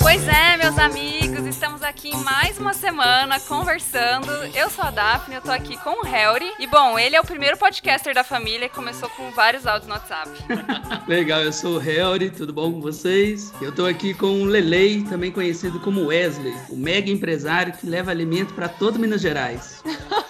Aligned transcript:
Pois 0.00 0.26
é, 0.26 0.56
meus 0.56 0.76
amigos, 0.76 1.46
estamos 1.46 1.80
aqui 1.80 2.08
em 2.08 2.16
mais 2.24 2.58
uma 2.58 2.74
semana 2.74 3.38
conversando. 3.38 4.28
Eu 4.52 4.68
sou 4.68 4.84
a 4.84 4.90
Daphne, 4.90 5.36
eu 5.36 5.42
tô 5.42 5.52
aqui 5.52 5.76
com 5.76 6.00
o 6.00 6.04
Harry. 6.04 6.52
E 6.58 6.66
bom, 6.66 6.98
ele 6.98 7.14
é 7.14 7.20
o 7.20 7.24
primeiro 7.24 7.56
podcaster 7.56 8.12
da 8.12 8.24
família 8.24 8.66
e 8.66 8.68
começou 8.68 9.08
com 9.10 9.30
vários 9.30 9.68
áudios 9.68 9.86
no 9.86 9.94
WhatsApp. 9.94 10.30
Legal, 11.06 11.40
eu 11.42 11.52
sou 11.52 11.76
o 11.76 11.78
Harry, 11.78 12.30
tudo 12.30 12.52
bom 12.52 12.72
com 12.72 12.80
vocês? 12.80 13.52
Eu 13.62 13.70
tô 13.70 13.86
aqui 13.86 14.12
com 14.12 14.42
o 14.42 14.44
Lelei, 14.44 15.04
também 15.04 15.30
conhecido 15.30 15.78
como 15.78 16.06
Wesley, 16.06 16.54
o 16.68 16.76
mega 16.76 17.12
empresário 17.12 17.72
que 17.74 17.86
leva 17.86 18.10
alimento 18.10 18.54
para 18.54 18.68
todo 18.68 18.98
Minas 18.98 19.20
Gerais. 19.20 19.80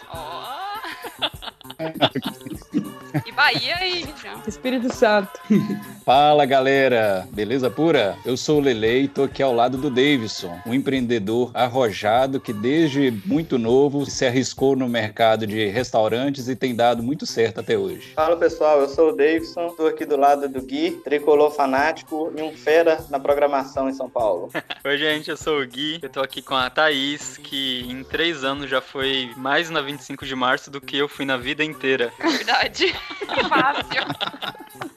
okay. 1.85 2.84
E 3.27 3.33
Bahia 3.33 3.77
aí, 3.77 4.05
João. 4.21 4.43
Espírito 4.47 4.93
Santo. 4.93 5.31
Fala 6.05 6.45
galera, 6.45 7.27
beleza 7.33 7.71
pura? 7.71 8.17
Eu 8.27 8.37
sou 8.37 8.59
o 8.59 8.61
Lele 8.61 9.05
e 9.05 9.09
tô 9.09 9.23
aqui 9.23 9.43
ao 9.43 9.55
lado 9.55 9.79
do 9.79 9.89
Davidson, 9.89 10.59
um 10.67 10.75
empreendedor 10.75 11.51
arrojado 11.55 12.41
que 12.41 12.53
desde 12.53 13.11
muito 13.25 13.59
novo 13.59 14.05
se 14.05 14.27
arriscou 14.27 14.77
no 14.77 14.89
mercado 14.89 15.47
de 15.47 15.67
restaurantes 15.69 16.49
e 16.49 16.57
tem 16.57 16.75
dado 16.75 17.03
muito 17.03 17.25
certo 17.25 17.61
até 17.61 17.79
hoje. 17.79 18.13
Fala 18.15 18.37
pessoal, 18.37 18.81
eu 18.81 18.89
sou 18.89 19.11
o 19.11 19.17
Davidson, 19.17 19.71
tô 19.71 19.87
aqui 19.87 20.05
do 20.05 20.17
lado 20.17 20.49
do 20.49 20.61
Gui, 20.61 21.01
tricolor 21.05 21.51
fanático 21.51 22.33
e 22.37 22.43
um 22.43 22.53
fera 22.53 23.05
na 23.09 23.19
programação 23.19 23.89
em 23.89 23.95
São 23.95 24.11
Paulo. 24.11 24.51
Oi 24.85 24.99
gente, 24.99 25.31
eu 25.31 25.37
sou 25.37 25.61
o 25.61 25.67
Gui, 25.67 26.01
eu 26.03 26.11
tô 26.11 26.21
aqui 26.21 26.43
com 26.43 26.55
a 26.55 26.69
Thaís, 26.69 27.39
que 27.39 27.87
em 27.89 28.05
três 28.05 28.45
anos 28.45 28.69
já 28.69 28.81
foi 28.81 29.31
mais 29.37 29.71
na 29.71 29.81
25 29.81 30.27
de 30.27 30.35
março 30.35 30.71
do 30.71 30.81
que 30.81 30.99
eu 30.99 31.09
fui 31.09 31.25
na 31.25 31.37
vida 31.37 31.65
inteira. 31.65 32.13
Verdade. 32.21 32.95
Fácil. 33.49 34.94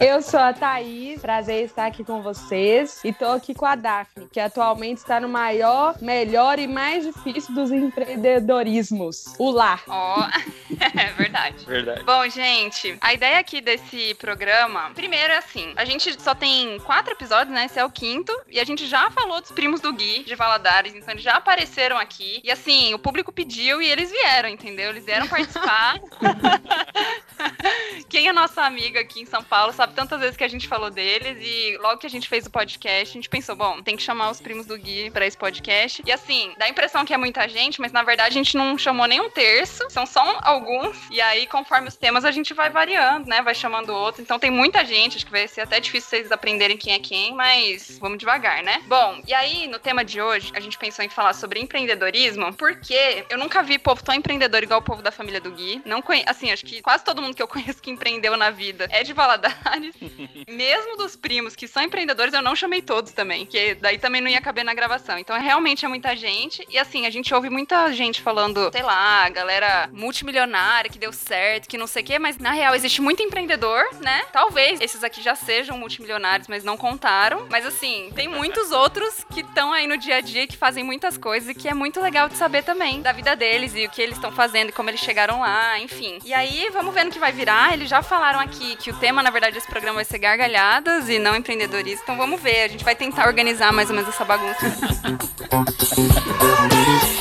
Eu 0.00 0.22
sou 0.22 0.40
a 0.40 0.52
Thaís, 0.52 1.20
prazer 1.20 1.64
estar 1.64 1.86
aqui 1.86 2.04
com 2.04 2.22
vocês. 2.22 3.00
E 3.04 3.12
tô 3.12 3.26
aqui 3.26 3.54
com 3.54 3.66
a 3.66 3.74
Daphne, 3.74 4.28
que 4.32 4.38
atualmente 4.38 4.98
está 4.98 5.20
no 5.20 5.28
maior, 5.28 5.96
melhor 6.00 6.58
e 6.58 6.66
mais 6.66 7.04
difícil 7.04 7.54
dos 7.54 7.70
empreendedorismos, 7.70 9.34
o 9.38 9.50
lar. 9.50 9.82
Ó, 9.88 10.20
oh, 10.20 10.74
é 10.98 11.12
verdade. 11.12 11.64
Verdade. 11.66 12.04
Bom, 12.04 12.28
gente, 12.28 12.96
a 13.00 13.12
ideia 13.12 13.38
aqui 13.38 13.60
desse 13.60 14.14
programa, 14.14 14.90
primeiro 14.94 15.32
é 15.32 15.38
assim, 15.38 15.72
a 15.76 15.84
gente 15.84 16.20
só 16.22 16.34
tem 16.34 16.78
quatro 16.80 17.12
episódios, 17.12 17.54
né? 17.54 17.64
Esse 17.64 17.78
é 17.78 17.84
o 17.84 17.90
quinto, 17.90 18.32
e 18.48 18.60
a 18.60 18.64
gente 18.64 18.86
já 18.86 19.10
falou 19.10 19.40
dos 19.40 19.50
primos 19.50 19.80
do 19.80 19.92
Gui, 19.92 20.24
de 20.24 20.34
Valadares, 20.34 20.94
então 20.94 21.12
eles 21.12 21.22
já 21.22 21.34
apareceram 21.36 21.98
aqui. 21.98 22.40
E 22.44 22.50
assim, 22.50 22.94
o 22.94 22.98
público 22.98 23.32
pediu 23.32 23.82
e 23.82 23.90
eles 23.90 24.10
vieram, 24.10 24.48
entendeu? 24.48 24.90
Eles 24.90 25.04
vieram 25.04 25.26
participar. 25.26 25.98
Quem 28.08 28.28
é 28.28 28.32
nossa 28.32 28.62
amiga 28.62 28.87
aqui 28.96 29.20
em 29.20 29.26
São 29.26 29.42
Paulo 29.42 29.72
sabe 29.72 29.94
tantas 29.94 30.20
vezes 30.20 30.36
que 30.36 30.44
a 30.44 30.48
gente 30.48 30.68
falou 30.68 30.90
deles 30.90 31.36
e 31.40 31.76
logo 31.78 31.98
que 31.98 32.06
a 32.06 32.10
gente 32.10 32.28
fez 32.28 32.46
o 32.46 32.50
podcast, 32.50 33.10
a 33.10 33.18
gente 33.20 33.28
pensou, 33.28 33.56
bom, 33.56 33.82
tem 33.82 33.96
que 33.96 34.02
chamar 34.02 34.30
os 34.30 34.40
primos 34.40 34.66
do 34.66 34.78
Gui 34.78 35.10
para 35.10 35.26
esse 35.26 35.36
podcast. 35.36 36.02
E 36.06 36.12
assim, 36.12 36.52
dá 36.56 36.66
a 36.66 36.68
impressão 36.68 37.04
que 37.04 37.12
é 37.12 37.16
muita 37.16 37.48
gente, 37.48 37.80
mas 37.80 37.92
na 37.92 38.02
verdade 38.02 38.30
a 38.30 38.32
gente 38.32 38.56
não 38.56 38.78
chamou 38.78 39.06
nem 39.06 39.20
um 39.20 39.28
terço, 39.28 39.84
são 39.90 40.06
só 40.06 40.38
alguns. 40.42 40.96
E 41.10 41.20
aí, 41.20 41.46
conforme 41.46 41.88
os 41.88 41.96
temas, 41.96 42.24
a 42.24 42.30
gente 42.30 42.54
vai 42.54 42.70
variando, 42.70 43.28
né? 43.28 43.42
Vai 43.42 43.54
chamando 43.54 43.90
outros. 43.90 44.22
Então 44.22 44.38
tem 44.38 44.50
muita 44.50 44.84
gente, 44.84 45.16
acho 45.16 45.26
que 45.26 45.32
vai 45.32 45.48
ser 45.48 45.62
até 45.62 45.80
difícil 45.80 46.08
vocês 46.08 46.32
aprenderem 46.32 46.76
quem 46.76 46.94
é 46.94 46.98
quem, 46.98 47.34
mas 47.34 47.98
vamos 47.98 48.18
devagar, 48.18 48.62
né? 48.62 48.82
Bom, 48.86 49.20
e 49.26 49.34
aí 49.34 49.66
no 49.66 49.78
tema 49.78 50.04
de 50.04 50.20
hoje, 50.20 50.52
a 50.54 50.60
gente 50.60 50.78
pensou 50.78 51.04
em 51.04 51.08
falar 51.08 51.34
sobre 51.34 51.60
empreendedorismo, 51.60 52.52
porque 52.54 53.24
eu 53.28 53.38
nunca 53.38 53.62
vi 53.62 53.78
povo 53.78 54.02
tão 54.02 54.14
empreendedor 54.14 54.62
igual 54.62 54.80
o 54.80 54.84
povo 54.84 55.02
da 55.02 55.10
família 55.10 55.40
do 55.40 55.50
Gui. 55.50 55.82
Não 55.84 56.00
conhe... 56.00 56.22
Assim, 56.26 56.50
acho 56.50 56.64
que 56.64 56.80
quase 56.80 57.04
todo 57.04 57.22
mundo 57.22 57.34
que 57.34 57.42
eu 57.42 57.48
conheço 57.48 57.82
que 57.82 57.90
empreendeu 57.90 58.36
na 58.36 58.50
vida 58.50 58.77
é 58.90 59.02
de 59.02 59.12
Valadares. 59.12 59.94
Mesmo 60.48 60.96
dos 60.96 61.16
primos 61.16 61.54
que 61.56 61.68
são 61.68 61.82
empreendedores, 61.82 62.32
eu 62.32 62.42
não 62.42 62.56
chamei 62.56 62.82
todos 62.82 63.12
também, 63.12 63.46
que 63.46 63.74
daí 63.76 63.98
também 63.98 64.20
não 64.20 64.28
ia 64.28 64.40
caber 64.40 64.64
na 64.64 64.74
gravação. 64.74 65.18
Então, 65.18 65.38
realmente 65.38 65.84
é 65.84 65.88
muita 65.88 66.14
gente. 66.16 66.64
E 66.68 66.78
assim, 66.78 67.06
a 67.06 67.10
gente 67.10 67.34
ouve 67.34 67.50
muita 67.50 67.92
gente 67.92 68.20
falando, 68.20 68.70
sei 68.72 68.82
lá, 68.82 69.28
galera 69.28 69.88
multimilionária 69.92 70.90
que 70.90 70.98
deu 70.98 71.12
certo, 71.12 71.68
que 71.68 71.78
não 71.78 71.86
sei 71.86 72.02
o 72.02 72.06
quê, 72.06 72.18
mas 72.18 72.38
na 72.38 72.52
real 72.52 72.74
existe 72.74 73.00
muito 73.00 73.22
empreendedor, 73.22 73.84
né? 74.00 74.24
Talvez 74.32 74.80
esses 74.80 75.02
aqui 75.04 75.22
já 75.22 75.34
sejam 75.34 75.76
multimilionários, 75.78 76.48
mas 76.48 76.64
não 76.64 76.76
contaram. 76.76 77.46
Mas 77.50 77.64
assim, 77.66 78.10
tem 78.14 78.28
muitos 78.28 78.70
outros 78.70 79.24
que 79.32 79.40
estão 79.40 79.72
aí 79.72 79.86
no 79.86 79.96
dia 79.96 80.16
a 80.16 80.20
dia 80.20 80.46
que 80.46 80.56
fazem 80.56 80.84
muitas 80.84 81.16
coisas 81.16 81.48
e 81.48 81.54
que 81.54 81.68
é 81.68 81.74
muito 81.74 82.00
legal 82.00 82.28
de 82.28 82.36
saber 82.36 82.62
também 82.62 83.00
da 83.00 83.12
vida 83.12 83.34
deles 83.34 83.74
e 83.74 83.86
o 83.86 83.90
que 83.90 84.02
eles 84.02 84.16
estão 84.16 84.32
fazendo 84.32 84.68
e 84.70 84.72
como 84.72 84.90
eles 84.90 85.00
chegaram 85.00 85.40
lá, 85.40 85.78
enfim. 85.78 86.18
E 86.24 86.32
aí, 86.32 86.68
vamos 86.72 86.94
vendo 86.94 87.10
que 87.10 87.18
vai 87.18 87.32
virar. 87.32 87.72
Eles 87.72 87.88
já 87.88 88.02
falaram 88.02 88.40
aqui 88.40 88.67
que 88.76 88.90
o 88.90 88.94
tema, 88.94 89.22
na 89.22 89.30
verdade, 89.30 89.54
desse 89.54 89.66
programa 89.66 89.96
vai 89.96 90.04
ser 90.04 90.18
gargalhadas 90.18 91.08
e 91.08 91.18
não 91.18 91.34
empreendedorismo. 91.34 92.02
Então 92.02 92.16
vamos 92.16 92.40
ver. 92.40 92.64
A 92.64 92.68
gente 92.68 92.84
vai 92.84 92.94
tentar 92.94 93.26
organizar 93.26 93.72
mais 93.72 93.90
ou 93.90 93.96
menos 93.96 94.08
essa 94.08 94.24
bagunça. 94.24 94.58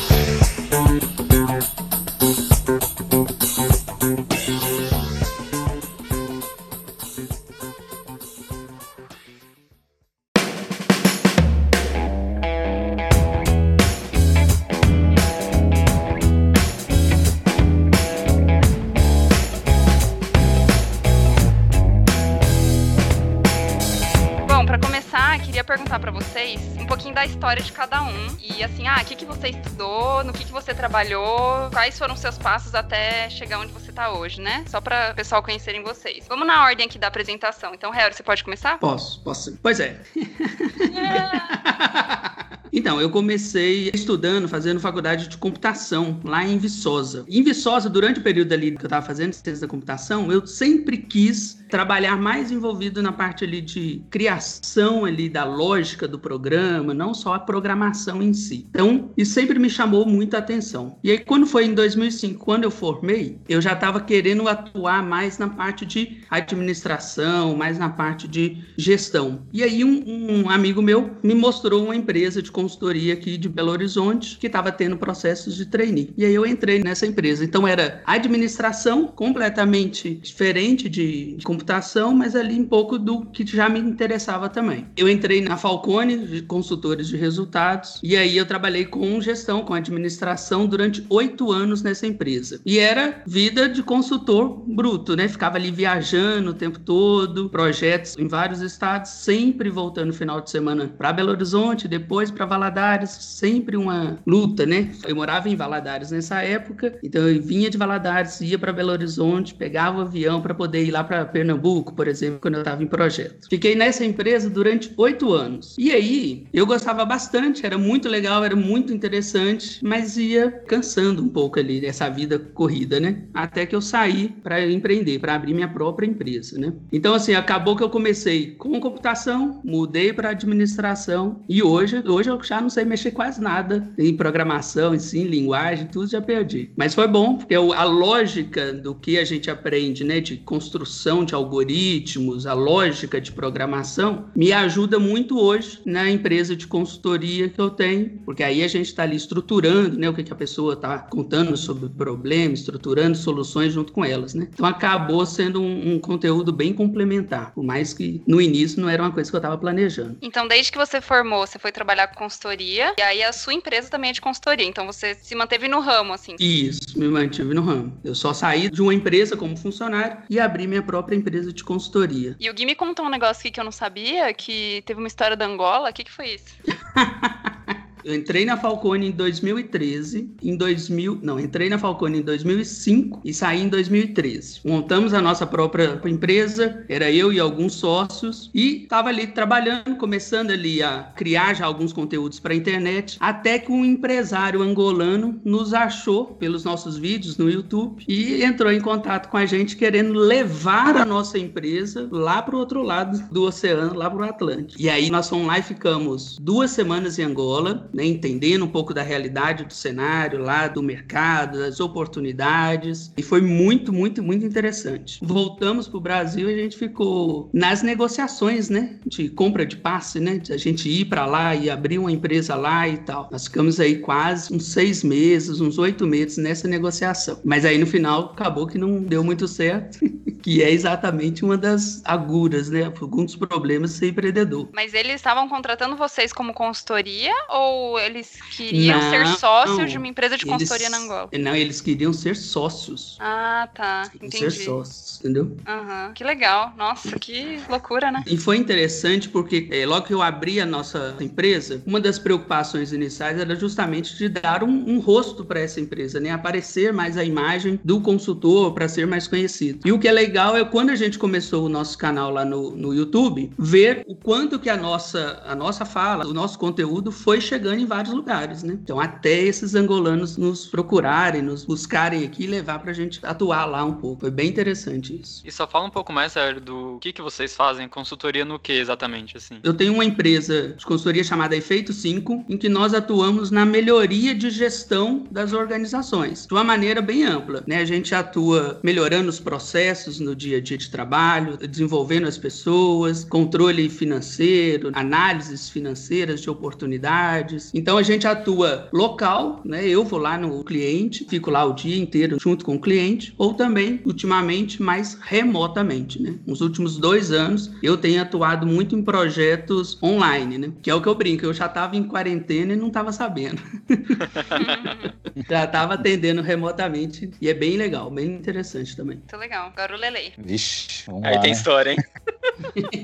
no 30.27 30.33
que, 30.33 30.43
que 30.43 30.51
você 30.51 30.73
trabalhou, 30.73 31.69
quais 31.71 31.97
foram 31.97 32.13
os 32.13 32.19
seus 32.19 32.37
passos 32.37 32.75
até 32.75 33.29
chegar 33.29 33.59
onde 33.59 33.71
você 33.71 33.91
tá 33.91 34.11
hoje, 34.11 34.41
né? 34.41 34.65
Só 34.67 34.81
para 34.81 35.11
o 35.11 35.15
pessoal 35.15 35.41
conhecerem 35.41 35.81
vocês. 35.81 36.27
Vamos 36.27 36.45
na 36.45 36.63
ordem 36.63 36.85
aqui 36.85 36.99
da 36.99 37.07
apresentação. 37.07 37.73
Então, 37.73 37.89
Harry, 37.91 38.13
você 38.13 38.21
pode 38.21 38.43
começar? 38.43 38.77
Posso, 38.77 39.21
posso. 39.21 39.57
Pois 39.63 39.79
é. 39.79 39.99
Então, 42.71 42.99
eu 43.01 43.09
comecei 43.09 43.89
estudando, 43.93 44.47
fazendo 44.47 44.79
faculdade 44.79 45.27
de 45.27 45.37
computação 45.37 46.19
lá 46.23 46.45
em 46.45 46.57
Viçosa. 46.57 47.25
Em 47.27 47.43
Viçosa, 47.43 47.89
durante 47.89 48.19
o 48.19 48.23
período 48.23 48.53
ali 48.53 48.71
que 48.71 48.83
eu 48.83 48.87
estava 48.87 49.05
fazendo 49.05 49.33
ciência 49.33 49.61
da 49.61 49.67
computação, 49.67 50.31
eu 50.31 50.45
sempre 50.45 50.97
quis 50.97 51.57
trabalhar 51.69 52.17
mais 52.17 52.51
envolvido 52.51 53.01
na 53.01 53.11
parte 53.11 53.43
ali 53.43 53.61
de 53.61 54.01
criação 54.09 55.05
ali 55.05 55.29
da 55.29 55.43
lógica 55.43 56.07
do 56.07 56.17
programa, 56.17 56.93
não 56.93 57.13
só 57.13 57.33
a 57.33 57.39
programação 57.39 58.21
em 58.21 58.33
si. 58.33 58.65
Então, 58.69 59.11
isso 59.17 59.33
sempre 59.33 59.59
me 59.59 59.69
chamou 59.69 60.05
muita 60.05 60.37
atenção. 60.37 60.97
E 61.03 61.11
aí, 61.11 61.19
quando 61.19 61.45
foi 61.45 61.65
em 61.65 61.73
2005, 61.73 62.43
quando 62.43 62.63
eu 62.63 62.71
formei, 62.71 63.39
eu 63.47 63.61
já 63.61 63.73
estava 63.73 63.99
querendo 63.99 64.47
atuar 64.47 65.03
mais 65.03 65.37
na 65.37 65.49
parte 65.49 65.85
de 65.85 66.17
administração, 66.29 67.55
mais 67.55 67.77
na 67.77 67.89
parte 67.89 68.27
de 68.27 68.57
gestão. 68.77 69.41
E 69.51 69.63
aí, 69.63 69.83
um, 69.83 70.43
um 70.45 70.49
amigo 70.49 70.81
meu 70.81 71.11
me 71.21 71.35
mostrou 71.35 71.83
uma 71.85 71.95
empresa 71.95 72.41
de 72.41 72.51
consultoria 72.57 73.13
aqui 73.13 73.37
de 73.37 73.47
Belo 73.47 73.69
Horizonte 73.69 74.35
que 74.39 74.47
estava 74.47 74.71
tendo 74.71 74.97
processos 74.97 75.55
de 75.55 75.67
trainee. 75.67 76.11
E 76.17 76.25
aí, 76.25 76.33
eu 76.33 76.43
entrei 76.43 76.79
nessa 76.79 77.05
empresa. 77.05 77.45
Então, 77.45 77.67
era 77.67 78.01
administração 78.03 79.05
completamente 79.05 80.15
diferente 80.15 80.89
de, 80.89 81.35
de 81.35 81.43
computação, 81.45 82.15
mas 82.15 82.35
ali 82.35 82.59
um 82.59 82.65
pouco 82.65 82.97
do 82.97 83.27
que 83.27 83.45
já 83.45 83.69
me 83.69 83.79
interessava 83.79 84.49
também. 84.49 84.87
Eu 84.97 85.07
entrei 85.07 85.39
na 85.39 85.55
Falcone, 85.55 86.17
de 86.25 86.41
consultores 86.41 87.07
de 87.07 87.15
resultados, 87.15 87.99
e 88.01 88.17
aí 88.17 88.35
eu 88.35 88.45
trabalhei 88.47 88.85
com 88.85 89.21
gestão, 89.21 89.61
com 89.63 89.75
administração 89.75 90.65
durante 90.65 91.05
oito 91.11 91.51
anos 91.51 91.83
nessa 91.83 92.07
empresa. 92.07 92.59
E 92.65 92.79
era 92.79 93.21
vida 93.27 93.69
de 93.69 93.83
consultor 93.83 94.63
bruto, 94.65 95.15
né? 95.15 95.27
Ficava 95.27 95.57
ali 95.57 95.69
viajando 95.69 96.49
o 96.49 96.55
tempo 96.55 96.79
todo, 96.79 97.51
projetos 97.51 98.17
em 98.17 98.27
vários 98.27 98.61
estados, 98.61 99.11
sempre 99.11 99.69
voltando 99.69 100.07
no 100.07 100.13
final 100.13 100.41
de 100.41 100.49
semana 100.49 100.87
para 100.87 101.13
Belo 101.13 101.29
Horizonte, 101.29 101.87
depois 101.87 102.31
para 102.31 102.46
Valadares, 102.47 103.11
sempre 103.11 103.77
uma 103.77 104.19
luta, 104.25 104.65
né? 104.65 104.91
Eu 105.07 105.15
morava 105.15 105.49
em 105.49 105.55
Valadares 105.55 106.11
nessa 106.11 106.41
época, 106.41 106.97
então 107.03 107.27
eu 107.27 107.41
vinha 107.41 107.69
de 107.69 107.77
Valadares, 107.77 108.41
ia 108.41 108.57
para 108.57 108.73
Belo 108.73 108.91
Horizonte, 108.91 109.53
pegava 109.53 109.99
o 109.99 110.01
avião 110.01 110.41
para 110.41 110.53
poder 110.53 110.83
ir 110.83 110.91
lá 110.91 111.03
para 111.03 111.25
Pernambuco, 111.25 111.93
por 111.93 112.07
exemplo, 112.07 112.39
quando 112.41 112.55
eu 112.55 112.61
estava 112.61 112.81
em 112.83 112.87
projeto. 112.87 113.47
Fiquei 113.49 113.75
nessa 113.75 114.03
empresa 114.03 114.49
durante 114.49 114.93
oito 114.97 115.33
anos. 115.33 115.75
E 115.77 115.91
aí, 115.91 116.45
eu 116.53 116.65
gostava 116.65 117.05
bastante, 117.05 117.65
era 117.65 117.77
muito 117.77 118.09
legal, 118.09 118.43
era 118.43 118.55
muito 118.55 118.93
interessante, 118.93 119.79
mas 119.83 120.17
ia 120.17 120.51
cansando 120.67 121.23
um 121.23 121.29
pouco 121.29 121.59
ali 121.59 121.79
dessa 121.81 122.09
vida 122.09 122.39
corrida, 122.39 122.99
né? 122.99 123.23
Até 123.33 123.65
que 123.65 123.75
eu 123.75 123.81
saí 123.81 124.29
para 124.43 124.65
empreender, 124.65 125.19
para 125.19 125.35
abrir 125.35 125.53
minha 125.53 125.67
própria 125.67 126.07
empresa, 126.07 126.57
né? 126.59 126.73
Então, 126.91 127.13
assim, 127.13 127.33
acabou 127.33 127.75
que 127.75 127.83
eu 127.83 127.89
comecei 127.89 128.51
com 128.51 128.79
computação, 128.79 129.61
mudei 129.63 130.13
para 130.13 130.29
administração 130.29 131.41
e 131.47 131.61
hoje, 131.61 132.03
hoje 132.07 132.29
eu 132.29 132.36
eu 132.37 132.43
já 132.43 132.61
não 132.61 132.69
sei 132.69 132.85
mexer 132.85 133.11
quase 133.11 133.41
nada 133.41 133.87
em 133.97 134.15
programação, 134.15 134.93
em 134.93 134.99
sim, 134.99 135.23
linguagem, 135.23 135.87
tudo 135.87 136.07
já 136.07 136.21
perdi. 136.21 136.71
Mas 136.75 136.93
foi 136.93 137.07
bom, 137.07 137.37
porque 137.37 137.55
a 137.55 137.83
lógica 137.83 138.73
do 138.73 138.95
que 138.95 139.17
a 139.17 139.25
gente 139.25 139.49
aprende, 139.49 140.03
né, 140.03 140.19
de 140.19 140.37
construção 140.37 141.23
de 141.23 141.33
algoritmos, 141.35 142.45
a 142.45 142.53
lógica 142.53 143.19
de 143.19 143.31
programação, 143.31 144.29
me 144.35 144.51
ajuda 144.51 144.99
muito 144.99 145.39
hoje 145.39 145.79
na 145.85 146.09
empresa 146.09 146.55
de 146.55 146.67
consultoria 146.67 147.49
que 147.49 147.59
eu 147.59 147.69
tenho, 147.69 148.19
porque 148.25 148.43
aí 148.43 148.63
a 148.63 148.67
gente 148.67 148.87
está 148.87 149.03
ali 149.03 149.15
estruturando, 149.15 149.97
né, 149.97 150.09
o 150.09 150.13
que, 150.13 150.23
que 150.23 150.33
a 150.33 150.35
pessoa 150.35 150.73
está 150.73 150.99
contando 150.99 151.55
sobre 151.57 151.85
o 151.85 151.89
problema, 151.89 152.53
estruturando 152.53 153.17
soluções 153.17 153.73
junto 153.73 153.91
com 153.91 154.03
elas, 154.03 154.33
né. 154.33 154.47
Então 154.53 154.65
acabou 154.65 155.25
sendo 155.25 155.61
um, 155.61 155.95
um 155.95 155.99
conteúdo 155.99 156.51
bem 156.51 156.73
complementar, 156.73 157.53
por 157.53 157.63
mais 157.63 157.93
que 157.93 158.21
no 158.27 158.41
início 158.41 158.81
não 158.81 158.89
era 158.89 159.01
uma 159.01 159.11
coisa 159.11 159.29
que 159.29 159.35
eu 159.35 159.39
estava 159.39 159.57
planejando. 159.57 160.17
Então, 160.21 160.47
desde 160.47 160.71
que 160.71 160.77
você 160.77 161.01
formou, 161.01 161.45
você 161.45 161.59
foi 161.59 161.71
trabalhar 161.71 162.07
com 162.07 162.26
consultoria, 162.27 162.93
e 162.97 163.01
aí 163.01 163.23
a 163.23 163.31
sua 163.31 163.53
empresa 163.53 163.89
também 163.89 164.09
é 164.09 164.13
de 164.13 164.19
consultoria, 164.19 164.65
então 164.65 164.85
você 164.85 165.15
se 165.15 165.33
manteve 165.33 165.67
no 165.67 165.79
ramo, 165.79 166.13
assim. 166.13 166.35
Isso, 166.39 166.99
me 166.99 167.07
mantive 167.07 167.53
no 167.53 167.61
ramo. 167.61 167.97
Eu 168.03 168.13
só 168.13 168.33
saí 168.33 168.69
de 168.69 168.81
uma 168.81 168.93
empresa 168.93 169.37
como 169.37 169.55
funcionário 169.55 170.17
e 170.29 170.39
abri 170.39 170.67
minha 170.67 170.81
própria 170.81 171.15
empresa 171.15 171.53
de 171.53 171.63
consultoria. 171.63 172.35
E 172.39 172.49
o 172.49 172.53
Gui 172.53 172.65
me 172.65 172.75
contou 172.75 173.05
um 173.05 173.09
negócio 173.09 173.39
aqui 173.39 173.51
que 173.51 173.59
eu 173.59 173.63
não 173.63 173.71
sabia, 173.71 174.33
que 174.33 174.83
teve 174.85 174.99
uma 174.99 175.07
história 175.07 175.37
da 175.37 175.45
Angola, 175.45 175.89
o 175.89 175.93
que, 175.93 176.03
que 176.03 176.11
foi 176.11 176.35
isso? 176.35 176.53
Eu 178.07 178.15
entrei 178.15 178.45
na 178.45 178.55
Falcone 178.55 179.09
em 179.09 179.11
2013, 179.11 180.29
em 180.41 180.55
2000, 180.55 181.19
não, 181.21 181.37
entrei 181.37 181.67
na 181.67 181.77
Falcone 181.77 182.19
em 182.19 182.21
2005 182.21 183.19
e 183.25 183.33
saí 183.33 183.61
em 183.61 183.67
2013. 183.67 184.61
Montamos 184.63 185.13
a 185.13 185.21
nossa 185.21 185.45
própria 185.45 185.99
empresa, 186.05 186.85
era 186.87 187.11
eu 187.11 187.33
e 187.33 187.39
alguns 187.41 187.73
sócios 187.73 188.49
e 188.53 188.83
estava 188.83 189.09
ali 189.09 189.27
trabalhando, 189.27 189.97
começando 189.97 190.51
ali 190.51 190.81
a 190.81 191.11
criar 191.17 191.53
já 191.53 191.65
alguns 191.65 191.91
conteúdos 191.91 192.39
para 192.39 192.53
a 192.53 192.55
internet, 192.55 193.17
até 193.19 193.59
que 193.59 193.73
um 193.73 193.83
empresário 193.83 194.61
angolano 194.61 195.41
nos 195.43 195.73
achou 195.73 196.27
pelos 196.27 196.63
nossos 196.63 196.97
vídeos 196.97 197.37
no 197.37 197.51
YouTube 197.51 198.05
e 198.07 198.41
entrou 198.41 198.71
em 198.71 198.79
contato 198.79 199.27
com 199.27 199.35
a 199.35 199.45
gente 199.45 199.75
querendo 199.75 200.13
levar 200.13 200.95
a 200.95 201.03
nossa 201.03 201.37
empresa 201.37 202.07
lá 202.09 202.41
para 202.41 202.55
o 202.55 202.59
outro 202.59 202.81
lado 202.83 203.21
do 203.33 203.43
oceano, 203.43 203.93
lá 203.93 204.09
para 204.09 204.19
o 204.19 204.29
Atlântico. 204.29 204.81
E 204.81 204.89
aí 204.89 205.09
nós 205.09 205.27
fomos 205.27 205.45
lá 205.45 205.59
e 205.59 205.61
ficamos 205.61 206.37
duas 206.39 206.71
semanas 206.71 207.19
em 207.19 207.23
Angola, 207.23 207.89
né, 207.97 208.05
entendendo 208.05 208.63
um 208.63 208.67
pouco 208.67 208.93
da 208.93 209.01
realidade 209.01 209.65
do 209.65 209.73
cenário 209.73 210.37
lá, 210.39 210.67
do 210.67 210.83
mercado, 210.83 211.57
das 211.57 211.79
oportunidades. 211.79 213.11
E 213.17 213.23
foi 213.23 213.41
muito, 213.41 213.91
muito, 213.91 214.21
muito 214.21 214.45
interessante. 214.45 215.17
Voltamos 215.19 215.87
para 215.87 215.97
o 215.97 216.01
Brasil 216.01 216.47
e 216.47 216.53
a 216.53 216.57
gente 216.57 216.77
ficou 216.77 217.49
nas 217.51 217.81
negociações, 217.81 218.69
né? 218.69 218.99
De 219.03 219.29
compra 219.29 219.65
de 219.65 219.77
passe, 219.77 220.19
né? 220.19 220.37
De 220.37 220.53
a 220.53 220.57
gente 220.57 220.87
ir 220.87 221.05
para 221.05 221.25
lá 221.25 221.55
e 221.55 221.71
abrir 221.71 221.97
uma 221.97 222.11
empresa 222.11 222.53
lá 222.53 222.87
e 222.87 222.97
tal. 222.97 223.29
Nós 223.31 223.45
ficamos 223.45 223.79
aí 223.79 223.97
quase 223.97 224.53
uns 224.53 224.67
seis 224.67 225.03
meses, 225.03 225.59
uns 225.59 225.79
oito 225.79 226.05
meses 226.05 226.37
nessa 226.37 226.67
negociação. 226.67 227.41
Mas 227.43 227.65
aí 227.65 227.79
no 227.79 227.87
final 227.87 228.25
acabou 228.25 228.67
que 228.67 228.77
não 228.77 229.01
deu 229.01 229.23
muito 229.23 229.47
certo. 229.47 229.97
que 230.47 230.63
é 230.63 230.71
exatamente 230.71 231.43
uma 231.43 231.57
das 231.57 232.01
aguras, 232.05 232.69
né? 232.69 232.85
Alguns 232.85 233.35
problemas 233.35 233.91
de 233.91 233.97
ser 233.97 234.07
empreendedor. 234.09 234.69
Mas 234.71 234.93
eles 234.93 235.15
estavam 235.15 235.49
contratando 235.49 235.97
vocês 235.97 236.31
como 236.31 236.53
consultoria 236.53 237.33
ou 237.49 237.76
eles 237.99 238.39
queriam 238.51 238.99
não, 238.99 239.09
ser 239.09 239.27
sócios 239.37 239.91
de 239.91 239.97
uma 239.97 240.07
empresa 240.07 240.37
de 240.37 240.45
consultoria 240.45 240.87
eles, 240.87 240.97
na 240.97 241.03
Angola? 241.03 241.29
Não, 241.37 241.55
eles 241.55 241.81
queriam 241.81 242.13
ser 242.13 242.35
sócios. 242.35 243.17
Ah, 243.19 243.67
tá. 243.73 244.09
Entendi. 244.15 244.51
Ser 244.51 244.65
sócios, 244.65 245.19
entendeu? 245.19 245.55
Aham. 245.67 246.07
Uhum. 246.07 246.13
Que 246.13 246.23
legal. 246.23 246.73
Nossa, 246.77 247.17
que 247.19 247.59
loucura, 247.69 248.11
né? 248.11 248.23
E 248.25 248.37
foi 248.37 248.57
interessante 248.57 249.29
porque 249.29 249.67
é, 249.71 249.85
logo 249.85 250.05
que 250.07 250.13
eu 250.13 250.21
abri 250.21 250.59
a 250.59 250.65
nossa 250.65 251.15
empresa, 251.19 251.81
uma 251.85 251.99
das 251.99 252.17
preocupações 252.17 252.91
iniciais 252.91 253.39
era 253.39 253.55
justamente 253.55 254.17
de 254.17 254.29
dar 254.29 254.63
um, 254.63 254.89
um 254.89 254.99
rosto 254.99 255.45
para 255.45 255.59
essa 255.59 255.79
empresa, 255.79 256.19
né? 256.19 256.31
Aparecer 256.31 256.91
mais 256.91 257.17
a 257.17 257.23
imagem 257.23 257.79
do 257.83 258.01
consultor 258.01 258.73
para 258.73 258.87
ser 258.87 259.05
mais 259.05 259.27
conhecido. 259.27 259.79
E 259.85 259.91
o 259.91 259.99
que 259.99 260.07
é 260.07 260.11
legal 260.11 260.55
é 260.57 260.63
quando 260.63 260.89
a 260.89 260.95
gente 260.95 261.17
começou 261.19 261.65
o 261.65 261.69
nosso 261.69 261.97
canal 261.97 262.31
lá 262.31 262.45
no, 262.45 262.71
no 262.75 262.93
YouTube, 262.93 263.51
ver 263.57 264.03
o 264.07 264.15
quanto 264.15 264.59
que 264.59 264.69
a 264.69 264.77
nossa, 264.77 265.41
a 265.45 265.55
nossa 265.55 265.85
fala, 265.85 266.25
o 266.25 266.33
nosso 266.33 266.57
conteúdo 266.57 267.11
foi 267.11 267.41
chegando 267.41 267.66
em 267.73 267.85
vários 267.85 268.13
lugares, 268.13 268.63
né? 268.63 268.77
Então, 268.81 268.99
até 268.99 269.41
esses 269.41 269.75
angolanos 269.75 270.37
nos 270.37 270.65
procurarem, 270.65 271.41
nos 271.41 271.65
buscarem 271.65 272.25
aqui 272.25 272.43
e 272.43 272.47
levar 272.47 272.79
pra 272.79 272.93
gente 272.93 273.19
atuar 273.23 273.65
lá 273.65 273.83
um 273.83 273.93
pouco. 273.93 274.21
Foi 274.21 274.31
bem 274.31 274.49
interessante 274.49 275.19
isso. 275.21 275.41
E 275.45 275.51
só 275.51 275.67
fala 275.67 275.85
um 275.85 275.89
pouco 275.89 276.11
mais, 276.11 276.31
sério, 276.31 276.61
do 276.61 276.97
que, 276.99 277.13
que 277.13 277.21
vocês 277.21 277.55
fazem, 277.55 277.87
consultoria 277.87 278.45
no 278.45 278.59
que 278.59 278.73
exatamente, 278.73 279.37
assim? 279.37 279.59
Eu 279.63 279.73
tenho 279.73 279.93
uma 279.93 280.05
empresa 280.05 280.69
de 280.77 280.85
consultoria 280.85 281.23
chamada 281.23 281.55
Efeito 281.55 281.93
5, 281.93 282.45
em 282.49 282.57
que 282.57 282.69
nós 282.69 282.93
atuamos 282.93 283.51
na 283.51 283.65
melhoria 283.65 284.33
de 284.33 284.49
gestão 284.49 285.25
das 285.31 285.53
organizações, 285.53 286.45
de 286.45 286.53
uma 286.53 286.63
maneira 286.63 287.01
bem 287.01 287.23
ampla, 287.23 287.63
né? 287.67 287.77
A 287.77 287.85
gente 287.85 288.13
atua 288.13 288.79
melhorando 288.83 289.29
os 289.29 289.39
processos 289.39 290.19
no 290.19 290.35
dia 290.35 290.57
a 290.57 290.61
dia 290.61 290.77
de 290.77 290.89
trabalho, 290.89 291.57
desenvolvendo 291.57 292.27
as 292.27 292.37
pessoas, 292.37 293.23
controle 293.23 293.89
financeiro, 293.89 294.91
análises 294.93 295.69
financeiras 295.69 296.41
de 296.41 296.49
oportunidades. 296.49 297.56
Então 297.73 297.97
a 297.97 298.03
gente 298.03 298.27
atua 298.27 298.89
local, 298.91 299.61
né? 299.63 299.87
Eu 299.87 300.03
vou 300.03 300.19
lá 300.19 300.37
no 300.37 300.63
cliente, 300.63 301.25
fico 301.29 301.49
lá 301.49 301.63
o 301.65 301.73
dia 301.73 301.97
inteiro 301.97 302.37
junto 302.39 302.65
com 302.65 302.75
o 302.75 302.81
cliente, 302.81 303.33
ou 303.37 303.53
também, 303.53 304.01
ultimamente, 304.05 304.81
mais 304.81 305.17
remotamente, 305.21 306.21
né? 306.21 306.35
Nos 306.45 306.61
últimos 306.61 306.97
dois 306.97 307.31
anos, 307.31 307.71
eu 307.81 307.97
tenho 307.97 308.21
atuado 308.21 308.65
muito 308.65 308.95
em 308.95 309.03
projetos 309.03 310.01
online, 310.01 310.57
né? 310.57 310.71
Que 310.81 310.89
é 310.89 310.95
o 310.95 311.01
que 311.01 311.07
eu 311.07 311.15
brinco, 311.15 311.45
eu 311.45 311.53
já 311.53 311.65
estava 311.65 311.95
em 311.95 312.03
quarentena 312.03 312.73
e 312.73 312.75
não 312.75 312.87
estava 312.87 313.11
sabendo. 313.11 313.61
já 315.49 315.63
estava 315.63 315.93
atendendo 315.93 316.41
remotamente 316.41 317.31
e 317.41 317.49
é 317.49 317.53
bem 317.53 317.77
legal, 317.77 318.09
bem 318.09 318.27
interessante 318.27 318.95
também. 318.95 319.17
Muito 319.17 319.37
legal. 319.37 319.67
Agora 319.67 319.95
o 319.95 319.99
Lele. 319.99 320.33
Vixe, 320.37 321.03
vamos 321.07 321.25
Aí 321.25 321.35
lá, 321.35 321.41
tem 321.41 321.51
né? 321.51 321.57
história, 321.57 321.91
hein? 321.91 321.97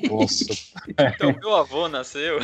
Nossa. 0.10 0.46
Então, 0.88 1.36
meu 1.40 1.56
avô 1.56 1.88
nasceu. 1.88 2.40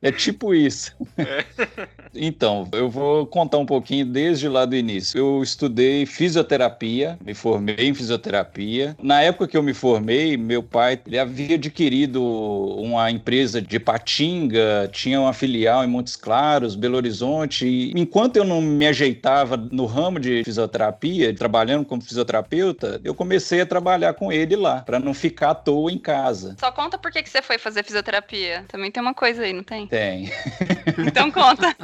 É 0.00 0.12
tipo 0.12 0.54
isso. 0.54 0.94
Então, 2.14 2.66
eu 2.72 2.88
vou 2.88 3.26
contar 3.26 3.58
um 3.58 3.66
pouquinho 3.66 4.06
desde 4.06 4.48
lá 4.48 4.64
do 4.64 4.74
início. 4.74 5.18
Eu 5.18 5.42
estudei 5.42 6.06
fisioterapia, 6.06 7.18
me 7.24 7.34
formei 7.34 7.88
em 7.88 7.94
fisioterapia. 7.94 8.96
Na 9.00 9.20
época 9.20 9.46
que 9.46 9.56
eu 9.56 9.62
me 9.62 9.74
formei, 9.74 10.36
meu 10.36 10.62
pai 10.62 10.98
ele 11.06 11.18
havia 11.18 11.56
adquirido 11.56 12.22
uma 12.24 13.10
empresa 13.10 13.60
de 13.60 13.78
Patinga, 13.78 14.88
tinha 14.90 15.20
uma 15.20 15.32
filial 15.32 15.84
em 15.84 15.86
Montes 15.86 16.16
Claros, 16.16 16.74
Belo 16.74 16.96
Horizonte. 16.96 17.66
E 17.66 17.92
enquanto 17.92 18.36
eu 18.36 18.44
não 18.44 18.60
me 18.60 18.86
ajeitava 18.86 19.56
no 19.56 19.86
ramo 19.86 20.18
de 20.18 20.42
fisioterapia, 20.44 21.34
trabalhando 21.34 21.84
como 21.84 22.02
fisioterapeuta, 22.02 23.00
eu 23.04 23.14
comecei 23.14 23.60
a 23.60 23.66
trabalhar 23.66 24.14
com 24.14 24.32
ele 24.32 24.56
lá, 24.56 24.80
para 24.80 24.98
não 24.98 25.12
ficar 25.12 25.50
à 25.50 25.54
toa 25.54 25.92
em 25.92 25.98
casa. 25.98 26.56
Só 26.58 26.72
conta 26.72 26.98
por 26.98 27.10
que, 27.12 27.22
que 27.22 27.28
você 27.28 27.42
foi 27.42 27.58
fazer 27.58 27.84
fisioterapia. 27.84 28.64
Também 28.68 28.90
tem 28.90 29.02
uma 29.02 29.14
coisa 29.14 29.42
aí, 29.42 29.52
não 29.52 29.62
tem? 29.62 29.87
Tem. 29.88 30.30
Então 31.06 31.30
conta. 31.30 31.74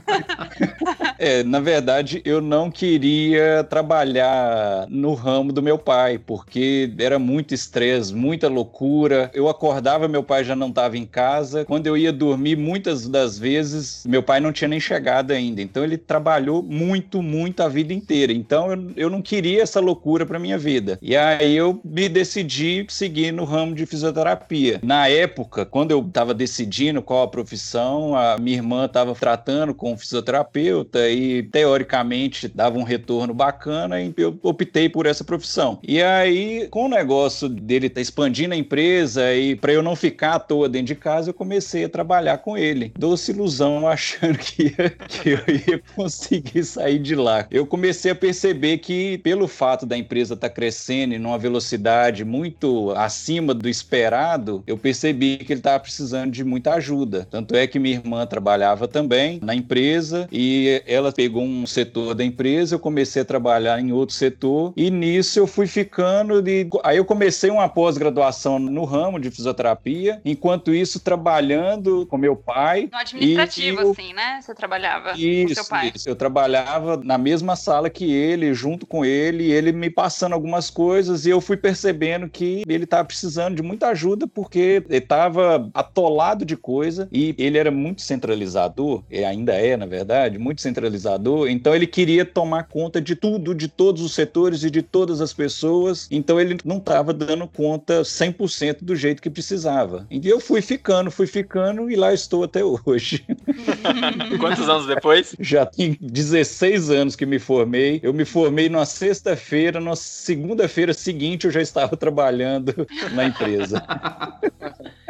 É, 1.19 1.43
na 1.43 1.61
verdade, 1.61 2.21
eu 2.25 2.41
não 2.41 2.71
queria 2.71 3.65
trabalhar 3.65 4.87
no 4.89 5.15
ramo 5.15 5.53
do 5.53 5.63
meu 5.63 5.79
pai, 5.79 6.19
porque 6.19 6.93
era 6.99 7.19
muito 7.19 7.55
estresse, 7.55 8.15
muita 8.15 8.49
loucura. 8.49 9.31
Eu 9.33 9.49
acordava, 9.49 10.09
meu 10.09 10.23
pai 10.23 10.45
já 10.45 10.55
não 10.55 10.69
estava 10.69 10.99
em 10.99 11.07
casa. 11.07 11.65
Quando 11.65 11.87
eu 11.87 11.97
ia 11.97 12.13
dormir, 12.13 12.57
muitas 12.57 13.09
das 13.09 13.39
vezes, 13.39 14.05
meu 14.07 14.23
pai 14.23 14.41
não 14.41 14.53
tinha 14.53 14.69
nem 14.69 14.81
chegado 14.81 15.31
ainda. 15.31 15.63
Então, 15.63 15.85
ele 15.85 15.97
trabalhou 15.97 16.63
muito, 16.63 17.23
muito 17.23 17.63
a 17.63 17.69
vida 17.69 17.93
inteira. 17.93 18.33
Então, 18.33 18.73
eu, 18.73 18.93
eu 18.97 19.11
não 19.11 19.23
queria 19.23 19.63
essa 19.63 19.81
loucura 19.81 20.27
para 20.27 20.39
minha 20.39 20.59
vida. 20.59 20.99
E 21.01 21.17
aí, 21.17 21.57
eu 21.57 21.81
me 21.85 22.09
decidi 22.09 22.85
seguir 22.89 23.33
no 23.33 23.45
ramo 23.45 23.75
de 23.75 23.87
fisioterapia. 23.87 24.81
Na 24.83 25.09
época, 25.09 25.65
quando 25.65 25.91
eu 25.91 26.01
estava 26.01 26.35
decidindo 26.35 27.03
qual 27.03 27.23
a 27.23 27.29
profissão, 27.29 27.94
a 28.17 28.39
minha 28.39 28.57
irmã 28.57 28.87
estava 28.87 29.15
tratando 29.15 29.75
com 29.75 29.93
um 29.93 29.97
fisioterapeuta 29.97 31.09
e 31.09 31.43
teoricamente 31.45 32.49
dava 32.49 32.79
um 32.79 32.83
retorno 32.83 33.35
bacana 33.35 34.01
e 34.01 34.13
eu 34.17 34.39
optei 34.43 34.89
por 34.89 35.07
essa 35.07 35.25
profissão. 35.25 35.79
E 35.83 36.03
aí, 36.03 36.69
com 36.71 36.87
o 36.87 36.89
negócio 36.89 37.49
dele 37.49 37.89
tá 37.89 38.01
expandindo 38.01 38.55
a 38.55 38.57
empresa 38.57 39.35
e 39.35 39.55
para 39.57 39.73
eu 39.73 39.83
não 39.83 39.95
ficar 39.95 40.35
à 40.35 40.39
toa 40.39 40.69
dentro 40.69 40.89
de 40.89 40.95
casa, 40.95 41.31
eu 41.31 41.35
comecei 41.35 41.85
a 41.85 41.89
trabalhar 41.89 42.39
com 42.39 42.57
ele. 42.57 42.93
Doce 42.99 43.33
ilusão 43.33 43.87
achando 43.89 44.39
que, 44.39 44.65
ia, 44.65 44.91
que 44.91 45.31
eu 45.31 45.41
ia 45.49 45.83
conseguir 45.95 46.65
sair 46.65 46.99
de 46.99 47.15
lá. 47.15 47.47
Eu 47.51 47.67
comecei 47.67 48.11
a 48.11 48.15
perceber 48.15 48.79
que 48.79 49.19
pelo 49.19 49.47
fato 49.47 49.87
da 49.87 49.97
empresa 49.97 50.35
estar 50.35 50.49
tá 50.49 50.55
crescendo 50.55 51.15
em 51.15 51.25
uma 51.25 51.39
velocidade 51.39 52.25
muito 52.25 52.93
acima 52.93 53.55
do 53.55 53.69
esperado, 53.69 54.63
eu 54.67 54.77
percebi 54.77 55.39
que 55.39 55.53
ele 55.53 55.61
estava 55.61 55.81
precisando 55.81 56.31
de 56.31 56.45
muita 56.45 56.75
ajuda. 56.75 57.27
Tanto 57.31 57.55
é 57.55 57.67
que 57.67 57.79
minha 57.85 57.97
irmã 57.97 58.27
trabalhava 58.27 58.89
também 58.89 59.39
na 59.43 59.55
empresa 59.55 60.27
e 60.33 60.83
ela 60.87 61.13
pegou 61.13 61.43
um 61.43 61.67
setor 61.67 62.15
da 62.15 62.25
empresa, 62.25 62.75
eu 62.75 62.79
comecei 62.79 63.21
a 63.21 63.25
trabalhar 63.25 63.79
em 63.79 63.93
outro 63.93 64.15
setor 64.15 64.73
e 64.75 64.91
nisso 64.91 65.39
eu 65.39 65.47
fui 65.47 65.67
ficando 65.67 66.41
de... 66.41 66.67
aí 66.83 66.97
eu 66.97 67.05
comecei 67.05 67.51
uma 67.51 67.69
pós-graduação 67.69 68.59
no 68.59 68.85
ramo 68.85 69.21
de 69.21 69.31
fisioterapia, 69.31 70.21
enquanto 70.25 70.73
isso 70.73 70.99
trabalhando 70.99 72.07
com 72.07 72.17
meu 72.17 72.35
pai. 72.35 72.89
No 72.91 72.99
administrativo, 72.99 73.81
eu... 73.83 73.91
assim, 73.91 74.15
né? 74.15 74.41
Você 74.41 74.55
trabalhava 74.55 75.13
isso, 75.13 75.49
com 75.49 75.55
seu 75.55 75.65
pai. 75.67 75.93
Isso, 75.95 76.09
eu 76.09 76.17
trabalhava 76.17 76.97
na 76.97 77.19
mesma 77.19 77.55
sala 77.55 77.91
que 77.91 78.11
ele, 78.11 78.55
junto 78.55 78.87
com 78.87 79.05
ele, 79.05 79.53
ele 79.53 79.73
me 79.73 79.91
passando 79.91 80.33
algumas 80.33 80.71
coisas 80.71 81.27
e 81.27 81.31
eu 81.31 81.41
fui 81.41 81.59
percebendo 81.59 82.31
que 82.31 82.63
ele 82.67 82.85
estava 82.85 83.05
precisando 83.05 83.57
de 83.57 83.63
muita 83.63 83.89
ajuda 83.89 84.27
porque 84.27 84.83
ele 84.89 84.97
estava 84.97 85.69
atolado 85.75 86.45
de 86.47 86.57
coisa 86.57 87.09
e 87.13 87.35
ele 87.37 87.59
era 87.59 87.74
muito 87.75 88.03
centralizador, 88.03 89.03
e 89.11 89.25
ainda 89.25 89.53
é, 89.53 89.77
na 89.77 89.87
verdade, 89.87 90.39
muito 90.39 90.61
centralizador, 90.61 91.49
então 91.49 91.75
ele 91.75 91.87
queria 91.87 92.25
tomar 92.25 92.65
conta 92.65 93.01
de 93.01 93.15
tudo, 93.15 93.55
de 93.55 93.69
todos 93.69 94.03
os 94.03 94.15
setores 94.15 94.63
e 94.63 94.71
de 94.71 94.83
todas 94.83 95.21
as 95.21 95.33
pessoas, 95.33 96.09
então 96.11 96.41
ele 96.41 96.59
não 96.65 96.79
estava 96.79 97.13
dando 97.13 97.47
conta 97.47 98.03
100% 98.03 98.79
do 98.83 98.97
jeito 98.97 99.23
que 99.23 99.31
precisava. 99.31 100.07
E 100.11 100.29
eu 100.29 100.41
fui 100.41 100.63
ficando, 100.63 101.11
fui 101.11 101.27
ficando 101.27 101.91
e 101.91 101.97
lá 101.97 102.13
estou 102.13 102.45
até 102.45 102.63
hoje. 102.65 103.25
Quantos 104.41 104.69
anos 104.69 104.87
depois? 104.87 105.35
Já 105.39 105.67
tem 105.67 105.97
16 106.01 106.91
anos 106.91 107.17
que 107.17 107.27
me 107.27 107.39
formei. 107.39 108.01
Eu 108.03 108.13
me 108.13 108.25
formei 108.25 108.69
numa 108.69 108.87
sexta-feira, 108.87 109.81
na 109.81 109.97
segunda-feira 109.97 110.93
seguinte 110.93 111.47
eu 111.47 111.51
já 111.51 111.61
estava 111.61 111.97
trabalhando 111.97 112.87
na 113.13 113.25
empresa. 113.27 113.83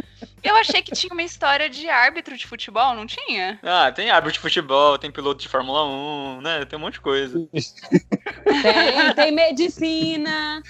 Eu 0.45 0.57
achei 0.57 0.83
que 0.83 0.93
tinha 0.93 1.13
uma 1.13 1.23
história 1.23 1.71
de 1.71 1.89
árbitro 1.89 2.37
de 2.37 2.47
futebol, 2.47 2.95
não 2.95 3.07
tinha? 3.07 3.59
Ah, 3.63 3.91
tem 3.91 4.11
árbitro 4.11 4.35
de 4.35 4.41
futebol, 4.41 4.99
tem 4.99 5.11
piloto 5.11 5.41
de 5.41 5.49
Fórmula 5.49 5.87
1, 5.87 6.41
né? 6.43 6.65
Tem 6.67 6.79
um 6.79 6.83
monte 6.83 6.95
de 6.95 7.01
coisa. 7.01 7.49
Tem, 7.51 9.15
tem 9.17 9.33
medicina. 9.33 10.63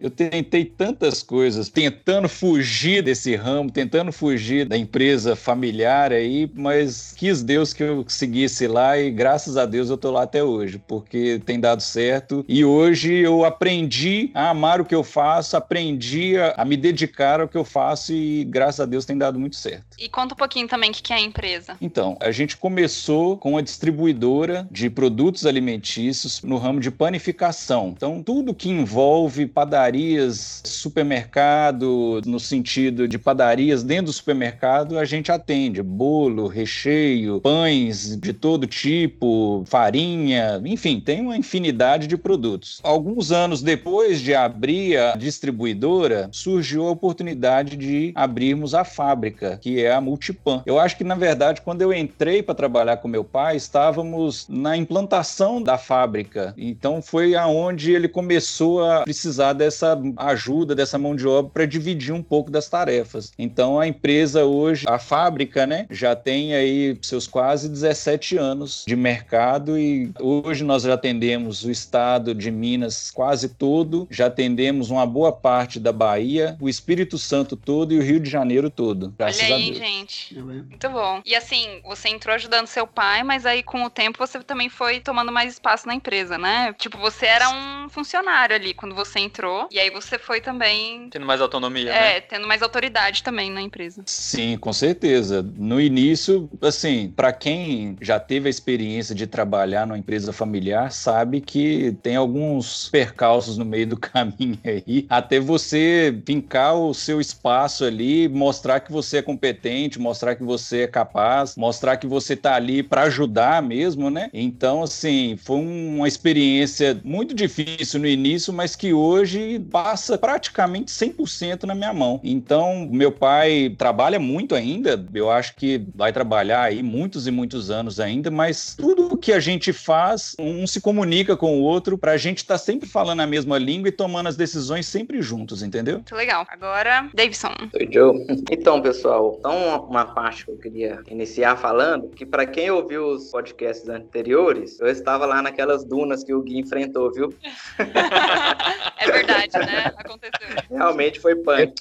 Eu 0.00 0.08
tentei 0.08 0.64
tantas 0.64 1.22
coisas, 1.22 1.68
tentando 1.68 2.26
fugir 2.28 3.02
desse 3.02 3.36
ramo, 3.36 3.70
tentando 3.70 4.10
fugir 4.10 4.64
da 4.64 4.76
empresa 4.76 5.36
familiar 5.36 6.10
aí, 6.10 6.50
mas 6.54 7.12
quis 7.16 7.42
Deus 7.42 7.74
que 7.74 7.82
eu 7.82 8.04
seguisse 8.08 8.66
lá 8.66 8.96
e 8.98 9.10
graças 9.10 9.58
a 9.58 9.66
Deus 9.66 9.90
eu 9.90 9.98
tô 9.98 10.10
lá 10.10 10.22
até 10.22 10.42
hoje, 10.42 10.80
porque 10.88 11.40
tem 11.44 11.60
dado 11.60 11.82
certo. 11.82 12.44
E 12.48 12.64
hoje 12.64 13.12
eu 13.14 13.44
aprendi 13.44 14.30
a 14.32 14.50
amar 14.50 14.80
o 14.80 14.84
que 14.86 14.94
eu 14.94 15.04
faço, 15.04 15.56
aprendi 15.56 16.38
a, 16.38 16.54
a 16.56 16.64
me 16.64 16.76
dedicar 16.76 17.40
ao 17.40 17.48
que 17.48 17.58
eu 17.58 17.64
faço 17.64 18.12
e 18.12 18.44
graças 18.44 18.59
a 18.60 18.86
Deus 18.86 19.04
tem 19.04 19.16
dado 19.16 19.38
muito 19.38 19.56
certo. 19.56 19.96
E 19.98 20.08
conta 20.08 20.34
um 20.34 20.36
pouquinho 20.36 20.68
também 20.68 20.90
o 20.90 20.92
que 20.92 21.12
é 21.12 21.16
a 21.16 21.20
empresa. 21.20 21.76
Então, 21.80 22.16
a 22.20 22.30
gente 22.30 22.56
começou 22.56 23.36
com 23.36 23.52
uma 23.52 23.62
distribuidora 23.62 24.68
de 24.70 24.90
produtos 24.90 25.46
alimentícios 25.46 26.42
no 26.42 26.58
ramo 26.58 26.80
de 26.80 26.90
panificação. 26.90 27.94
Então, 27.96 28.22
tudo 28.22 28.54
que 28.54 28.68
envolve 28.68 29.46
padarias, 29.46 30.62
supermercado, 30.64 32.20
no 32.26 32.38
sentido 32.38 33.08
de 33.08 33.18
padarias 33.18 33.82
dentro 33.82 34.06
do 34.06 34.12
supermercado, 34.12 34.98
a 34.98 35.04
gente 35.04 35.32
atende 35.32 35.82
bolo, 35.82 36.46
recheio, 36.46 37.40
pães 37.40 38.16
de 38.16 38.32
todo 38.32 38.66
tipo, 38.66 39.64
farinha, 39.66 40.60
enfim, 40.64 41.00
tem 41.00 41.20
uma 41.20 41.36
infinidade 41.36 42.06
de 42.06 42.16
produtos. 42.16 42.80
Alguns 42.82 43.32
anos 43.32 43.62
depois 43.62 44.20
de 44.20 44.34
abrir 44.34 44.96
a 44.96 45.16
distribuidora, 45.16 46.28
surgiu 46.32 46.86
a 46.86 46.90
oportunidade 46.90 47.76
de 47.76 48.12
abrirmos 48.50 48.74
a 48.74 48.84
fábrica, 48.84 49.58
que 49.60 49.82
é 49.82 49.92
a 49.92 50.00
Multipan. 50.00 50.62
Eu 50.66 50.78
acho 50.78 50.96
que, 50.96 51.04
na 51.04 51.14
verdade, 51.14 51.60
quando 51.60 51.82
eu 51.82 51.92
entrei 51.92 52.42
para 52.42 52.54
trabalhar 52.54 52.96
com 52.96 53.08
meu 53.08 53.24
pai, 53.24 53.56
estávamos 53.56 54.46
na 54.48 54.76
implantação 54.76 55.62
da 55.62 55.78
fábrica. 55.78 56.52
Então, 56.56 57.00
foi 57.00 57.34
aonde 57.34 57.92
ele 57.92 58.08
começou 58.08 58.84
a 58.84 59.02
precisar 59.02 59.52
dessa 59.52 59.98
ajuda, 60.16 60.74
dessa 60.74 60.98
mão 60.98 61.14
de 61.14 61.26
obra 61.26 61.50
para 61.52 61.66
dividir 61.66 62.12
um 62.12 62.22
pouco 62.22 62.50
das 62.50 62.68
tarefas. 62.68 63.32
Então 63.38 63.78
a 63.78 63.86
empresa 63.86 64.44
hoje, 64.44 64.84
a 64.88 64.98
fábrica, 64.98 65.66
né, 65.66 65.86
já 65.90 66.14
tem 66.16 66.54
aí 66.54 66.96
seus 67.02 67.26
quase 67.26 67.68
17 67.68 68.36
anos 68.36 68.84
de 68.86 68.96
mercado 68.96 69.78
e 69.78 70.10
hoje 70.20 70.64
nós 70.64 70.82
já 70.82 70.94
atendemos 70.94 71.64
o 71.64 71.70
estado 71.70 72.34
de 72.34 72.50
Minas 72.50 73.10
quase 73.10 73.48
todo, 73.48 74.06
já 74.10 74.26
atendemos 74.26 74.90
uma 74.90 75.06
boa 75.06 75.32
parte 75.32 75.78
da 75.78 75.92
Bahia, 75.92 76.56
o 76.60 76.68
Espírito 76.68 77.18
Santo 77.18 77.56
todo 77.56 77.92
e 77.92 77.98
o 77.98 78.02
Rio 78.02 78.20
de 78.20 78.30
Janeiro 78.30 78.39
todo. 78.70 79.14
Graças 79.18 79.42
Olha 79.44 79.56
aí, 79.56 79.62
a 79.62 79.66
Deus. 79.66 79.78
gente. 79.78 80.34
Muito 80.38 80.90
bom. 80.90 81.22
E 81.24 81.34
assim, 81.34 81.80
você 81.84 82.08
entrou 82.08 82.34
ajudando 82.34 82.66
seu 82.66 82.86
pai, 82.86 83.22
mas 83.22 83.44
aí 83.46 83.62
com 83.62 83.84
o 83.84 83.90
tempo 83.90 84.18
você 84.18 84.40
também 84.42 84.68
foi 84.68 85.00
tomando 85.00 85.32
mais 85.32 85.52
espaço 85.54 85.86
na 85.86 85.94
empresa, 85.94 86.38
né? 86.38 86.74
Tipo, 86.78 86.98
você 86.98 87.26
era 87.26 87.48
um 87.48 87.88
funcionário 87.88 88.54
ali 88.54 88.74
quando 88.74 88.94
você 88.94 89.20
entrou, 89.20 89.68
e 89.70 89.78
aí 89.78 89.90
você 89.90 90.18
foi 90.18 90.40
também. 90.40 91.08
Tendo 91.10 91.26
mais 91.26 91.40
autonomia, 91.40 91.90
É, 91.92 92.14
né? 92.14 92.20
tendo 92.20 92.46
mais 92.46 92.62
autoridade 92.62 93.22
também 93.22 93.50
na 93.50 93.60
empresa. 93.60 94.02
Sim, 94.06 94.56
com 94.58 94.72
certeza. 94.72 95.42
No 95.56 95.80
início, 95.80 96.48
assim, 96.62 97.12
para 97.14 97.32
quem 97.32 97.96
já 98.00 98.18
teve 98.18 98.46
a 98.48 98.50
experiência 98.50 99.14
de 99.14 99.26
trabalhar 99.26 99.86
numa 99.86 99.98
empresa 99.98 100.32
familiar, 100.32 100.92
sabe 100.92 101.40
que 101.40 101.96
tem 102.02 102.16
alguns 102.16 102.88
percalços 102.88 103.56
no 103.58 103.64
meio 103.64 103.86
do 103.86 103.96
caminho 103.98 104.58
aí, 104.64 105.06
até 105.08 105.38
você 105.40 106.20
fincar 106.26 106.74
o 106.74 106.92
seu 106.94 107.20
espaço 107.20 107.84
ali, 107.84 108.28
mostrar 108.30 108.80
que 108.80 108.92
você 108.92 109.18
é 109.18 109.22
competente, 109.22 109.98
mostrar 109.98 110.34
que 110.34 110.42
você 110.42 110.82
é 110.82 110.86
capaz, 110.86 111.56
mostrar 111.56 111.96
que 111.96 112.06
você 112.06 112.36
tá 112.36 112.54
ali 112.54 112.82
para 112.82 113.02
ajudar 113.02 113.62
mesmo, 113.62 114.10
né? 114.10 114.30
Então, 114.32 114.82
assim, 114.82 115.36
foi 115.36 115.56
uma 115.56 116.08
experiência 116.08 117.00
muito 117.04 117.34
difícil 117.34 118.00
no 118.00 118.06
início, 118.06 118.52
mas 118.52 118.74
que 118.76 118.92
hoje 118.92 119.58
passa 119.70 120.16
praticamente 120.18 120.90
100% 120.90 121.64
na 121.64 121.74
minha 121.74 121.92
mão. 121.92 122.20
Então, 122.22 122.88
meu 122.90 123.12
pai 123.12 123.74
trabalha 123.76 124.18
muito 124.18 124.54
ainda, 124.54 125.04
eu 125.14 125.30
acho 125.30 125.54
que 125.56 125.84
vai 125.94 126.12
trabalhar 126.12 126.62
aí 126.62 126.82
muitos 126.82 127.26
e 127.26 127.30
muitos 127.30 127.70
anos 127.70 128.00
ainda, 128.00 128.30
mas 128.30 128.74
tudo 128.76 129.16
que 129.16 129.32
a 129.32 129.40
gente 129.40 129.72
faz, 129.72 130.34
um 130.38 130.66
se 130.66 130.80
comunica 130.80 131.36
com 131.36 131.58
o 131.58 131.62
outro 131.62 131.98
pra 131.98 132.16
gente 132.16 132.38
estar 132.38 132.58
sempre 132.58 132.88
falando 132.88 133.20
a 133.20 133.26
mesma 133.26 133.58
língua 133.58 133.88
e 133.88 133.92
tomando 133.92 134.28
as 134.28 134.36
decisões 134.36 134.86
sempre 134.86 135.20
juntos, 135.22 135.62
entendeu? 135.62 135.96
Muito 135.96 136.14
legal. 136.14 136.46
Agora, 136.48 137.08
Davidson. 137.14 137.54
Oi, 137.74 137.88
Joe. 137.92 138.19
Então, 138.50 138.80
pessoal, 138.82 139.36
então 139.38 139.86
uma 139.86 140.04
parte 140.04 140.44
que 140.44 140.50
eu 140.50 140.56
queria 140.58 141.02
iniciar 141.08 141.56
falando, 141.56 142.08
que 142.08 142.26
para 142.26 142.46
quem 142.46 142.70
ouviu 142.70 143.06
os 143.06 143.30
podcasts 143.30 143.88
anteriores, 143.88 144.78
eu 144.80 144.88
estava 144.88 145.24
lá 145.26 145.40
naquelas 145.40 145.84
dunas 145.84 146.24
que 146.24 146.34
o 146.34 146.42
Gui 146.42 146.58
enfrentou, 146.58 147.12
viu? 147.12 147.32
é 147.78 149.10
verdade, 149.10 149.58
né? 149.58 149.92
Aconteceu. 149.96 150.48
Realmente 150.70 151.20
foi 151.20 151.36
punk. 151.36 151.74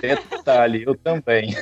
Detalhe, 0.00 0.84
eu 0.86 0.96
também. 0.96 1.54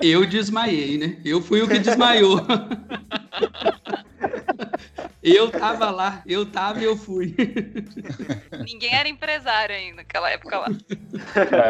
Eu 0.00 0.26
desmaiei, 0.26 0.98
né? 0.98 1.16
Eu 1.24 1.40
fui 1.40 1.62
o 1.62 1.68
que 1.68 1.78
desmaiou. 1.78 2.40
Eu 5.22 5.50
tava 5.50 5.90
lá, 5.90 6.22
eu 6.26 6.50
tava 6.50 6.80
e 6.80 6.84
eu 6.84 6.96
fui. 6.96 7.34
Ninguém 8.64 8.94
era 8.94 9.06
empresário 9.08 9.74
ainda 9.74 9.96
naquela 9.96 10.30
época 10.30 10.58
lá. 10.58 10.66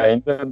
Ainda 0.05 0.51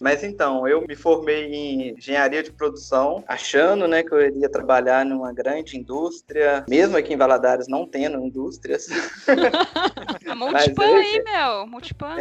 Mas 0.00 0.24
então, 0.24 0.66
eu 0.66 0.86
me 0.86 0.96
formei 0.96 1.44
em 1.52 1.90
engenharia 1.98 2.42
de 2.42 2.50
produção, 2.50 3.22
achando, 3.28 3.86
né, 3.86 4.02
que 4.02 4.12
eu 4.12 4.20
iria 4.22 4.48
trabalhar 4.50 5.04
numa 5.04 5.34
grande 5.34 5.76
indústria, 5.76 6.64
mesmo 6.66 6.96
aqui 6.96 7.12
em 7.12 7.16
Valadares 7.18 7.68
não 7.68 7.86
tendo 7.86 8.18
indústrias. 8.18 8.86
A 10.26 10.34
Multipan 10.34 11.00
esse- 11.00 11.16
aí, 11.18 11.22
meu. 11.24 11.66
Multipan. 11.66 12.16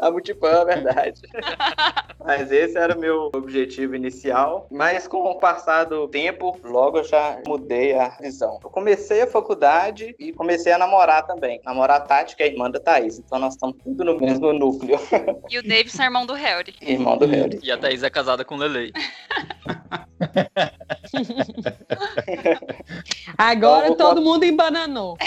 a 0.00 0.10
Multipan, 0.10 0.62
é 0.62 0.64
verdade. 0.64 1.20
Mas 2.24 2.50
esse 2.50 2.78
era 2.78 2.96
o 2.96 3.00
meu 3.00 3.30
objetivo 3.34 3.94
inicial. 3.94 4.66
Mas 4.70 5.06
com 5.06 5.18
o 5.18 5.38
passar 5.38 5.84
do 5.84 6.08
tempo, 6.08 6.58
logo 6.64 6.98
eu 6.98 7.04
já 7.04 7.40
mudei 7.46 7.93
a 7.98 8.08
visão. 8.20 8.58
Eu 8.62 8.70
comecei 8.70 9.22
a 9.22 9.26
faculdade 9.26 10.14
e 10.18 10.32
comecei 10.32 10.72
a 10.72 10.78
namorar 10.78 11.26
também. 11.26 11.60
Namorar 11.64 11.98
a 11.98 12.00
Tati, 12.00 12.36
que 12.36 12.42
é 12.42 12.46
a 12.46 12.48
irmã 12.48 12.70
da 12.70 12.80
Thaís. 12.80 13.18
Então 13.18 13.38
nós 13.38 13.54
estamos 13.54 13.76
tudo 13.82 14.04
no 14.04 14.18
mesmo 14.18 14.52
núcleo. 14.52 14.98
E 15.50 15.58
o 15.58 15.62
Davidson 15.62 16.02
é 16.02 16.06
irmão 16.06 16.26
do 16.26 16.32
Harry. 16.32 16.74
Irmão 16.80 17.16
do 17.16 17.26
Harry. 17.26 17.60
E 17.62 17.70
a 17.70 17.76
Thaís 17.76 18.02
é 18.02 18.10
casada 18.10 18.44
com 18.44 18.54
o 18.54 18.58
Lelei. 18.58 18.92
Agora 23.36 23.88
Então, 23.88 24.08
todo 24.08 24.22
mundo 24.22 24.44
embananou. 24.44 25.16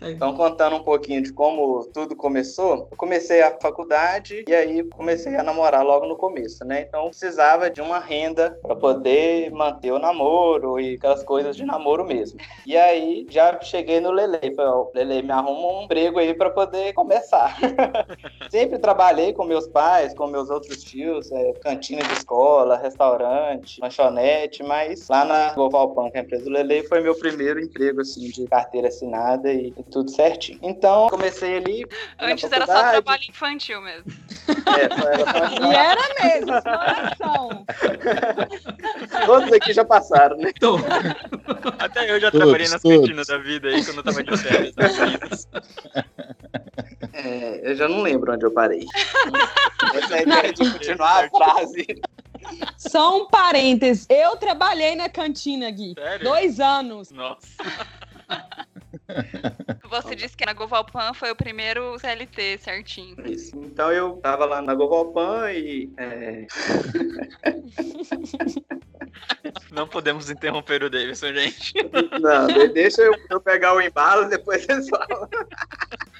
Então, 0.00 0.34
contando 0.34 0.76
um 0.76 0.82
pouquinho 0.82 1.22
de 1.22 1.32
como 1.32 1.84
tudo 1.92 2.14
começou, 2.14 2.88
eu 2.90 2.96
comecei 2.96 3.42
a 3.42 3.50
faculdade 3.60 4.44
e 4.46 4.54
aí 4.54 4.82
comecei 4.84 5.34
a 5.36 5.42
namorar 5.42 5.84
logo 5.84 6.06
no 6.06 6.16
começo, 6.16 6.64
né? 6.64 6.82
Então, 6.82 7.08
precisava 7.08 7.68
de 7.68 7.80
uma 7.80 7.98
renda 7.98 8.58
para 8.62 8.76
poder 8.76 9.50
manter 9.50 9.92
o 9.92 9.98
namoro 9.98 10.77
e 10.80 10.94
aquelas 10.94 11.22
coisas 11.22 11.56
de 11.56 11.64
namoro 11.64 12.04
mesmo. 12.04 12.38
E 12.66 12.76
aí, 12.76 13.26
já 13.30 13.60
cheguei 13.60 14.00
no 14.00 14.10
Lele. 14.10 14.54
Falei, 14.54 14.72
ó, 14.72 14.86
Lele, 14.94 15.22
me 15.22 15.32
arruma 15.32 15.80
um 15.80 15.84
emprego 15.84 16.18
aí 16.18 16.34
para 16.34 16.50
poder 16.50 16.92
começar. 16.92 17.56
Sempre 18.50 18.78
trabalhei 18.78 19.32
com 19.32 19.44
meus 19.44 19.66
pais, 19.66 20.14
com 20.14 20.26
meus 20.26 20.50
outros 20.50 20.82
tios, 20.82 21.30
é, 21.32 21.52
cantina 21.54 22.02
de 22.02 22.12
escola, 22.12 22.76
restaurante, 22.76 23.80
lanchonete, 23.80 24.62
mas 24.62 25.08
lá 25.08 25.24
na 25.24 25.52
Govalpan, 25.54 26.10
que 26.10 26.18
é 26.18 26.20
a 26.20 26.24
empresa 26.24 26.44
do 26.44 26.50
Lele, 26.50 26.86
foi 26.88 27.00
meu 27.00 27.14
primeiro 27.18 27.60
emprego, 27.60 28.00
assim, 28.00 28.30
de 28.30 28.46
carteira 28.46 28.88
assinada 28.88 29.52
e, 29.52 29.72
e 29.76 29.82
tudo 29.84 30.10
certinho. 30.10 30.58
Então, 30.62 31.08
comecei 31.08 31.56
ali. 31.56 31.86
Antes 32.18 32.50
era 32.50 32.66
só 32.66 32.90
trabalho 32.90 33.22
infantil 33.28 33.80
mesmo. 33.80 34.12
É, 34.48 34.88
só 34.88 35.08
era 35.08 35.50
só... 35.50 35.70
E 35.70 35.74
era 35.74 36.02
mesmo, 36.22 36.54
exploração. 36.54 37.64
Todos 39.26 39.52
aqui 39.52 39.72
já 39.72 39.84
passaram, 39.84 40.36
né? 40.36 40.52
Então, 40.76 41.74
Até 41.78 42.10
eu 42.10 42.20
já 42.20 42.30
Todos, 42.30 42.44
trabalhei 42.46 42.68
nas 42.68 42.82
todos. 42.82 42.98
cantinas 43.00 43.26
da 43.28 43.38
vida 43.38 43.68
aí 43.68 43.84
quando 43.84 43.96
eu 43.98 44.02
tava 44.02 44.22
de 44.22 44.36
férias. 44.36 44.74
né? 44.76 44.88
É, 47.12 47.70
eu 47.70 47.76
já 47.76 47.88
não 47.88 48.02
lembro 48.02 48.32
onde 48.32 48.44
eu 48.44 48.50
parei. 48.50 48.84
Essa 49.94 50.16
é 50.16 50.18
a 50.18 50.22
ideia 50.22 50.52
de 50.52 50.70
continuar 50.72 51.24
a 51.24 51.28
frase. 51.30 51.86
Só 52.76 53.18
um 53.18 53.26
parênteses. 53.28 54.06
Eu 54.08 54.36
trabalhei 54.36 54.94
na 54.96 55.08
cantina, 55.08 55.70
Gui. 55.70 55.94
Sério? 55.94 56.24
Dois 56.24 56.60
anos. 56.60 57.10
Nossa. 57.10 57.46
Você 59.90 60.14
disse 60.14 60.36
que 60.36 60.44
na 60.44 60.52
Govalpan 60.52 61.14
foi 61.14 61.30
o 61.30 61.36
primeiro 61.36 61.98
CLT 61.98 62.58
certinho. 62.58 63.16
Isso. 63.26 63.56
Então 63.56 63.90
eu 63.92 64.16
tava 64.16 64.44
lá 64.44 64.60
na 64.60 64.74
Govalpan 64.74 65.50
e. 65.52 65.90
é, 65.96 66.46
Não 69.72 69.86
podemos 69.86 70.30
interromper 70.30 70.82
o 70.82 70.90
Davidson, 70.90 71.32
gente. 71.32 71.72
Não, 72.20 72.46
de- 72.46 72.68
deixa 72.68 73.02
eu, 73.02 73.12
eu 73.30 73.40
pegar 73.40 73.74
o 73.74 73.80
embalo 73.80 74.24
e 74.24 74.28
depois 74.30 74.64
vocês 74.64 74.88
falam. 74.88 75.28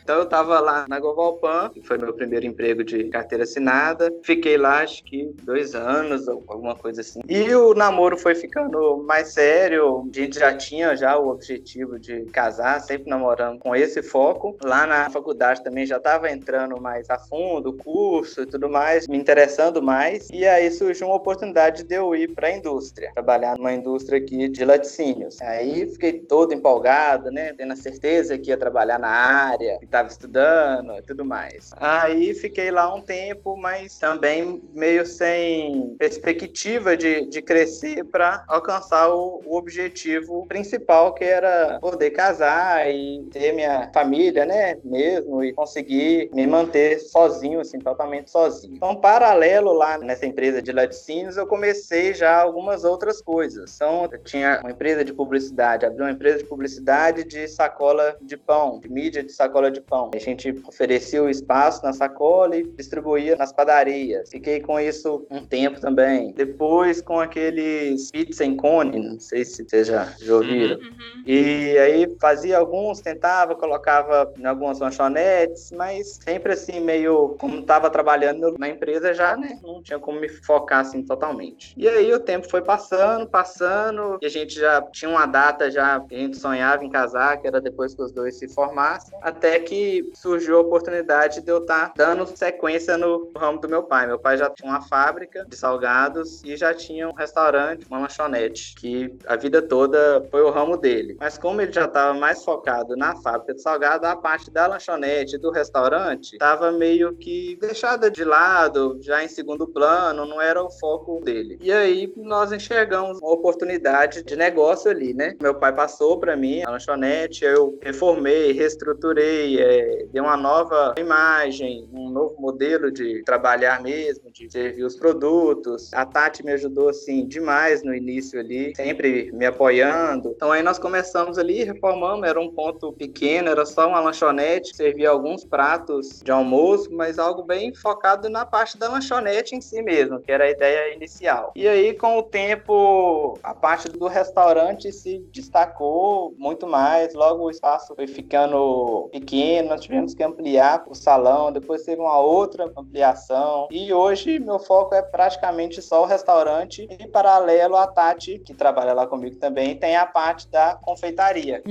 Então 0.02 0.18
eu 0.20 0.26
tava 0.26 0.58
lá 0.60 0.86
na 0.88 0.98
Govalpan, 0.98 1.68
que 1.70 1.82
foi 1.82 1.98
meu 1.98 2.14
primeiro 2.14 2.46
emprego 2.46 2.82
de 2.82 3.04
carteira 3.08 3.44
assinada. 3.44 4.10
Fiquei 4.24 4.56
lá 4.56 4.78
acho 4.80 5.04
que 5.04 5.30
dois 5.42 5.74
anos, 5.74 6.26
ou 6.28 6.42
alguma 6.48 6.74
coisa 6.74 7.02
assim. 7.02 7.20
E 7.28 7.54
o 7.54 7.74
namoro 7.74 8.16
foi 8.16 8.34
ficando 8.34 9.02
mais 9.06 9.34
sério. 9.34 10.08
A 10.10 10.16
gente 10.18 10.38
já 10.38 10.56
tinha 10.56 10.96
já 10.96 11.18
o 11.18 11.28
objetivo 11.28 11.98
de 11.98 12.24
casar, 12.26 12.77
sempre 12.80 13.08
namorando 13.08 13.58
com 13.58 13.74
esse 13.74 14.02
foco. 14.02 14.56
Lá 14.62 14.86
na 14.86 15.10
faculdade 15.10 15.62
também 15.62 15.86
já 15.86 15.98
tava 15.98 16.30
entrando 16.30 16.80
mais 16.80 17.08
a 17.10 17.18
fundo, 17.18 17.72
curso 17.72 18.42
e 18.42 18.46
tudo 18.46 18.68
mais, 18.68 19.06
me 19.06 19.16
interessando 19.16 19.82
mais. 19.82 20.28
E 20.30 20.46
aí 20.46 20.70
surgiu 20.70 21.08
uma 21.08 21.16
oportunidade 21.16 21.84
de 21.84 21.94
eu 21.94 22.14
ir 22.14 22.34
para 22.34 22.48
a 22.48 22.56
indústria, 22.56 23.10
trabalhar 23.14 23.56
numa 23.56 23.72
indústria 23.72 24.18
aqui 24.18 24.48
de 24.48 24.64
laticínios. 24.64 25.40
Aí 25.40 25.88
fiquei 25.90 26.12
todo 26.20 26.54
empolgado, 26.54 27.30
né? 27.30 27.52
Tendo 27.54 27.72
a 27.72 27.76
certeza 27.76 28.38
que 28.38 28.50
ia 28.50 28.56
trabalhar 28.56 28.98
na 28.98 29.08
área, 29.08 29.78
que 29.78 29.84
estava 29.84 30.08
estudando 30.08 30.92
e 30.96 31.02
tudo 31.02 31.24
mais. 31.24 31.70
Aí 31.76 32.34
fiquei 32.34 32.70
lá 32.70 32.94
um 32.94 33.00
tempo, 33.00 33.56
mas 33.56 33.98
também 33.98 34.62
meio 34.74 35.06
sem 35.06 35.96
perspectiva 35.98 36.96
de, 36.96 37.26
de 37.26 37.42
crescer 37.42 38.04
para 38.04 38.44
alcançar 38.46 39.08
o, 39.08 39.42
o 39.44 39.56
objetivo 39.56 40.46
principal, 40.46 41.14
que 41.14 41.24
era 41.24 41.78
poder 41.80 42.10
casar 42.10 42.67
e 42.86 43.22
ter 43.30 43.52
minha 43.52 43.90
família, 43.92 44.44
né? 44.44 44.78
Mesmo, 44.84 45.42
e 45.42 45.52
conseguir 45.52 46.30
me 46.32 46.46
manter 46.46 46.98
sozinho, 47.00 47.60
assim, 47.60 47.78
totalmente 47.78 48.30
sozinho. 48.30 48.74
Então, 48.76 48.96
paralelo 48.96 49.72
lá 49.72 49.98
nessa 49.98 50.26
empresa 50.26 50.60
de 50.60 50.72
laticínios, 50.72 51.36
eu 51.36 51.46
comecei 51.46 52.14
já 52.14 52.40
algumas 52.40 52.84
outras 52.84 53.20
coisas. 53.20 53.74
Então, 53.74 54.08
eu 54.10 54.18
tinha 54.22 54.60
uma 54.60 54.70
empresa 54.70 55.04
de 55.04 55.12
publicidade, 55.12 55.86
abri 55.86 56.02
uma 56.02 56.10
empresa 56.10 56.38
de 56.38 56.44
publicidade 56.44 57.24
de 57.24 57.48
sacola 57.48 58.16
de 58.20 58.36
pão, 58.36 58.80
de 58.80 58.88
mídia 58.90 59.22
de 59.22 59.32
sacola 59.32 59.70
de 59.70 59.80
pão. 59.80 60.10
A 60.14 60.18
gente 60.18 60.54
oferecia 60.66 61.22
o 61.22 61.28
espaço 61.28 61.82
na 61.84 61.92
sacola 61.92 62.56
e 62.56 62.62
distribuía 62.64 63.36
nas 63.36 63.52
padarias. 63.52 64.30
Fiquei 64.30 64.60
com 64.60 64.78
isso 64.78 65.26
um 65.30 65.44
tempo 65.44 65.80
também. 65.80 66.32
Depois, 66.32 67.00
com 67.00 67.20
aqueles 67.20 68.10
pizza 68.10 68.44
em 68.44 68.56
cone, 68.56 68.98
não 68.98 69.20
sei 69.20 69.44
se 69.44 69.64
vocês 69.64 69.86
já, 69.86 70.12
já 70.18 70.34
ouviram. 70.34 70.76
Uhum. 70.76 71.22
E 71.26 71.78
aí 71.78 72.16
fazia 72.20 72.57
alguns, 72.58 73.00
tentava, 73.00 73.54
colocava 73.54 74.32
em 74.38 74.44
algumas 74.44 74.78
lanchonetes, 74.80 75.70
mas 75.72 76.18
sempre 76.22 76.52
assim, 76.52 76.80
meio 76.80 77.36
como 77.38 77.60
estava 77.60 77.90
trabalhando 77.90 78.54
na 78.58 78.68
empresa 78.68 79.14
já, 79.14 79.36
né? 79.36 79.58
Não 79.62 79.82
tinha 79.82 79.98
como 79.98 80.20
me 80.20 80.28
focar 80.28 80.80
assim 80.80 81.02
totalmente. 81.02 81.74
E 81.76 81.88
aí 81.88 82.12
o 82.12 82.20
tempo 82.20 82.48
foi 82.48 82.62
passando, 82.62 83.26
passando, 83.26 84.18
e 84.20 84.26
a 84.26 84.28
gente 84.28 84.54
já 84.54 84.82
tinha 84.82 85.10
uma 85.10 85.26
data 85.26 85.70
já 85.70 86.00
que 86.00 86.14
a 86.14 86.18
gente 86.18 86.36
sonhava 86.36 86.84
em 86.84 86.90
casar, 86.90 87.38
que 87.38 87.46
era 87.46 87.60
depois 87.60 87.94
que 87.94 88.02
os 88.02 88.12
dois 88.12 88.38
se 88.38 88.48
formassem, 88.48 89.16
até 89.22 89.58
que 89.60 90.10
surgiu 90.14 90.58
a 90.58 90.60
oportunidade 90.60 91.40
de 91.40 91.50
eu 91.50 91.58
estar 91.58 91.92
dando 91.96 92.26
sequência 92.36 92.96
no 92.96 93.30
ramo 93.36 93.60
do 93.60 93.68
meu 93.68 93.82
pai. 93.82 94.06
Meu 94.06 94.18
pai 94.18 94.36
já 94.36 94.50
tinha 94.50 94.70
uma 94.70 94.82
fábrica 94.82 95.44
de 95.48 95.56
salgados 95.56 96.42
e 96.44 96.56
já 96.56 96.74
tinha 96.74 97.08
um 97.08 97.12
restaurante, 97.12 97.86
uma 97.88 97.98
lanchonete, 97.98 98.74
que 98.74 99.14
a 99.26 99.36
vida 99.36 99.62
toda 99.62 100.26
foi 100.30 100.42
o 100.42 100.50
ramo 100.50 100.76
dele. 100.76 101.16
Mas 101.18 101.38
como 101.38 101.60
ele 101.60 101.72
já 101.72 101.84
estava 101.84 102.14
mais 102.18 102.37
focado 102.44 102.96
na 102.96 103.16
fábrica 103.16 103.54
de 103.54 103.62
salgado, 103.62 104.06
a 104.06 104.16
parte 104.16 104.50
da 104.50 104.66
lanchonete 104.66 105.38
do 105.38 105.50
restaurante 105.50 106.32
estava 106.32 106.72
meio 106.72 107.14
que 107.14 107.56
deixada 107.60 108.10
de 108.10 108.24
lado, 108.24 108.98
já 109.00 109.22
em 109.22 109.28
segundo 109.28 109.66
plano, 109.66 110.26
não 110.26 110.40
era 110.40 110.62
o 110.62 110.70
foco 110.70 111.20
dele. 111.20 111.58
E 111.60 111.72
aí 111.72 112.12
nós 112.16 112.52
enxergamos 112.52 113.18
uma 113.18 113.32
oportunidade 113.32 114.22
de 114.22 114.36
negócio 114.36 114.90
ali, 114.90 115.14
né? 115.14 115.34
Meu 115.40 115.54
pai 115.54 115.74
passou 115.74 116.18
para 116.18 116.36
mim 116.36 116.62
a 116.62 116.70
lanchonete, 116.70 117.44
eu 117.44 117.78
reformei, 117.82 118.52
reestruturei, 118.52 119.60
é, 119.60 120.06
dei 120.10 120.20
uma 120.20 120.36
nova 120.36 120.94
imagem, 120.98 121.88
um 121.92 122.10
novo 122.10 122.40
modelo 122.40 122.90
de 122.90 123.22
trabalhar 123.24 123.82
mesmo, 123.82 124.30
de 124.30 124.50
servir 124.50 124.84
os 124.84 124.96
produtos. 124.96 125.92
A 125.92 126.04
Tati 126.04 126.44
me 126.44 126.52
ajudou 126.52 126.88
assim 126.88 127.26
demais 127.26 127.82
no 127.82 127.94
início 127.94 128.38
ali, 128.38 128.74
sempre 128.76 129.30
me 129.32 129.46
apoiando. 129.46 130.32
Então 130.36 130.52
aí 130.52 130.62
nós 130.62 130.78
começamos 130.78 131.38
ali, 131.38 131.64
reformamos, 131.64 132.27
era 132.28 132.40
um 132.40 132.50
ponto 132.50 132.92
pequeno, 132.92 133.48
era 133.48 133.64
só 133.64 133.88
uma 133.88 134.00
lanchonete, 134.00 134.76
servia 134.76 135.10
alguns 135.10 135.44
pratos 135.44 136.20
de 136.22 136.30
almoço, 136.30 136.88
mas 136.92 137.18
algo 137.18 137.42
bem 137.42 137.74
focado 137.74 138.28
na 138.28 138.44
parte 138.44 138.78
da 138.78 138.88
lanchonete 138.88 139.54
em 139.54 139.60
si 139.60 139.82
mesmo, 139.82 140.20
que 140.20 140.30
era 140.30 140.44
a 140.44 140.50
ideia 140.50 140.94
inicial. 140.94 141.52
E 141.54 141.66
aí 141.66 141.94
com 141.94 142.18
o 142.18 142.22
tempo, 142.22 143.38
a 143.42 143.54
parte 143.54 143.88
do 143.88 144.06
restaurante 144.06 144.92
se 144.92 145.18
destacou 145.32 146.34
muito 146.36 146.66
mais, 146.66 147.14
logo 147.14 147.44
o 147.44 147.50
espaço 147.50 147.94
foi 147.94 148.06
ficando 148.06 149.08
pequeno, 149.10 149.70
nós 149.70 149.80
tivemos 149.80 150.14
que 150.14 150.22
ampliar 150.22 150.84
o 150.88 150.94
salão, 150.94 151.52
depois 151.52 151.82
teve 151.82 152.00
uma 152.00 152.18
outra 152.18 152.70
ampliação, 152.76 153.68
e 153.70 153.92
hoje 153.92 154.38
meu 154.38 154.58
foco 154.58 154.94
é 154.94 155.02
praticamente 155.02 155.80
só 155.82 156.02
o 156.02 156.06
restaurante 156.06 156.86
e 156.90 157.06
paralelo 157.08 157.76
a 157.76 157.86
Tati, 157.86 158.38
que 158.38 158.54
trabalha 158.54 158.92
lá 158.92 159.06
comigo 159.06 159.36
também, 159.36 159.76
tem 159.76 159.96
a 159.96 160.06
parte 160.06 160.48
da 160.48 160.74
confeitaria. 160.76 161.62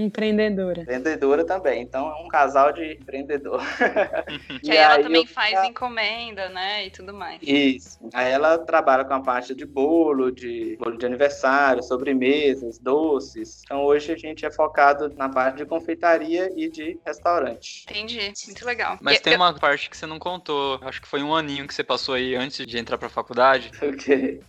Empreendedora. 0.48 0.82
Empreendedora 0.82 1.46
também, 1.46 1.82
então 1.82 2.10
é 2.10 2.24
um 2.24 2.28
casal 2.28 2.72
de 2.72 2.94
empreendedor. 2.94 3.62
Que 4.64 4.72
aí 4.72 4.78
ela 4.78 5.02
também 5.02 5.22
eu- 5.22 5.28
faz 5.28 5.64
encomenda, 5.66 6.50
né? 6.50 6.86
E 6.88 6.90
tudo 6.92 7.14
mais. 7.14 7.40
Isso. 7.42 8.00
Aí 8.14 8.32
ela 8.32 8.58
trabalha 8.58 9.06
com 9.06 9.14
a 9.14 9.22
parte 9.22 9.54
de 9.54 9.66
bolo, 9.66 10.32
de 10.32 10.76
bolo 10.80 10.98
de 10.98 11.06
aniversário, 11.06 11.84
sobremesas, 11.84 12.80
doces. 12.80 13.62
Então 13.66 13.84
hoje 13.84 14.12
a 14.12 14.18
gente 14.18 14.46
é 14.46 14.52
focado 14.52 15.14
na 15.16 15.30
parte 15.30 15.58
de 15.58 15.66
confeitaria 15.66 16.50
e 16.56 16.70
de 16.70 17.00
restaurante. 17.06 17.84
Entendi. 17.90 18.34
Muito 18.48 18.66
legal. 18.66 18.98
Mas 19.02 19.18
E- 19.18 19.22
tem 19.22 19.34
eu- 19.34 19.40
uma 19.40 19.54
parte 19.54 19.90
que 19.90 19.98
você 19.98 20.06
não 20.06 20.20
contou. 20.20 20.80
Acho 20.84 21.02
que 21.02 21.08
foi 21.08 21.22
um 21.24 21.36
aninho 21.36 21.68
que 21.68 21.74
você 21.74 21.84
passou 21.84 22.16
aí 22.16 22.36
antes 22.36 22.66
de 22.66 22.78
entrar 22.78 22.98
pra 22.98 23.10
faculdade. 23.10 23.72
Ok. 23.98 24.42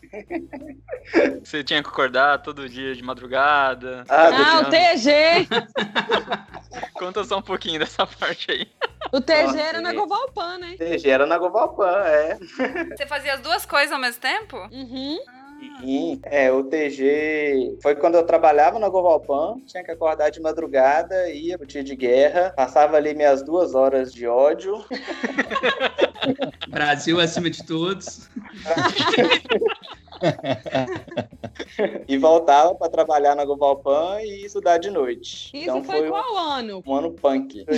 Você 1.42 1.62
tinha 1.64 1.82
que 1.82 1.88
acordar 1.88 2.38
todo 2.42 2.68
dia 2.68 2.94
de 2.94 3.02
madrugada. 3.02 4.04
Ah, 4.08 4.28
Ah, 4.28 4.58
o 4.58 4.62
Não. 4.64 4.70
TG! 4.70 5.46
Conta 6.94 7.24
só 7.24 7.38
um 7.38 7.42
pouquinho 7.42 7.78
dessa 7.78 8.06
parte 8.06 8.50
aí. 8.50 8.68
O 9.12 9.20
TG 9.20 9.42
Nossa, 9.42 9.60
era 9.60 9.80
na. 9.80 9.92
Govalpan, 9.92 10.58
né? 10.58 10.76
TG 10.76 11.08
era 11.08 11.26
na 11.26 11.38
Govalpan, 11.38 11.96
é. 12.04 12.38
Você 12.96 13.06
fazia 13.06 13.34
as 13.34 13.40
duas 13.40 13.64
coisas 13.64 13.92
ao 13.92 14.00
mesmo 14.00 14.20
tempo? 14.20 14.56
Uhum. 14.70 15.18
E, 15.82 16.20
é, 16.24 16.50
o 16.52 16.64
TG 16.64 17.78
foi 17.82 17.96
quando 17.96 18.16
eu 18.16 18.24
trabalhava 18.24 18.78
na 18.78 18.88
Govalpan, 18.88 19.60
tinha 19.66 19.82
que 19.82 19.90
acordar 19.90 20.30
de 20.30 20.40
madrugada, 20.40 21.30
ia 21.30 21.56
pro 21.56 21.66
tiro 21.66 21.84
de 21.84 21.96
guerra, 21.96 22.52
passava 22.56 22.96
ali 22.96 23.14
minhas 23.14 23.42
duas 23.42 23.74
horas 23.74 24.12
de 24.12 24.26
ódio. 24.26 24.84
Brasil 26.68 27.20
acima 27.20 27.50
de 27.50 27.64
todos. 27.64 28.28
e 32.08 32.16
voltava 32.16 32.74
para 32.74 32.88
trabalhar 32.88 33.34
na 33.34 33.44
Govalpan 33.44 34.20
e 34.22 34.44
estudar 34.44 34.78
de 34.78 34.90
noite. 34.90 35.46
Isso 35.46 35.56
então 35.56 35.84
foi, 35.84 35.98
foi 36.00 36.08
qual 36.08 36.36
ano? 36.36 36.82
um 36.86 36.94
ano 36.94 37.12
punk. 37.12 37.64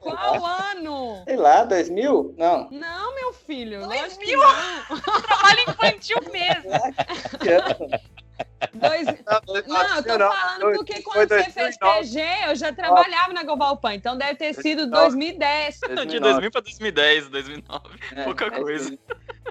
Qual 0.00 0.46
ano? 0.46 1.22
Sei 1.24 1.36
lá, 1.36 1.62
2000? 1.62 2.34
Não. 2.38 2.70
Não, 2.70 3.14
meu 3.14 3.34
filho. 3.34 3.80
lógico 3.80 4.18
que 4.18 4.34
2000? 4.34 4.38
não. 4.40 4.96
Trabalho 5.22 5.60
infantil 5.68 6.16
mesmo. 6.32 6.70
Que 7.38 7.48
ano? 7.50 8.00
Dois... 8.74 9.06
Não, 9.66 9.96
eu 9.96 10.02
tô 10.02 10.18
falando 10.18 10.76
porque 10.76 11.02
quando 11.02 11.28
você 11.28 11.50
fez 11.50 11.76
PG, 11.76 12.20
eu 12.46 12.56
já 12.56 12.72
trabalhava 12.72 13.32
na 13.32 13.42
Govalpan, 13.42 13.94
então 13.94 14.16
deve 14.16 14.36
ter 14.36 14.54
sido 14.54 14.88
2010. 14.88 15.80
De 16.08 16.20
2000 16.20 16.50
pra 16.50 16.60
2010, 16.60 17.28
2009. 17.28 17.88
Pouca 18.24 18.46
É, 18.46 18.50
coisa. 18.50 18.98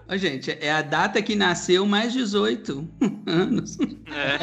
Ô, 0.08 0.18
gente, 0.18 0.52
é 0.52 0.72
a 0.72 0.82
data 0.82 1.22
que 1.22 1.36
nasceu 1.36 1.86
mais 1.86 2.14
18 2.14 2.90
anos. 3.28 3.78
É. 4.08 4.40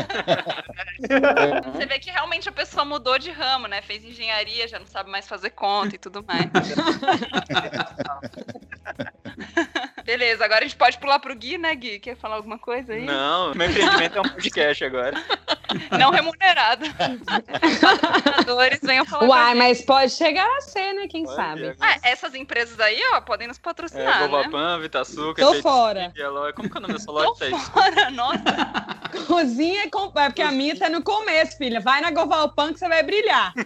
Você 1.72 1.86
vê 1.86 1.98
que 1.98 2.10
realmente 2.10 2.46
a 2.48 2.52
pessoa 2.52 2.84
mudou 2.84 3.18
de 3.18 3.30
ramo, 3.30 3.66
né? 3.66 3.82
Fez 3.82 4.04
engenharia, 4.04 4.68
já 4.68 4.78
não 4.78 4.86
sabe 4.86 5.10
mais 5.10 5.26
fazer 5.26 5.50
conta 5.50 5.96
e 5.96 5.98
tudo 5.98 6.24
mais. 6.24 6.46
Beleza, 10.06 10.44
agora 10.44 10.60
a 10.60 10.62
gente 10.68 10.76
pode 10.76 10.96
pular 10.98 11.18
pro 11.18 11.34
Gui, 11.34 11.58
né, 11.58 11.74
Gui? 11.74 11.98
Quer 11.98 12.16
falar 12.16 12.36
alguma 12.36 12.58
coisa 12.58 12.92
aí? 12.92 13.04
Não, 13.04 13.52
meu 13.54 13.68
empreendimento 13.68 14.16
é 14.16 14.20
um 14.20 14.28
podcast 14.28 14.84
agora. 14.84 15.20
Não 15.98 16.10
remunerado. 16.10 16.84
Patrocinadores, 17.24 18.78
venham 18.82 19.04
falar 19.04 19.26
Uai, 19.28 19.46
gente. 19.48 19.58
mas 19.58 19.82
pode 19.82 20.12
chegar 20.12 20.46
a 20.46 20.60
ser, 20.60 20.92
né? 20.94 21.08
Quem 21.08 21.24
Pode, 21.24 21.36
sabe? 21.36 21.66
é. 21.66 21.76
Ah, 21.80 21.98
essas 22.04 22.34
empresas 22.34 22.78
aí, 22.78 23.00
ó, 23.14 23.20
podem 23.20 23.48
nos 23.48 23.58
É, 23.58 23.60
patrocinar, 23.60 24.28
né? 24.28 24.78
Vitaçuca, 24.80 25.42
Tô 25.42 25.54
fora. 25.60 26.12
Eloy. 26.16 26.52
Como 26.52 26.70
que 26.70 26.76
é 26.76 26.78
o 26.78 26.82
nome 26.82 26.94
dessa 26.94 27.06
Tô 27.06 27.12
loja, 27.12 27.34
Thaís? 27.38 27.68
fora, 27.68 28.10
nossa. 28.10 28.42
Cozinha 29.26 29.90
com... 29.90 30.12
É 30.18 30.26
porque 30.28 30.42
a 30.42 30.52
minha 30.52 30.78
tá 30.78 30.88
no 30.88 31.02
começo, 31.02 31.56
filha. 31.58 31.80
Vai 31.80 32.00
na 32.00 32.10
Govalpan 32.12 32.72
que 32.72 32.78
você 32.78 32.88
vai 32.88 33.02
brilhar. 33.02 33.52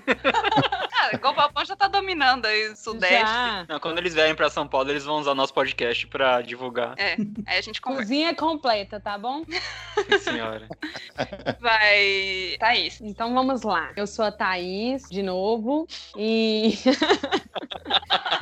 Ah, 1.03 1.17
Govalpan 1.17 1.65
já 1.65 1.75
tá 1.75 1.89
dominando 1.89 2.45
aí 2.45 2.69
o 2.69 2.77
Sudeste. 2.77 3.21
Já. 3.21 3.65
Não, 3.67 3.81
quando 3.81 3.97
eles 3.97 4.13
vierem 4.13 4.35
pra 4.35 4.51
São 4.51 4.69
Paulo, 4.69 4.91
eles 4.91 5.03
vão 5.03 5.17
usar 5.21 5.35
nosso 5.35 5.55
podcast 5.55 6.07
pra 6.09 6.30
divulgar. 6.41 6.95
É, 6.99 7.17
aí 7.47 7.59
a 7.59 7.61
gente 7.61 7.81
conversa. 7.81 8.05
Cozinha 8.05 8.35
completa, 8.35 9.01
tá 9.01 9.19
bom? 9.19 9.45
Sim, 9.45 10.19
senhora. 10.19 10.69
Vai. 11.61 12.57
Thaís. 12.59 13.01
Então 13.01 13.35
vamos 13.35 13.63
lá. 13.63 13.91
Eu 13.97 14.07
sou 14.07 14.25
a 14.25 14.33
Thaís, 14.33 15.09
de 15.11 15.23
novo, 15.23 15.87
e. 16.17 16.75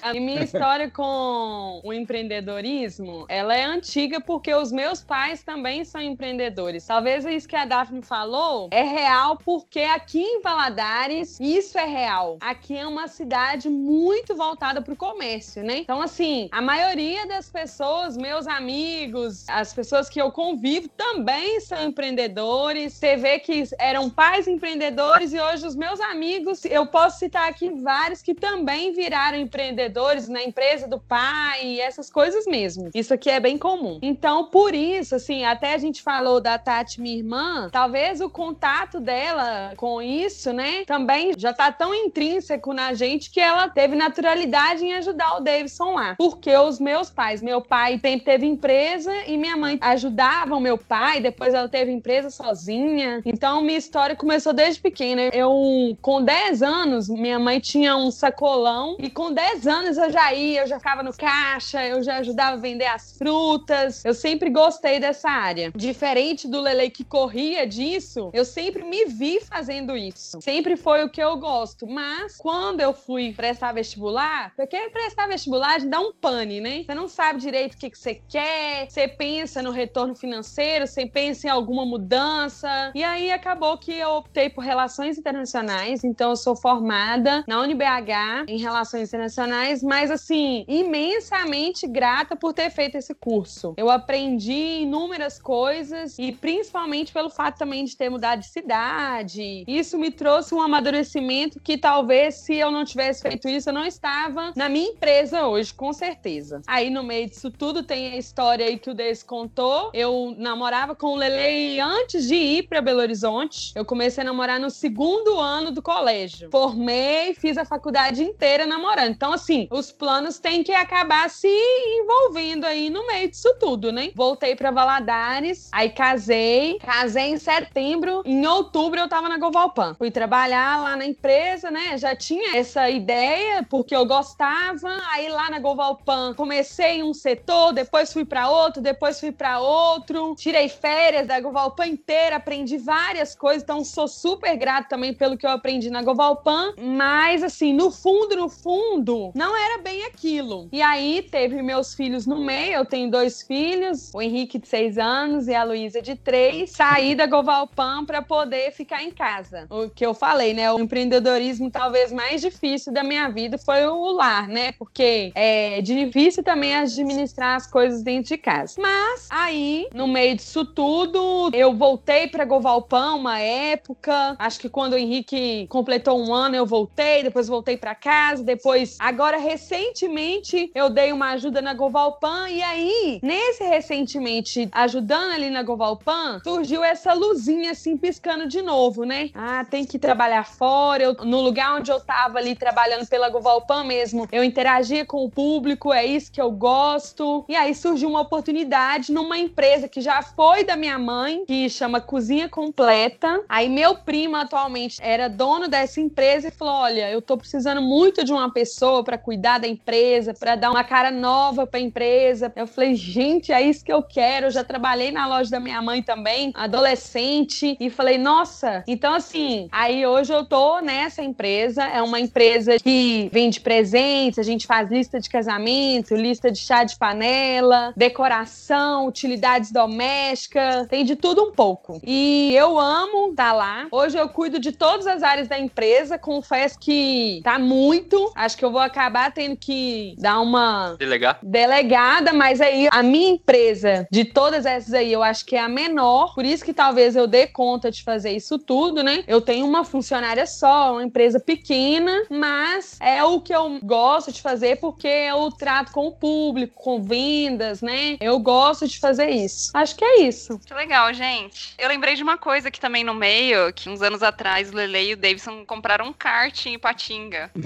A 0.00 0.14
minha 0.14 0.42
história 0.42 0.90
com 0.90 1.80
o 1.84 1.92
empreendedorismo, 1.92 3.26
ela 3.28 3.54
é 3.54 3.64
antiga 3.64 4.20
porque 4.20 4.54
os 4.54 4.72
meus 4.72 5.02
pais 5.02 5.42
também 5.42 5.84
são 5.84 6.00
empreendedores. 6.00 6.86
Talvez 6.86 7.26
isso 7.26 7.46
que 7.46 7.56
a 7.56 7.66
Daphne 7.66 8.00
falou 8.00 8.68
é 8.70 8.82
real 8.82 9.36
porque 9.36 9.80
aqui 9.80 10.22
em 10.22 10.40
Valadares 10.40 11.38
isso 11.38 11.78
é 11.78 11.84
real. 11.84 12.38
Aqui 12.40 12.76
é 12.76 12.86
uma 12.86 13.06
cidade 13.06 13.68
muito 13.68 14.34
voltada 14.34 14.80
para 14.80 14.94
o 14.94 14.96
comércio, 14.96 15.62
né? 15.62 15.78
Então 15.78 16.00
assim, 16.00 16.48
a 16.50 16.62
maioria 16.62 17.19
das 17.26 17.48
pessoas, 17.48 18.16
meus 18.16 18.46
amigos, 18.46 19.44
as 19.48 19.72
pessoas 19.72 20.08
que 20.08 20.20
eu 20.20 20.30
convivo 20.30 20.88
também 20.88 21.60
são 21.60 21.82
empreendedores. 21.82 22.94
Você 22.94 23.16
vê 23.16 23.38
que 23.38 23.64
eram 23.78 24.08
pais 24.08 24.48
empreendedores 24.48 25.32
e 25.32 25.40
hoje 25.40 25.66
os 25.66 25.76
meus 25.76 26.00
amigos, 26.00 26.64
eu 26.64 26.86
posso 26.86 27.18
citar 27.18 27.48
aqui 27.48 27.70
vários 27.70 28.22
que 28.22 28.34
também 28.34 28.92
viraram 28.92 29.38
empreendedores 29.38 30.28
na 30.28 30.42
empresa 30.42 30.88
do 30.88 30.98
pai 30.98 31.64
e 31.64 31.80
essas 31.80 32.10
coisas 32.10 32.46
mesmo. 32.46 32.90
Isso 32.94 33.12
aqui 33.12 33.30
é 33.30 33.40
bem 33.40 33.58
comum. 33.58 33.98
Então, 34.02 34.46
por 34.46 34.74
isso, 34.74 35.14
assim, 35.14 35.44
até 35.44 35.74
a 35.74 35.78
gente 35.78 36.02
falou 36.02 36.40
da 36.40 36.58
Tati, 36.58 37.00
minha 37.00 37.16
irmã, 37.16 37.68
talvez 37.70 38.20
o 38.20 38.30
contato 38.30 39.00
dela 39.00 39.72
com 39.76 40.00
isso, 40.00 40.52
né, 40.52 40.84
também 40.84 41.34
já 41.36 41.52
tá 41.52 41.70
tão 41.70 41.94
intrínseco 41.94 42.72
na 42.72 42.94
gente 42.94 43.30
que 43.30 43.40
ela 43.40 43.68
teve 43.68 43.94
naturalidade 43.94 44.84
em 44.84 44.94
ajudar 44.94 45.36
o 45.36 45.40
Davidson 45.40 45.94
lá. 45.94 46.14
Porque 46.16 46.54
os 46.56 46.78
meus 46.80 47.09
pais, 47.10 47.42
meu 47.42 47.60
pai 47.60 47.98
sempre 48.00 48.24
teve 48.24 48.46
empresa 48.46 49.12
e 49.26 49.36
minha 49.36 49.56
mãe 49.56 49.78
ajudava 49.80 50.54
o 50.56 50.60
meu 50.60 50.78
pai, 50.78 51.20
depois 51.20 51.54
ela 51.54 51.68
teve 51.68 51.90
empresa 51.90 52.30
sozinha. 52.30 53.20
Então, 53.24 53.62
minha 53.62 53.78
história 53.78 54.16
começou 54.16 54.52
desde 54.52 54.80
pequena. 54.80 55.22
Eu, 55.32 55.96
com 56.00 56.22
10 56.22 56.62
anos, 56.62 57.08
minha 57.08 57.38
mãe 57.38 57.60
tinha 57.60 57.96
um 57.96 58.10
sacolão 58.10 58.96
e 58.98 59.10
com 59.10 59.32
10 59.32 59.66
anos 59.66 59.98
eu 59.98 60.10
já 60.10 60.32
ia, 60.32 60.62
eu 60.62 60.66
já 60.66 60.78
ficava 60.78 61.02
no 61.02 61.16
caixa, 61.16 61.84
eu 61.86 62.02
já 62.02 62.16
ajudava 62.18 62.56
a 62.56 62.60
vender 62.60 62.86
as 62.86 63.16
frutas. 63.16 64.04
Eu 64.04 64.14
sempre 64.14 64.50
gostei 64.50 64.98
dessa 64.98 65.28
área. 65.28 65.72
Diferente 65.74 66.48
do 66.48 66.60
Lele 66.60 66.90
que 66.90 67.04
corria 67.04 67.66
disso, 67.66 68.30
eu 68.32 68.44
sempre 68.44 68.82
me 68.82 69.04
vi 69.06 69.40
fazendo 69.40 69.96
isso. 69.96 70.40
Sempre 70.40 70.76
foi 70.76 71.04
o 71.04 71.10
que 71.10 71.22
eu 71.22 71.36
gosto. 71.36 71.86
Mas 71.86 72.36
quando 72.36 72.80
eu 72.80 72.92
fui 72.92 73.32
prestar 73.32 73.72
vestibular, 73.72 74.52
porque 74.56 74.88
prestar 74.90 75.26
vestibular 75.26 75.80
dá 75.80 76.00
um 76.00 76.12
pane, 76.12 76.60
né? 76.60 76.84
Você 76.90 76.94
não 76.96 77.06
sabe 77.06 77.38
direito 77.38 77.74
o 77.74 77.76
que, 77.76 77.88
que 77.88 77.96
você 77.96 78.20
quer, 78.28 78.90
você 78.90 79.06
pensa 79.06 79.62
no 79.62 79.70
retorno 79.70 80.12
financeiro, 80.12 80.88
você 80.88 81.06
pensa 81.06 81.46
em 81.46 81.50
alguma 81.50 81.86
mudança. 81.86 82.90
E 82.96 83.04
aí 83.04 83.30
acabou 83.30 83.78
que 83.78 83.92
eu 83.92 84.10
optei 84.16 84.50
por 84.50 84.64
relações 84.64 85.16
internacionais, 85.16 86.02
então 86.02 86.30
eu 86.30 86.36
sou 86.36 86.56
formada 86.56 87.44
na 87.46 87.60
UniBH 87.60 88.46
em 88.48 88.58
relações 88.58 89.06
internacionais, 89.06 89.84
mas 89.84 90.10
assim, 90.10 90.64
imensamente 90.66 91.86
grata 91.86 92.34
por 92.34 92.52
ter 92.52 92.70
feito 92.70 92.96
esse 92.96 93.14
curso. 93.14 93.72
Eu 93.76 93.88
aprendi 93.88 94.80
inúmeras 94.80 95.38
coisas 95.38 96.18
e 96.18 96.32
principalmente 96.32 97.12
pelo 97.12 97.30
fato 97.30 97.56
também 97.56 97.84
de 97.84 97.96
ter 97.96 98.10
mudado 98.10 98.40
de 98.40 98.48
cidade. 98.48 99.64
Isso 99.68 99.96
me 99.96 100.10
trouxe 100.10 100.56
um 100.56 100.60
amadurecimento 100.60 101.60
que 101.60 101.78
talvez 101.78 102.34
se 102.34 102.56
eu 102.56 102.72
não 102.72 102.84
tivesse 102.84 103.22
feito 103.22 103.48
isso, 103.48 103.68
eu 103.68 103.74
não 103.74 103.86
estava 103.86 104.52
na 104.56 104.68
minha 104.68 104.88
empresa 104.88 105.46
hoje, 105.46 105.72
com 105.72 105.92
certeza. 105.92 106.60
Aí 106.80 106.88
no 106.88 107.02
meio 107.02 107.28
disso 107.28 107.50
tudo 107.50 107.82
tem 107.82 108.14
a 108.14 108.16
história 108.16 108.64
aí 108.64 108.78
que 108.78 108.88
o 108.88 108.94
Deus 108.94 109.22
contou. 109.22 109.90
Eu 109.92 110.34
namorava 110.38 110.94
com 110.94 111.08
o 111.08 111.14
Lele 111.14 111.78
antes 111.78 112.26
de 112.26 112.34
ir 112.34 112.68
para 112.68 112.80
Belo 112.80 113.00
Horizonte. 113.00 113.70
Eu 113.74 113.84
comecei 113.84 114.22
a 114.22 114.24
namorar 114.24 114.58
no 114.58 114.70
segundo 114.70 115.38
ano 115.38 115.70
do 115.70 115.82
colégio. 115.82 116.48
Formei, 116.50 117.34
fiz 117.34 117.58
a 117.58 117.66
faculdade 117.66 118.22
inteira 118.22 118.64
namorando. 118.64 119.10
Então, 119.10 119.30
assim, 119.30 119.68
os 119.70 119.92
planos 119.92 120.38
têm 120.38 120.62
que 120.62 120.72
acabar 120.72 121.28
se 121.28 121.48
envolvendo 121.48 122.64
aí 122.64 122.88
no 122.88 123.06
meio 123.06 123.28
disso 123.28 123.54
tudo, 123.60 123.92
né? 123.92 124.10
Voltei 124.14 124.56
para 124.56 124.70
Valadares, 124.70 125.68
aí 125.72 125.90
casei. 125.90 126.78
Casei 126.78 127.28
em 127.28 127.36
setembro. 127.36 128.22
Em 128.24 128.46
outubro 128.46 128.98
eu 128.98 129.06
tava 129.06 129.28
na 129.28 129.36
Govalpan. 129.36 129.92
Fui 129.98 130.10
trabalhar 130.10 130.80
lá 130.82 130.96
na 130.96 131.04
empresa, 131.04 131.70
né? 131.70 131.98
Já 131.98 132.16
tinha 132.16 132.56
essa 132.56 132.88
ideia, 132.88 133.66
porque 133.68 133.94
eu 133.94 134.06
gostava. 134.06 134.96
Aí 135.12 135.28
lá 135.28 135.50
na 135.50 135.58
Govalpan 135.58 136.32
comecei 136.32 136.69
em 136.78 137.02
um 137.02 137.14
setor, 137.14 137.72
depois 137.72 138.12
fui 138.12 138.24
para 138.24 138.50
outro, 138.50 138.80
depois 138.80 139.18
fui 139.18 139.32
para 139.32 139.60
outro. 139.60 140.34
Tirei 140.36 140.68
férias 140.68 141.26
da 141.26 141.40
Govalpan 141.40 141.86
inteira, 141.86 142.36
aprendi 142.36 142.78
várias 142.78 143.34
coisas, 143.34 143.62
então 143.62 143.84
sou 143.84 144.06
super 144.06 144.56
grato 144.56 144.88
também 144.88 145.12
pelo 145.12 145.36
que 145.36 145.46
eu 145.46 145.50
aprendi 145.50 145.90
na 145.90 146.02
Govalpan. 146.02 146.74
Mas 146.78 147.42
assim, 147.42 147.72
no 147.72 147.90
fundo, 147.90 148.36
no 148.36 148.48
fundo, 148.48 149.32
não 149.34 149.56
era 149.56 149.82
bem 149.82 150.04
aquilo. 150.04 150.68
E 150.72 150.80
aí 150.82 151.22
teve 151.22 151.60
meus 151.62 151.94
filhos 151.94 152.26
no 152.26 152.38
meio, 152.38 152.74
eu 152.74 152.84
tenho 152.84 153.10
dois 153.10 153.42
filhos, 153.42 154.10
o 154.14 154.22
Henrique 154.22 154.58
de 154.58 154.68
seis 154.68 154.98
anos 154.98 155.48
e 155.48 155.54
a 155.54 155.64
Luísa 155.64 156.00
de 156.00 156.14
três. 156.16 156.70
Saí 156.70 157.14
da 157.14 157.26
Govalpan 157.26 158.04
para 158.04 158.22
poder 158.22 158.72
ficar 158.72 159.02
em 159.02 159.10
casa. 159.10 159.66
O 159.70 159.88
que 159.88 160.04
eu 160.04 160.14
falei, 160.14 160.54
né? 160.54 160.70
O 160.72 160.78
empreendedorismo 160.78 161.70
talvez 161.70 162.12
mais 162.12 162.40
difícil 162.40 162.92
da 162.92 163.02
minha 163.02 163.28
vida 163.28 163.58
foi 163.58 163.86
o 163.86 164.12
lar, 164.12 164.48
né? 164.48 164.72
Porque 164.72 165.32
é 165.34 165.80
difícil 165.80 166.42
também 166.42 166.59
administrar 166.68 167.56
as 167.56 167.66
coisas 167.66 168.02
dentro 168.02 168.28
de 168.28 168.38
casa. 168.38 168.74
Mas 168.80 169.28
aí, 169.30 169.88
no 169.94 170.06
meio 170.06 170.36
disso 170.36 170.64
tudo, 170.64 171.50
eu 171.52 171.74
voltei 171.74 172.26
para 172.28 172.44
Govalpan 172.44 173.14
uma 173.14 173.38
época. 173.38 174.36
Acho 174.38 174.60
que 174.60 174.68
quando 174.68 174.92
o 174.92 174.98
Henrique 174.98 175.66
completou 175.68 176.18
um 176.20 176.32
ano, 176.32 176.56
eu 176.56 176.66
voltei, 176.66 177.22
depois 177.22 177.48
voltei 177.48 177.76
para 177.76 177.94
casa, 177.94 178.42
depois 178.42 178.96
agora 178.98 179.38
recentemente 179.38 180.70
eu 180.74 180.90
dei 180.90 181.12
uma 181.12 181.30
ajuda 181.30 181.62
na 181.62 181.74
Govalpan 181.74 182.48
e 182.48 182.62
aí, 182.62 183.20
nesse 183.22 183.64
recentemente 183.64 184.68
ajudando 184.72 185.32
ali 185.32 185.50
na 185.50 185.62
Govalpan, 185.62 186.40
surgiu 186.42 186.82
essa 186.84 187.12
luzinha 187.12 187.72
assim 187.72 187.96
piscando 187.96 188.46
de 188.46 188.62
novo, 188.62 189.04
né? 189.04 189.30
Ah, 189.34 189.64
tem 189.64 189.84
que 189.84 189.98
trabalhar 189.98 190.44
fora. 190.44 191.02
Eu, 191.02 191.14
no 191.24 191.40
lugar 191.40 191.76
onde 191.76 191.90
eu 191.90 191.96
estava 191.96 192.38
ali 192.38 192.54
trabalhando 192.54 193.06
pela 193.06 193.28
Govalpan 193.28 193.84
mesmo, 193.84 194.28
eu 194.30 194.44
interagia 194.44 195.04
com 195.04 195.24
o 195.24 195.30
público, 195.30 195.92
é 195.92 196.04
isso 196.04 196.30
que 196.30 196.40
eu 196.40 196.49
gosto. 196.50 197.44
E 197.48 197.56
aí 197.56 197.74
surgiu 197.74 198.08
uma 198.08 198.20
oportunidade 198.20 199.12
numa 199.12 199.38
empresa 199.38 199.88
que 199.88 200.00
já 200.00 200.22
foi 200.22 200.64
da 200.64 200.76
minha 200.76 200.98
mãe, 200.98 201.44
que 201.46 201.68
chama 201.68 202.00
Cozinha 202.00 202.48
Completa. 202.48 203.42
Aí 203.48 203.68
meu 203.68 203.96
primo 203.96 204.36
atualmente 204.36 204.98
era 205.00 205.28
dono 205.28 205.68
dessa 205.68 206.00
empresa 206.00 206.48
e 206.48 206.50
falou: 206.50 206.74
"Olha, 206.74 207.10
eu 207.10 207.20
tô 207.20 207.36
precisando 207.36 207.82
muito 207.82 208.24
de 208.24 208.32
uma 208.32 208.52
pessoa 208.52 209.02
para 209.02 209.18
cuidar 209.18 209.58
da 209.58 209.68
empresa, 209.68 210.34
para 210.34 210.56
dar 210.56 210.70
uma 210.70 210.84
cara 210.84 211.10
nova 211.10 211.66
para 211.66 211.80
a 211.80 211.82
empresa". 211.82 212.52
Eu 212.54 212.66
falei: 212.66 212.94
"Gente, 212.94 213.52
é 213.52 213.60
isso 213.62 213.84
que 213.84 213.92
eu 213.92 214.02
quero". 214.02 214.46
Eu 214.46 214.50
já 214.50 214.64
trabalhei 214.64 215.10
na 215.10 215.26
loja 215.26 215.50
da 215.50 215.60
minha 215.60 215.80
mãe 215.82 216.02
também, 216.02 216.52
adolescente, 216.54 217.76
e 217.80 217.90
falei: 217.90 218.18
"Nossa". 218.18 218.84
Então 218.86 219.14
assim, 219.14 219.68
aí 219.72 220.06
hoje 220.06 220.32
eu 220.32 220.44
tô 220.44 220.80
nessa 220.80 221.22
empresa, 221.22 221.84
é 221.84 222.02
uma 222.02 222.20
empresa 222.20 222.78
que 222.78 223.28
vende 223.32 223.60
presentes, 223.60 224.38
a 224.38 224.42
gente 224.42 224.66
faz 224.66 224.90
lista 224.90 225.18
de 225.20 225.28
casamento, 225.28 226.14
lista 226.14 226.39
de 226.48 226.58
chá 226.58 226.84
de 226.84 226.96
panela, 226.96 227.92
decoração, 227.96 229.06
utilidades 229.06 229.72
domésticas, 229.72 230.86
tem 230.86 231.04
de 231.04 231.16
tudo 231.16 231.42
um 231.42 231.52
pouco. 231.52 232.00
E 232.04 232.54
eu 232.54 232.78
amo 232.78 233.30
estar 233.30 233.50
tá 233.50 233.52
lá. 233.52 233.86
Hoje 233.90 234.16
eu 234.16 234.28
cuido 234.28 234.60
de 234.60 234.70
todas 234.70 235.06
as 235.06 235.22
áreas 235.22 235.48
da 235.48 235.58
empresa, 235.58 236.18
confesso 236.18 236.78
que 236.78 237.40
tá 237.42 237.58
muito. 237.58 238.30
Acho 238.36 238.56
que 238.56 238.64
eu 238.64 238.70
vou 238.70 238.80
acabar 238.80 239.32
tendo 239.32 239.56
que 239.56 240.14
dar 240.18 240.40
uma 240.40 240.94
delegar 240.98 241.38
delegada, 241.42 242.32
mas 242.32 242.60
aí 242.60 242.88
a 242.90 243.02
minha 243.02 243.30
empresa 243.30 244.06
de 244.10 244.24
todas 244.24 244.64
essas 244.66 244.94
aí, 244.94 245.12
eu 245.12 245.22
acho 245.22 245.44
que 245.44 245.56
é 245.56 245.60
a 245.60 245.68
menor, 245.68 246.34
por 246.34 246.44
isso 246.44 246.64
que 246.64 246.72
talvez 246.72 247.16
eu 247.16 247.26
dê 247.26 247.46
conta 247.46 247.90
de 247.90 248.02
fazer 248.02 248.30
isso 248.30 248.58
tudo, 248.58 249.02
né? 249.02 249.24
Eu 249.26 249.40
tenho 249.40 249.66
uma 249.66 249.84
funcionária 249.84 250.46
só, 250.46 250.92
uma 250.92 251.04
empresa 251.04 251.40
pequena, 251.40 252.24
mas 252.30 252.96
é 253.00 253.22
o 253.24 253.40
que 253.40 253.54
eu 253.54 253.78
gosto 253.82 254.32
de 254.32 254.40
fazer 254.40 254.76
porque 254.76 255.08
eu 255.08 255.50
trato 255.50 255.92
com 255.92 256.06
o 256.06 256.12
público, 256.12 256.29
com 256.74 257.02
vendas, 257.02 257.82
né? 257.82 258.16
Eu 258.20 258.38
gosto 258.38 258.86
de 258.86 258.98
fazer 258.98 259.30
isso. 259.30 259.70
Acho 259.74 259.96
que 259.96 260.04
é 260.04 260.22
isso. 260.22 260.58
Que 260.58 260.74
legal, 260.74 261.12
gente. 261.12 261.74
Eu 261.78 261.88
lembrei 261.88 262.14
de 262.14 262.22
uma 262.22 262.38
coisa 262.38 262.68
aqui 262.68 262.80
também 262.80 263.04
no 263.04 263.14
meio, 263.14 263.72
que 263.72 263.88
uns 263.88 264.02
anos 264.02 264.22
atrás 264.22 264.70
o 264.70 264.76
Lele 264.76 265.10
e 265.10 265.12
o 265.14 265.16
Davidson 265.16 265.64
compraram 265.64 266.06
um 266.06 266.12
kart 266.12 266.66
em 266.66 266.78
Patinga. 266.78 267.50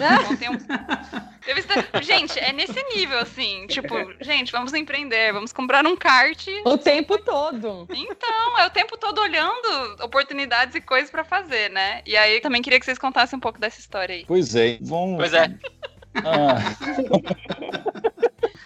Então, 1.46 1.98
um... 1.98 2.03
gente, 2.03 2.38
é 2.38 2.53
nesse 2.53 2.83
nível, 2.94 3.18
assim. 3.18 3.66
Tipo, 3.66 3.94
gente, 4.20 4.50
vamos 4.50 4.72
empreender, 4.72 5.33
vamos 5.33 5.53
comprar 5.53 5.87
um 5.87 5.94
kart. 5.94 6.46
O 6.64 6.79
tempo 6.79 7.18
todo. 7.18 7.87
Então, 7.90 8.59
é 8.59 8.66
o 8.66 8.70
tempo 8.70 8.96
todo 8.96 9.20
olhando 9.20 10.03
oportunidades 10.03 10.74
e 10.74 10.81
coisas 10.81 11.11
para 11.11 11.22
fazer, 11.22 11.70
né? 11.70 12.03
E 12.07 12.16
aí 12.16 12.40
também 12.40 12.62
queria 12.62 12.79
que 12.79 12.87
vocês 12.87 12.98
contassem 12.98 13.37
um 13.37 13.40
pouco 13.40 13.61
dessa 13.61 13.79
história 13.79 14.14
aí. 14.14 14.24
Pois 14.27 14.55
é, 14.55 14.79
vamos. 14.81 15.18
Pois 15.18 15.35
é. 15.35 15.55
Ah. 16.24 16.57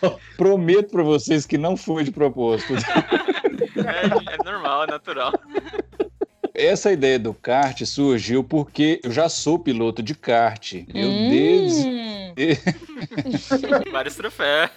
Prometo 0.36 0.90
para 0.90 1.02
vocês 1.02 1.46
que 1.46 1.58
não 1.58 1.76
foi 1.76 2.04
de 2.04 2.10
propósito. 2.10 2.74
É, 2.74 4.34
é 4.34 4.44
normal, 4.44 4.84
é 4.84 4.86
natural. 4.86 5.32
Essa 6.54 6.92
ideia 6.92 7.18
do 7.18 7.32
kart 7.32 7.80
surgiu 7.84 8.42
porque 8.42 9.00
eu 9.04 9.12
já 9.12 9.28
sou 9.28 9.58
piloto 9.58 10.02
de 10.02 10.14
kart. 10.14 10.74
Eu 10.92 11.08
hum. 11.08 11.30
desde. 11.30 12.27
Vários 13.90 14.14
troféus. 14.14 14.70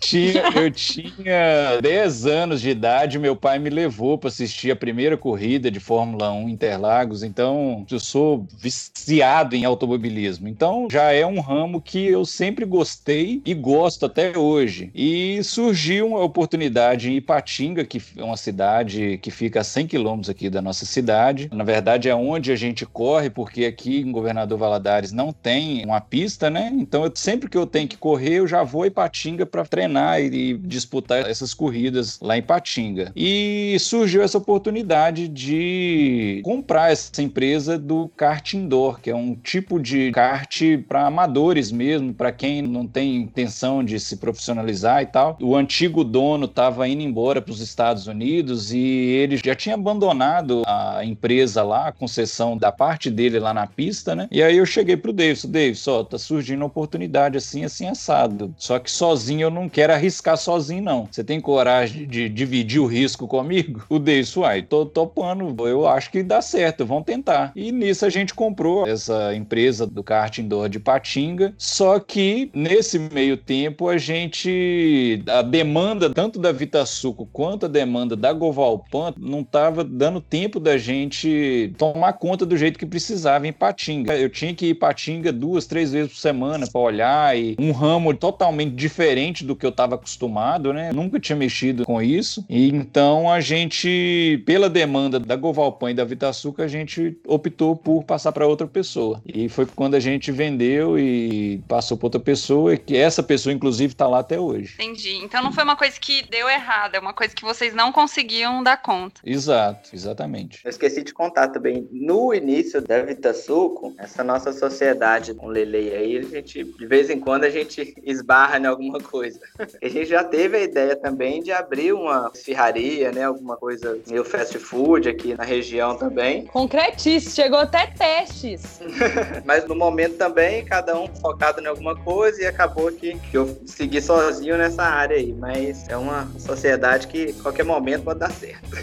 Tinha, 0.00 0.42
eu 0.56 0.70
tinha 0.70 1.80
10 1.80 2.26
anos 2.26 2.60
de 2.60 2.70
idade, 2.70 3.18
meu 3.18 3.36
pai 3.36 3.58
me 3.58 3.70
levou 3.70 4.18
para 4.18 4.28
assistir 4.28 4.70
a 4.70 4.76
primeira 4.76 5.16
corrida 5.16 5.70
de 5.70 5.80
Fórmula 5.80 6.32
1 6.32 6.48
Interlagos, 6.48 7.22
então 7.22 7.86
eu 7.90 8.00
sou 8.00 8.46
viciado 8.58 9.54
em 9.54 9.64
automobilismo. 9.64 10.48
Então 10.48 10.88
já 10.90 11.12
é 11.12 11.24
um 11.24 11.40
ramo 11.40 11.80
que 11.80 12.06
eu 12.06 12.24
sempre 12.24 12.64
gostei 12.64 13.40
e 13.44 13.54
gosto 13.54 14.06
até 14.06 14.36
hoje. 14.36 14.90
E 14.94 15.42
surgiu 15.42 16.08
uma 16.08 16.22
oportunidade 16.22 17.10
em 17.10 17.16
Ipatinga, 17.16 17.84
que 17.84 18.02
é 18.16 18.22
uma 18.22 18.36
cidade 18.36 19.18
que 19.22 19.30
fica 19.30 19.60
a 19.60 19.64
100 19.64 19.86
quilômetros 19.86 20.30
aqui 20.30 20.50
da 20.50 20.60
nossa 20.60 20.84
cidade. 20.84 21.48
Na 21.52 21.64
verdade 21.64 22.08
é 22.08 22.14
onde 22.14 22.50
a 22.52 22.56
gente 22.56 22.84
corre, 22.84 23.30
porque 23.30 23.64
aqui 23.64 24.00
em 24.00 24.12
Governador 24.12 24.58
Valadares 24.58 25.12
não 25.12 25.32
tem 25.32 25.84
uma 25.84 26.00
pista, 26.00 26.50
né? 26.50 26.70
Então 26.72 27.03
eu, 27.04 27.12
sempre 27.14 27.48
que 27.48 27.56
eu 27.56 27.66
tenho 27.66 27.88
que 27.88 27.96
correr, 27.96 28.34
eu 28.34 28.46
já 28.46 28.62
vou 28.62 28.82
a 28.82 28.86
Ipatinga 28.86 29.46
para 29.46 29.64
treinar 29.64 30.20
e, 30.20 30.54
disputar 30.58 31.28
essas 31.28 31.54
corridas 31.54 32.18
lá 32.20 32.36
em 32.36 32.40
Ipatinga. 32.40 33.12
E 33.14 33.76
surgiu 33.80 34.22
essa 34.22 34.38
oportunidade 34.38 35.28
de 35.28 36.40
comprar 36.44 36.92
essa 36.92 37.22
empresa 37.22 37.78
do 37.78 38.08
kart 38.16 38.54
indoor, 38.54 39.00
que 39.00 39.10
é 39.10 39.14
um 39.14 39.34
tipo 39.34 39.80
de 39.80 40.10
kart 40.12 40.60
para 40.88 41.06
amadores 41.06 41.70
mesmo, 41.70 42.12
para 42.12 42.32
quem 42.32 42.62
não 42.62 42.86
tem 42.86 43.16
intenção 43.16 43.84
de 43.84 43.98
se 44.00 44.16
profissionalizar 44.16 45.02
e 45.02 45.06
tal. 45.06 45.36
O 45.40 45.56
antigo 45.56 46.04
dono 46.04 46.46
estava 46.46 46.88
indo 46.88 47.02
embora 47.02 47.40
para 47.40 47.52
os 47.52 47.60
Estados 47.60 48.06
Unidos 48.06 48.72
e 48.72 48.78
ele 48.78 49.36
já 49.36 49.54
tinha 49.54 49.74
abandonado 49.74 50.62
a 50.66 51.04
empresa 51.04 51.62
lá, 51.62 51.88
a 51.88 51.92
concessão 51.92 52.56
da 52.56 52.72
parte 52.72 53.10
dele 53.10 53.38
lá 53.38 53.52
na 53.52 53.66
pista, 53.66 54.14
né? 54.14 54.28
E 54.30 54.42
aí 54.42 54.56
eu 54.56 54.66
cheguei 54.66 54.96
pro 54.96 55.12
Davidson, 55.12 55.50
Davidson, 55.50 55.92
ó, 55.92 56.04
tá 56.04 56.18
surgindo 56.18 56.60
uma 56.60 56.66
oportunidade 56.66 56.93
assim, 57.36 57.64
assim, 57.64 57.86
assado. 57.86 58.54
Só 58.56 58.78
que 58.78 58.90
sozinho 58.90 59.42
eu 59.42 59.50
não 59.50 59.68
quero 59.68 59.92
arriscar 59.92 60.36
sozinho, 60.36 60.82
não. 60.82 61.08
Você 61.10 61.24
tem 61.24 61.40
coragem 61.40 62.06
de 62.06 62.28
dividir 62.28 62.80
o 62.80 62.86
risco 62.86 63.26
comigo? 63.26 63.84
O 63.88 63.98
Davidson, 64.04 64.40
uai, 64.40 64.62
tô 64.62 64.86
topando, 64.86 65.66
eu 65.66 65.86
acho 65.86 66.10
que 66.10 66.22
dá 66.22 66.40
certo, 66.40 66.84
vamos 66.84 67.04
tentar. 67.04 67.52
E 67.54 67.72
nisso 67.72 68.04
a 68.04 68.10
gente 68.10 68.34
comprou 68.34 68.86
essa 68.86 69.34
empresa 69.34 69.86
do 69.86 70.02
kart 70.02 70.38
indoor 70.38 70.68
de 70.68 70.78
Patinga, 70.78 71.54
só 71.56 71.98
que 71.98 72.50
nesse 72.54 72.98
meio 72.98 73.36
tempo 73.36 73.88
a 73.88 73.98
gente, 73.98 75.22
a 75.28 75.42
demanda 75.42 76.10
tanto 76.10 76.38
da 76.38 76.52
Vitasuco 76.52 77.28
quanto 77.32 77.66
a 77.66 77.68
demanda 77.68 78.16
da 78.16 78.32
Govalpan 78.32 79.14
não 79.18 79.42
tava 79.42 79.84
dando 79.84 80.20
tempo 80.20 80.58
da 80.60 80.76
gente 80.76 81.72
tomar 81.78 82.14
conta 82.14 82.46
do 82.46 82.56
jeito 82.56 82.78
que 82.78 82.86
precisava 82.86 83.46
em 83.46 83.52
Patinga. 83.52 84.16
Eu 84.16 84.28
tinha 84.28 84.54
que 84.54 84.66
ir 84.66 84.74
Patinga 84.74 85.32
duas, 85.32 85.66
três 85.66 85.92
vezes 85.92 86.12
por 86.12 86.18
semana 86.18 86.66
para 86.74 86.80
olhar 86.80 87.38
e 87.38 87.54
um 87.56 87.70
ramo 87.70 88.12
totalmente 88.12 88.74
diferente 88.74 89.44
do 89.44 89.54
que 89.54 89.64
eu 89.64 89.70
estava 89.70 89.94
acostumado, 89.94 90.72
né? 90.72 90.92
Nunca 90.92 91.20
tinha 91.20 91.36
mexido 91.36 91.84
com 91.84 92.02
isso. 92.02 92.44
E 92.50 92.68
então 92.68 93.30
a 93.30 93.40
gente, 93.40 94.42
pela 94.44 94.68
demanda 94.68 95.20
da 95.20 95.36
Govalpan 95.36 95.92
e 95.92 95.94
da 95.94 96.04
Vitaçuca, 96.04 96.64
a 96.64 96.68
gente 96.68 97.16
optou 97.28 97.76
por 97.76 98.02
passar 98.02 98.32
para 98.32 98.46
outra 98.46 98.66
pessoa. 98.66 99.22
E 99.24 99.48
foi 99.48 99.66
quando 99.66 99.94
a 99.94 100.00
gente 100.00 100.32
vendeu 100.32 100.98
e 100.98 101.62
passou 101.68 101.96
para 101.96 102.06
outra 102.06 102.20
pessoa, 102.20 102.74
e 102.74 102.78
que 102.78 102.96
essa 102.96 103.22
pessoa, 103.22 103.52
inclusive, 103.52 103.92
está 103.92 104.08
lá 104.08 104.18
até 104.18 104.40
hoje. 104.40 104.74
Entendi. 104.74 105.14
Então 105.22 105.42
não 105.42 105.52
foi 105.52 105.62
uma 105.62 105.76
coisa 105.76 105.98
que 106.00 106.28
deu 106.28 106.48
errado, 106.48 106.96
é 106.96 106.98
uma 106.98 107.12
coisa 107.12 107.34
que 107.34 107.42
vocês 107.42 107.72
não 107.72 107.92
conseguiam 107.92 108.62
dar 108.62 108.82
conta. 108.82 109.20
Exato, 109.24 109.90
exatamente. 109.92 110.60
Eu 110.64 110.70
esqueci 110.70 111.04
de 111.04 111.14
contar 111.14 111.48
também. 111.48 111.86
No 111.92 112.34
início 112.34 112.82
da 112.82 113.00
Vitasuco, 113.02 113.94
essa 113.98 114.24
nossa 114.24 114.52
sociedade 114.52 115.34
com 115.34 115.46
Lele 115.46 115.94
aí, 115.94 116.18
a 116.18 116.22
gente, 116.22 116.63
de 116.64 116.86
vez 116.86 117.10
em 117.10 117.20
quando, 117.20 117.44
a 117.44 117.50
gente 117.50 117.94
esbarra 118.04 118.58
em 118.58 118.66
alguma 118.66 119.00
coisa. 119.00 119.40
A 119.58 119.88
gente 119.88 120.06
já 120.06 120.24
teve 120.24 120.56
a 120.56 120.62
ideia 120.62 120.96
também 120.96 121.42
de 121.42 121.52
abrir 121.52 121.92
uma 121.92 122.30
ferraria, 122.34 123.12
né? 123.12 123.24
Alguma 123.24 123.56
coisa 123.56 123.98
meio 124.06 124.24
fast 124.24 124.58
food 124.58 125.08
aqui 125.08 125.34
na 125.34 125.44
região 125.44 125.96
também. 125.96 126.46
Concretíssimo, 126.46 127.34
chegou 127.34 127.58
até 127.58 127.86
testes. 127.86 128.80
Mas 129.44 129.66
no 129.66 129.74
momento 129.74 130.16
também, 130.16 130.64
cada 130.64 130.98
um 130.98 131.06
focado 131.16 131.60
em 131.60 131.66
alguma 131.66 131.96
coisa 131.96 132.42
e 132.42 132.46
acabou 132.46 132.90
que, 132.90 133.18
que 133.18 133.36
eu 133.36 133.60
segui 133.66 134.00
sozinho 134.00 134.56
nessa 134.56 134.82
área 134.82 135.16
aí. 135.16 135.32
Mas 135.32 135.88
é 135.88 135.96
uma 135.96 136.30
sociedade 136.38 137.06
que 137.06 137.32
qualquer 137.34 137.64
momento 137.64 138.04
pode 138.04 138.20
dar 138.20 138.32
certo. 138.32 138.64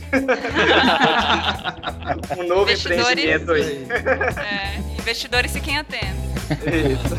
um 2.38 2.44
novo 2.44 2.72
empreendimento 2.72 3.52
aí. 3.52 3.88
É, 4.38 4.78
investidores 5.00 5.52
fiquem 5.52 5.78
atentos. 5.78 6.31
Isso. 6.52 7.16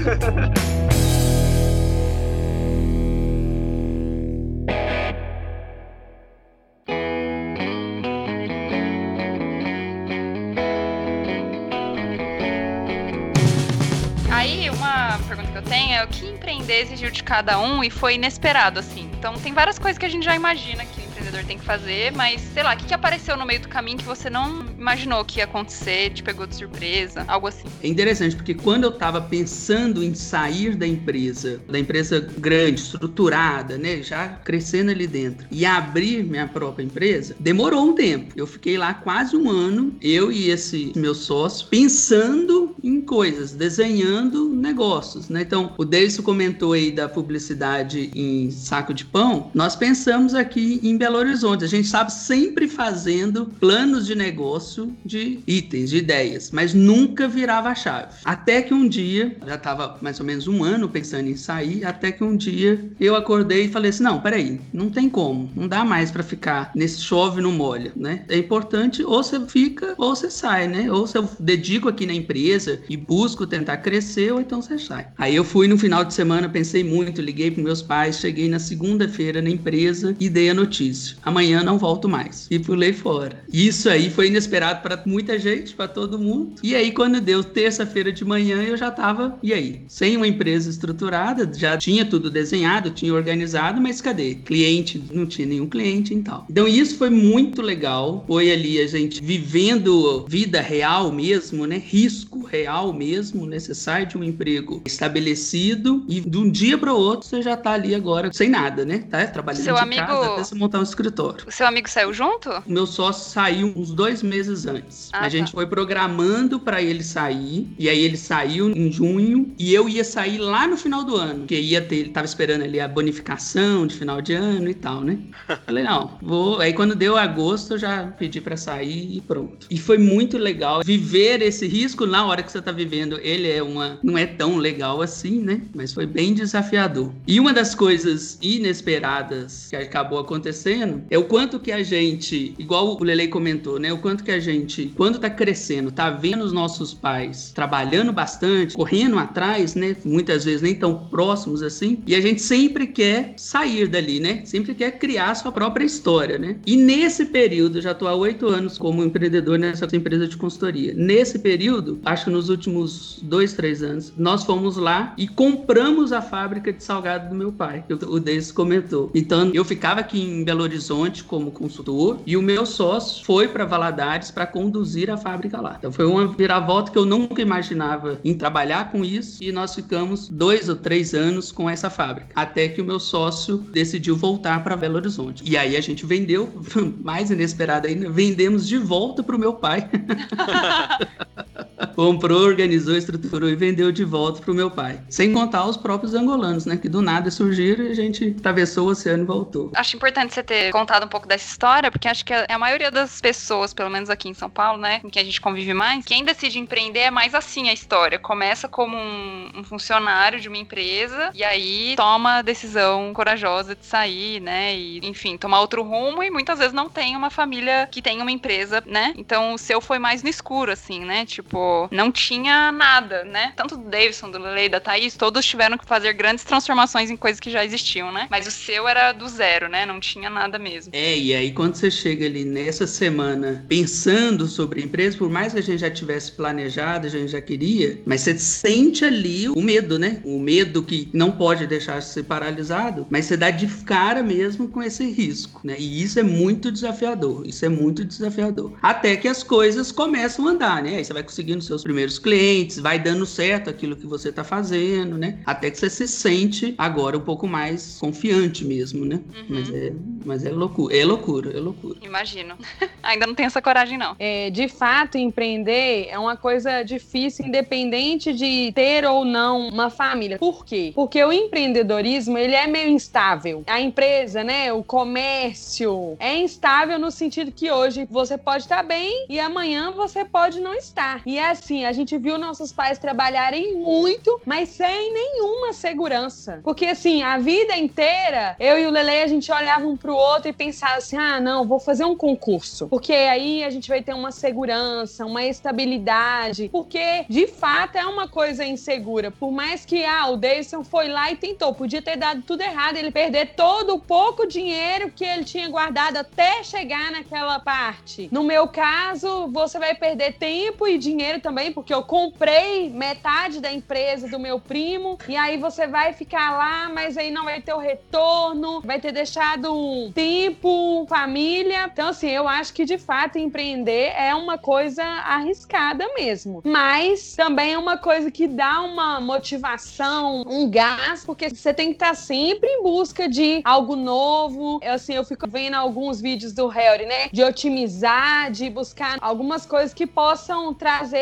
Aí, 14.31 14.69
uma 14.71 15.19
pergunta 15.29 15.51
que 15.51 15.59
eu 15.59 15.63
tenho 15.63 15.95
é 15.95 16.05
o 16.05 16.09
que 16.09 16.27
empreender 16.27 16.81
exigiu 16.81 17.11
de 17.11 17.23
cada 17.23 17.59
um 17.59 17.83
e 17.85 17.91
foi 17.91 18.15
inesperado, 18.15 18.79
assim. 18.81 19.11
Então, 19.19 19.35
tem 19.35 19.53
várias 19.53 19.79
coisas 19.79 19.99
que 19.99 20.07
a 20.07 20.09
gente 20.09 20.25
já 20.25 20.35
imagina 20.35 20.85
que 20.85 21.02
empreendedor 21.33 21.45
tem 21.45 21.59
que 21.59 21.65
fazer, 21.65 22.13
mas 22.13 22.41
sei 22.53 22.63
lá, 22.63 22.75
o 22.75 22.77
que, 22.77 22.85
que 22.85 22.95
apareceu 22.95 23.37
no 23.37 23.47
meio 23.47 23.61
do 23.61 23.69
caminho 23.69 23.99
que 23.99 24.05
você 24.05 24.29
não 24.29 24.65
imaginou 24.79 25.25
que 25.25 25.39
ia 25.39 25.45
acontecer, 25.45 26.11
te 26.11 26.23
pegou 26.23 26.47
de 26.47 26.55
surpresa, 26.55 27.25
algo 27.27 27.47
assim? 27.47 27.67
É 27.83 27.89
interessante, 27.89 28.37
porque 28.37 28.55
quando 28.55 28.85
eu 28.85 28.91
estava 28.91 29.21
pensando 29.21 30.03
em 30.03 30.15
sair 30.15 30.77
da 30.77 30.87
empresa, 30.87 31.61
da 31.69 31.79
empresa 31.79 32.21
grande, 32.39 32.81
estruturada, 32.81 33.79
né, 33.79 34.03
já 34.03 34.29
crescendo 34.29 34.91
ali 34.91 35.07
dentro, 35.07 35.47
e 35.51 35.65
abrir 35.65 36.23
minha 36.23 36.47
própria 36.47 36.85
empresa, 36.85 37.35
demorou 37.41 37.89
um 37.89 37.95
tempo. 37.95 38.33
Eu 38.37 38.47
fiquei 38.47 38.77
lá 38.77 38.93
quase 38.95 39.37
um 39.37 39.49
ano, 39.49 39.95
eu 40.01 40.31
e 40.31 40.51
esse 40.51 40.93
meu 40.95 41.15
sócio, 41.15 41.67
pensando 41.69 42.77
em 42.83 43.01
coisas, 43.01 43.53
desenhando 43.53 44.49
negócios, 44.49 45.29
né? 45.29 45.43
Então, 45.43 45.75
o 45.79 45.85
Deison 45.85 46.23
comentou 46.23 46.73
aí 46.73 46.91
da 46.91 47.09
publicidade 47.09 48.11
em 48.15 48.51
saco 48.51 48.93
de 48.93 49.05
pão. 49.05 49.51
Nós 49.55 49.77
pensamos 49.77 50.35
aqui 50.35 50.81
em 50.83 50.97
Belo 50.97 51.22
Horizonte. 51.23 51.65
A 51.65 51.69
gente 51.69 51.89
sabe 51.89 52.13
sempre 52.13 52.69
fazendo 52.69 53.47
planos 53.61 54.07
de 54.07 54.15
negócio 54.15 54.95
de 55.05 55.41
itens, 55.47 55.91
de 55.91 55.99
ideias, 55.99 56.51
mas 56.51 56.75
nunca 56.75 57.29
virava 57.29 57.71
a 57.71 57.75
chave. 57.75 58.15
Até 58.25 58.63
que 58.63 58.75
um 58.75 58.89
dia, 58.89 59.37
já 59.47 59.55
estava 59.55 59.99
mais 60.01 60.19
ou 60.21 60.27
menos 60.27 60.47
um 60.49 60.63
ano 60.65 60.89
pensando 60.89 61.29
em 61.29 61.37
sair, 61.37 61.85
até 61.85 62.13
que 62.13 62.25
um 62.25 62.37
dia 62.37 62.91
eu 62.99 63.15
acordei 63.15 63.65
e 63.65 63.69
falei 63.69 63.91
assim: 63.91 64.03
não, 64.03 64.21
peraí, 64.21 64.61
não 64.73 64.91
tem 64.91 65.09
como, 65.09 65.51
não 65.55 65.69
dá 65.69 65.85
mais 65.85 66.11
para 66.11 66.23
ficar 66.23 66.73
nesse 66.75 67.01
chove 67.01 67.41
no 67.41 67.53
molha, 67.53 67.93
né? 67.97 68.25
É 68.29 68.37
importante 68.37 69.03
ou 69.03 69.23
você 69.23 69.41
fica 69.47 69.95
ou 69.99 70.15
você 70.15 70.31
sai, 70.31 70.69
né? 70.69 70.91
Ou 70.91 71.07
você 71.07 71.19
dedico 71.39 71.89
aqui 71.89 72.07
na 72.07 72.15
empresa 72.15 72.81
e 72.89 72.97
busco 72.97 73.47
tentar 73.47 73.79
crescer, 73.79 74.33
ou 74.33 74.41
então 74.41 74.61
você 74.61 74.79
sai. 74.79 75.09
Aí 75.19 75.35
eu 75.35 75.45
fui 75.45 75.69
no 75.69 75.79
final 75.79 76.05
de 76.05 76.15
semana, 76.15 76.49
pensei 76.49 76.83
muito, 76.83 77.21
liguei 77.21 77.51
para 77.51 77.63
meus 77.63 77.83
pais, 77.83 78.19
cheguei 78.19 78.49
na 78.49 78.59
segunda-feira 78.59 79.41
na 79.41 79.51
empresa 79.51 80.17
e 80.19 80.29
dei 80.29 80.51
a 80.51 80.55
notícia: 80.55 81.12
amanhã 81.23 81.63
não 81.63 81.79
volto 81.79 82.09
mais. 82.09 82.47
E 82.51 82.59
pulei 82.59 82.93
fora. 82.93 83.43
Isso 83.53 83.89
aí 83.89 84.11
foi 84.11 84.29
inesperado 84.29 84.83
para 84.83 85.03
muita 85.07 85.39
gente, 85.39 85.75
para 85.75 85.89
todo 85.89 86.19
mundo. 86.19 86.55
E 86.63 86.75
aí, 86.75 86.93
quando 86.93 87.21
deu 87.21 87.43
terça-feira 87.43 88.13
de 88.13 88.25
manhã, 88.25 88.63
eu 88.63 88.77
já 88.77 88.91
tava, 88.91 89.39
e 89.43 89.53
aí? 89.53 89.83
Sem 89.89 90.17
uma 90.17 90.27
empresa 90.27 90.71
estruturada, 90.71 91.51
já 91.55 91.77
tinha 91.77 92.05
tudo 92.05 92.31
desenhado, 92.31 92.91
tinha 92.91 93.13
organizado, 93.13 93.81
mas 93.81 94.01
cadê? 94.01 94.35
Cliente, 94.35 95.03
não 95.13 95.27
tinha 95.27 95.47
nenhum 95.47 95.67
cliente 95.67 96.15
e 96.15 96.23
tal. 96.23 96.47
Então, 96.49 96.67
isso 96.67 96.97
foi 96.97 97.11
muito 97.11 97.63
legal. 97.63 98.25
Foi 98.27 98.51
ali 98.51 98.81
a 98.81 98.87
gente 98.87 99.23
vivendo 99.23 100.25
vida 100.29 100.61
real 100.61 101.13
mesmo, 101.13 101.67
né? 101.67 101.83
Risco 101.85 102.45
real 102.45 102.93
mesmo, 102.93 103.47
né? 103.47 103.59
Você 103.59 103.75
sai 103.75 104.07
de 104.07 104.17
um 104.17 104.25
emprego 104.25 104.83
estabelecido 104.85 106.05
e 106.09 106.21
de 106.21 106.39
um 106.39 106.51
dia 106.51 106.79
para 106.79 106.93
o 106.93 106.97
outro 106.97 107.29
você 107.29 107.43
já 107.43 107.57
tá 107.57 107.73
ali 107.73 107.95
agora 107.95 108.33
sem 108.33 108.49
nada, 108.49 108.85
né? 108.85 108.99
Tá 109.11 109.27
trabalhando 109.27 109.65
Seu 109.65 109.75
de 109.75 109.81
amigo... 109.81 110.07
casa 110.07 110.33
até 110.33 110.45
você 110.45 110.55
montar 110.55 110.79
um 110.79 110.83
escritório. 110.83 111.02
O 111.47 111.51
seu 111.51 111.67
amigo 111.67 111.89
saiu 111.89 112.13
junto? 112.13 112.51
O 112.51 112.63
meu 112.67 112.87
sócio 112.87 113.31
saiu 113.31 113.73
uns 113.77 113.93
dois 113.93 114.23
meses 114.23 114.67
antes. 114.67 115.11
Ah, 115.13 115.19
a 115.19 115.23
tá. 115.23 115.29
gente 115.29 115.53
foi 115.53 115.67
programando 115.67 116.61
para 116.61 116.83
ele 116.83 117.03
sair, 117.03 117.69
e 117.79 117.89
aí 117.89 118.01
ele 118.01 118.17
saiu 118.17 118.71
em 118.71 118.91
junho, 118.91 119.55
e 119.59 119.73
eu 119.73 119.89
ia 119.89 120.05
sair 120.05 120.39
lá 120.39 120.67
no 120.67 120.77
final 120.77 121.05
do 121.05 121.17
ano, 121.17 121.47
que 121.47 121.59
ia 121.59 121.81
ter, 121.81 121.97
ele 121.97 122.11
tava 122.11 122.27
esperando 122.27 122.63
ali 122.63 122.81
a 122.81 122.89
bonificação 122.89 123.87
de 123.87 123.97
final 123.97 124.21
de 124.21 124.35
ano 124.35 124.69
e 124.69 124.75
tal, 124.75 125.01
né? 125.01 125.19
Falei, 125.67 125.85
não, 125.85 126.19
vou. 126.21 126.61
Aí 126.61 126.73
quando 126.73 126.95
deu 126.95 127.17
agosto, 127.17 127.75
eu 127.75 127.79
já 127.79 128.07
pedi 128.19 128.41
para 128.41 128.57
sair 128.57 129.17
e 129.17 129.21
pronto. 129.21 129.67
E 129.71 129.79
foi 129.79 129.99
muito 129.99 130.39
legal 130.39 130.83
viver 130.85 131.43
esse 131.43 131.67
risco 131.67 132.07
na 132.07 132.25
hora 132.27 132.43
que 132.43 132.51
você 132.51 132.61
tá 132.61 132.73
vivendo. 132.73 133.19
Ele 133.23 133.51
é 133.51 133.63
uma. 133.63 133.99
não 134.03 134.17
é 134.17 134.27
tão 134.27 134.57
legal 134.57 135.01
assim, 135.03 135.41
né? 135.41 135.63
Mas 135.75 135.93
foi 135.93 136.07
bem 136.07 136.35
desafiador. 136.35 137.13
E 137.27 137.39
uma 137.41 137.53
das 137.53 137.75
coisas 137.75 138.39
inesperadas 138.41 139.69
que 139.71 139.77
acabou 139.77 140.19
acontecendo 140.19 140.92
é 141.11 141.19
o 141.19 141.25
quanto 141.25 141.59
que 141.59 141.73
a 141.73 141.83
gente, 141.83 142.55
igual 142.59 142.97
o 142.97 143.05
Lele 143.05 143.29
comentou, 143.29 143.79
né? 143.79 143.93
O 143.93 143.99
quanto 143.99 144.23
que 144.23 144.31
a 144.31 144.39
gente, 144.39 144.93
quando 144.97 145.19
tá 145.19 145.31
crescendo, 145.31 145.91
tá 145.91 146.11
vendo 146.11 146.45
os 146.45 146.53
nossos 146.53 146.93
pais 146.93 147.53
trabalhando 147.55 148.13
bastante, 148.13 148.75
correndo 148.75 149.19
atrás, 149.19 149.75
né? 149.75 149.97
Muitas 150.05 150.45
vezes 150.45 150.63
nem 150.63 150.75
tão 150.75 151.07
próximos 151.09 151.63
assim, 151.63 152.03
e 152.07 152.15
a 152.15 152.21
gente 152.21 152.43
sempre 152.43 152.87
quer 152.87 153.35
sair 153.37 153.89
dali, 153.89 154.21
né? 154.21 154.43
Sempre 154.45 154.75
quer 154.75 154.93
criar 154.99 155.31
a 155.31 155.35
sua 155.35 155.53
própria 155.53 155.85
história, 155.85 156.39
né? 156.39 156.57
E 156.67 156.77
nesse 156.77 157.27
período, 157.27 157.81
já 157.81 157.95
tô 157.95 158.07
há 158.07 158.15
oito 158.15 158.47
anos 158.47 158.77
como 158.77 159.03
empreendedor 159.03 159.59
nessa 159.59 159.89
empresa 159.95 160.27
de 160.27 160.37
consultoria. 160.37 160.95
Nesse 160.95 161.39
período, 161.39 162.01
acho 162.05 162.27
que 162.27 162.31
nos 162.31 162.49
últimos 162.49 163.19
dois, 163.23 163.53
três 163.53 163.83
anos, 163.83 164.13
nós 164.17 164.45
fomos 164.45 164.77
lá 164.77 165.15
e 165.17 165.27
compramos 165.27 166.13
a 166.13 166.21
fábrica 166.21 166.73
de 166.73 166.83
salgado 166.83 167.31
do 167.31 167.35
meu 167.35 167.53
pai, 167.53 167.85
que 167.87 167.95
o 167.95 168.21
Deis 168.21 168.53
comentou. 168.53 169.11
Então, 169.15 169.51
eu 169.55 169.65
ficava 169.65 170.01
aqui 170.01 170.21
em 170.21 170.45
Belo 170.45 170.63
Horizonte 170.63 170.82
como 171.25 171.51
consultor 171.51 172.21
e 172.27 172.37
o 172.37 172.43
meu 172.43 172.65
sócio 172.65 173.25
foi 173.25 173.49
para 173.49 173.65
Valadares 173.65 174.31
para 174.31 174.47
conduzir 174.47 175.11
a 175.11 175.17
fábrica 175.17 175.61
lá. 175.61 175.77
Então, 175.79 175.93
foi 175.93 176.07
uma 176.07 176.27
viravolta 176.27 176.91
que 176.91 176.99
eu 176.99 177.05
nunca 177.05 177.41
imaginava 177.41 178.19
em 178.25 178.35
trabalhar 178.35 178.91
com 178.91 179.05
isso 179.05 179.43
e 179.43 179.53
nós 179.53 179.75
ficamos 179.75 180.29
dois 180.29 180.69
ou 180.69 180.77
três 180.77 181.15
anos 181.15 181.53
com 181.53 181.69
essa 181.69 181.91
fábrica, 181.91 182.29
até 182.35 182.69
que 182.69 182.81
o 182.81 182.85
meu 182.85 182.99
sócio 182.99 183.59
decidiu 183.59 184.17
voltar 184.17 184.63
para 184.65 184.77
Belo 184.77 184.97
Horizonte. 184.97 185.43
E 185.47 185.57
aí 185.57 185.77
a 185.77 185.81
gente 185.81 186.07
vendeu, 186.07 186.51
mais 187.03 187.31
inesperado 187.31 187.87
ainda, 187.87 188.11
vendemos 188.11 188.67
de 188.67 188.79
volta 188.79 189.23
para 189.23 189.37
o 189.37 189.39
meu 189.39 189.55
pai. 189.55 189.89
Comprou, 191.95 192.43
organizou, 192.43 192.97
estruturou 192.97 193.49
e 193.49 193.57
vendeu 193.57 193.93
de 193.93 194.05
volta 194.05 194.41
pro 194.41 194.55
meu 194.55 194.71
pai. 194.71 195.01
Sem 195.09 195.33
contar 195.33 195.67
os 195.67 195.77
próprios 195.77 196.15
angolanos, 196.15 196.67
né? 196.67 196.77
Que 196.77 196.89
do 196.89 197.03
nada 197.03 197.31
surgiram 197.31 197.85
e 197.85 197.91
a 197.91 197.95
gente 197.95 198.35
atravessou 198.39 198.89
o 198.89 198.91
oceano 198.91 199.25
e 199.25 199.27
voltou. 199.27 199.71
Acho 199.75 199.97
importante 199.97 200.35
você 200.35 200.43
ter 200.43 200.71
contado 200.73 201.05
um 201.05 201.09
pouco 201.09 201.27
dessa 201.27 201.49
história, 201.49 201.91
porque 201.91 202.09
acho 202.09 202.25
que 202.25 202.33
a 202.33 202.59
maioria 202.59 202.91
das 202.91 203.21
pessoas, 203.21 203.75
pelo 203.75 203.91
menos 203.91 204.11
aqui 204.11 204.29
em 204.29 204.35
São 204.35 204.49
Paulo, 204.49 204.81
né, 204.81 205.01
com 205.01 205.11
que 205.11 205.19
a 205.19 205.25
gente 205.25 205.41
convive 205.41 205.75
mais, 205.75 206.05
quem 206.05 206.25
decide 206.25 206.59
empreender 206.59 207.01
é 207.01 207.11
mais 207.11 207.35
assim 207.35 207.69
a 207.69 207.73
história. 207.73 208.19
Começa 208.19 208.69
como 208.69 208.97
um, 208.97 209.51
um 209.57 209.65
funcionário 209.65 210.41
de 210.41 210.49
uma 210.49 210.59
empresa 210.59 211.31
e 211.35 211.43
aí 211.45 211.95
toma 211.97 212.39
a 212.39 212.43
decisão 212.43 213.13
corajosa 213.13 213.75
de 213.75 213.85
sair, 213.85 214.41
né, 214.41 214.75
e 214.75 215.01
enfim, 215.03 215.37
tomar 215.37 215.61
outro 215.61 215.83
rumo 215.83 216.23
e 216.23 216.31
muitas 216.31 216.59
vezes 216.59 216.73
não 216.73 216.89
tem 216.89 217.17
uma 217.17 217.31
família 217.31 217.89
que 217.91 218.03
tem 218.03 218.21
uma 218.21 218.31
empresa, 218.31 218.83
né? 218.87 219.13
Então 219.17 219.55
o 219.55 219.59
seu 219.59 219.81
foi 219.81 219.99
mais 219.99 220.23
no 220.23 220.29
escuro, 220.29 220.71
assim, 220.73 221.05
né? 221.05 221.25
Tipo, 221.25 221.72
não 221.91 222.11
tinha 222.11 222.71
nada, 222.73 223.25
né? 223.25 223.53
Tanto 223.57 223.77
do 223.77 223.89
Davidson, 223.89 224.31
do 224.31 224.39
Lele 224.39 224.69
da 224.69 224.81
Thaís, 224.81 225.17
todos 225.17 225.45
tiveram 225.45 225.79
que 225.79 225.87
fazer 225.87 226.13
grandes 226.13 226.45
transformações 226.45 227.11
em 227.11 227.17
coisas 227.17 227.41
que 227.41 227.51
já 227.51 227.65
existiam, 227.65 228.13
né? 228.13 228.27
Mas 228.31 228.47
o 228.47 228.51
seu 228.51 228.89
era 228.89 229.13
do 229.13 229.29
zero, 229.29 229.69
né? 229.69 229.87
Não 229.87 230.01
tinha 230.01 230.31
nada 230.31 230.59
mesmo. 230.59 230.93
É, 230.95 231.17
e 231.17 231.35
aí 231.35 231.53
quando 231.53 231.75
você 231.75 231.91
chega 231.91 232.27
ali 232.27 232.45
nessa 232.45 232.87
semana 232.87 233.65
pensando 233.69 234.47
sobre 234.47 234.81
a 234.81 234.85
empresa, 234.85 235.17
por 235.17 235.31
mais 235.31 235.53
que 235.53 235.59
a 235.59 235.63
gente 235.63 235.81
já 235.81 235.91
tivesse 235.91 236.33
planejado, 236.33 237.07
a 237.07 237.11
gente 237.11 237.29
já 237.29 237.41
queria, 237.41 238.01
mas 238.05 238.23
você 238.23 238.39
sente 238.39 239.05
ali 239.05 239.49
o 239.49 239.61
medo, 239.63 239.99
né? 239.99 240.21
O 240.25 240.39
medo 240.39 240.83
que 240.83 241.09
não 241.13 241.33
pode 241.33 241.67
deixar 241.67 241.99
de 241.99 242.07
ser 242.07 242.25
paralisado, 242.25 243.07
mas 243.11 243.27
você 243.27 243.37
dá 243.37 243.51
de 243.51 243.67
cara 243.85 244.23
mesmo 244.23 244.69
com 244.69 244.83
esse 244.83 245.11
risco, 245.11 245.61
né? 245.65 245.77
E 245.79 246.03
isso 246.03 246.19
é 246.19 246.23
muito 246.23 246.71
desafiador, 246.71 247.47
isso 247.47 247.65
é 247.65 247.69
muito 247.69 248.05
desafiador. 248.05 248.73
Até 248.83 249.17
que 249.17 249.29
as 249.29 249.43
coisas 249.43 249.93
começam 249.93 250.47
a 250.47 250.51
andar, 250.51 250.83
né? 250.83 250.97
Aí 250.97 251.05
você 251.05 251.13
vai 251.13 251.23
conseguindo 251.23 251.62
seus 251.67 251.83
primeiros 251.83 252.19
clientes, 252.19 252.79
vai 252.79 252.99
dando 252.99 253.27
certo 253.27 253.71
aquilo 253.71 253.97
que 253.97 254.07
você 254.07 254.33
tá 254.33 254.45
fazendo, 254.45 255.17
né? 255.19 255.39
Até 255.47 255.71
que 255.71 255.79
você 255.79 255.91
se 255.91 256.09
sente 256.09 256.75
agora 256.79 257.17
um 257.17 257.21
pouco 257.21 257.47
mais 257.47 257.99
confiante 258.01 258.65
mesmo, 258.65 259.05
né? 259.05 259.21
Uhum. 259.35 259.47
Mas, 259.49 259.71
é, 259.71 259.93
mas 260.25 260.45
é 260.45 260.51
loucura, 260.51 260.97
é 260.97 261.05
loucura, 261.05 261.57
é 261.57 261.61
loucura. 261.61 261.99
Imagino. 262.03 262.57
Ainda 263.03 263.27
não 263.27 263.35
tenho 263.35 263.47
essa 263.47 263.61
coragem, 263.61 263.99
não. 263.99 264.15
É, 264.19 264.51
de 264.51 264.69
fato, 264.69 265.19
empreender 265.19 266.09
é 266.09 266.19
uma 266.19 266.37
coisa 266.37 266.83
difícil, 266.83 267.47
independente 267.47 268.33
de 268.33 268.73
ter 268.75 269.05
ou 269.05 269.25
não 269.25 269.69
uma 269.69 269.91
família. 269.91 270.39
Por 270.39 270.65
quê? 270.65 270.93
Porque 270.95 271.23
o 271.23 271.33
empreendedorismo, 271.33 272.39
ele 272.39 272.55
é 272.55 272.67
meio 272.67 272.91
instável. 272.91 273.63
A 273.67 273.81
empresa, 273.81 274.45
né, 274.45 274.73
o 274.73 274.83
comércio, 274.83 276.17
é 276.19 276.37
instável 276.37 276.99
no 276.99 277.11
sentido 277.11 277.53
que 277.53 277.71
hoje 277.71 278.07
você 278.11 278.39
pode 278.39 278.65
estar 278.65 278.83
bem 278.83 279.27
e 279.29 279.39
amanhã 279.41 279.91
você 279.91 280.25
pode 280.25 280.61
não 280.61 280.75
estar. 280.75 281.23
E 281.27 281.39
é 281.43 281.51
assim, 281.51 281.85
a 281.85 281.93
gente 281.93 282.17
viu 282.17 282.39
nossos 282.39 282.73
pais 282.73 282.99
trabalharem 282.99 283.75
muito, 283.75 284.41
mas 284.47 284.69
sem 284.71 285.13
nenhuma 285.13 285.73
segurança. 285.73 286.61
Porque 286.63 286.87
assim, 286.87 287.23
a 287.23 287.39
vida 287.39 287.77
inteira, 287.77 288.57
eu 288.59 288.79
e 288.79 288.87
o 288.87 288.91
Lele, 288.91 289.23
a 289.23 289.27
gente 289.27 289.51
olhava 289.51 289.87
um 289.87 289.97
pro 289.97 290.15
outro 290.15 290.49
e 290.49 290.53
pensava 290.53 290.97
assim: 290.97 291.17
ah, 291.17 291.41
não, 291.41 291.67
vou 291.67 291.81
fazer 291.81 292.05
um 292.05 292.17
concurso. 292.17 292.89
Porque 292.89 293.13
aí 293.13 293.65
a 293.65 293.71
gente 293.71 293.89
vai 293.89 294.03
ter 294.03 294.15
uma 294.15 294.31
segurança, 294.31 295.27
uma 295.27 295.45
estabilidade. 295.45 296.69
Porque, 296.71 297.25
de 297.29 297.47
fato, 297.47 297.97
é 297.97 298.07
uma 298.07 298.29
coisa 298.29 298.65
insegura. 298.65 299.31
Por 299.31 299.51
mais 299.51 299.85
que, 299.85 300.05
ah, 300.05 300.29
o 300.29 300.37
Deison 300.37 300.85
foi 300.85 301.09
lá 301.09 301.31
e 301.31 301.37
tentou, 301.37 301.75
podia 301.75 302.01
ter 302.01 302.17
dado 302.17 302.43
tudo 302.43 302.63
errado, 302.63 302.97
ele 302.97 303.11
perder 303.11 303.55
todo 303.55 303.95
o 303.95 303.99
pouco 303.99 304.47
dinheiro 304.47 305.11
que 305.11 305.25
ele 305.25 305.45
tinha 305.45 305.69
guardado 305.69 306.17
até 306.17 306.63
chegar 306.63 307.11
naquela 307.11 307.59
parte. 307.59 308.29
No 308.31 308.43
meu 308.43 308.69
caso, 308.69 309.49
você 309.49 309.79
vai 309.79 309.95
perder 309.95 310.35
tempo 310.35 310.87
e 310.87 310.99
dinheiro 310.99 311.32
também 311.41 311.63
também, 311.63 311.73
porque 311.73 311.95
eu 311.95 312.03
comprei 312.03 312.91
metade 312.91 313.61
da 313.61 313.73
empresa 313.73 314.27
do 314.29 314.39
meu 314.39 314.59
primo, 314.59 315.19
e 315.29 315.37
aí 315.37 315.57
você 315.57 315.87
vai 315.87 316.13
ficar 316.13 316.57
lá, 316.57 316.89
mas 316.93 317.17
aí 317.17 317.31
não 317.31 317.45
vai 317.45 317.61
ter 317.61 317.75
o 317.75 317.79
retorno, 317.79 318.81
vai 318.81 318.99
ter 318.99 319.13
deixado 319.13 319.73
um 319.73 320.11
tempo, 320.13 321.07
família. 321.09 321.89
Então, 321.93 322.09
assim, 322.09 322.31
eu 322.31 322.49
acho 322.49 322.73
que 322.73 322.85
de 322.85 322.99
fato 322.99 323.39
empreender 323.39 324.13
é 324.17 324.35
uma 324.35 324.59
coisa 324.59 325.05
arriscada 325.05 326.05
mesmo. 326.15 326.63
Mas 326.65 327.37
também 327.37 327.75
é 327.75 327.79
uma 327.79 327.97
coisa 327.97 328.31
que 328.31 328.49
dá 328.49 328.81
uma 328.81 329.21
motivação, 329.21 330.43
um 330.47 330.69
gás, 330.69 331.25
porque 331.25 331.51
você 331.51 331.73
tem 331.73 331.89
que 331.89 331.95
estar 331.95 332.15
sempre 332.15 332.69
em 332.69 332.83
busca 332.83 333.29
de 333.29 333.61
algo 333.65 333.95
novo. 333.95 334.81
Eu, 334.83 334.95
assim, 334.95 335.15
eu 335.15 335.25
fico 335.25 335.49
vendo 335.49 335.75
alguns 335.75 336.21
vídeos 336.21 336.53
do 336.53 336.67
Harry, 336.67 337.07
né? 337.07 337.29
De 337.33 337.45
otimizar, 337.45 338.51
de 338.51 338.69
buscar 338.71 339.19
algumas 339.21 339.67
coisas 339.67 339.95
que 339.95 340.07
possam 340.07 340.73
trazer 340.75 341.22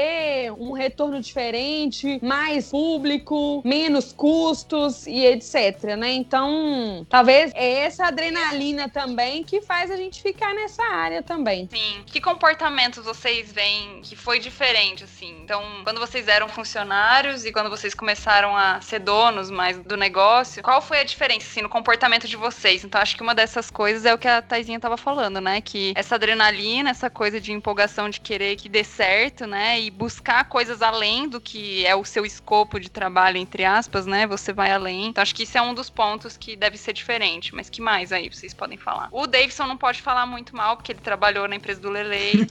um 0.59 0.73
retorno 0.73 1.21
diferente, 1.21 2.19
mais 2.23 2.71
público, 2.71 3.63
menos 3.65 4.13
custos 4.13 5.07
e 5.07 5.25
etc, 5.27 5.97
né? 5.97 6.13
Então, 6.13 7.07
talvez 7.09 7.53
é 7.55 7.81
essa 7.81 8.07
adrenalina 8.07 8.89
também 8.89 9.43
que 9.43 9.61
faz 9.61 9.91
a 9.91 9.97
gente 9.97 10.23
ficar 10.23 10.55
nessa 10.55 10.83
área 10.83 11.23
também. 11.23 11.69
Sim. 11.71 12.03
Que 12.07 12.21
comportamentos 12.21 13.05
vocês 13.05 13.53
veem 13.53 14.01
que 14.03 14.17
foi 14.17 14.39
diferente, 14.39 15.05
assim? 15.05 15.41
Então, 15.43 15.63
quando 15.85 15.99
vocês 15.99 16.29
eram 16.29 16.49
funcionários 16.49 17.45
e 17.45 17.53
quando 17.53 17.71
vocês 17.71 17.95
começaram 17.95 18.57
a 18.57 18.81
ser 18.81 19.01
donos 19.01 19.51
mais 19.51 19.79
do 19.79 19.97
negócio, 19.97 20.63
qual 20.63 20.81
foi 20.81 21.01
a 21.01 21.05
diferença, 21.05 21.47
assim, 21.47 21.63
no 21.63 21.69
comportamento 21.69 22.27
de 22.27 22.37
vocês? 22.37 22.85
Então, 22.85 23.01
acho 23.01 23.17
que 23.17 23.23
uma 23.23 23.35
dessas 23.35 23.71
coisas 23.71 24.05
é 24.05 24.15
o 24.15 24.19
que 24.19 24.29
a 24.29 24.43
Taizinha 24.43 24.81
tava 24.81 24.97
falando, 24.97 25.41
né? 25.41 25.61
Que 25.61 25.93
essa 25.97 26.15
adrenalina, 26.15 26.91
essa 26.91 27.11
coisa 27.11 27.41
de 27.41 27.53
empolgação 27.53 28.09
de 28.09 28.21
querer 28.21 28.57
que 28.57 28.69
dê 28.69 28.85
certo, 28.85 29.47
né? 29.47 29.81
E 29.81 29.90
buscar 29.91 30.45
coisas 30.45 30.81
além 30.83 31.29
do 31.29 31.41
que 31.41 31.85
é 31.87 31.95
o 31.95 32.05
seu 32.05 32.25
escopo 32.25 32.79
de 32.81 32.89
trabalho, 32.91 33.37
entre 33.37 33.65
aspas, 33.65 34.07
né? 34.07 34.27
Você 34.27 34.53
vai 34.53 34.71
além. 34.73 35.07
Então, 35.09 35.21
acho 35.23 35.35
que 35.35 35.43
isso 35.43 35.59
é 35.59 35.63
um 35.63 35.75
dos 35.75 35.91
pontos 35.91 36.37
que 36.37 36.57
deve 36.57 36.77
ser 36.77 36.93
diferente. 36.93 37.55
Mas 37.55 37.69
que 37.69 37.81
mais 37.83 38.13
aí 38.13 38.29
vocês 38.29 38.55
podem 38.55 38.79
falar? 38.79 39.09
O 39.13 39.27
Davidson 39.27 39.67
não 39.67 39.77
pode 39.77 40.01
falar 40.01 40.27
muito 40.27 40.57
mal, 40.57 40.77
porque 40.77 40.93
ele 40.93 41.01
trabalhou 41.01 41.47
na 41.49 41.57
empresa 41.57 41.81
do 41.81 41.91
Lelei. 41.91 42.47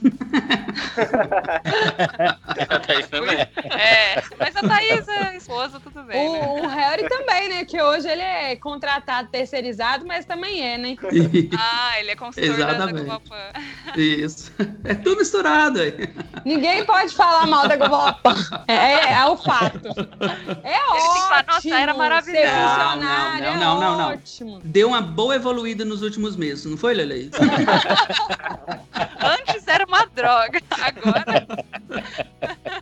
A 2.68 2.78
Thaís 2.80 3.08
também. 3.08 3.38
é, 3.38 4.22
mas 4.38 4.56
a 4.56 4.60
Thaís 4.60 5.08
é 5.08 5.36
esposa, 5.36 5.80
tudo 5.80 6.02
bem. 6.04 6.28
O, 6.28 6.32
né? 6.32 6.46
o 6.62 6.66
Harry 6.68 7.08
também, 7.08 7.48
né? 7.48 7.64
Que 7.64 7.80
hoje 7.80 8.08
ele 8.08 8.22
é 8.22 8.56
contratado, 8.56 9.28
terceirizado, 9.30 10.06
mas 10.06 10.24
também 10.24 10.62
é, 10.66 10.78
né? 10.78 10.96
Ah, 11.58 11.98
ele 12.00 12.10
é 12.10 12.16
consultor 12.16 12.56
da- 12.56 12.64
da 12.66 12.72
Exatamente. 12.74 13.04
Globopan. 13.04 13.52
Isso. 13.96 14.52
É 14.84 14.94
tudo 14.94 15.18
misturado 15.18 15.80
aí. 15.80 15.94
Ninguém 16.44 16.84
pode 16.84 17.14
falar 17.14 17.29
mal 17.46 17.68
da 17.68 17.76
Globopan. 17.76 18.36
É, 18.66 19.12
é 19.14 19.26
o 19.26 19.36
fato. 19.36 19.88
É 20.62 20.78
falar, 20.78 21.40
ótimo. 21.44 21.52
"Nossa, 21.54 21.80
era 21.80 21.94
maravilhoso." 21.94 22.46
Funcionário, 22.46 23.44
Não, 23.44 23.56
não, 23.56 23.60
não, 23.60 23.80
não, 23.80 23.98
não. 23.98 24.10
é 24.10 24.14
ótimo. 24.14 24.60
Deu 24.64 24.88
uma 24.88 25.00
boa 25.00 25.34
evoluída 25.36 25.84
nos 25.84 26.02
últimos 26.02 26.36
meses, 26.36 26.64
não 26.64 26.76
foi, 26.76 26.94
Lele? 26.94 27.30
Antes 29.22 29.66
era 29.66 29.84
uma 29.86 30.04
droga, 30.06 30.60
agora 30.80 31.46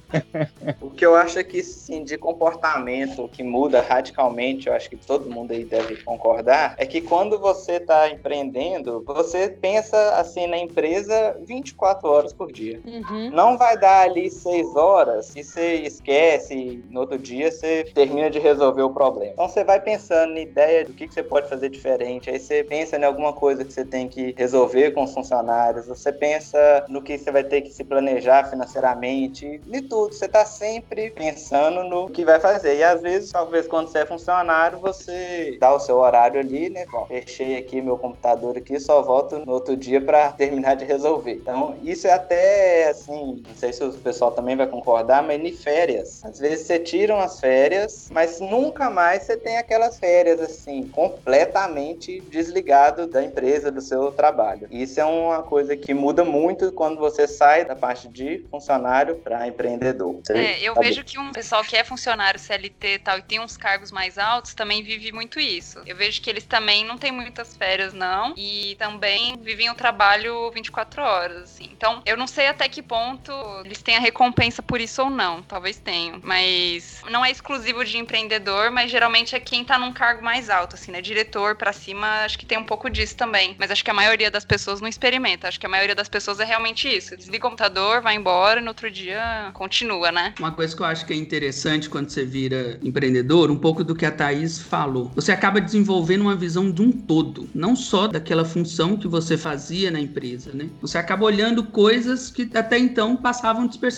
O 0.81 0.91
que 0.91 1.05
eu 1.05 1.15
acho 1.15 1.39
é 1.39 1.45
que, 1.45 1.63
sim, 1.63 2.03
de 2.05 2.17
comportamento 2.17 3.29
que 3.33 3.43
muda 3.43 3.81
radicalmente, 3.83 4.67
eu 4.69 4.75
acho 4.75 4.89
que 4.89 4.97
todo 4.97 5.31
mundo 5.31 5.53
aí 5.53 5.65
deve 5.65 5.97
concordar, 6.03 6.75
é 6.79 6.87
que 6.87 7.01
quando 7.01 7.39
você 7.39 7.73
está 7.73 8.09
empreendendo, 8.09 9.03
você 9.07 9.49
pensa 9.49 10.15
assim 10.17 10.47
na 10.47 10.59
empresa 10.59 11.37
24 11.47 12.09
horas 12.09 12.33
por 12.33 12.51
dia. 12.53 12.81
Uhum. 12.85 13.31
Não 13.31 13.57
vai 13.59 13.77
dar 13.79 14.03
ali 14.03 14.31
seis 14.39 14.75
horas 14.77 15.35
e 15.37 15.43
você 15.43 15.75
esquece 15.75 16.85
no 16.91 17.01
outro 17.01 17.19
dia 17.19 17.51
você 17.51 17.85
termina 17.95 18.31
de 18.31 18.39
resolver 18.39 18.83
o 18.83 18.91
problema. 18.91 19.33
Então 19.33 19.49
você 19.49 19.65
vai 19.65 19.81
pensando 19.81 20.35
na 20.35 20.41
ideia 20.41 20.85
do 20.85 20.93
que, 20.93 21.09
que 21.09 21.15
você 21.15 21.23
pode 21.23 21.49
fazer 21.49 21.69
diferente, 21.69 22.31
aí 22.31 22.39
você 22.39 22.65
pensa 22.65 22.97
em 22.97 23.05
alguma 23.05 23.33
coisa 23.33 23.65
que 23.65 23.73
você 23.73 23.85
tem 23.85 24.09
que 24.09 24.35
resolver 24.37 24.93
com 24.93 25.05
os 25.05 25.13
funcionários, 25.13 25.87
você 25.87 26.13
pensa 26.13 26.85
no 26.89 27.03
que 27.03 27.19
você 27.19 27.31
vai 27.31 27.45
ter 27.45 27.63
que 27.63 27.71
se 27.71 27.85
planejar 27.85 28.49
financeiramente, 28.49 29.59
de 29.59 29.83
tudo. 29.83 30.15
Você 30.15 30.27
está 30.27 30.45
sempre 30.45 31.11
pensando 31.11 31.85
no 31.85 32.09
que 32.09 32.25
vai 32.25 32.41
fazer. 32.41 32.77
E 32.77 32.83
às 32.83 33.01
vezes, 33.01 33.31
talvez 33.31 33.67
quando 33.67 33.89
você 33.89 33.99
é 33.99 34.07
funcionário, 34.07 34.79
você 34.79 35.57
dá 35.61 35.75
o 35.75 35.81
seu 35.81 35.97
horário 35.97 36.41
ali, 36.41 36.69
né? 36.69 36.85
Bom, 36.91 37.07
fechei 37.07 37.57
aqui 37.57 37.81
meu 37.81 37.99
computador 37.99 38.57
aqui, 38.57 38.79
só 38.79 39.03
volto 39.03 39.39
no 39.39 39.53
outro 39.53 39.77
dia 39.77 40.01
para 40.01 40.33
terminar 40.33 40.75
de 40.75 40.85
resolver. 40.85 41.35
Então, 41.35 41.77
isso 41.83 42.07
é 42.07 42.13
até 42.13 42.89
assim, 42.89 43.43
não 43.47 43.55
sei 43.55 43.73
se 43.73 43.85
o 43.85 43.93
pessoal 43.93 44.28
também 44.33 44.57
vai 44.57 44.67
concordar, 44.67 45.23
mas 45.23 45.41
em 45.41 45.53
férias. 45.53 46.21
Às 46.25 46.39
vezes 46.39 46.67
você 46.67 46.79
tira 46.79 47.15
umas 47.15 47.41
férias, 47.41 48.09
mas 48.11 48.41
nunca 48.41 48.91
mais 48.91 49.23
você 49.23 49.37
tem 49.37 49.59
aquelas 49.59 49.99
férias 49.99 50.41
assim, 50.41 50.89
completamente 50.89 52.21
desligado 52.23 53.07
da 53.07 53.23
empresa, 53.23 53.71
do 53.71 53.81
seu 53.81 54.13
trabalho. 54.13 54.69
Isso 54.71 55.01
é 55.01 55.05
uma 55.05 55.43
coisa 55.43 55.77
que 55.77 55.95
muda 55.95 56.25
muito 56.25 56.73
quando 56.73 56.99
você 56.99 57.27
sai 57.27 57.65
da 57.65 57.77
parte 57.77 58.09
de 58.09 58.47
funcionário 58.51 59.17
para 59.17 59.47
empreendedor. 59.47 60.21
É, 60.31 60.61
eu 60.63 60.75
vejo 60.75 61.05
que 61.05 61.19
um 61.19 61.33
pessoal 61.33 61.63
que 61.63 61.77
é 61.77 61.85
funcionário 61.85 62.39
CLT 62.39 62.95
e 62.95 62.99
tal 62.99 63.19
e 63.19 63.23
tem 63.23 63.41
uns 63.41 63.57
cargos 63.57 63.91
mais 63.91 64.19
altos 64.19 64.55
também 64.55 64.83
vive 64.83 65.13
muito 65.13 65.39
isso. 65.41 65.81
Eu 65.87 65.97
vejo 65.97 66.21
que 66.21 66.31
eles 66.31 66.45
também 66.45 66.85
não 66.85 66.99
têm 66.99 67.13
muitas 67.13 67.57
férias, 67.57 67.93
não, 67.93 68.35
e 68.37 68.77
também 68.79 69.37
vivem 69.41 69.71
o 69.71 69.75
trabalho 69.75 70.51
24 70.51 71.03
horas, 71.03 71.43
assim. 71.45 71.69
Então, 71.73 72.03
eu 72.05 72.17
não 72.17 72.27
sei 72.27 72.49
até 72.49 72.69
que 72.69 72.83
ponto 72.83 73.33
eles 73.65 73.83
têm 73.83 73.97
a 73.97 74.01
recompensa 74.19 74.61
por 74.61 74.81
isso 74.81 75.01
ou 75.03 75.09
não. 75.09 75.43
Talvez 75.43 75.79
tenham. 75.79 76.21
Mas 76.25 77.01
não 77.09 77.25
é 77.25 77.31
exclusivo 77.31 77.85
de 77.85 77.97
empreendedor, 77.97 78.73
mas 78.73 78.91
geralmente 78.91 79.37
é 79.37 79.41
quem 79.41 79.65
tá 79.65 79.79
num 79.79 79.93
cargo 79.93 80.25
mais 80.25 80.51
alto, 80.51 80.75
assim, 80.75 80.91
né? 80.91 81.01
Diretor 81.01 81.55
pra 81.55 81.73
cima, 81.73 82.25
acho 82.25 82.37
que 82.37 82.45
tem 82.45 82.59
um 82.59 82.65
pouco 82.65 82.91
disso 82.91 83.17
também. 83.17 83.55
Mas 83.59 83.71
acho 83.71 83.85
que 83.85 83.91
a 83.91 83.95
maioria 83.95 84.29
das 84.29 84.45
pessoas 84.45 84.81
não 84.81 84.89
experimenta. 84.89 85.47
Acho 85.47 85.61
que 85.61 85.67
a 85.67 85.69
maioria 85.69 85.95
das 85.95 86.09
pessoas 86.09 86.41
é 86.41 86.45
realmente 86.45 86.89
isso. 86.89 87.17
Desliga 87.17 87.47
o 87.47 87.51
computador, 87.51 88.03
vai 88.03 88.17
embora 88.17 88.61
no 88.61 88.69
outro 88.69 88.91
dia 88.91 89.51
continua, 89.55 90.11
né? 90.11 90.35
Uma 90.39 90.51
coisa 90.51 90.75
que 90.75 90.83
eu 90.83 90.87
acho 90.87 91.07
que 91.07 91.13
é 91.13 91.17
interessante 91.17 91.89
quando 91.89 92.11
você 92.11 92.25
vira 92.25 92.81
empreendedor, 92.83 93.51
um 93.51 93.59
pouco 93.59 93.85
do 93.85 93.95
que 93.95 94.05
a 94.05 94.11
Thaís 94.11 94.59
falou. 94.59 95.13
Você 95.15 95.31
acaba 95.31 95.61
desenvolvendo 95.61 96.23
uma 96.23 96.35
visão 96.35 96.73
de 96.73 96.83
um 96.83 96.91
todo, 96.91 97.49
não 97.55 97.77
só 97.77 98.09
daquela 98.09 98.45
função 98.45 98.97
que 98.97 99.07
você 99.07 99.39
fazia 99.39 99.91
na 99.93 100.01
empresa, 100.01 100.51
né? 100.53 100.69
Você 100.81 100.99
acaba 100.99 101.25
olhando 101.25 101.63
coisas 101.63 102.31
que 102.31 102.51
até 102.55 102.79
então 102.79 103.15
passavam 103.15 103.67
despercebidas. 103.67 103.98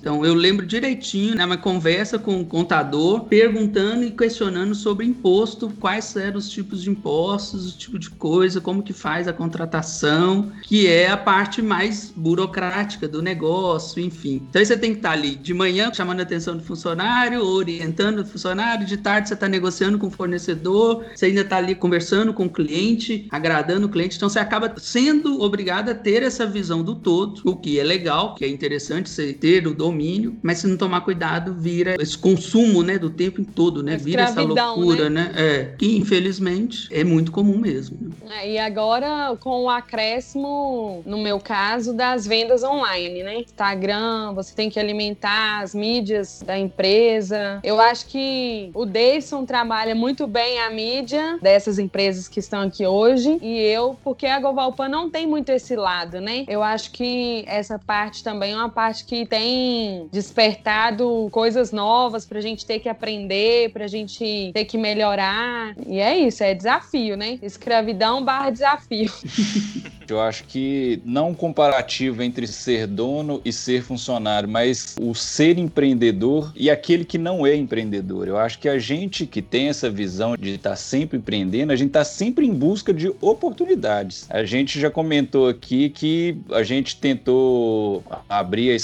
Então, 0.00 0.24
eu 0.24 0.34
lembro 0.34 0.66
direitinho, 0.66 1.34
né, 1.34 1.44
uma 1.44 1.56
conversa 1.56 2.18
com 2.18 2.40
o 2.40 2.46
contador, 2.46 3.24
perguntando 3.24 4.04
e 4.04 4.10
questionando 4.10 4.74
sobre 4.74 5.06
imposto, 5.06 5.70
quais 5.80 6.14
eram 6.16 6.38
os 6.38 6.48
tipos 6.48 6.82
de 6.82 6.90
impostos, 6.90 7.74
o 7.74 7.78
tipo 7.78 7.98
de 7.98 8.10
coisa, 8.10 8.60
como 8.60 8.82
que 8.82 8.92
faz 8.92 9.28
a 9.28 9.32
contratação, 9.32 10.52
que 10.62 10.86
é 10.86 11.08
a 11.08 11.16
parte 11.16 11.60
mais 11.62 12.12
burocrática 12.14 13.06
do 13.06 13.22
negócio, 13.22 14.02
enfim. 14.02 14.42
Então, 14.48 14.64
você 14.64 14.76
tem 14.76 14.92
que 14.92 14.98
estar 14.98 15.12
ali 15.12 15.36
de 15.36 15.52
manhã 15.52 15.92
chamando 15.92 16.20
a 16.20 16.22
atenção 16.22 16.56
do 16.56 16.62
funcionário, 16.62 17.44
orientando 17.44 18.20
o 18.20 18.26
funcionário, 18.26 18.86
de 18.86 18.96
tarde 18.96 19.28
você 19.28 19.34
está 19.34 19.48
negociando 19.48 19.98
com 19.98 20.06
o 20.06 20.10
fornecedor, 20.10 21.04
você 21.14 21.26
ainda 21.26 21.42
está 21.42 21.58
ali 21.58 21.74
conversando 21.74 22.32
com 22.32 22.46
o 22.46 22.50
cliente, 22.50 23.26
agradando 23.30 23.86
o 23.86 23.90
cliente, 23.90 24.16
então 24.16 24.28
você 24.28 24.38
acaba 24.38 24.72
sendo 24.78 25.40
obrigado 25.42 25.90
a 25.90 25.94
ter 25.94 26.22
essa 26.22 26.46
visão 26.46 26.82
do 26.82 26.94
todo, 26.94 27.42
o 27.44 27.56
que 27.56 27.78
é 27.78 27.84
legal, 27.84 28.34
que 28.34 28.44
é 28.44 28.48
interessante 28.48 29.10
você 29.10 29.33
ter 29.34 29.66
o 29.66 29.74
domínio, 29.74 30.36
mas 30.42 30.58
se 30.58 30.66
não 30.66 30.76
tomar 30.76 31.00
cuidado, 31.02 31.54
vira 31.54 31.96
esse 32.00 32.16
consumo, 32.16 32.82
né, 32.82 32.98
do 32.98 33.10
tempo 33.10 33.40
em 33.40 33.44
todo, 33.44 33.82
né, 33.82 33.96
vira 33.96 34.22
essa 34.22 34.30
Escravidão, 34.40 34.76
loucura, 34.76 35.10
né? 35.10 35.32
É, 35.36 35.64
que 35.78 35.96
infelizmente 35.96 36.88
é 36.90 37.04
muito 37.04 37.30
comum 37.32 37.58
mesmo. 37.58 37.96
né? 38.00 38.44
É, 38.44 38.52
e 38.52 38.58
agora, 38.58 39.36
com 39.40 39.64
o 39.64 39.70
acréscimo, 39.70 41.02
no 41.06 41.18
meu 41.18 41.38
caso, 41.38 41.92
das 41.92 42.26
vendas 42.26 42.62
online, 42.62 43.22
né? 43.22 43.40
Instagram, 43.40 44.32
você 44.34 44.54
tem 44.54 44.70
que 44.70 44.78
alimentar 44.78 45.60
as 45.60 45.74
mídias 45.74 46.42
da 46.44 46.58
empresa. 46.58 47.60
Eu 47.62 47.80
acho 47.80 48.06
que 48.06 48.70
o 48.74 48.84
Davidson 48.86 49.44
trabalha 49.44 49.94
muito 49.94 50.26
bem 50.26 50.58
a 50.60 50.70
mídia 50.70 51.38
dessas 51.42 51.78
empresas 51.78 52.28
que 52.28 52.40
estão 52.40 52.62
aqui 52.62 52.86
hoje. 52.86 53.38
E 53.42 53.58
eu, 53.60 53.96
porque 54.02 54.26
a 54.26 54.38
Govalpan 54.40 54.88
não 54.88 55.10
tem 55.10 55.26
muito 55.26 55.50
esse 55.50 55.76
lado, 55.76 56.20
né? 56.20 56.44
Eu 56.48 56.62
acho 56.62 56.90
que 56.92 57.44
essa 57.46 57.78
parte 57.78 58.22
também 58.22 58.52
é 58.52 58.56
uma 58.56 58.68
parte 58.68 59.04
que 59.04 59.23
tem 59.26 60.08
despertado 60.12 61.28
coisas 61.30 61.72
novas 61.72 62.24
pra 62.24 62.40
gente 62.40 62.64
ter 62.64 62.78
que 62.78 62.88
aprender, 62.88 63.70
pra 63.70 63.86
gente 63.86 64.50
ter 64.52 64.64
que 64.64 64.78
melhorar. 64.78 65.74
E 65.86 66.00
é 66.00 66.16
isso, 66.16 66.42
é 66.42 66.54
desafio, 66.54 67.16
né? 67.16 67.38
Escravidão 67.42 68.24
barra 68.24 68.50
desafio. 68.50 69.12
Eu 70.06 70.20
acho 70.20 70.44
que 70.44 71.00
não 71.04 71.30
um 71.30 71.34
comparativo 71.34 72.22
entre 72.22 72.46
ser 72.46 72.86
dono 72.86 73.40
e 73.44 73.52
ser 73.52 73.82
funcionário, 73.82 74.48
mas 74.48 74.94
o 75.00 75.14
ser 75.14 75.58
empreendedor 75.58 76.52
e 76.54 76.70
aquele 76.70 77.04
que 77.04 77.18
não 77.18 77.46
é 77.46 77.54
empreendedor. 77.54 78.28
Eu 78.28 78.38
acho 78.38 78.58
que 78.58 78.68
a 78.68 78.78
gente 78.78 79.26
que 79.26 79.40
tem 79.40 79.68
essa 79.68 79.90
visão 79.90 80.36
de 80.36 80.54
estar 80.54 80.76
sempre 80.76 81.18
empreendendo, 81.18 81.72
a 81.72 81.76
gente 81.76 81.88
está 81.88 82.04
sempre 82.04 82.46
em 82.46 82.52
busca 82.52 82.92
de 82.92 83.12
oportunidades. 83.20 84.26
A 84.28 84.44
gente 84.44 84.78
já 84.78 84.90
comentou 84.90 85.48
aqui 85.48 85.88
que 85.88 86.36
a 86.52 86.62
gente 86.62 86.96
tentou 86.96 88.04
abrir 88.28 88.70
a 88.70 88.74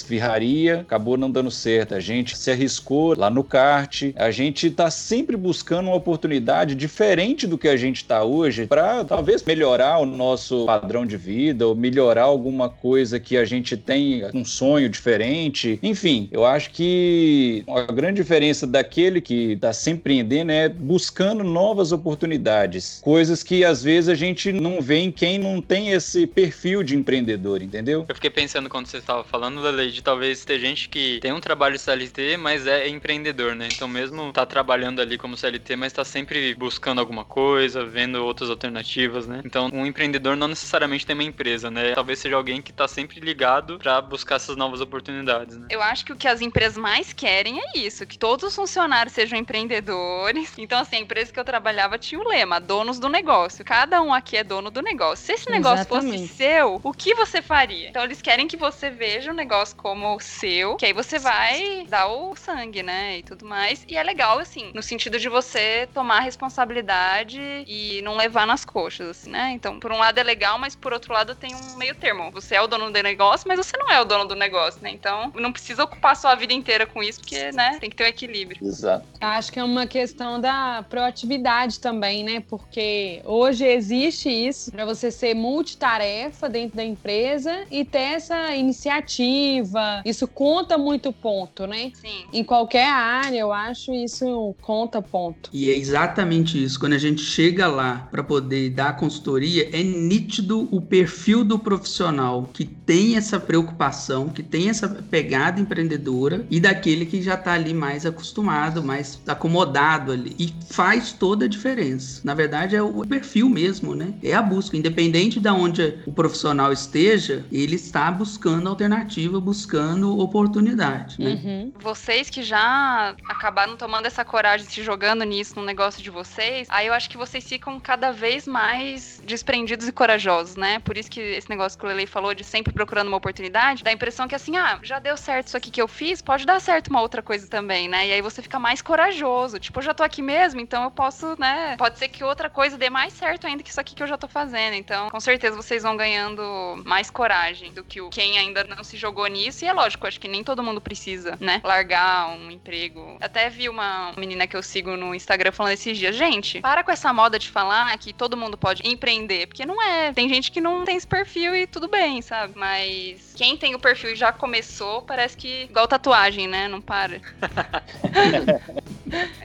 acabou 0.80 1.16
não 1.16 1.30
dando 1.30 1.50
certo. 1.50 1.94
A 1.94 2.00
gente 2.00 2.36
se 2.36 2.50
arriscou 2.50 3.16
lá 3.16 3.30
no 3.30 3.42
kart. 3.42 4.12
A 4.16 4.30
gente 4.30 4.66
está 4.68 4.90
sempre 4.90 5.36
buscando 5.36 5.86
uma 5.86 5.96
oportunidade 5.96 6.74
diferente 6.74 7.46
do 7.46 7.58
que 7.58 7.68
a 7.68 7.76
gente 7.76 7.96
está 7.96 8.22
hoje 8.22 8.66
para 8.66 9.04
talvez 9.04 9.42
melhorar 9.42 9.98
o 9.98 10.06
nosso 10.06 10.66
padrão 10.66 11.04
de 11.04 11.16
vida 11.16 11.66
ou 11.66 11.74
melhorar 11.74 12.24
alguma 12.24 12.68
coisa 12.68 13.18
que 13.18 13.36
a 13.36 13.44
gente 13.44 13.76
tem 13.76 14.22
um 14.34 14.44
sonho 14.44 14.88
diferente. 14.88 15.78
Enfim, 15.82 16.28
eu 16.30 16.44
acho 16.44 16.70
que 16.70 17.64
a 17.68 17.92
grande 17.92 18.20
diferença 18.20 18.66
daquele 18.66 19.20
que 19.20 19.52
está 19.52 19.72
se 19.72 19.90
empreendendo 19.90 20.52
é 20.52 20.68
buscando 20.68 21.42
novas 21.42 21.92
oportunidades, 21.92 23.00
coisas 23.02 23.42
que 23.42 23.64
às 23.64 23.82
vezes 23.82 24.08
a 24.08 24.14
gente 24.14 24.52
não 24.52 24.80
vê 24.80 24.98
em 24.98 25.10
quem 25.10 25.38
não 25.38 25.60
tem 25.60 25.90
esse 25.90 26.26
perfil 26.26 26.82
de 26.82 26.94
empreendedor, 26.96 27.62
entendeu? 27.62 28.04
Eu 28.08 28.14
fiquei 28.14 28.30
pensando 28.30 28.68
quando 28.68 28.86
você 28.86 28.98
estava 28.98 29.24
falando, 29.24 29.60
Lele, 29.60 29.90
de 29.90 30.02
talvez 30.02 30.19
ter 30.46 30.58
gente 30.58 30.88
que 30.88 31.18
tem 31.20 31.32
um 31.32 31.40
trabalho 31.40 31.78
CLT, 31.78 32.36
mas 32.36 32.66
é 32.66 32.88
empreendedor, 32.88 33.54
né? 33.54 33.68
Então 33.72 33.88
mesmo 33.88 34.32
tá 34.32 34.44
trabalhando 34.46 35.00
ali 35.00 35.18
como 35.18 35.36
CLT, 35.36 35.76
mas 35.76 35.92
tá 35.92 36.04
sempre 36.04 36.54
buscando 36.54 37.00
alguma 37.00 37.24
coisa, 37.24 37.84
vendo 37.84 38.24
outras 38.24 38.50
alternativas, 38.50 39.26
né? 39.26 39.42
Então 39.44 39.70
um 39.72 39.86
empreendedor 39.86 40.36
não 40.36 40.48
necessariamente 40.48 41.06
tem 41.06 41.14
uma 41.14 41.22
empresa, 41.22 41.70
né? 41.70 41.94
Talvez 41.94 42.18
seja 42.18 42.36
alguém 42.36 42.62
que 42.62 42.72
tá 42.72 42.86
sempre 42.86 43.20
ligado 43.20 43.78
para 43.78 44.00
buscar 44.00 44.36
essas 44.36 44.56
novas 44.56 44.80
oportunidades, 44.80 45.56
né? 45.56 45.68
Eu 45.70 45.82
acho 45.82 46.04
que 46.04 46.12
o 46.12 46.16
que 46.16 46.28
as 46.28 46.40
empresas 46.40 46.76
mais 46.76 47.12
querem 47.12 47.60
é 47.60 47.78
isso, 47.78 48.06
que 48.06 48.18
todos 48.18 48.44
os 48.44 48.54
funcionários 48.54 49.14
sejam 49.14 49.38
empreendedores. 49.38 50.52
Então, 50.58 50.78
assim, 50.78 50.96
a 50.96 51.00
empresa 51.00 51.32
que 51.32 51.38
eu 51.38 51.44
trabalhava 51.44 51.98
tinha 51.98 52.20
o 52.20 52.28
lema, 52.28 52.60
donos 52.60 52.98
do 52.98 53.08
negócio. 53.08 53.64
Cada 53.64 54.02
um 54.02 54.12
aqui 54.12 54.36
é 54.36 54.44
dono 54.44 54.70
do 54.70 54.82
negócio. 54.82 55.24
Se 55.24 55.32
esse 55.32 55.50
negócio 55.50 55.82
Exatamente. 55.82 56.28
fosse 56.28 56.34
seu, 56.34 56.80
o 56.82 56.92
que 56.92 57.14
você 57.14 57.40
faria? 57.42 57.88
Então, 57.88 58.04
eles 58.04 58.20
querem 58.22 58.46
que 58.46 58.56
você 58.56 58.90
veja 58.90 59.30
o 59.30 59.34
negócio 59.34 59.76
como 59.76 60.09
seu, 60.18 60.76
que 60.76 60.86
aí 60.86 60.92
você 60.92 61.18
vai 61.18 61.86
dar 61.88 62.08
o 62.08 62.34
sangue, 62.34 62.82
né? 62.82 63.18
E 63.18 63.22
tudo 63.22 63.44
mais. 63.44 63.84
E 63.86 63.96
é 63.96 64.02
legal, 64.02 64.38
assim, 64.38 64.70
no 64.74 64.82
sentido 64.82 65.18
de 65.18 65.28
você 65.28 65.88
tomar 65.92 66.20
responsabilidade 66.20 67.40
e 67.66 68.00
não 68.02 68.16
levar 68.16 68.46
nas 68.46 68.64
coxas, 68.64 69.08
assim, 69.08 69.30
né? 69.30 69.52
Então, 69.52 69.78
por 69.78 69.92
um 69.92 69.98
lado 69.98 70.18
é 70.18 70.22
legal, 70.22 70.58
mas 70.58 70.74
por 70.74 70.92
outro 70.92 71.12
lado 71.12 71.34
tem 71.34 71.54
um 71.54 71.76
meio 71.76 71.94
termo. 71.94 72.30
Você 72.32 72.54
é 72.54 72.62
o 72.62 72.66
dono 72.66 72.90
do 72.90 73.02
negócio, 73.02 73.46
mas 73.46 73.58
você 73.58 73.76
não 73.76 73.90
é 73.90 74.00
o 74.00 74.04
dono 74.04 74.24
do 74.24 74.34
negócio, 74.34 74.82
né? 74.82 74.90
Então, 74.90 75.30
não 75.34 75.52
precisa 75.52 75.84
ocupar 75.84 76.16
sua 76.16 76.34
vida 76.34 76.52
inteira 76.52 76.86
com 76.86 77.02
isso, 77.02 77.20
porque, 77.20 77.52
né, 77.52 77.78
tem 77.80 77.90
que 77.90 77.96
ter 77.96 78.04
um 78.04 78.08
equilíbrio. 78.08 78.66
Exato. 78.66 79.06
Acho 79.20 79.52
que 79.52 79.58
é 79.58 79.64
uma 79.64 79.86
questão 79.86 80.40
da 80.40 80.84
proatividade 80.88 81.78
também, 81.78 82.24
né? 82.24 82.40
Porque 82.48 83.20
hoje 83.24 83.66
existe 83.66 84.28
isso 84.28 84.70
para 84.70 84.84
você 84.84 85.10
ser 85.10 85.34
multitarefa 85.34 86.48
dentro 86.48 86.76
da 86.76 86.84
empresa 86.84 87.64
e 87.70 87.84
ter 87.84 88.14
essa 88.14 88.54
iniciativa. 88.54 89.99
Isso 90.04 90.26
conta 90.26 90.76
muito 90.78 91.12
ponto, 91.12 91.66
né? 91.66 91.92
Sim. 91.94 92.24
Em 92.32 92.44
qualquer 92.44 92.88
área, 92.88 93.38
eu 93.38 93.52
acho 93.52 93.92
isso 93.92 94.54
conta 94.60 95.02
ponto. 95.02 95.50
E 95.52 95.70
é 95.70 95.76
exatamente 95.76 96.62
isso. 96.62 96.78
Quando 96.78 96.94
a 96.94 96.98
gente 96.98 97.22
chega 97.22 97.66
lá 97.66 98.08
para 98.10 98.22
poder 98.22 98.70
dar 98.70 98.96
consultoria, 98.96 99.68
é 99.72 99.82
nítido 99.82 100.68
o 100.70 100.80
perfil 100.80 101.44
do 101.44 101.58
profissional 101.58 102.48
que 102.52 102.64
tem 102.64 103.16
essa 103.16 103.38
preocupação, 103.38 104.28
que 104.28 104.42
tem 104.42 104.68
essa 104.68 104.88
pegada 104.88 105.60
empreendedora 105.60 106.46
e 106.50 106.60
daquele 106.60 107.06
que 107.06 107.22
já 107.22 107.34
está 107.34 107.52
ali 107.52 107.74
mais 107.74 108.06
acostumado, 108.06 108.82
mais 108.82 109.20
acomodado 109.26 110.12
ali. 110.12 110.34
E 110.38 110.52
faz 110.68 111.12
toda 111.12 111.44
a 111.44 111.48
diferença. 111.48 112.20
Na 112.24 112.34
verdade, 112.34 112.76
é 112.76 112.82
o 112.82 113.06
perfil 113.06 113.48
mesmo, 113.48 113.94
né? 113.94 114.14
É 114.22 114.34
a 114.34 114.42
busca. 114.42 114.76
Independente 114.76 115.40
de 115.40 115.48
onde 115.48 115.98
o 116.06 116.12
profissional 116.12 116.72
esteja, 116.72 117.44
ele 117.50 117.76
está 117.76 118.10
buscando 118.10 118.68
alternativa, 118.68 119.40
buscando 119.40 119.89
oportunidade. 120.18 121.20
Né? 121.20 121.30
Uhum. 121.30 121.72
Vocês 121.78 122.28
que 122.30 122.42
já 122.42 123.14
acabaram 123.28 123.76
tomando 123.76 124.06
essa 124.06 124.24
coragem, 124.24 124.66
se 124.66 124.82
jogando 124.82 125.24
nisso 125.24 125.56
no 125.56 125.64
negócio 125.64 126.02
de 126.02 126.10
vocês, 126.10 126.68
aí 126.70 126.86
eu 126.86 126.94
acho 126.94 127.08
que 127.08 127.16
vocês 127.16 127.46
ficam 127.46 127.78
cada 127.80 128.12
vez 128.12 128.46
mais 128.46 129.20
desprendidos 129.24 129.88
e 129.88 129.92
corajosos, 129.92 130.56
né? 130.56 130.78
Por 130.80 130.96
isso 130.96 131.10
que 131.10 131.20
esse 131.20 131.48
negócio 131.48 131.78
que 131.78 131.84
o 131.84 131.88
Lele 131.88 132.06
falou 132.06 132.34
de 132.34 132.44
sempre 132.44 132.72
procurando 132.72 133.08
uma 133.08 133.16
oportunidade, 133.16 133.82
dá 133.82 133.90
a 133.90 133.94
impressão 133.94 134.28
que 134.28 134.34
assim, 134.34 134.56
ah, 134.56 134.78
já 134.82 134.98
deu 134.98 135.16
certo 135.16 135.48
isso 135.48 135.56
aqui 135.56 135.70
que 135.70 135.80
eu 135.80 135.88
fiz, 135.88 136.20
pode 136.22 136.44
dar 136.46 136.60
certo 136.60 136.88
uma 136.88 137.00
outra 137.00 137.22
coisa 137.22 137.48
também, 137.48 137.88
né? 137.88 138.08
E 138.08 138.12
aí 138.12 138.22
você 138.22 138.42
fica 138.42 138.58
mais 138.58 138.82
corajoso. 138.82 139.58
Tipo, 139.58 139.78
eu 139.78 139.84
já 139.84 139.94
tô 139.94 140.02
aqui 140.02 140.22
mesmo, 140.22 140.60
então 140.60 140.84
eu 140.84 140.90
posso, 140.90 141.36
né? 141.38 141.76
Pode 141.76 141.98
ser 141.98 142.08
que 142.08 142.22
outra 142.24 142.50
coisa 142.50 142.76
dê 142.76 142.90
mais 142.90 143.12
certo 143.12 143.46
ainda 143.46 143.62
que 143.62 143.70
isso 143.70 143.80
aqui 143.80 143.94
que 143.94 144.02
eu 144.02 144.06
já 144.06 144.18
tô 144.18 144.28
fazendo. 144.28 144.74
Então, 144.74 145.10
com 145.10 145.20
certeza 145.20 145.56
vocês 145.56 145.82
vão 145.82 145.96
ganhando 145.96 146.42
mais 146.84 147.10
coragem 147.10 147.72
do 147.72 147.84
que 147.84 148.00
o 148.00 148.10
quem 148.10 148.38
ainda 148.38 148.64
não 148.64 148.82
se 148.84 148.96
jogou 148.96 149.26
nisso. 149.26 149.64
E 149.64 149.68
é 149.68 149.72
lógico, 149.80 150.06
acho 150.06 150.20
que 150.20 150.28
nem 150.28 150.44
todo 150.44 150.62
mundo 150.62 150.80
precisa, 150.80 151.36
né? 151.40 151.60
Largar 151.64 152.30
um 152.30 152.50
emprego. 152.50 153.16
Até 153.20 153.48
vi 153.48 153.68
uma 153.68 154.12
menina 154.16 154.46
que 154.46 154.56
eu 154.56 154.62
sigo 154.62 154.96
no 154.96 155.14
Instagram 155.14 155.52
falando 155.52 155.72
esses 155.72 155.96
dias, 155.96 156.14
gente, 156.14 156.60
para 156.60 156.84
com 156.84 156.90
essa 156.90 157.12
moda 157.12 157.38
de 157.38 157.48
falar 157.48 157.96
que 157.98 158.12
todo 158.12 158.36
mundo 158.36 158.58
pode 158.58 158.86
empreender, 158.86 159.46
porque 159.46 159.64
não 159.64 159.80
é. 159.80 160.12
Tem 160.12 160.28
gente 160.28 160.50
que 160.50 160.60
não 160.60 160.84
tem 160.84 160.96
esse 160.96 161.06
perfil 161.06 161.54
e 161.54 161.66
tudo 161.66 161.88
bem, 161.88 162.20
sabe? 162.20 162.52
Mas 162.56 163.32
quem 163.36 163.56
tem 163.56 163.74
o 163.74 163.78
perfil 163.78 164.12
e 164.12 164.16
já 164.16 164.32
começou, 164.32 165.02
parece 165.02 165.36
que 165.36 165.64
igual 165.64 165.88
tatuagem, 165.88 166.46
né? 166.46 166.68
Não 166.68 166.80
para. 166.80 167.20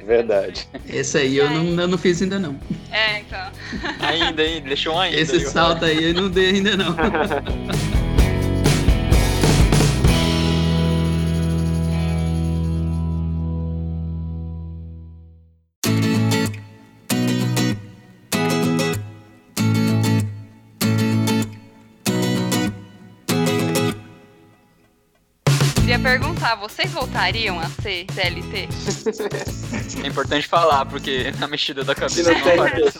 Verdade. 0.04 0.68
Esse 0.88 1.18
aí 1.18 1.38
eu 1.38 1.50
não, 1.50 1.82
eu 1.82 1.88
não 1.88 1.98
fiz 1.98 2.22
ainda 2.22 2.38
não. 2.38 2.60
É, 2.92 3.20
então. 3.20 3.52
Ainda, 4.00 4.42
ainda, 4.42 4.68
deixou 4.68 4.96
um 4.96 5.00
ainda. 5.00 5.20
Esse 5.20 5.40
viu? 5.40 5.50
salto 5.50 5.86
aí 5.86 6.10
eu 6.10 6.14
não 6.14 6.30
dei 6.30 6.50
ainda 6.50 6.78
não. 6.78 6.96
perguntar, 26.46 26.56
vocês 26.56 26.92
voltariam 26.92 27.60
a 27.60 27.68
ser 27.82 28.06
CLT? 28.14 28.70
É 30.04 30.08
importante 30.08 30.48
falar, 30.48 30.86
porque 30.86 31.32
na 31.40 31.48
mexida 31.48 31.84
da 31.84 31.96
cabeça 31.96 32.32
não 32.32 32.38
aparece. 32.66 33.00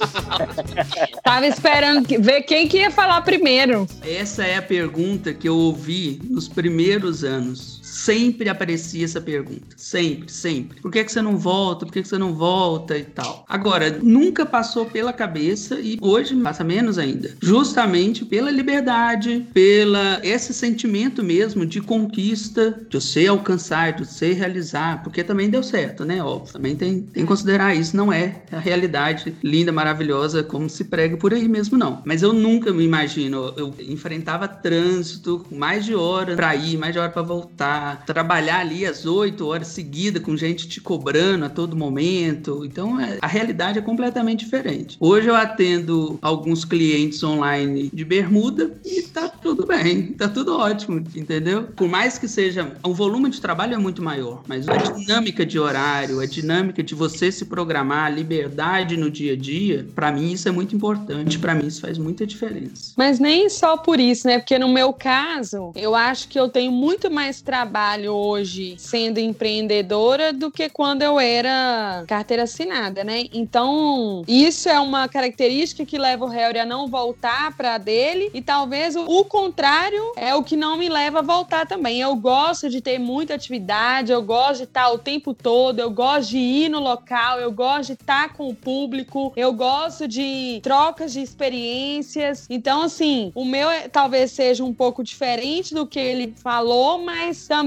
Tava 1.24 1.48
esperando 1.48 2.08
que- 2.08 2.18
ver 2.18 2.42
quem 2.44 2.68
que 2.68 2.78
ia 2.78 2.92
falar 2.92 3.22
primeiro. 3.22 3.86
Essa 4.04 4.44
é 4.46 4.58
a 4.58 4.62
pergunta 4.62 5.34
que 5.34 5.48
eu 5.48 5.56
ouvi 5.56 6.20
nos 6.30 6.48
primeiros 6.48 7.24
anos. 7.24 7.75
Sempre 7.96 8.50
aparecia 8.50 9.06
essa 9.06 9.22
pergunta. 9.22 9.76
Sempre, 9.78 10.30
sempre. 10.30 10.82
Por 10.82 10.92
que, 10.92 11.02
que 11.02 11.12
você 11.12 11.22
não 11.22 11.38
volta? 11.38 11.86
Por 11.86 11.94
que, 11.94 12.02
que 12.02 12.08
você 12.08 12.18
não 12.18 12.34
volta 12.34 12.98
e 12.98 13.06
tal? 13.06 13.46
Agora, 13.48 14.00
nunca 14.04 14.46
passou 14.46 14.86
pela 14.86 15.14
cabeça 15.14 15.80
e 15.80 15.98
hoje 16.02 16.36
passa 16.36 16.62
menos 16.62 16.98
ainda. 16.98 17.34
Justamente 17.42 18.26
pela 18.26 18.52
liberdade, 18.52 19.48
pela 19.54 20.20
esse 20.24 20.54
sentimento 20.54 21.24
mesmo 21.24 21.66
de 21.66 21.80
conquista, 21.80 22.86
de 22.90 23.00
você 23.00 23.28
alcançar, 23.28 23.94
de 23.94 24.06
você 24.06 24.34
realizar, 24.34 25.02
porque 25.02 25.24
também 25.24 25.50
deu 25.50 25.64
certo, 25.64 26.04
né? 26.04 26.22
Óbvio. 26.22 26.52
Também 26.52 26.76
tem, 26.76 27.02
tem 27.02 27.24
que 27.24 27.28
considerar 27.28 27.76
isso. 27.76 27.96
Não 27.96 28.12
é 28.12 28.44
a 28.52 28.60
realidade 28.60 29.34
linda, 29.42 29.72
maravilhosa, 29.72 30.44
como 30.44 30.70
se 30.70 30.84
prega 30.84 31.16
por 31.16 31.34
aí 31.34 31.48
mesmo, 31.48 31.78
não. 31.78 32.02
Mas 32.04 32.22
eu 32.22 32.34
nunca 32.34 32.74
me 32.74 32.84
imagino. 32.84 33.54
Eu 33.56 33.74
enfrentava 33.80 34.50
trânsito, 34.50 35.46
mais 35.50 35.86
de 35.86 35.96
hora 35.96 36.36
para 36.36 36.54
ir, 36.58 36.78
mais 36.78 36.92
de 36.92 37.00
hora 37.00 37.10
para 37.10 37.22
voltar, 37.22 37.85
trabalhar 37.94 38.60
ali 38.60 38.86
às 38.86 39.06
oito 39.06 39.46
horas 39.48 39.68
seguidas 39.68 40.22
com 40.22 40.36
gente 40.38 40.68
te 40.68 40.80
cobrando 40.80 41.46
a 41.46 41.50
todo 41.50 41.76
momento. 41.76 42.64
Então 42.66 43.00
é- 43.00 43.18
a 43.22 43.28
realidade 43.28 43.78
é 43.80 43.82
completamente 43.82 44.46
diferente. 44.46 44.96
Hoje 45.00 45.28
eu 45.28 45.36
atendo 45.36 46.18
alguns 46.22 46.64
clientes 46.64 47.22
online 47.24 47.90
de 47.94 48.06
bermuda 48.06 48.76
e 48.86 49.02
tá 49.02 49.28
tudo 49.28 49.66
bem, 49.66 50.14
tá 50.14 50.28
tudo 50.30 50.58
ótimo, 50.58 51.04
entendeu? 51.16 51.64
Por 51.64 51.88
mais 51.88 52.18
que 52.18 52.28
seja 52.28 52.76
o 52.84 52.94
volume 52.94 53.30
de 53.30 53.42
trabalho 53.42 53.74
é 53.74 53.78
muito 53.78 54.02
maior, 54.02 54.44
mas 54.48 54.70
a 54.70 54.78
dinâmica 54.78 55.46
de 55.46 55.60
horário, 55.60 56.20
a 56.20 56.26
dinâmica 56.26 56.82
de 56.82 56.96
você 56.96 57.32
se 57.32 57.46
programar, 57.46 58.06
a 58.06 58.10
liberdade 58.10 58.96
no 58.98 59.12
dia 59.12 59.34
a 59.34 59.36
dia, 59.36 59.88
para 59.94 60.12
mim 60.12 60.32
isso 60.32 60.48
é 60.48 60.52
muito 60.52 60.76
importante, 60.76 61.38
para 61.40 61.54
mim 61.54 61.68
isso 61.68 61.82
faz 61.82 61.98
muita 61.98 62.26
diferença. 62.26 62.94
Mas 62.96 63.20
nem 63.20 63.50
só 63.50 63.76
por 63.78 64.00
isso, 64.00 64.28
né? 64.28 64.40
Porque 64.40 64.58
no 64.58 64.70
meu 64.70 64.94
caso, 64.94 65.72
eu 65.76 65.94
acho 65.96 66.28
que 66.28 66.40
eu 66.40 66.48
tenho 66.50 66.72
muito 66.72 67.12
mais 67.12 67.42
trabalho 67.42 67.75
hoje 68.10 68.76
sendo 68.78 69.20
empreendedora 69.20 70.32
do 70.32 70.50
que 70.50 70.70
quando 70.70 71.02
eu 71.02 71.20
era 71.20 72.04
carteira 72.08 72.44
assinada, 72.44 73.04
né? 73.04 73.26
Então, 73.34 74.24
isso 74.28 74.70
é 74.70 74.80
uma 74.80 75.08
característica 75.08 75.86
que 75.86 75.98
leva 75.98 76.26
o 76.26 76.30
Harry 76.30 76.60
a 76.60 76.66
não 76.66 76.88
voltar 76.88 77.56
para 77.58 77.78
dele 77.78 78.30
e 78.34 78.42
talvez 78.42 78.96
o, 78.96 79.04
o 79.04 79.26
contrário 79.26 80.14
é 80.16 80.34
o 80.34 80.44
que 80.44 80.56
não 80.56 80.78
me 80.78 80.88
leva 80.88 81.20
a 81.20 81.22
voltar 81.22 81.68
também. 81.68 82.00
Eu 82.00 82.16
gosto 82.16 82.70
de 82.70 82.80
ter 82.80 82.98
muita 82.98 83.34
atividade, 83.34 84.12
eu 84.12 84.22
gosto 84.22 84.58
de 84.58 84.64
estar 84.64 84.90
o 84.92 84.98
tempo 84.98 85.34
todo, 85.34 85.80
eu 85.80 85.92
gosto 85.92 86.30
de 86.30 86.38
ir 86.38 86.70
no 86.70 86.80
local, 86.80 87.40
eu 87.40 87.52
gosto 87.52 87.88
de 87.88 87.94
estar 87.94 88.34
com 88.34 88.50
o 88.50 88.56
público, 88.56 89.34
eu 89.36 89.52
gosto 89.52 90.08
de 90.08 90.60
trocas 90.64 91.12
de 91.12 91.22
experiências. 91.22 92.46
Então, 92.50 92.84
assim, 92.84 93.32
o 93.36 93.44
meu 93.44 93.70
é, 93.70 93.88
talvez 93.88 94.32
seja 94.32 94.64
um 94.64 94.74
pouco 94.74 95.04
diferente 95.04 95.74
do 95.74 95.86
que 95.86 96.00
ele 96.00 96.34
falou, 96.38 97.00
mas 97.00 97.48
também, 97.48 97.65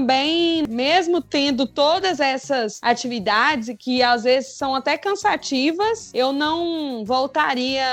mesmo 0.69 1.21
tendo 1.21 1.65
todas 1.67 2.19
essas 2.19 2.79
atividades 2.81 3.73
que 3.79 4.01
às 4.01 4.23
vezes 4.23 4.57
são 4.57 4.75
até 4.75 4.97
cansativas, 4.97 6.09
eu 6.13 6.31
não 6.31 7.03
voltaria 7.05 7.83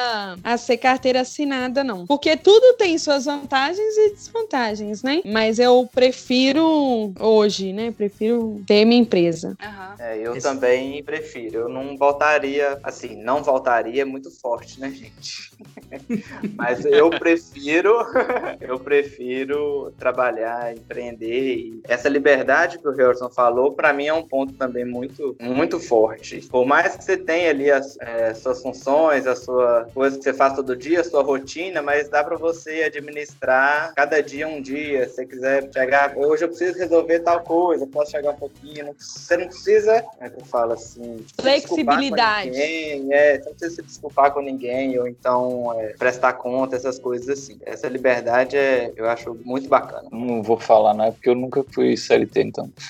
a 0.43 0.57
ser 0.57 0.77
carteira 0.79 1.21
assinada, 1.21 1.83
não. 1.85 2.07
Porque 2.07 2.37
tudo 2.37 2.75
tem 2.77 2.99
suas 2.99 3.25
vantagens 3.25 3.97
e 3.97 4.15
desvantagens, 4.15 5.03
né? 5.03 5.21
Mas 5.25 5.59
eu 5.59 5.89
prefiro 5.95 7.13
hoje, 7.19 7.73
né? 7.73 7.91
Prefiro 7.91 8.63
ter 8.67 8.85
minha 8.85 9.01
empresa. 9.01 9.57
Aham. 9.63 9.97
É, 9.99 10.19
eu 10.19 10.33
Esse- 10.37 10.47
também 10.47 11.03
prefiro. 11.05 11.61
Eu 11.61 11.69
não 11.69 11.97
voltaria, 11.97 12.79
assim, 12.85 13.17
não 13.23 13.43
voltaria 13.43 14.03
é 14.03 14.05
muito 14.05 14.31
forte, 14.41 14.79
né, 14.79 14.91
gente? 14.91 15.56
Mas 16.57 16.85
eu 16.85 17.11
prefiro, 17.11 17.97
eu 18.61 18.79
prefiro 18.79 19.93
trabalhar, 19.99 20.75
empreender. 20.75 21.81
Essa 21.85 22.09
liberdade 22.09 22.79
que 22.79 22.89
o 22.89 22.93
Harrison 22.93 23.31
falou, 23.31 23.73
para 23.73 23.93
mim 23.93 24.07
é 24.07 24.15
um 24.15 24.27
ponto 24.27 24.53
também 24.55 24.85
muito, 24.85 25.37
muito 25.41 25.81
forte. 25.81 26.41
Por 26.49 26.67
mais 26.67 26.97
que 26.97 27.05
você 27.05 27.17
tenha 27.17 27.51
ali 27.51 27.71
as 27.71 27.97
é, 28.01 28.35
suas 28.35 28.63
funções, 28.63 29.27
a 29.27 29.35
sua 29.35 29.89
coisa 29.93 30.17
que 30.17 30.25
você 30.25 30.35
faz 30.35 30.55
todo 30.55 30.77
dia, 30.77 31.01
a 31.01 31.05
sua 31.05 31.23
rotina, 31.23 31.83
mas 31.83 32.09
dá 32.09 32.23
para 32.23 32.37
você 32.37 32.83
administrar 32.83 33.93
cada 33.95 34.23
dia 34.23 34.47
um 34.47 34.61
dia. 34.61 35.09
Se 35.09 35.17
você 35.17 35.27
quiser 35.27 35.71
chegar, 35.73 36.17
hoje 36.17 36.45
eu 36.45 36.49
preciso 36.49 36.79
resolver 36.79 37.21
tal 37.21 37.41
coisa, 37.41 37.87
posso 37.87 38.11
chegar 38.11 38.31
um 38.31 38.37
pouquinho. 38.37 38.95
Você 38.99 39.37
não 39.37 39.47
precisa, 39.47 40.05
é 40.21 40.29
que 40.29 40.41
eu 40.41 40.45
falo 40.45 40.73
assim, 40.73 41.25
Flexibilidade. 41.41 42.51
ninguém, 42.51 43.13
é, 43.13 43.39
você 43.39 43.45
não 43.45 43.57
precisa 43.57 43.77
se 43.77 43.83
desculpar 43.83 44.33
com 44.33 44.41
ninguém, 44.41 44.99
ou 44.99 45.07
então 45.07 45.46
é, 45.79 45.95
prestar 45.99 46.33
conta, 46.35 46.77
essas 46.77 46.99
coisas 46.99 47.29
assim. 47.29 47.59
Essa 47.65 47.89
liberdade 47.89 48.57
é, 48.57 48.93
eu 48.97 49.09
acho 49.09 49.37
muito 49.45 49.69
bacana. 49.69 50.09
Não 50.11 50.43
vou 50.43 50.59
falar, 50.59 50.95
não, 50.95 51.05
é 51.05 51.11
porque 51.11 51.29
eu 51.29 51.35
nunca 51.35 51.65
fui 51.73 51.97
CLT, 51.97 52.43
então. 52.43 52.71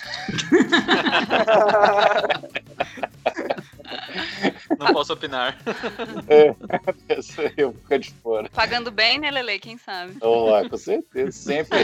Não 4.78 4.92
posso 4.92 5.12
opinar. 5.12 5.58
Aí 7.38 7.52
eu 7.56 7.72
fico 7.72 7.98
de 7.98 8.10
fora. 8.22 8.48
Pagando 8.50 8.90
bem, 8.90 9.18
né, 9.18 9.30
Lele? 9.30 9.58
Quem 9.58 9.78
sabe? 9.78 10.14
Vamos 10.20 10.50
lá, 10.50 10.68
com 10.68 10.76
certeza. 10.76 11.32
Sempre. 11.32 11.78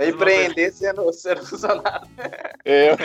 Empreender 0.00 0.72
sendo, 0.72 1.12
sendo 1.12 1.44
funcionário. 1.46 2.08
É, 2.64 2.96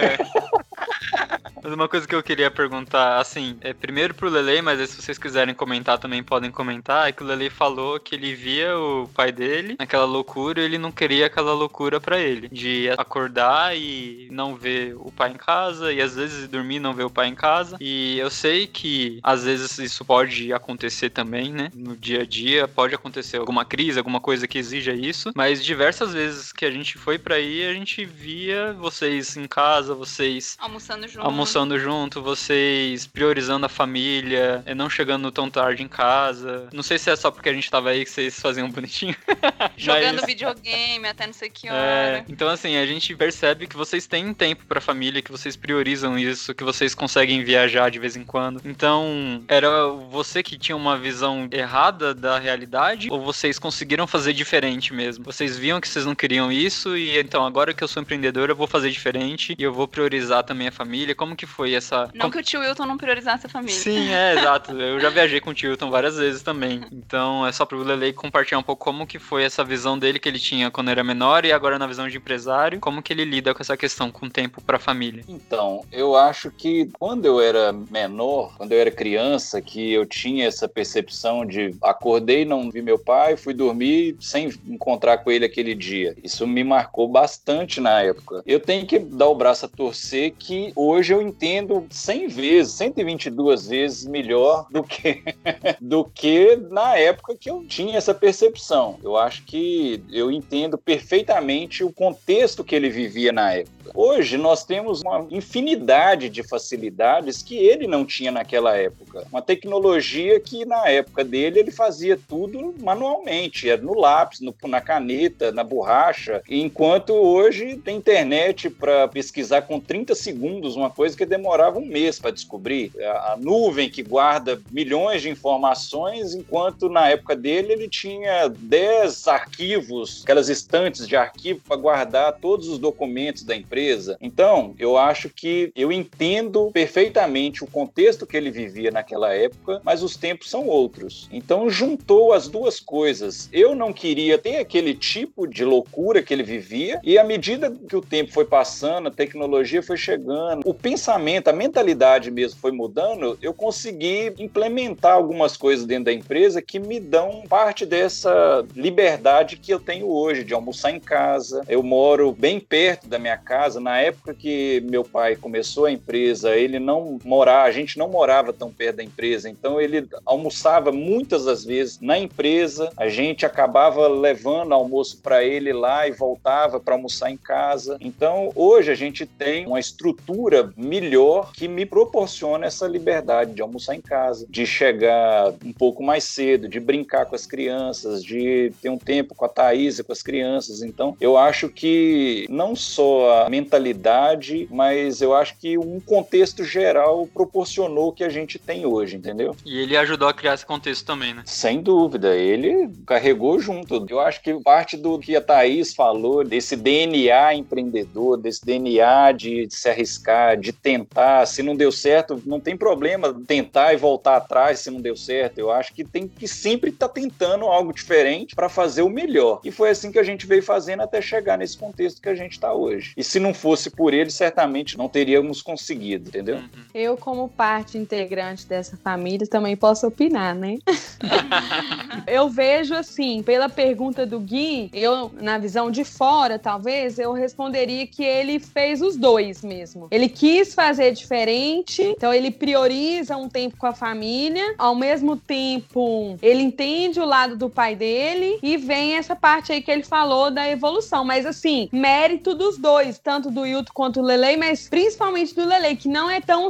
Mas 1.64 1.72
uma 1.72 1.88
coisa 1.88 2.08
que 2.08 2.16
eu 2.16 2.24
queria 2.24 2.50
perguntar, 2.50 3.20
assim, 3.20 3.58
é 3.62 3.74
primeiro 3.74 4.16
pro 4.16 4.30
Lele, 4.30 4.62
mas 4.62 4.80
aí 4.80 4.88
se 4.88 5.00
vocês 5.00 5.18
quiserem 5.18 5.54
comentar 5.54 6.00
também 6.00 6.24
podem 6.24 6.50
comentar, 6.50 7.08
é 7.08 7.12
que 7.12 7.24
o 7.24 7.26
Lele 7.26 7.50
falou 7.50 8.00
que 8.00 8.16
ele 8.16 8.34
via 8.34 8.76
o 8.76 9.08
pai 9.14 9.32
dele 9.32 9.76
naquela 9.78 10.06
loucura 10.06 10.62
e 10.62 10.66
ele 10.66 10.80
não 10.80 10.92
queria 10.92 11.28
aquela 11.28 11.54
loucura 11.54 12.00
pra 12.00 12.20
ele. 12.20 12.50
De 12.50 12.90
acordar 12.98 13.78
e 13.78 14.28
não 14.32 14.56
ver 14.56 14.96
o 14.96 15.12
pai 15.12 15.32
em 15.32 15.38
casa, 15.38 15.94
e 15.94 16.02
às 16.02 16.16
vezes 16.16 16.48
dormir 16.48 16.78
e 16.78 16.80
não 16.80 16.94
ver 16.94 17.04
o 17.04 17.10
pai 17.10 17.28
em 17.28 17.36
casa. 17.36 17.78
E 17.80 18.18
eu 18.18 18.31
sei 18.32 18.66
que 18.68 19.20
às 19.22 19.44
vezes 19.44 19.78
isso 19.78 20.04
pode 20.06 20.52
acontecer 20.54 21.10
também, 21.10 21.52
né? 21.52 21.70
No 21.76 21.96
dia 21.96 22.22
a 22.22 22.26
dia, 22.26 22.68
pode 22.68 22.96
acontecer 22.96 23.38
alguma 23.38 23.66
crise, 23.66 23.98
alguma 24.00 24.20
coisa 24.20 24.48
que 24.48 24.58
exija 24.58 24.94
isso, 24.94 25.32
mas 25.36 25.64
diversas 25.64 26.14
vezes 26.14 26.52
que 26.52 26.66
a 26.66 26.72
gente 26.72 26.98
foi 26.98 27.20
pra 27.20 27.36
aí, 27.36 27.66
a 27.68 27.74
gente 27.74 28.04
via 28.06 28.74
vocês 28.74 29.36
em 29.38 29.46
casa, 29.48 29.94
vocês 29.94 30.58
Almoçando 30.60 31.08
junto. 31.08 31.26
almoçando 31.26 31.80
junto, 31.80 32.22
vocês 32.22 33.06
priorizando 33.06 33.66
a 33.66 33.70
família, 33.70 34.64
eh, 34.66 34.74
não 34.74 34.90
chegando 34.90 35.32
tão 35.32 35.50
tarde 35.50 35.84
em 35.84 35.88
casa. 35.88 36.68
Não 36.74 36.84
sei 36.84 36.98
se 36.98 37.10
é 37.10 37.16
só 37.16 37.30
porque 37.32 37.50
a 37.50 37.54
gente 37.54 37.70
tava 37.70 37.90
aí 37.90 38.04
que 38.06 38.12
vocês 38.12 38.40
faziam 38.40 38.70
bonitinho. 38.70 39.16
Jogando 39.78 40.18
Mas- 40.18 40.26
videogame 40.26 41.08
até 41.08 41.26
não 41.28 41.34
sei 41.34 41.50
que 41.50 41.68
É, 41.68 41.72
hora. 41.72 42.26
então 42.30 42.48
assim, 42.50 42.78
a 42.78 42.86
gente 42.86 43.16
percebe 43.16 43.68
que 43.68 43.76
vocês 43.76 44.08
têm 44.08 44.34
tempo 44.34 44.66
pra 44.66 44.80
família, 44.82 45.22
que 45.22 45.32
vocês 45.32 45.56
priorizam 45.56 46.18
isso, 46.18 46.54
que 46.54 46.64
vocês 46.64 46.94
conseguem 46.96 47.44
viajar 47.44 47.90
de 47.90 48.00
vez 48.00 48.16
em 48.16 48.21
quando. 48.24 48.62
Então, 48.66 49.44
era 49.48 49.88
você 49.88 50.44
que 50.44 50.58
tinha 50.58 50.76
uma 50.76 50.98
visão 50.98 51.48
errada 51.52 52.14
da 52.14 52.38
realidade 52.38 53.10
ou 53.12 53.22
vocês 53.22 53.60
conseguiram 53.60 54.08
fazer 54.08 54.34
diferente 54.34 54.94
mesmo? 54.94 55.24
Vocês 55.24 55.58
viam 55.58 55.80
que 55.80 55.88
vocês 55.88 56.06
não 56.06 56.16
queriam 56.16 56.52
isso 56.52 56.96
e 56.98 57.18
então 57.20 57.46
agora 57.46 57.74
que 57.74 57.84
eu 57.84 57.88
sou 57.88 58.02
empreendedor, 58.02 58.50
eu 58.50 58.56
vou 58.56 58.68
fazer 58.68 58.90
diferente 58.90 59.56
e 59.58 59.64
eu 59.64 59.74
vou 59.74 59.88
priorizar 59.88 60.44
também 60.44 60.68
a 60.68 60.72
família. 60.72 61.16
Como 61.16 61.36
que 61.36 61.46
foi 61.46 61.74
essa 61.74 62.10
Não 62.14 62.30
que 62.30 62.38
o 62.38 62.44
tio 62.44 62.62
Wilton 62.62 62.86
não 62.86 62.98
priorizasse 62.98 63.46
a 63.46 63.50
família. 63.50 63.76
Sim, 63.76 64.10
é, 64.10 64.34
exato. 64.40 64.72
Eu 64.72 65.00
já 65.00 65.10
viajei 65.10 65.40
com 65.40 65.52
o 65.52 65.54
Tilton 65.54 65.90
várias 65.90 66.18
vezes 66.18 66.42
também. 66.42 66.82
Então 66.92 67.46
é 67.46 67.52
só 67.52 67.66
pro 67.66 67.84
Lele 67.84 68.14
compartilhar 68.14 68.60
um 68.60 68.64
pouco 68.64 68.84
como 68.84 69.06
que 69.06 69.20
foi 69.20 69.44
essa 69.44 69.64
visão 69.64 69.98
dele 69.98 70.20
que 70.20 70.28
ele 70.28 70.40
tinha 70.40 70.72
quando 70.72 70.90
era 70.90 71.04
menor 71.04 71.46
e 71.46 71.52
agora 71.52 71.78
na 71.78 71.88
visão 71.88 72.08
de 72.08 72.18
empresário, 72.18 72.80
como 72.80 73.02
que 73.02 73.14
ele 73.14 73.26
lida 73.26 73.54
com 73.54 73.62
essa 73.62 73.78
questão 73.78 74.12
com 74.12 74.30
tempo 74.30 74.62
pra 74.62 74.80
família. 74.80 75.24
Então, 75.28 75.86
eu 75.92 76.16
acho 76.16 76.52
que 76.52 76.90
quando 77.00 77.26
eu 77.26 77.40
era 77.40 77.72
menor, 77.72 78.11
quando 78.58 78.72
eu 78.72 78.80
era 78.80 78.92
criança, 78.92 79.62
que 79.62 79.92
eu 79.92 80.06
tinha 80.06 80.48
essa 80.48 80.68
percepção 80.68 81.46
de 81.46 81.76
acordei, 81.82 82.46
não 82.46 82.70
vi 82.70 82.82
meu 82.82 82.98
pai, 82.98 83.36
fui 83.36 83.54
dormir 83.54 84.16
sem 84.20 84.50
encontrar 84.68 85.20
com 85.20 85.32
ele 85.32 85.46
aquele 85.46 85.76
dia. 85.76 86.16
Isso 86.24 86.46
me 86.46 86.64
marcou 86.64 87.08
bastante 87.08 87.80
na 87.80 88.02
época. 88.02 88.44
Eu 88.46 88.60
tenho 88.60 88.86
que 88.86 89.00
dar 89.00 89.28
o 89.28 89.36
braço 89.36 89.66
a 89.66 89.70
torcer 89.70 90.34
que 90.38 90.72
hoje 90.76 91.14
eu 91.14 91.22
entendo 91.22 91.86
100 91.90 92.28
vezes, 92.28 92.74
122 92.74 93.68
vezes 93.68 94.06
melhor 94.06 94.68
do 94.70 94.84
que 94.84 95.24
do 95.80 96.04
que 96.06 96.56
na 96.70 96.98
época 96.98 97.36
que 97.36 97.50
eu 97.50 97.64
tinha 97.68 97.98
essa 97.98 98.14
percepção. 98.14 98.98
Eu 99.04 99.18
acho 99.18 99.44
que 99.44 100.04
eu 100.12 100.32
entendo 100.32 100.78
perfeitamente 100.78 101.84
o 101.84 101.92
contexto 101.92 102.64
que 102.64 102.76
ele 102.76 102.90
vivia 102.90 103.32
na 103.32 103.54
época. 103.54 103.92
Hoje 103.94 104.38
nós 104.38 104.64
temos 104.64 105.02
uma 105.02 105.26
infinidade 105.30 106.30
de 106.30 106.44
facilidades 106.44 107.42
que 107.42 107.56
ele 107.56 107.88
não 107.88 108.01
tinha 108.06 108.32
naquela 108.32 108.76
época. 108.78 109.26
Uma 109.32 109.42
tecnologia 109.42 110.40
que 110.40 110.66
na 110.66 110.88
época 110.90 111.24
dele 111.24 111.60
ele 111.60 111.72
fazia 111.72 112.20
tudo 112.28 112.76
manualmente, 112.80 113.70
era 113.70 113.82
no 113.82 113.94
lápis, 114.00 114.40
no- 114.42 114.56
na 114.68 114.82
caneta, 114.82 115.52
na 115.52 115.64
borracha, 115.64 116.42
enquanto 116.50 117.12
hoje 117.14 117.78
tem 117.84 117.98
internet 117.98 118.70
para 118.70 119.08
pesquisar 119.08 119.64
com 119.64 119.80
30 119.80 120.16
segundos 120.16 120.76
uma 120.76 120.90
coisa 120.90 121.16
que 121.16 121.26
demorava 121.26 121.80
um 121.80 121.86
mês 121.86 122.20
para 122.20 122.32
descobrir. 122.32 122.92
A, 123.00 123.34
a 123.34 123.38
nuvem 123.38 123.90
que 123.90 124.04
guarda 124.04 124.62
milhões 124.70 125.22
de 125.22 125.30
informações, 125.30 126.34
enquanto 126.34 126.90
na 126.90 127.10
época 127.10 127.36
dele 127.36 127.74
ele 127.74 127.90
tinha 127.90 128.48
10 128.50 129.28
arquivos, 129.28 130.22
aquelas 130.24 130.50
estantes 130.50 131.08
de 131.08 131.16
arquivo 131.16 131.62
para 131.68 131.78
guardar 131.78 132.38
todos 132.40 132.68
os 132.68 132.80
documentos 132.80 133.44
da 133.44 133.56
empresa. 133.56 134.18
Então, 134.22 134.74
eu 134.78 134.98
acho 134.98 135.30
que 135.30 135.72
eu 135.76 135.92
entendo 135.92 136.72
perfeitamente 136.72 137.64
o 137.64 137.68
contexto 137.68 137.91
que 138.28 138.38
ele 138.38 138.52
vivia 138.52 138.92
naquela 138.92 139.34
época, 139.34 139.82
mas 139.84 140.04
os 140.04 140.16
tempos 140.16 140.50
são 140.50 140.68
outros. 140.68 141.28
Então, 141.32 141.70
juntou 141.70 142.34
as 142.34 142.48
duas 142.48 142.80
coisas. 142.80 143.50
Eu 143.52 143.76
não 143.76 143.94
queria 143.94 144.38
ter 144.38 144.58
aquele 144.58 144.94
tipo 144.94 145.48
de 145.48 145.64
loucura 145.64 146.22
que 146.22 146.34
ele 146.34 146.44
vivia, 146.44 147.00
e 147.04 147.18
à 147.18 147.24
medida 147.24 147.72
que 147.72 147.96
o 147.96 148.02
tempo 148.02 148.32
foi 148.32 148.46
passando, 148.46 149.08
a 149.08 149.12
tecnologia 149.12 149.82
foi 149.82 149.98
chegando, 149.98 150.62
o 150.66 150.74
pensamento, 150.74 151.48
a 151.48 151.54
mentalidade 151.54 152.32
mesmo 152.32 152.60
foi 152.60 152.72
mudando, 152.72 153.38
eu 153.42 153.54
consegui 153.54 154.34
implementar 154.38 155.14
algumas 155.14 155.56
coisas 155.56 155.86
dentro 155.86 156.06
da 156.06 156.14
empresa 156.14 156.62
que 156.62 156.80
me 156.80 157.00
dão 157.00 157.44
parte 157.48 157.86
dessa 157.86 158.66
liberdade 158.76 159.58
que 159.58 159.74
eu 159.74 159.80
tenho 159.80 160.10
hoje, 160.10 160.44
de 160.44 160.54
almoçar 160.54 160.92
em 160.92 161.00
casa. 161.00 161.64
Eu 161.68 161.84
moro 161.84 162.32
bem 162.32 162.60
perto 162.60 163.08
da 163.08 163.20
minha 163.20 163.38
casa. 163.38 163.80
Na 163.80 164.00
época 164.00 164.34
que 164.34 164.82
meu 164.90 165.04
pai 165.04 165.36
começou 165.36 165.86
a 165.86 165.92
empresa, 165.92 166.56
ele 166.56 166.80
não 166.80 167.20
morava, 167.24 167.71
a 167.72 167.74
gente 167.74 167.98
não 167.98 168.10
morava 168.10 168.52
tão 168.52 168.70
perto 168.70 168.98
da 168.98 169.04
empresa, 169.04 169.50
então 169.50 169.80
ele 169.80 170.06
almoçava 170.26 170.92
muitas 170.92 171.46
das 171.46 171.64
vezes 171.64 172.00
na 172.02 172.18
empresa. 172.20 172.92
A 172.98 173.08
gente 173.08 173.46
acabava 173.46 174.08
levando 174.08 174.74
almoço 174.74 175.22
para 175.22 175.44
ele 175.44 175.72
lá 175.72 176.08
e 176.08 176.12
voltava 176.12 176.80
para 176.80 176.96
almoçar 176.96 177.32
em 177.32 177.38
casa. 177.38 177.98
Então, 178.02 178.52
hoje 178.56 178.92
a 178.92 178.96
gente 178.96 179.26
tem 179.26 179.66
uma 179.66 179.80
estrutura 179.80 180.72
melhor 180.76 181.54
que 181.54 181.68
me 181.68 181.86
proporciona 181.86 182.66
essa 182.66 182.88
liberdade 182.88 183.54
de 183.54 183.62
almoçar 183.62 183.96
em 183.96 184.02
casa, 184.02 184.46
de 184.50 184.66
chegar 184.66 185.54
um 185.66 185.72
pouco 185.72 186.04
mais 186.04 186.26
cedo, 186.26 186.68
de 186.68 186.80
brincar 186.80 187.26
com 187.26 187.36
as 187.36 187.46
crianças, 187.46 188.22
de 188.24 188.74
ter 188.82 188.90
um 188.90 188.98
tempo 188.98 189.34
com 189.34 189.46
a 189.46 189.50
Thaís 189.50 190.00
e 190.00 190.04
com 190.04 190.12
as 190.12 190.22
crianças. 190.22 190.84
Então, 190.84 191.16
eu 191.22 191.38
acho 191.38 191.70
que 191.70 192.46
não 192.50 192.76
só 192.76 193.46
a 193.46 193.50
mentalidade, 193.50 194.68
mas 194.70 195.22
eu 195.22 195.34
acho 195.34 195.58
que 195.58 195.78
um 195.78 196.02
contexto 196.02 196.66
geral 196.66 197.28
proporcionou 197.62 198.10
o 198.10 198.12
que 198.12 198.24
a 198.24 198.30
gente 198.30 198.58
tem 198.58 198.86
hoje, 198.86 199.16
entendeu? 199.16 199.56
E 199.66 199.80
ele 199.80 199.96
ajudou 199.96 200.28
a 200.28 200.34
criar 200.34 200.56
esse 200.56 200.66
contexto 200.66 201.06
também, 201.06 201.34
né? 201.34 201.44
Sem 201.46 201.82
dúvida, 201.82 202.36
ele 202.36 202.90
carregou 203.06 203.60
junto. 203.60 204.06
Eu 204.10 204.20
acho 204.20 204.42
que 204.42 204.54
parte 204.62 204.98
do 204.98 205.20
que 205.20 205.36
a 205.36 205.42
Thaís 205.42 205.94
falou, 205.94 206.44
desse 206.44 206.76
DNA 206.76 207.56
empreendedor, 207.56 208.38
desse 208.38 208.66
DNA 208.66 209.32
de 209.34 209.68
se 209.70 209.90
arriscar, 209.90 210.58
de 210.58 210.74
tentar, 210.74 211.46
se 211.46 211.62
não 211.62 211.76
deu 211.76 211.92
certo, 211.92 212.42
não 212.46 212.60
tem 212.60 212.76
problema 212.76 213.34
tentar 213.46 213.94
e 213.94 213.98
voltar 213.98 214.38
atrás 214.38 214.80
se 214.80 214.90
não 214.90 215.00
deu 215.00 215.16
certo. 215.16 215.60
Eu 215.60 215.72
acho 215.72 215.94
que 215.94 216.04
tem 216.04 216.28
que 216.28 216.48
sempre 216.48 216.90
estar 216.90 217.08
tá 217.08 217.14
tentando 217.14 217.66
algo 217.66 217.94
diferente 217.94 218.56
para 218.56 218.70
fazer 218.70 219.04
o 219.04 219.10
melhor. 219.10 219.62
E 219.64 219.72
foi 219.72 219.90
assim 219.90 220.12
que 220.12 220.20
a 220.20 220.24
gente 220.24 220.48
veio 220.48 220.64
fazendo 220.64 221.02
até 221.02 221.22
chegar 221.22 221.58
nesse 221.58 221.78
contexto 221.78 222.22
que 222.22 222.30
a 222.30 222.36
gente 222.36 222.54
está 222.54 222.74
hoje. 222.74 223.14
E 223.16 223.24
se 223.24 223.40
não 223.40 223.54
fosse 223.54 223.90
por 223.90 224.14
ele, 224.14 224.32
certamente 224.32 224.98
não 224.98 225.08
teríamos 225.08 225.62
conseguido, 225.62 226.30
entendeu? 226.30 226.56
Uhum. 226.56 226.70
Eu, 226.94 227.18
como 227.18 227.51
parte 227.52 227.98
integrante 227.98 228.66
dessa 228.66 228.98
família, 228.98 229.48
também 229.48 229.76
posso 229.76 230.08
opinar, 230.08 230.56
né? 230.56 230.78
eu 232.28 232.50
vejo 232.50 232.94
assim, 232.96 233.44
pela 233.44 233.70
pergunta 233.70 234.26
do 234.26 234.40
Gui, 234.40 234.90
eu, 234.94 235.32
na 235.40 235.58
visão 235.58 235.92
de 235.92 236.04
fora, 236.04 236.58
talvez, 236.58 237.20
eu 237.20 237.34
responderia 237.34 238.08
que 238.08 238.24
ele 238.24 238.60
fez 238.60 239.02
os 239.02 239.16
dois 239.16 239.64
mesmo. 239.64 240.08
Ele 240.10 240.30
quis 240.30 240.74
fazer 240.74 241.12
diferente, 241.12 242.02
então 242.02 242.34
ele 242.34 242.52
prioriza 242.52 243.36
um 243.38 243.50
tempo 243.50 243.78
com 243.78 243.88
a 243.88 243.94
família, 243.94 244.76
ao 244.78 244.96
mesmo 244.96 245.36
tempo 245.36 246.38
ele 246.42 246.62
entende 246.62 247.20
o 247.20 247.26
lado 247.26 247.56
do 247.56 247.70
pai 247.70 247.96
dele 247.96 248.60
e 248.64 248.78
vem 248.78 249.16
essa 249.16 249.36
parte 249.36 249.72
aí 249.72 249.82
que 249.82 249.92
ele 249.92 250.04
falou 250.04 250.50
da 250.50 250.70
evolução. 250.70 251.26
Mas 251.26 251.46
assim, 251.46 251.90
mérito 251.92 252.56
dos 252.56 252.78
dois, 252.78 253.20
tanto 253.20 253.50
do 253.52 253.66
Hilton 253.66 253.92
quanto 253.94 254.22
do 254.22 254.28
Lele, 254.28 254.58
mas 254.58 254.88
principalmente 254.88 255.56
do 255.56 255.66
Lele, 255.66 255.96
que 255.96 256.08
não 256.08 256.30
é 256.30 256.40
tão 256.40 256.70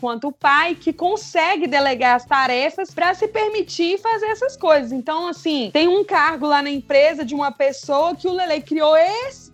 quanto 0.00 0.28
o 0.28 0.32
pai, 0.32 0.74
que 0.74 0.92
consegue 0.92 1.66
delegar 1.66 2.16
as 2.16 2.24
tarefas 2.24 2.92
para 2.92 3.14
se 3.14 3.28
permitir 3.28 3.98
fazer 3.98 4.26
essas 4.26 4.56
coisas. 4.56 4.92
Então, 4.92 5.28
assim, 5.28 5.70
tem 5.72 5.88
um 5.88 6.04
cargo 6.04 6.46
lá 6.46 6.62
na 6.62 6.70
empresa 6.70 7.24
de 7.24 7.34
uma 7.34 7.50
pessoa 7.52 8.14
que 8.14 8.28
o 8.28 8.32
Lele 8.32 8.60
criou 8.60 8.96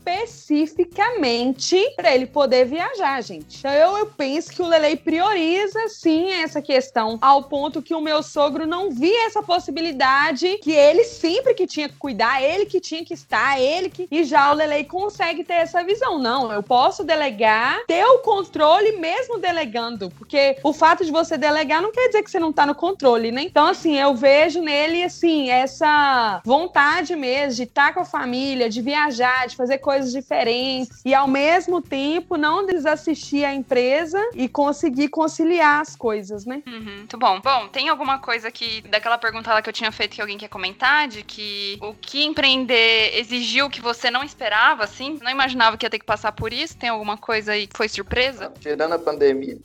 especificamente 0.07 1.93
para 1.97 2.15
ele 2.15 2.27
poder 2.27 2.65
viajar, 2.67 3.21
gente. 3.23 3.59
Então 3.59 3.73
eu, 3.73 3.99
eu 3.99 4.07
penso 4.07 4.51
que 4.51 4.63
o 4.63 4.67
Lele 4.67 4.97
prioriza 4.97 5.89
sim 5.89 6.31
essa 6.31 6.63
questão 6.63 7.19
ao 7.21 7.45
ponto 7.45 7.83
que 7.83 7.95
o 7.95 8.01
meu 8.01 8.23
sogro 8.23 8.67
não 8.67 8.91
via 8.91 9.27
essa 9.27 9.43
possibilidade 9.43 10.59
que 10.59 10.73
ele 10.73 11.05
sempre 11.05 11.55
que 11.55 11.67
tinha 11.67 11.89
que 11.89 11.97
cuidar, 11.97 12.43
ele 12.43 12.67
que 12.67 12.81
tinha 12.81 13.05
que 13.05 13.15
estar, 13.15 13.61
ele 13.61 13.91
que 13.91 14.07
e 14.11 14.25
já 14.25 14.51
o 14.53 14.55
Lele 14.55 14.85
consegue 14.85 15.43
ter 15.43 15.55
essa 15.55 15.83
visão. 15.83 16.19
Não, 16.19 16.53
eu 16.53 16.63
posso 16.63 17.03
delegar, 17.03 17.85
ter 17.87 18.05
o 18.05 18.19
controle 18.19 18.93
mesmo 18.93 19.39
delegando, 19.39 20.11
porque 20.11 20.57
o 20.63 20.73
fato 20.73 21.05
de 21.05 21.11
você 21.11 21.37
delegar 21.37 21.83
não 21.83 21.93
quer 21.93 22.07
dizer 22.09 22.23
que 22.23 22.31
você 22.31 22.39
não 22.39 22.53
tá 22.53 22.65
no 22.65 22.75
controle, 22.75 23.33
né? 23.33 23.43
Então 23.43 23.67
assim, 23.67 23.97
eu 23.97 24.15
vejo 24.15 24.61
nele 24.61 25.03
assim 25.03 25.51
essa 25.51 26.41
vontade 26.45 27.17
mesmo 27.17 27.57
de 27.57 27.63
estar 27.65 27.89
tá 27.89 27.93
com 27.93 28.01
a 28.01 28.05
família, 28.05 28.69
de 28.69 28.81
viajar, 28.81 29.47
de 29.47 29.57
fazer 29.57 29.79
coisas 29.79 29.96
diferentes 30.05 31.03
e 31.05 31.15
ao 31.15 31.27
mesmo 31.27 31.81
tempo 31.81 32.37
não 32.37 32.67
desassistir 32.67 33.45
a 33.45 33.55
empresa 33.55 34.19
e 34.35 34.49
conseguir 34.49 35.09
conciliar 35.09 35.81
as 35.81 35.97
coisas, 35.97 36.45
né? 36.45 36.63
Uhum, 36.67 36.97
muito 36.99 37.19
bom. 37.19 37.41
Bom, 37.41 37.69
tem 37.69 37.89
alguma 37.89 38.19
coisa 38.19 38.49
aqui 38.49 38.83
daquela 38.83 39.19
pergunta 39.19 39.53
lá 39.53 39.63
que 39.63 39.69
eu 39.69 39.73
tinha 39.73 39.93
feito 39.93 40.15
que 40.15 40.21
alguém 40.21 40.39
quer 40.39 40.49
comentar 40.49 41.09
de 41.09 41.23
que 41.23 41.79
o 41.81 41.95
que 41.95 42.25
empreender 42.25 43.19
exigiu 43.19 43.71
que 43.71 43.81
você 43.81 44.11
não 44.11 44.23
esperava, 44.23 44.85
assim? 44.85 45.19
Não 45.23 45.31
imaginava 45.31 45.77
que 45.77 45.87
ia 45.87 45.91
ter 45.91 45.99
que 45.99 46.05
passar 46.05 46.33
por 46.33 46.53
isso? 46.53 46.77
Tem 46.77 46.89
alguma 46.89 47.17
coisa 47.17 47.53
aí 47.53 47.67
que 47.67 47.77
foi 47.77 47.89
surpresa? 47.89 48.53
Tirando 48.61 48.93
a 48.93 48.99
pandemia. 48.99 49.59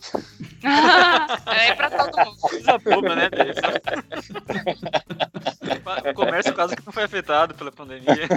é 1.48 1.74
pra 1.74 1.90
todo 1.90 2.26
mundo. 2.26 2.38
Coisa 2.40 2.78
boba, 2.78 3.16
né? 3.16 3.30
o 6.10 6.14
comércio 6.14 6.54
quase 6.54 6.76
que 6.76 6.86
não 6.86 6.94
foi 6.94 7.04
afetado 7.04 7.56
pela 7.56 7.72
pandemia. 7.72 8.28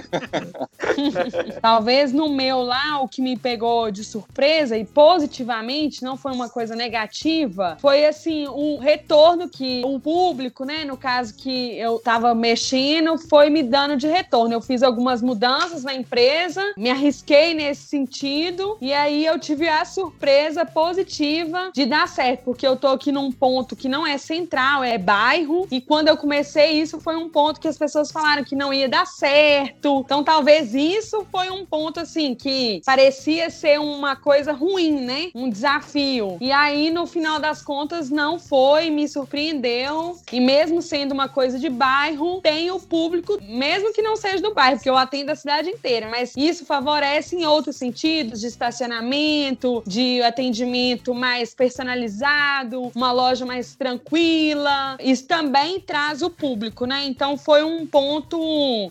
Talvez 1.60 1.60
no 2.12 2.28
meu 2.28 2.62
lá, 2.62 3.00
o 3.00 3.08
que 3.08 3.20
me 3.20 3.36
pegou 3.36 3.90
de 3.90 4.04
surpresa 4.04 4.76
e 4.76 4.84
positivamente, 4.84 6.02
não 6.02 6.16
foi 6.16 6.32
uma 6.32 6.48
coisa 6.48 6.74
negativa, 6.74 7.76
foi 7.80 8.06
assim, 8.06 8.48
um 8.48 8.78
retorno 8.78 9.48
que 9.48 9.82
o 9.84 10.00
público, 10.00 10.64
né, 10.64 10.84
no 10.84 10.96
caso 10.96 11.34
que 11.34 11.76
eu 11.78 11.98
tava 11.98 12.34
mexendo, 12.34 13.18
foi 13.18 13.50
me 13.50 13.62
dando 13.62 13.96
de 13.96 14.06
retorno. 14.06 14.54
Eu 14.54 14.60
fiz 14.60 14.82
algumas 14.82 15.22
mudanças 15.22 15.84
na 15.84 15.94
empresa, 15.94 16.62
me 16.76 16.90
arrisquei 16.90 17.54
nesse 17.54 17.82
sentido, 17.82 18.76
e 18.80 18.92
aí 18.92 19.24
eu 19.24 19.38
tive 19.38 19.68
a 19.68 19.84
surpresa 19.84 20.64
positiva 20.64 21.70
de 21.74 21.86
dar 21.86 22.08
certo, 22.08 22.44
porque 22.44 22.66
eu 22.66 22.76
tô 22.76 22.88
aqui 22.88 23.12
num 23.12 23.30
ponto 23.30 23.76
que 23.76 23.88
não 23.88 24.06
é 24.06 24.18
central, 24.18 24.82
é 24.82 24.98
bairro, 24.98 25.66
e 25.70 25.80
quando 25.80 26.08
eu 26.08 26.16
comecei 26.16 26.72
isso 26.80 27.00
foi 27.00 27.16
um 27.16 27.28
ponto 27.28 27.60
que 27.60 27.68
as 27.68 27.78
pessoas 27.78 28.10
falaram 28.10 28.44
que 28.44 28.56
não 28.56 28.72
ia 28.72 28.88
dar 28.88 29.06
certo. 29.06 30.02
Então 30.04 30.24
talvez 30.24 30.74
isso 30.74 31.26
foi 31.30 31.50
um 31.50 31.64
ponto 31.74 31.98
assim 31.98 32.36
que 32.36 32.80
parecia 32.86 33.50
ser 33.50 33.80
uma 33.80 34.14
coisa 34.14 34.52
ruim, 34.52 34.92
né? 34.92 35.30
Um 35.34 35.50
desafio. 35.50 36.36
E 36.40 36.52
aí 36.52 36.88
no 36.88 37.04
final 37.04 37.40
das 37.40 37.62
contas 37.62 38.10
não 38.10 38.38
foi, 38.38 38.90
me 38.90 39.08
surpreendeu. 39.08 40.16
E 40.30 40.38
mesmo 40.38 40.80
sendo 40.80 41.10
uma 41.10 41.28
coisa 41.28 41.58
de 41.58 41.68
bairro, 41.68 42.40
tem 42.40 42.70
o 42.70 42.78
público, 42.78 43.40
mesmo 43.42 43.92
que 43.92 44.02
não 44.02 44.14
seja 44.14 44.40
do 44.40 44.54
bairro, 44.54 44.76
porque 44.76 44.88
eu 44.88 44.96
atendo 44.96 45.32
a 45.32 45.34
cidade 45.34 45.68
inteira, 45.68 46.08
mas 46.08 46.32
isso 46.36 46.64
favorece 46.64 47.34
em 47.34 47.44
outros 47.44 47.74
sentidos, 47.74 48.40
de 48.40 48.46
estacionamento, 48.46 49.82
de 49.84 50.22
atendimento 50.22 51.12
mais 51.12 51.56
personalizado, 51.56 52.92
uma 52.94 53.10
loja 53.10 53.44
mais 53.44 53.74
tranquila. 53.74 54.96
Isso 55.00 55.26
também 55.26 55.80
traz 55.80 56.22
o 56.22 56.30
público, 56.30 56.86
né? 56.86 57.04
Então 57.04 57.36
foi 57.36 57.64
um 57.64 57.84
ponto 57.84 58.38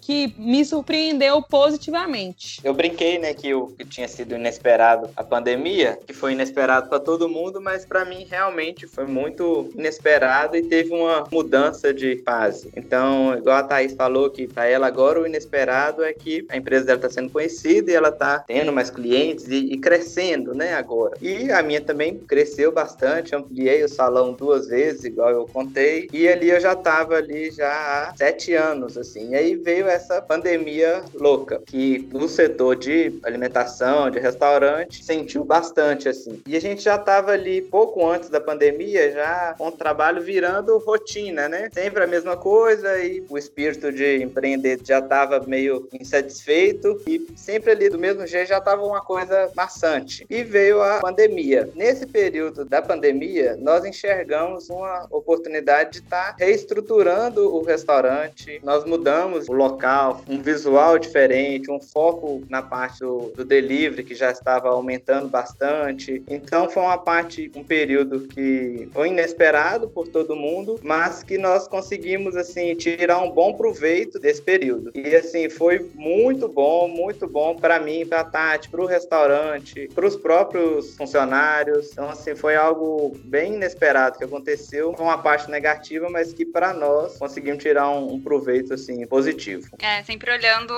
que 0.02 0.34
me 0.38 0.66
surpreendeu 0.66 1.42
positivamente. 1.42 2.60
Eu 2.62 2.73
brinquei, 2.74 3.20
né, 3.20 3.34
que 3.34 3.54
o 3.54 3.68
que 3.68 3.86
tinha 3.86 4.08
sido 4.08 4.36
inesperado 4.36 5.10
a 5.16 5.24
pandemia, 5.24 6.00
que 6.06 6.14
foi 6.14 6.34
inesperado 6.34 6.90
para 6.90 7.00
todo 7.00 7.30
mundo, 7.30 7.62
mas 7.62 7.86
para 7.86 8.06
mim 8.06 8.26
realmente 8.30 8.88
foi 8.88 9.06
muito 9.06 9.70
inesperado 9.76 10.56
e 10.56 10.64
teve 10.64 10.94
uma 10.94 11.26
mudança 11.32 11.94
de 11.94 12.18
fase. 12.24 12.70
Então, 12.76 13.36
igual 13.38 13.58
a 13.58 13.64
Thaís 13.64 13.94
falou 13.94 14.30
que 14.30 14.48
para 14.48 14.66
ela 14.66 14.88
agora 14.88 15.22
o 15.22 15.28
inesperado 15.28 16.04
é 16.04 16.14
que 16.14 16.46
a 16.50 16.58
empresa 16.58 16.86
dela 16.86 16.98
está 16.98 17.10
sendo 17.10 17.30
conhecida 17.30 17.92
e 17.92 17.96
ela 17.96 18.10
está 18.10 18.40
tendo 18.40 18.72
mais 18.72 18.90
clientes 18.90 19.48
e, 19.48 19.74
e, 19.74 19.78
crescendo, 19.78 20.54
né, 20.54 20.74
agora. 20.74 21.16
E 21.22 21.52
a 21.52 21.62
minha 21.62 21.82
também 21.82 22.18
cresceu 22.18 22.72
bastante, 22.72 23.36
ampliei 23.36 23.84
o 23.84 23.90
salão 23.90 24.34
duas 24.34 24.68
vezes, 24.68 25.04
igual 25.04 25.30
eu 25.30 25.46
contei, 25.46 26.08
e 26.14 26.28
ali 26.28 26.50
eu 26.50 26.60
já 26.60 26.74
estava 26.74 27.16
ali 27.16 27.52
já 27.52 27.72
há 27.72 28.16
sete 28.16 28.54
anos, 28.54 28.98
assim. 28.98 29.32
E 29.32 29.36
aí 29.36 29.56
veio 29.56 29.88
essa 29.88 30.22
pandemia 30.22 31.04
louca, 31.14 31.62
que 31.66 32.08
no 32.12 32.28
setor 32.28 32.53
de 32.76 33.20
alimentação, 33.24 34.10
de 34.10 34.20
restaurante, 34.20 35.04
sentiu 35.04 35.44
bastante, 35.44 36.08
assim. 36.10 36.42
E 36.48 36.56
a 36.56 36.62
gente 36.62 36.82
já 36.84 36.96
estava 36.96 37.32
ali 37.32 37.62
pouco 37.62 38.06
antes 38.08 38.30
da 38.30 38.40
pandemia, 38.40 39.12
já 39.12 39.56
com 39.58 39.68
o 39.68 39.72
trabalho 39.72 40.22
virando 40.22 40.78
rotina, 40.80 41.48
né? 41.50 41.70
Sempre 41.74 42.04
a 42.04 42.08
mesma 42.08 42.38
coisa 42.38 42.98
e 43.04 43.24
o 43.30 43.38
espírito 43.38 43.92
de 43.92 44.22
empreender 44.22 44.80
já 44.84 45.00
estava 45.00 45.42
meio 45.46 45.88
insatisfeito 45.94 47.02
e 47.08 47.28
sempre 47.36 47.72
ali 47.72 47.90
do 47.90 47.98
mesmo 47.98 48.26
jeito 48.28 48.50
já 48.50 48.58
estava 48.58 48.84
uma 48.84 49.02
coisa 49.02 49.52
maçante. 49.56 50.26
E 50.30 50.44
veio 50.44 50.82
a 50.82 51.00
pandemia. 51.00 51.70
Nesse 51.76 52.06
período 52.06 52.66
da 52.66 52.82
pandemia, 52.82 53.58
nós 53.60 53.86
enxergamos 53.86 54.70
uma 54.70 55.08
oportunidade 55.10 55.92
de 55.92 55.98
estar 56.00 56.32
tá 56.32 56.36
reestruturando 56.38 57.54
o 57.56 57.64
restaurante. 57.64 58.60
Nós 58.64 58.86
mudamos 58.86 59.48
o 59.48 59.54
local, 59.54 60.22
um 60.28 60.42
visual 60.42 60.98
diferente, 60.98 61.72
um 61.72 61.80
foco 61.80 62.43
na 62.50 62.62
parte 62.62 63.00
do, 63.00 63.32
do 63.36 63.46
delivery 63.46 64.04
que 64.04 64.16
já 64.16 64.32
estava 64.32 64.70
aumentando 64.70 65.28
bastante. 65.28 66.24
Então 66.28 66.70
foi 66.70 66.84
uma 66.84 66.98
parte, 66.98 67.52
um 67.56 67.64
período 67.64 68.22
que 68.28 68.90
foi 68.94 69.10
inesperado 69.10 69.90
por 69.90 70.08
todo 70.08 70.36
mundo, 70.36 70.80
mas 70.84 71.24
que 71.24 71.38
nós 71.38 71.68
conseguimos 71.68 72.36
assim 72.36 72.76
tirar 72.76 73.20
um 73.20 73.32
bom 73.32 73.54
proveito 73.54 74.20
desse 74.20 74.42
período. 74.42 74.92
E 74.94 75.16
assim 75.16 75.50
foi 75.50 75.92
muito 75.96 76.48
bom, 76.48 76.88
muito 76.88 77.28
bom 77.28 77.56
para 77.56 77.80
mim, 77.80 78.06
para 78.06 78.24
Tati, 78.24 78.70
para 78.70 78.82
o 78.82 78.86
restaurante, 78.86 79.90
para 79.94 80.06
os 80.06 80.16
próprios 80.16 80.96
funcionários. 80.96 81.92
Então 81.92 82.10
assim 82.10 82.36
foi 82.36 82.56
algo 82.56 83.18
bem 83.24 83.56
inesperado 83.56 84.18
que 84.18 84.24
aconteceu. 84.24 84.94
Foi 84.96 85.06
uma 85.06 85.18
parte 85.18 85.50
negativa, 85.50 86.10
mas 86.10 86.34
que 86.34 86.46
para 86.46 86.74
nós 86.74 87.18
conseguimos 87.18 87.62
tirar 87.62 87.90
um, 87.90 88.14
um 88.14 88.22
proveito 88.22 88.74
assim 88.74 89.06
positivo. 89.06 89.70
É, 89.80 90.04
sempre 90.04 90.32
olhando 90.32 90.74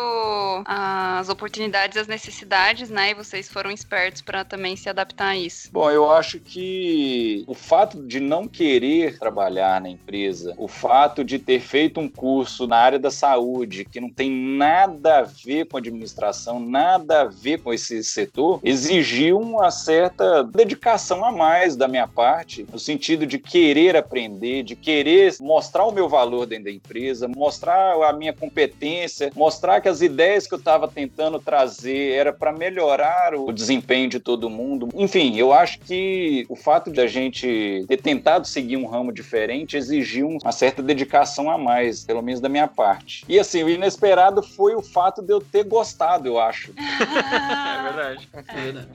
as 0.66 1.30
oportunidades, 1.30 1.55
as 1.98 2.08
necessidades, 2.08 2.90
né? 2.90 3.12
E 3.12 3.14
vocês 3.14 3.48
foram 3.48 3.72
espertos 3.72 4.22
para 4.22 4.44
também 4.44 4.76
se 4.76 4.90
adaptar 4.90 5.30
a 5.30 5.38
isso. 5.38 5.70
Bom, 5.72 5.90
eu 5.90 6.12
acho 6.12 6.40
que 6.40 7.44
o 7.48 7.54
fato 7.54 8.06
de 8.06 8.20
não 8.20 8.48
querer 8.48 9.18
trabalhar 9.18 9.80
na 9.82 9.90
empresa, 9.90 10.54
o 10.58 10.68
fato 10.68 11.24
de 11.24 11.40
ter 11.40 11.60
feito 11.60 12.00
um 12.00 12.10
curso 12.10 12.68
na 12.68 12.78
área 12.78 13.00
da 13.00 13.12
saúde 13.12 13.86
que 13.86 14.00
não 14.00 14.10
tem 14.10 14.30
nada 14.30 15.20
a 15.20 15.22
ver 15.22 15.66
com 15.66 15.78
administração, 15.78 16.60
nada 16.60 17.22
a 17.22 17.26
ver 17.26 17.62
com 17.62 17.74
esse 17.74 18.04
setor, 18.04 18.60
exigiu 18.64 19.40
uma 19.40 19.72
certa 19.72 20.44
dedicação 20.44 21.24
a 21.24 21.32
mais 21.32 21.76
da 21.76 21.88
minha 21.88 22.08
parte, 22.08 22.66
no 22.72 22.80
sentido 22.80 23.26
de 23.26 23.40
querer 23.40 23.96
aprender, 23.96 24.64
de 24.64 24.76
querer 24.76 25.36
mostrar 25.40 25.86
o 25.86 25.92
meu 25.92 26.10
valor 26.10 26.46
dentro 26.46 26.66
da 26.66 26.72
empresa, 26.72 27.28
mostrar 27.28 27.94
a 28.04 28.14
minha 28.14 28.34
competência, 28.34 29.32
mostrar 29.36 29.82
que 29.82 29.88
as 29.88 30.02
ideias 30.02 30.48
que 30.48 30.54
eu 30.54 30.60
estava 30.60 30.88
tentando 30.88 31.40
trazer 31.46 32.14
era 32.14 32.34
para 32.34 32.52
melhorar 32.52 33.36
o 33.36 33.52
desempenho 33.54 34.10
de 34.10 34.20
todo 34.20 34.50
mundo. 34.50 34.90
Enfim, 34.96 35.38
eu 35.38 35.54
acho 35.54 35.80
que 35.80 36.46
o 36.50 36.56
fato 36.56 36.92
de 36.92 37.00
a 37.00 37.08
gente 37.08 37.86
ter 37.88 37.98
tentado 37.98 38.48
seguir 38.48 38.78
um 38.78 38.88
ramo 38.88 39.14
diferente 39.14 39.78
exigiu 39.78 40.28
uma 40.28 40.52
certa 40.52 40.82
dedicação 40.82 41.50
a 41.50 41.58
mais, 41.58 42.04
pelo 42.04 42.22
menos 42.22 42.42
da 42.42 42.50
minha 42.50 42.68
parte. 42.68 43.24
E 43.30 43.40
assim, 43.40 43.64
o 43.64 43.70
inesperado 43.70 44.42
foi 44.42 44.76
o 44.76 44.82
fato 44.82 45.22
de 45.22 45.32
eu 45.32 45.40
ter 45.40 45.64
gostado, 45.64 46.28
eu 46.28 46.40
acho. 46.40 46.74
é 46.76 47.84
verdade. 47.84 48.30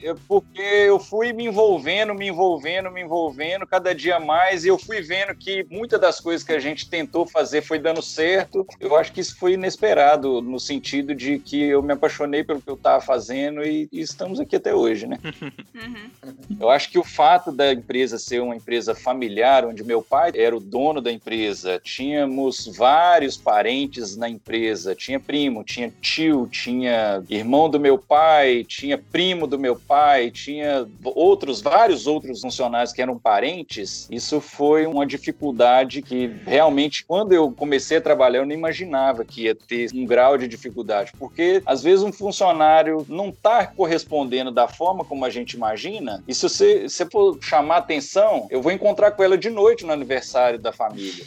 É. 0.03 0.13
porque 0.27 0.61
eu 0.61 0.99
fui 0.99 1.31
me 1.31 1.45
envolvendo, 1.45 2.13
me 2.13 2.27
envolvendo, 2.27 2.91
me 2.91 3.01
envolvendo 3.01 3.65
cada 3.65 3.95
dia 3.95 4.19
mais 4.19 4.65
e 4.65 4.67
eu 4.67 4.77
fui 4.77 5.01
vendo 5.01 5.33
que 5.35 5.65
muitas 5.69 5.99
das 5.99 6.19
coisas 6.19 6.45
que 6.45 6.51
a 6.51 6.59
gente 6.59 6.89
tentou 6.89 7.25
fazer 7.25 7.61
foi 7.61 7.79
dando 7.79 8.01
certo. 8.01 8.67
Eu 8.79 8.95
acho 8.95 9.13
que 9.13 9.21
isso 9.21 9.37
foi 9.37 9.53
inesperado 9.53 10.41
no 10.41 10.59
sentido 10.59 11.15
de 11.15 11.39
que 11.39 11.61
eu 11.61 11.81
me 11.81 11.93
apaixonei 11.93 12.40
pelo 12.43 12.61
que 12.61 12.69
eu 12.69 12.75
estava 12.75 13.01
fazendo 13.01 13.63
e, 13.63 13.87
e, 13.91 14.01
estamos 14.01 14.39
aqui 14.39 14.55
até 14.55 14.73
hoje, 14.73 15.07
né? 15.07 15.17
Uhum. 15.73 16.57
Eu 16.59 16.69
acho 16.69 16.91
que 16.91 16.99
o 16.99 17.03
fato 17.03 17.51
da 17.51 17.73
empresa 17.73 18.19
ser 18.19 18.41
uma 18.41 18.55
empresa 18.55 18.93
familiar, 18.93 19.65
onde 19.65 19.83
meu 19.83 20.01
pai 20.01 20.31
era 20.35 20.55
o 20.55 20.59
dono 20.59 21.01
da 21.01 21.11
empresa, 21.11 21.79
tínhamos 21.83 22.67
vários 22.77 23.35
parentes 23.37 24.15
na 24.15 24.29
empresa, 24.29 24.93
tinha 24.93 25.19
primo, 25.19 25.63
tinha 25.63 25.91
tio, 26.01 26.47
tinha 26.47 27.23
irmão 27.29 27.69
do 27.69 27.79
meu 27.79 27.97
pai, 27.97 28.63
tinha 28.63 28.97
primo 28.97 29.47
do 29.47 29.57
meu 29.57 29.75
pai, 29.75 30.29
tinha 30.29 30.87
outros, 31.03 31.61
vários 31.61 32.05
outros 32.05 32.41
funcionários 32.41 32.93
que 32.93 33.01
eram 33.01 33.17
parentes. 33.17 34.07
Isso 34.11 34.39
foi 34.39 34.85
uma 34.85 35.05
dificuldade 35.05 36.01
que 36.01 36.27
realmente, 36.45 37.03
quando 37.05 37.33
eu 37.33 37.51
comecei 37.51 37.97
a 37.97 38.01
trabalhar, 38.01 38.39
eu 38.39 38.45
não 38.45 38.53
imaginava 38.53 39.25
que 39.25 39.43
ia 39.43 39.55
ter 39.55 39.89
um 39.93 40.05
grau 40.05 40.37
de 40.37 40.47
dificuldade, 40.47 41.11
porque 41.17 41.61
às 41.65 41.81
vezes 41.81 42.03
um 42.03 42.11
funcionário 42.11 42.30
não 43.07 43.29
está 43.29 43.65
correspondendo 43.65 44.51
da 44.51 44.67
forma 44.67 45.03
como 45.03 45.25
a 45.25 45.29
gente 45.29 45.53
imagina, 45.53 46.23
e 46.27 46.33
se 46.33 46.47
você, 46.47 46.89
se 46.89 47.05
for 47.05 47.37
chamar 47.41 47.77
atenção, 47.77 48.47
eu 48.49 48.61
vou 48.61 48.71
encontrar 48.71 49.11
com 49.11 49.23
ela 49.23 49.37
de 49.37 49.49
noite 49.49 49.85
no 49.85 49.93
aniversário 49.93 50.59
da 50.59 50.71
família. 50.71 51.25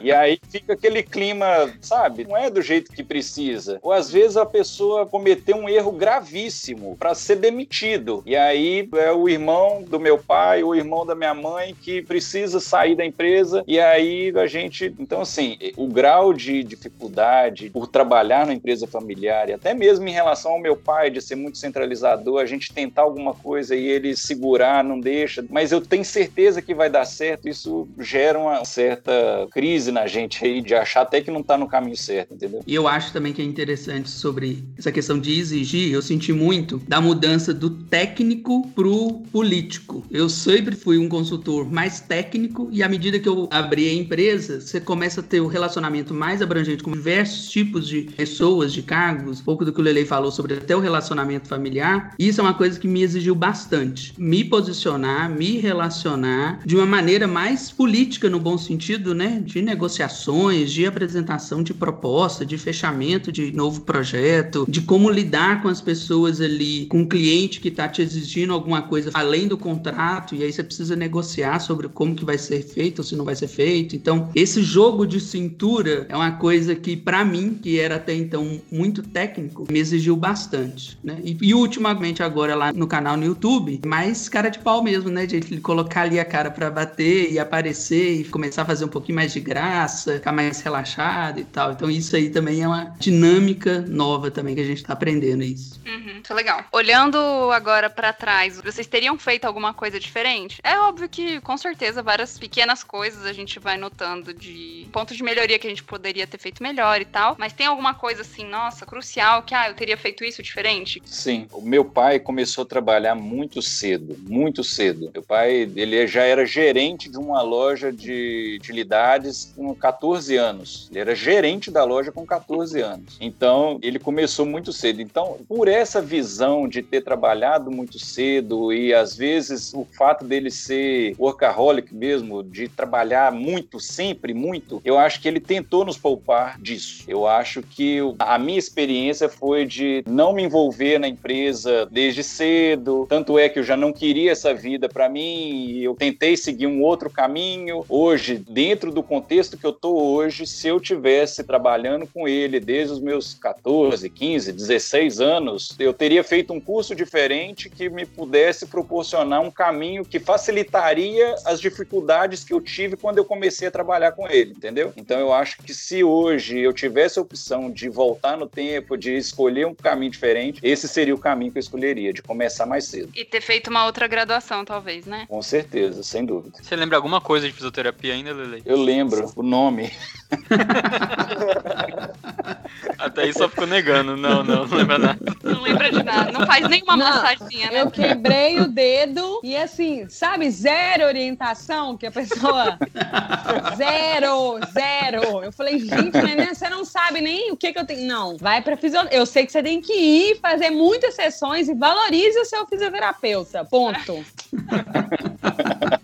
E 0.00 0.12
aí 0.12 0.38
fica 0.50 0.72
aquele 0.72 1.02
clima, 1.02 1.72
sabe? 1.80 2.24
Não 2.24 2.36
é 2.36 2.50
do 2.50 2.60
jeito 2.60 2.92
que 2.92 3.04
precisa. 3.04 3.78
Ou 3.82 3.92
às 3.92 4.10
vezes 4.10 4.36
a 4.36 4.44
pessoa 4.44 5.06
cometeu 5.06 5.56
um 5.56 5.68
erro 5.68 5.92
gravíssimo 5.92 6.96
para 6.96 7.14
ser 7.14 7.36
demitido. 7.36 8.22
E 8.26 8.36
aí 8.36 8.88
é 8.96 9.12
o 9.12 9.28
irmão 9.28 9.82
do 9.82 10.00
meu 10.00 10.18
pai, 10.18 10.62
o 10.62 10.74
irmão 10.74 11.06
da 11.06 11.14
minha 11.14 11.34
mãe 11.34 11.74
que 11.74 12.02
precisa 12.02 12.60
sair 12.60 12.96
da 12.96 13.04
empresa. 13.04 13.62
E 13.66 13.78
aí 13.78 14.32
a 14.36 14.46
gente. 14.46 14.94
Então, 14.98 15.20
assim, 15.20 15.56
o 15.76 15.86
grau 15.86 16.32
de 16.32 16.62
dificuldade 16.64 17.70
por 17.70 17.86
trabalhar 17.86 18.46
na 18.46 18.54
empresa 18.54 18.86
familiar, 18.86 19.48
e 19.48 19.52
até 19.52 19.74
mesmo 19.74 20.06
em 20.08 20.12
relação 20.12 20.35
ao 20.44 20.60
meu 20.60 20.76
pai, 20.76 21.10
de 21.10 21.20
ser 21.20 21.36
muito 21.36 21.58
centralizador, 21.58 22.40
a 22.40 22.46
gente 22.46 22.72
tentar 22.72 23.02
alguma 23.02 23.34
coisa 23.34 23.74
e 23.74 23.86
ele 23.86 24.16
segurar, 24.16 24.82
não 24.84 25.00
deixa. 25.00 25.44
Mas 25.48 25.72
eu 25.72 25.80
tenho 25.80 26.04
certeza 26.04 26.60
que 26.60 26.74
vai 26.74 26.90
dar 26.90 27.04
certo. 27.04 27.48
Isso 27.48 27.88
gera 27.98 28.38
uma 28.38 28.64
certa 28.64 29.12
crise 29.52 29.90
na 29.90 30.06
gente 30.06 30.44
aí 30.44 30.60
de 30.60 30.74
achar 30.74 31.02
até 31.02 31.20
que 31.20 31.30
não 31.30 31.40
está 31.40 31.56
no 31.56 31.68
caminho 31.68 31.96
certo, 31.96 32.34
entendeu? 32.34 32.62
E 32.66 32.74
eu 32.74 32.88
acho 32.88 33.12
também 33.12 33.32
que 33.32 33.40
é 33.40 33.44
interessante 33.44 34.10
sobre 34.10 34.64
essa 34.76 34.92
questão 34.92 35.18
de 35.18 35.38
exigir, 35.38 35.92
eu 35.92 36.02
senti 36.02 36.32
muito 36.32 36.78
da 36.86 37.00
mudança 37.00 37.54
do 37.54 37.70
técnico 37.70 38.66
pro 38.68 39.22
político. 39.32 40.04
Eu 40.10 40.28
sempre 40.28 40.74
fui 40.74 40.98
um 40.98 41.08
consultor 41.08 41.70
mais 41.70 42.00
técnico 42.00 42.68
e 42.72 42.82
à 42.82 42.88
medida 42.88 43.18
que 43.18 43.28
eu 43.28 43.48
abri 43.50 43.88
a 43.88 43.94
empresa, 43.94 44.60
você 44.60 44.80
começa 44.80 45.20
a 45.20 45.24
ter 45.24 45.40
o 45.40 45.44
um 45.44 45.48
relacionamento 45.48 46.12
mais 46.12 46.42
abrangente 46.42 46.82
com 46.82 46.90
diversos 46.92 47.50
tipos 47.50 47.86
de 47.86 48.02
pessoas, 48.02 48.72
de 48.72 48.82
cargos, 48.82 49.40
pouco 49.40 49.64
do 49.64 49.72
que 49.72 49.80
o 49.80 49.82
Lele 49.82 50.04
falou 50.04 50.25
sobre 50.30 50.54
até 50.54 50.76
o 50.76 50.80
relacionamento 50.80 51.48
familiar. 51.48 52.14
Isso 52.18 52.40
é 52.40 52.44
uma 52.44 52.54
coisa 52.54 52.78
que 52.78 52.88
me 52.88 53.02
exigiu 53.02 53.34
bastante. 53.34 54.14
Me 54.18 54.44
posicionar, 54.44 55.30
me 55.30 55.58
relacionar 55.58 56.60
de 56.64 56.76
uma 56.76 56.86
maneira 56.86 57.26
mais 57.26 57.70
política 57.70 58.28
no 58.28 58.40
bom 58.40 58.56
sentido, 58.58 59.14
né? 59.14 59.42
De 59.44 59.62
negociações, 59.62 60.70
de 60.72 60.86
apresentação 60.86 61.62
de 61.62 61.74
proposta, 61.74 62.44
de 62.44 62.56
fechamento 62.58 63.32
de 63.32 63.52
novo 63.52 63.82
projeto, 63.82 64.66
de 64.68 64.80
como 64.80 65.10
lidar 65.10 65.62
com 65.62 65.68
as 65.68 65.80
pessoas 65.80 66.40
ali, 66.40 66.86
com 66.86 67.02
o 67.02 67.08
cliente 67.08 67.60
que 67.60 67.68
está 67.68 67.88
te 67.88 68.02
exigindo 68.02 68.52
alguma 68.52 68.82
coisa 68.82 69.10
além 69.14 69.48
do 69.48 69.56
contrato, 69.56 70.34
e 70.34 70.42
aí 70.42 70.52
você 70.52 70.62
precisa 70.62 70.94
negociar 70.94 71.60
sobre 71.60 71.88
como 71.88 72.14
que 72.14 72.24
vai 72.24 72.38
ser 72.38 72.62
feito 72.62 72.98
ou 73.00 73.04
se 73.04 73.16
não 73.16 73.24
vai 73.24 73.34
ser 73.34 73.48
feito. 73.48 73.96
Então, 73.96 74.30
esse 74.34 74.62
jogo 74.62 75.06
de 75.06 75.20
cintura 75.20 76.06
é 76.08 76.16
uma 76.16 76.32
coisa 76.32 76.74
que, 76.74 76.96
para 76.96 77.24
mim, 77.24 77.58
que 77.60 77.78
era 77.78 77.96
até 77.96 78.14
então 78.14 78.60
muito 78.70 79.02
técnico, 79.02 79.66
me 79.70 79.78
exigiu 79.78 80.05
bastante, 80.14 80.98
né? 81.02 81.18
E, 81.24 81.36
e 81.40 81.54
ultimamente 81.54 82.22
agora 82.22 82.54
lá 82.54 82.72
no 82.72 82.86
canal 82.86 83.16
no 83.16 83.24
YouTube, 83.24 83.80
mais 83.84 84.28
cara 84.28 84.50
de 84.50 84.58
pau 84.58 84.82
mesmo, 84.82 85.10
né? 85.10 85.26
De 85.26 85.40
colocar 85.60 86.02
ali 86.02 86.20
a 86.20 86.24
cara 86.24 86.50
para 86.50 86.70
bater 86.70 87.32
e 87.32 87.38
aparecer 87.38 88.20
e 88.20 88.24
começar 88.24 88.62
a 88.62 88.66
fazer 88.66 88.84
um 88.84 88.88
pouquinho 88.88 89.16
mais 89.16 89.32
de 89.32 89.40
graça, 89.40 90.14
ficar 90.14 90.32
mais 90.32 90.60
relaxado 90.60 91.40
e 91.40 91.44
tal. 91.44 91.72
Então 91.72 91.90
isso 91.90 92.14
aí 92.14 92.28
também 92.28 92.62
é 92.62 92.68
uma 92.68 92.94
dinâmica 92.98 93.80
nova 93.88 94.30
também 94.30 94.54
que 94.54 94.60
a 94.60 94.64
gente 94.64 94.82
tá 94.82 94.92
aprendendo 94.92 95.42
isso. 95.42 95.80
Uhum, 95.86 96.20
isso 96.22 96.32
é 96.32 96.36
legal. 96.36 96.64
Olhando 96.70 97.18
agora 97.52 97.88
para 97.88 98.12
trás, 98.12 98.60
vocês 98.60 98.86
teriam 98.86 99.18
feito 99.18 99.46
alguma 99.46 99.72
coisa 99.72 99.98
diferente? 99.98 100.60
É 100.62 100.78
óbvio 100.78 101.08
que 101.08 101.40
com 101.40 101.56
certeza 101.56 102.02
várias 102.02 102.38
pequenas 102.38 102.84
coisas 102.84 103.24
a 103.24 103.32
gente 103.32 103.58
vai 103.58 103.76
notando 103.76 104.34
de 104.34 104.86
pontos 104.92 105.16
de 105.16 105.22
melhoria 105.22 105.58
que 105.58 105.66
a 105.66 105.70
gente 105.70 105.84
poderia 105.84 106.26
ter 106.26 106.38
feito 106.38 106.62
melhor 106.62 107.00
e 107.00 107.04
tal, 107.04 107.36
mas 107.38 107.52
tem 107.52 107.66
alguma 107.66 107.94
coisa 107.94 108.22
assim, 108.22 108.44
nossa, 108.44 108.84
crucial 108.84 109.42
que 109.42 109.54
ah, 109.54 109.68
eu 109.68 109.74
teria 109.74 109.95
feito 109.96 110.24
isso 110.24 110.42
diferente? 110.42 111.02
Sim, 111.04 111.46
o 111.52 111.60
meu 111.60 111.84
pai 111.84 112.18
começou 112.18 112.62
a 112.62 112.66
trabalhar 112.66 113.14
muito 113.14 113.62
cedo, 113.62 114.16
muito 114.20 114.62
cedo. 114.62 115.10
Meu 115.12 115.22
pai, 115.22 115.70
ele 115.76 116.06
já 116.06 116.22
era 116.22 116.46
gerente 116.46 117.08
de 117.08 117.18
uma 117.18 117.42
loja 117.42 117.92
de 117.92 118.56
utilidades 118.60 119.52
com 119.56 119.74
14 119.74 120.36
anos. 120.36 120.88
Ele 120.90 121.00
era 121.00 121.14
gerente 121.14 121.70
da 121.70 121.84
loja 121.84 122.12
com 122.12 122.24
14 122.24 122.80
anos. 122.80 123.16
Então, 123.20 123.78
ele 123.82 123.98
começou 123.98 124.46
muito 124.46 124.72
cedo. 124.72 125.00
Então, 125.00 125.38
por 125.48 125.68
essa 125.68 126.00
visão 126.00 126.68
de 126.68 126.82
ter 126.82 127.02
trabalhado 127.02 127.70
muito 127.70 127.98
cedo 127.98 128.72
e 128.72 128.92
às 128.94 129.16
vezes 129.16 129.72
o 129.74 129.84
fato 129.84 130.24
dele 130.24 130.50
ser 130.50 131.14
workaholic 131.18 131.94
mesmo, 131.94 132.42
de 132.42 132.68
trabalhar 132.68 133.32
muito, 133.32 133.78
sempre 133.80 134.34
muito, 134.34 134.80
eu 134.84 134.98
acho 134.98 135.20
que 135.20 135.28
ele 135.28 135.40
tentou 135.40 135.84
nos 135.84 135.98
poupar 135.98 136.60
disso. 136.60 137.04
Eu 137.06 137.26
acho 137.26 137.62
que 137.62 137.98
a 138.18 138.38
minha 138.38 138.58
experiência 138.58 139.28
foi 139.28 139.64
de 139.64 139.85
não 140.06 140.32
me 140.32 140.42
envolver 140.42 140.98
na 140.98 141.08
empresa 141.08 141.86
desde 141.90 142.22
cedo. 142.22 143.06
Tanto 143.08 143.38
é 143.38 143.48
que 143.48 143.58
eu 143.58 143.64
já 143.64 143.76
não 143.76 143.92
queria 143.92 144.32
essa 144.32 144.54
vida 144.54 144.88
para 144.88 145.08
mim, 145.08 145.78
eu 145.78 145.94
tentei 145.94 146.36
seguir 146.36 146.66
um 146.66 146.82
outro 146.82 147.10
caminho. 147.10 147.84
Hoje, 147.88 148.36
dentro 148.36 148.90
do 148.90 149.02
contexto 149.02 149.56
que 149.56 149.64
eu 149.64 149.72
tô 149.72 149.94
hoje, 149.94 150.46
se 150.46 150.68
eu 150.68 150.80
tivesse 150.80 151.44
trabalhando 151.44 152.06
com 152.06 152.26
ele 152.28 152.60
desde 152.60 152.94
os 152.94 153.00
meus 153.00 153.34
14, 153.34 154.08
15, 154.08 154.52
16 154.52 155.20
anos, 155.20 155.74
eu 155.78 155.92
teria 155.92 156.22
feito 156.24 156.52
um 156.52 156.60
curso 156.60 156.94
diferente 156.94 157.68
que 157.68 157.88
me 157.88 158.06
pudesse 158.06 158.66
proporcionar 158.66 159.40
um 159.40 159.50
caminho 159.50 160.04
que 160.04 160.18
facilitaria 160.18 161.34
as 161.44 161.60
dificuldades 161.60 162.44
que 162.44 162.52
eu 162.52 162.60
tive 162.60 162.96
quando 162.96 163.18
eu 163.18 163.24
comecei 163.24 163.68
a 163.68 163.70
trabalhar 163.70 164.12
com 164.12 164.28
ele, 164.28 164.52
entendeu? 164.52 164.92
Então 164.96 165.18
eu 165.18 165.32
acho 165.32 165.58
que 165.58 165.74
se 165.74 166.02
hoje 166.02 166.58
eu 166.58 166.72
tivesse 166.72 167.18
a 167.18 167.22
opção 167.22 167.70
de 167.70 167.88
voltar 167.88 168.36
no 168.36 168.46
tempo, 168.46 168.96
de 168.96 169.16
escolher 169.16 169.66
um 169.66 169.74
caminho 169.82 170.10
diferente, 170.10 170.60
esse 170.62 170.88
seria 170.88 171.14
o 171.14 171.18
caminho 171.18 171.52
que 171.52 171.58
eu 171.58 171.60
escolheria, 171.60 172.12
de 172.12 172.22
começar 172.22 172.66
mais 172.66 172.84
cedo. 172.84 173.10
E 173.14 173.24
ter 173.24 173.40
feito 173.40 173.68
uma 173.68 173.84
outra 173.86 174.06
graduação, 174.06 174.64
talvez, 174.64 175.06
né? 175.06 175.26
Com 175.28 175.42
certeza, 175.42 176.02
sem 176.02 176.24
dúvida. 176.24 176.58
Você 176.62 176.76
lembra 176.76 176.96
alguma 176.96 177.20
coisa 177.20 177.46
de 177.46 177.52
fisioterapia 177.52 178.14
ainda, 178.14 178.32
Lele? 178.32 178.62
Eu 178.64 178.76
lembro 178.76 179.32
o 179.36 179.42
nome. 179.42 179.92
Até 182.98 183.22
aí 183.22 183.32
só 183.32 183.48
ficou 183.48 183.66
negando. 183.66 184.16
Não, 184.16 184.42
não, 184.42 184.66
não 184.66 184.76
lembra 184.76 184.98
nada. 184.98 185.18
Não 185.42 185.62
lembra 185.62 185.90
de 185.90 186.02
nada. 186.02 186.32
Não 186.32 186.46
faz 186.46 186.68
nenhuma 186.68 186.96
Não, 186.96 187.06
massaginha, 187.06 187.70
né? 187.70 187.82
Eu 187.82 187.90
quebrei 187.90 188.60
o 188.60 188.68
dedo 188.68 189.40
e 189.42 189.56
assim, 189.56 190.08
sabe, 190.08 190.50
zero 190.50 191.06
orientação 191.06 191.96
que 191.96 192.06
a 192.06 192.10
pessoa. 192.10 192.78
zero, 193.76 194.58
zero. 194.72 195.44
Eu 195.44 195.52
falei, 195.52 195.78
gente, 195.78 196.20
Nenê, 196.20 196.54
você 196.54 196.68
não 196.68 196.84
sabe 196.84 197.20
nem 197.20 197.52
o 197.52 197.56
que, 197.56 197.72
que 197.72 197.78
eu 197.78 197.86
tenho. 197.86 198.06
Não, 198.06 198.36
vai 198.36 198.60
pra 198.60 198.76
fisioterapia. 198.76 199.18
Eu 199.18 199.26
sei 199.26 199.46
que 199.46 199.52
você 199.52 199.62
tem 199.62 199.80
que 199.80 199.92
ir 199.92 200.40
fazer 200.40 200.70
muitas 200.70 201.14
sessões 201.14 201.68
e 201.68 201.74
valorize 201.74 202.38
o 202.38 202.44
seu 202.44 202.66
fisioterapeuta. 202.66 203.64
Ponto. 203.64 204.24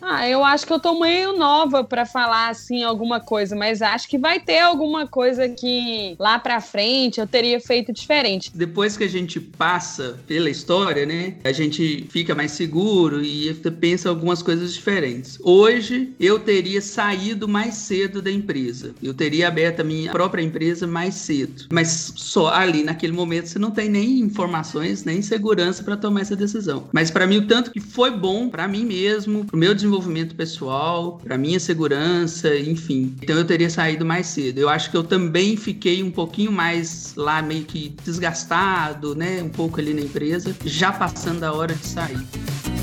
Ah, 0.00 0.28
eu 0.28 0.44
acho 0.44 0.66
que 0.66 0.72
eu 0.72 0.80
tô 0.80 0.98
meio 0.98 1.36
nova 1.36 1.84
pra 1.84 2.04
falar 2.04 2.48
assim 2.48 2.82
alguma 2.82 3.20
coisa, 3.20 3.54
mas 3.54 3.82
acho 3.82 4.08
que 4.08 4.18
vai 4.18 4.40
ter 4.40 4.60
alguma 4.60 5.06
coisa 5.06 5.48
que 5.48 6.16
lá 6.18 6.38
pra 6.38 6.60
frente 6.60 7.20
eu 7.20 7.26
teria 7.26 7.60
feito 7.60 7.92
diferente. 7.92 8.50
Depois 8.54 8.96
que 8.96 9.04
a 9.04 9.08
gente 9.08 9.40
passa 9.40 10.18
pela 10.26 10.50
história, 10.50 11.06
né? 11.06 11.36
A 11.44 11.52
gente 11.52 12.06
fica 12.10 12.34
mais 12.34 12.52
seguro 12.52 13.22
e 13.22 13.52
pensa 13.80 14.08
algumas 14.08 14.42
coisas 14.42 14.74
diferentes. 14.74 15.38
Hoje 15.42 16.12
eu 16.18 16.38
teria 16.38 16.80
saído 16.80 17.46
mais 17.46 17.74
cedo 17.74 18.20
da 18.22 18.30
empresa. 18.30 18.94
Eu 19.02 19.14
teria 19.14 19.48
aberto 19.48 19.80
a 19.80 19.84
minha 19.84 20.10
própria 20.10 20.42
empresa 20.42 20.86
mais 20.86 21.14
cedo. 21.14 21.66
Mas 21.72 22.12
só 22.16 22.48
ali 22.48 22.82
naquele 22.82 23.12
momento 23.12 23.48
você 23.48 23.58
não 23.58 23.70
tem 23.70 23.88
nem 23.88 24.20
informações, 24.20 25.04
nem 25.04 25.22
segurança 25.22 25.82
para 25.82 25.96
tomar 25.96 26.22
essa 26.22 26.36
decisão. 26.36 26.88
Mas 26.92 27.10
para 27.10 27.26
mim 27.26 27.38
o 27.38 27.46
tanto 27.46 27.70
que 27.70 27.80
foi 27.80 28.10
bom 28.10 28.48
para 28.48 28.66
mim 28.66 28.84
mesmo, 28.84 29.29
pro 29.46 29.56
meu 29.56 29.74
desenvolvimento 29.74 30.34
pessoal, 30.34 31.18
para 31.22 31.38
minha 31.38 31.58
segurança, 31.58 32.56
enfim. 32.56 33.14
Então 33.22 33.36
eu 33.36 33.44
teria 33.44 33.70
saído 33.70 34.04
mais 34.04 34.26
cedo. 34.26 34.58
Eu 34.58 34.68
acho 34.68 34.90
que 34.90 34.96
eu 34.96 35.04
também 35.04 35.56
fiquei 35.56 36.02
um 36.02 36.10
pouquinho 36.10 36.52
mais 36.52 37.14
lá 37.16 37.42
meio 37.42 37.64
que 37.64 37.94
desgastado, 38.04 39.14
né, 39.14 39.42
um 39.42 39.48
pouco 39.48 39.80
ali 39.80 39.94
na 39.94 40.00
empresa, 40.00 40.54
já 40.64 40.92
passando 40.92 41.44
a 41.44 41.52
hora 41.52 41.74
de 41.74 41.86
sair. 41.86 42.79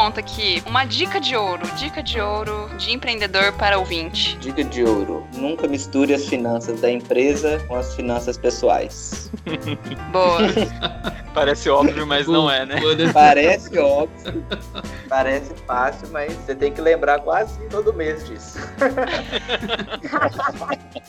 Ponto 0.00 0.18
aqui. 0.18 0.62
Uma 0.66 0.86
dica 0.86 1.20
de 1.20 1.36
ouro. 1.36 1.60
Dica 1.76 2.02
de 2.02 2.18
ouro 2.18 2.70
de 2.78 2.90
empreendedor 2.90 3.52
para 3.52 3.78
ouvinte. 3.78 4.34
Dica 4.38 4.64
de 4.64 4.82
ouro: 4.82 5.28
nunca 5.36 5.68
misture 5.68 6.14
as 6.14 6.26
finanças 6.26 6.80
da 6.80 6.90
empresa 6.90 7.62
com 7.68 7.74
as 7.74 7.94
finanças 7.94 8.38
pessoais. 8.38 9.30
Boa. 10.10 10.38
Parece 11.34 11.68
óbvio, 11.68 12.06
mas 12.06 12.26
não 12.26 12.50
é, 12.50 12.64
né? 12.66 12.80
Parece 13.12 13.78
óbvio, 13.78 14.44
parece 15.08 15.54
fácil, 15.64 16.08
mas 16.10 16.32
você 16.32 16.56
tem 16.56 16.72
que 16.72 16.80
lembrar 16.80 17.20
quase 17.20 17.56
todo 17.68 17.92
mês 17.92 18.26
disso. 18.26 18.58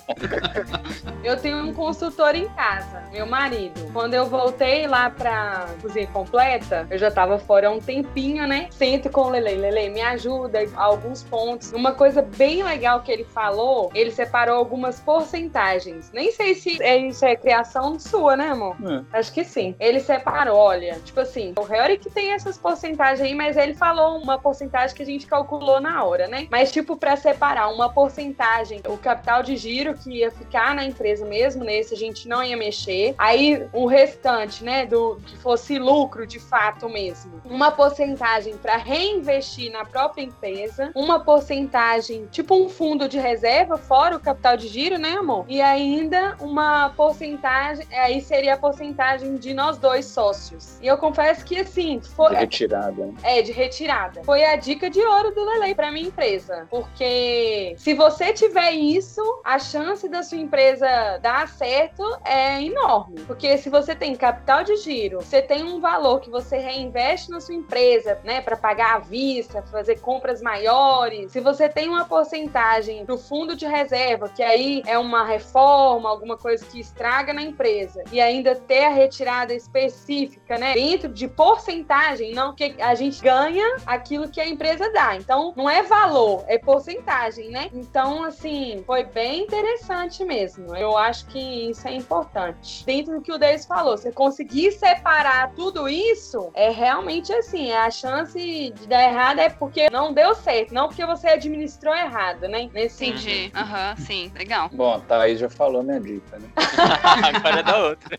Eu 1.24 1.38
tenho 1.38 1.58
um 1.58 1.74
consultor 1.74 2.36
em 2.36 2.48
casa, 2.50 3.04
meu 3.12 3.26
marido. 3.26 3.92
Quando 3.94 4.14
eu 4.14 4.26
voltei 4.26 4.88
lá 4.88 5.10
pra 5.10 5.68
cozinha 5.82 6.08
completa, 6.08 6.88
eu 6.90 6.98
já 6.98 7.12
tava 7.12 7.38
fora 7.38 7.68
há 7.68 7.72
um 7.72 7.80
tempinho, 7.80 8.48
né? 8.48 8.70
Sento 8.82 9.12
com 9.12 9.22
o 9.22 9.30
Lele. 9.30 9.58
Lele, 9.58 9.90
me 9.90 10.02
ajuda 10.02 10.58
a 10.76 10.84
alguns 10.84 11.22
pontos. 11.22 11.72
Uma 11.72 11.92
coisa 11.92 12.20
bem 12.20 12.64
legal 12.64 13.02
que 13.02 13.12
ele 13.12 13.24
falou, 13.24 13.92
ele 13.94 14.10
separou 14.10 14.56
algumas 14.56 15.00
porcentagens. 15.00 16.10
Nem 16.12 16.32
sei 16.32 16.56
se 16.56 16.82
é- 16.82 16.98
isso 16.98 17.24
é 17.24 17.36
criação 17.36 18.00
sua, 18.00 18.36
né, 18.36 18.48
amor? 18.48 18.76
Acho 19.14 19.32
que 19.32 19.44
sim. 19.44 19.76
Ele 19.80 20.00
separou, 20.00 20.58
olha, 20.58 21.00
tipo 21.06 21.20
assim, 21.20 21.54
o 21.60 21.62
Harry 21.62 22.00
que 22.00 22.10
tem 22.10 22.32
essas 22.32 22.58
porcentagens 22.58 23.22
aí, 23.22 23.36
mas 23.36 23.56
ele 23.56 23.76
falou 23.76 24.18
uma 24.18 24.40
porcentagem 24.40 24.96
que 24.96 25.04
a 25.04 25.06
gente 25.06 25.28
calculou 25.28 25.80
na 25.80 26.04
hora, 26.04 26.28
né? 26.28 26.48
Mas, 26.50 26.72
tipo, 26.72 26.98
pra 26.98 27.16
separar 27.16 27.68
uma 27.70 27.88
porcentagem, 27.94 28.82
o 28.88 28.98
capital 28.98 29.44
de 29.44 29.58
giro 29.58 29.94
que 29.94 30.10
ia 30.10 30.32
ficar 30.32 30.74
na 30.74 30.84
empresa 30.84 31.24
mesmo, 31.24 31.64
nesse 31.64 31.94
a 31.94 31.98
gente 31.98 32.28
não 32.28 32.44
ia 32.44 32.58
mexer. 32.58 33.14
Aí, 33.16 33.64
o 33.72 33.86
restante, 33.86 34.64
né, 34.64 34.88
do 34.88 35.18
que 35.28 35.38
fosse 35.38 35.78
lucro 35.78 36.26
de 36.26 36.40
fato 36.40 36.90
mesmo. 36.90 37.40
Uma 37.46 37.70
porcentagem 37.70 38.58
pra 38.72 38.78
reinvestir 38.78 39.70
na 39.70 39.84
própria 39.84 40.24
empresa, 40.24 40.92
uma 40.96 41.20
porcentagem, 41.20 42.26
tipo 42.32 42.56
um 42.56 42.70
fundo 42.70 43.10
de 43.10 43.20
reserva, 43.20 43.78
fora 43.78 44.16
o 44.16 44.20
capital 44.20 44.56
de 44.56 44.70
giro, 44.70 44.98
né, 44.98 45.18
amor? 45.18 45.44
E 45.50 45.62
ainda 45.62 46.38
uma 46.40 46.90
porcentagem, 46.92 47.86
aí 47.92 48.22
seria 48.22 48.54
a 48.54 48.58
porcentagem 48.58 49.36
de 49.36 49.54
nós 49.54 49.78
dois 49.78 50.06
sócios. 50.06 50.80
E 50.82 50.88
eu 50.88 50.98
confesso 50.98 51.44
que, 51.44 51.60
assim, 51.60 52.00
foi, 52.16 52.34
Retirada. 52.34 53.08
né? 53.08 53.14
é, 53.24 53.42
de 53.42 53.52
retirada. 53.52 54.24
Foi 54.24 54.42
a 54.46 54.56
dica 54.56 54.90
de 54.90 55.02
ouro 55.02 55.36
do 55.36 55.44
Lele 55.44 55.76
pra 55.76 55.92
minha 55.92 56.08
empresa. 56.08 56.66
Porque 56.70 57.76
se 57.78 57.94
você 57.94 58.32
tiver 58.32 58.72
isso, 58.72 59.22
a 59.44 59.60
chance 59.60 60.08
da 60.08 60.24
sua 60.24 60.38
empresa 60.38 61.18
dar 61.22 61.50
certo 61.50 62.04
é 62.24 62.62
enorme. 62.64 63.20
Porque 63.28 63.58
se 63.58 63.70
você 63.70 63.94
tem 63.94 64.16
capital 64.16 64.64
de 64.64 64.78
giro, 64.78 65.20
você 65.20 65.42
tem 65.42 65.62
um 65.62 65.82
valor 65.82 66.22
que 66.22 66.30
você 66.30 66.58
reinveste 66.58 67.30
na 67.30 67.42
sua 67.42 67.56
empresa, 67.56 68.18
né, 68.24 68.40
para 68.40 68.61
pagar 68.62 68.96
à 68.96 69.00
vista, 69.00 69.62
fazer 69.64 70.00
compras 70.00 70.42
maiores. 70.42 71.32
Se 71.32 71.40
você 71.40 71.68
tem 71.68 71.90
uma 71.90 72.06
porcentagem 72.06 73.06
pro 73.06 73.18
fundo 73.18 73.56
de 73.56 73.66
reserva, 73.66 74.30
que 74.30 74.44
aí 74.44 74.84
é 74.86 74.98
uma 74.98 75.26
reforma, 75.26 76.10
alguma 76.10 76.38
coisa 76.38 76.66
que 76.66 76.80
estraga 76.80 77.34
na 77.34 77.42
empresa, 77.42 78.04
e 78.12 78.22
ainda 78.22 78.56
ter 78.56 78.86
a 78.86 78.90
retirada 78.90 79.54
específica, 79.54 80.58
né, 80.58 80.74
dentro 80.74 81.10
de 81.10 81.28
porcentagem, 81.28 82.34
não 82.34 82.54
que 82.54 82.76
a 82.80 82.94
gente 82.96 83.22
ganha 83.22 83.78
aquilo 83.86 84.30
que 84.30 84.40
a 84.40 84.48
empresa 84.48 84.92
dá. 84.92 85.16
Então, 85.16 85.54
não 85.56 85.70
é 85.70 85.84
valor, 85.84 86.44
é 86.48 86.58
porcentagem, 86.58 87.50
né? 87.50 87.70
Então, 87.74 88.24
assim, 88.24 88.84
foi 88.86 89.04
bem 89.04 89.44
interessante 89.44 90.24
mesmo. 90.24 90.76
Eu 90.76 90.98
acho 90.98 91.26
que 91.28 91.70
isso 91.70 91.88
é 91.88 91.96
importante. 91.96 92.86
Dentro 92.86 93.16
do 93.16 93.22
que 93.22 93.32
o 93.32 93.38
Deis 93.38 93.66
falou, 93.66 93.98
você 93.98 94.12
conseguir 94.12 94.72
separar 94.72 95.52
tudo 95.54 95.88
isso, 95.90 96.52
é 96.54 96.70
realmente 96.70 97.34
assim, 97.34 97.72
a 97.72 97.90
chance 97.90 98.40
de 98.52 98.88
dar 98.88 99.04
errado 99.04 99.40
é 99.40 99.50
porque 99.50 99.90
não 99.90 100.14
deu 100.14 100.36
certo, 100.36 100.74
não 100.74 100.88
porque 100.88 101.06
você 101.06 101.28
administrou 101.30 101.96
errado, 101.96 102.48
né? 102.48 102.70
Nesse 102.74 102.98
sentido. 102.98 103.30
Entendi. 103.30 103.52
Aham, 103.56 103.96
sim, 103.98 104.32
legal. 104.36 104.70
Bom, 104.74 104.94
a 104.94 105.00
Thaís 105.00 105.40
já 105.40 105.50
falou 105.50 105.84
minha 105.84 106.00
dica, 106.00 106.38
né? 106.38 106.48
Agora 107.36 107.60
é 107.60 107.64
da 107.64 107.78
outra. 107.84 108.18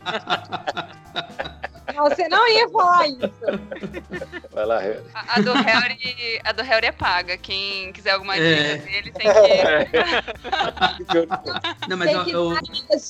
Não, 1.95 2.05
Você 2.09 2.29
não 2.29 2.49
ia 2.49 2.69
falar 2.69 3.09
isso. 3.09 3.19
Vai 4.53 4.67
lá, 4.67 4.79
Harry. 4.81 5.01
A, 5.15 5.37
a 5.37 5.41
do 5.41 5.53
Harry, 5.53 6.41
a 6.45 6.53
do 6.53 6.63
Harry 6.63 6.87
é 6.87 6.93
paga. 6.93 7.37
Quem 7.37 7.93
quiser 7.93 8.13
alguma 8.13 8.37
É. 8.37 8.77
dica 8.77 8.87
dele 8.87 9.13
tem 9.13 9.33
que. 9.33 9.33
Não, 11.89 11.97
mas 11.97 12.09
Tem 12.09 12.17
eu, 12.19 12.25
que 12.25 12.31
eu- 12.33 12.59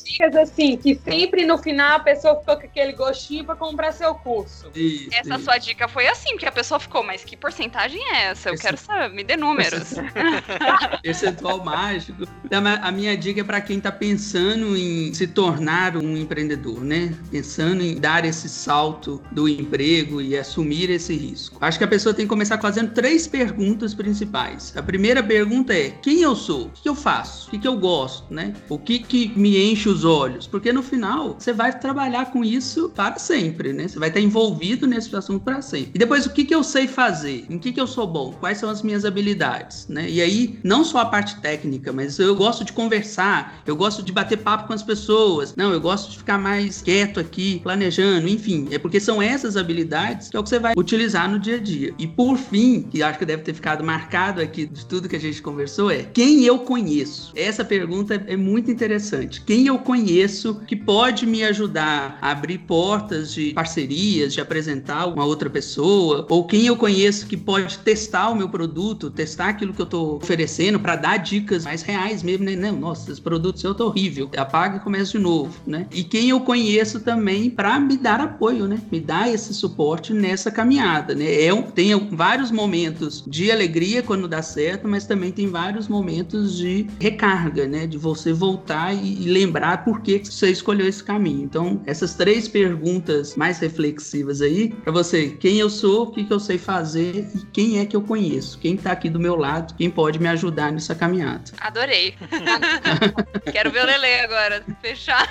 dicas 0.05 0.37
assim, 0.37 0.77
que 0.77 0.95
sempre 0.95 1.45
no 1.45 1.59
final 1.59 1.97
a 1.97 2.01
pessoa 2.01 2.39
ficou 2.41 2.57
com 2.57 2.67
aquele 2.67 2.93
gostinho 2.93 3.45
pra 3.45 3.57
comprar 3.57 3.93
seu 3.93 4.15
curso. 4.15 4.71
isso, 4.75 5.09
Essa 5.13 5.35
isso. 5.35 5.45
sua 5.45 5.59
dica 5.59 5.89
foi 5.89 6.07
assim, 6.09 6.31
porque 6.31 6.47
a 6.47 6.53
pessoa 6.53 6.79
ficou, 6.81 7.03
mas 7.03 7.25
que 7.25 7.37
porcentagem 7.37 8.01
é 8.15 8.25
essa? 8.27 8.49
Eu 8.49 8.55
Esse- 8.55 8.63
quero 8.63 8.77
saber, 8.77 9.11
me 9.15 9.25
dê 9.25 9.37
números. 9.37 9.95
percentual 11.03 11.63
mágico. 11.65 12.25
Então, 12.45 12.63
a 12.83 12.93
minha 12.93 13.17
dica 13.17 13.41
é 13.41 13.45
para 13.45 13.61
quem 13.61 13.79
está 13.79 13.91
pensando 13.93 14.77
em 14.77 15.13
se 15.15 15.27
tornar 15.27 15.97
um 15.97 16.17
empreendedor, 16.17 16.81
né? 16.81 17.15
Pensando 17.31 17.83
em 17.83 17.97
dar 17.99 18.25
esse 18.25 18.49
salto 18.63 18.93
alto 18.93 19.21
do 19.33 19.49
emprego 19.49 20.21
e 20.21 20.37
assumir 20.37 20.91
esse 20.91 21.15
risco? 21.17 21.57
Acho 21.61 21.79
que 21.79 21.85
a 21.85 21.89
pessoa 21.89 22.15
tem 22.15 22.27
que 22.27 22.29
começar 22.31 22.59
fazendo 22.59 22.93
três 22.93 23.27
perguntas 23.27 23.95
principais. 23.95 24.73
A 24.77 24.83
primeira 24.83 25.23
pergunta 25.23 25.73
é: 25.73 25.91
quem 25.91 26.21
eu 26.23 26.37
sou? 26.37 26.67
O 26.67 26.71
que 26.71 26.89
eu 26.89 26.95
faço? 26.95 27.49
O 27.49 27.59
que 27.59 27.67
eu 27.67 27.77
gosto, 27.77 28.33
né? 28.33 28.55
O 28.69 28.79
que, 28.79 28.99
que 28.99 29.33
me 29.37 29.59
enche 29.71 29.89
os 29.89 30.05
olhos? 30.05 30.47
Porque 30.47 30.73
no 30.73 30.83
final 30.83 31.37
você 31.39 31.53
vai 31.53 31.77
trabalhar 31.79 32.31
com 32.31 32.45
isso 32.45 32.91
para 32.91 33.19
sempre, 33.19 33.73
né? 33.73 33.89
Você 33.89 33.99
vai 33.99 34.09
estar 34.09 34.21
envolvido 34.21 34.87
nesse 34.87 35.15
assunto 35.17 35.43
para 35.43 35.63
sempre. 35.63 35.93
E 35.95 35.99
depois, 35.99 36.27
o 36.27 36.31
que, 36.31 36.45
que 36.45 36.55
eu 36.55 36.63
sei 36.63 36.87
fazer? 36.87 37.47
Em 37.49 37.59
que, 37.59 37.73
que 37.73 37.81
eu 37.81 37.87
sou 37.87 38.07
bom? 38.07 38.33
Quais 38.33 38.59
são 38.59 38.69
as 38.69 38.83
minhas 38.83 39.05
habilidades, 39.05 39.87
né? 39.89 40.09
E 40.09 40.21
aí, 40.21 40.59
não 40.63 40.85
só 40.85 40.99
a 40.99 41.07
parte 41.07 41.41
técnica, 41.41 41.93
mas 41.93 42.19
eu 42.19 42.35
gosto 42.35 42.65
de 42.65 42.73
conversar, 42.73 43.63
eu 43.67 43.77
gosto 43.77 44.03
de 44.03 44.13
bater 44.13 44.39
papo 44.39 44.67
com 44.67 44.73
as 44.73 44.83
pessoas. 44.83 45.55
Não, 45.57 45.73
eu 45.73 45.81
gosto 45.81 46.11
de 46.11 46.19
ficar 46.19 46.39
mais 46.39 46.83
quieto 46.83 47.21
aqui, 47.21 47.61
planejando, 47.63 48.29
enfim. 48.29 48.52
É 48.71 48.79
porque 48.79 49.01
são 49.01 49.21
essas 49.23 49.57
habilidades 49.57 50.29
que 50.29 50.37
é 50.37 50.41
o 50.41 50.43
que 50.43 50.49
você 50.49 50.59
vai 50.59 50.75
utilizar 50.77 51.31
no 51.31 51.39
dia 51.39 51.57
a 51.57 51.61
dia. 51.61 51.95
E 51.99 52.07
por 52.07 52.37
fim, 52.37 52.83
que 52.83 53.03
acho 53.03 53.19
que 53.19 53.25
deve 53.25 53.43
ter 53.43 53.55
ficado 53.55 53.85
marcado 53.85 54.41
aqui 54.41 54.67
de 54.67 54.85
tudo 54.87 55.09
que 55.09 55.17
a 55.17 55.21
gente 55.21 55.41
conversou, 55.41 55.91
é 55.91 56.03
quem 56.03 56.45
eu 56.45 56.59
conheço? 56.61 57.33
Essa 57.35 57.65
pergunta 57.65 58.23
é 58.27 58.37
muito 58.37 58.71
interessante. 58.71 59.43
Quem 59.43 59.67
eu 59.67 59.79
conheço 59.79 60.61
que 60.67 60.77
pode 60.77 61.27
me 61.27 61.43
ajudar 61.45 62.19
a 62.21 62.31
abrir 62.31 62.59
portas 62.59 63.33
de 63.33 63.53
parcerias, 63.53 64.33
de 64.33 64.41
apresentar 64.41 65.07
uma 65.07 65.25
outra 65.25 65.49
pessoa, 65.49 66.27
ou 66.29 66.45
quem 66.47 66.67
eu 66.67 66.77
conheço 66.77 67.27
que 67.27 67.37
pode 67.37 67.79
testar 67.79 68.31
o 68.31 68.35
meu 68.35 68.49
produto, 68.49 69.11
testar 69.11 69.49
aquilo 69.49 69.73
que 69.73 69.81
eu 69.81 69.85
estou 69.85 70.17
oferecendo 70.17 70.81
para 70.81 70.97
dar 70.97 71.17
dicas 71.19 71.65
mais 71.65 71.83
reais 71.83 72.23
mesmo, 72.23 72.45
né? 72.45 72.57
Não, 72.57 72.73
nossa, 72.73 73.11
esse 73.11 73.21
produto 73.21 73.61
seu 73.61 73.75
tá 73.75 73.85
horrível. 73.85 74.31
Apaga 74.37 74.77
e 74.77 74.81
começa 74.81 75.13
de 75.13 75.19
novo, 75.19 75.55
né? 75.67 75.87
E 75.93 76.03
quem 76.03 76.31
eu 76.31 76.41
conheço 76.41 77.01
também 77.01 77.49
para 77.51 77.79
me 77.79 77.97
dar 77.97 78.21
apoio, 78.21 78.42
né? 78.51 78.81
Me 78.91 78.99
dar 78.99 79.29
esse 79.33 79.55
suporte 79.55 80.13
nessa 80.13 80.51
caminhada, 80.51 81.15
né? 81.15 81.45
É 81.45 81.55
um, 81.55 81.63
tem 81.63 81.97
vários 82.11 82.51
momentos 82.51 83.23
de 83.27 83.53
alegria 83.53 84.03
quando 84.03 84.27
dá 84.27 84.43
certo, 84.43 84.89
mas 84.89 85.07
também 85.07 85.31
tem 85.31 85.47
vários 85.47 85.87
momentos 85.87 86.57
de 86.57 86.87
recarga, 87.01 87.67
né? 87.69 87.87
De 87.87 87.97
você 87.97 88.33
voltar 88.33 88.93
e, 88.95 89.23
e 89.23 89.29
lembrar 89.29 89.85
por 89.85 90.01
que 90.03 90.19
você 90.25 90.51
escolheu 90.51 90.89
esse 90.89 91.05
caminho. 91.05 91.45
Então, 91.45 91.81
essas 91.87 92.15
três 92.15 92.49
perguntas 92.49 93.37
mais 93.37 93.59
reflexivas 93.61 94.43
aí, 94.43 94.71
para 94.71 94.93
você, 94.93 95.29
quem 95.39 95.59
eu 95.59 95.71
sou, 95.71 96.05
o 96.05 96.11
que, 96.13 96.25
que 96.25 96.33
eu 96.33 96.41
sei 96.41 96.59
fazer 96.59 97.29
e 97.35 97.47
quem 97.53 97.79
é 97.79 97.87
que 97.87 97.95
eu 97.95 98.03
conheço, 98.03 98.59
quem 98.59 98.77
tá 98.77 98.91
aqui 98.91 99.09
do 99.09 99.21
meu 99.21 99.37
lado, 99.37 99.75
quem 99.75 99.89
pode 99.89 100.19
me 100.19 100.27
ajudar 100.29 100.73
nessa 100.73 100.95
caminhada. 100.97 101.45
Adorei. 101.61 102.15
Quero 103.53 103.71
ver 103.71 103.83
o 103.85 103.87
Lele 103.87 104.21
agora, 104.21 104.65
fechar. 104.81 105.29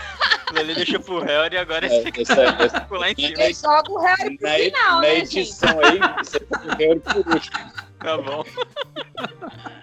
O 0.49 0.53
Lele 0.53 0.75
deixou 0.75 0.99
pro 0.99 1.19
Harry 1.19 1.55
e 1.55 1.57
agora 1.57 1.85
É, 1.87 1.97
esse 2.09 2.21
essa- 2.21 2.41
essa- 2.63 2.81
lá 3.01 3.11
em 3.11 3.15
cima. 3.15 3.43
Ele 3.43 3.53
joga 3.53 3.91
o 3.91 3.97
Harry 3.97 4.37
pro 4.37 4.47
na, 4.47 4.55
final, 4.55 4.95
na 4.95 5.01
né, 5.01 5.15
gente? 5.15 5.39
edição 5.39 5.79
aí, 5.83 5.99
você 6.23 6.39
põe 6.39 6.67
o 6.67 6.77
Harry 6.77 6.99
por 6.99 7.33
último. 7.33 7.71
Tá 7.99 8.17
bom. 8.17 8.43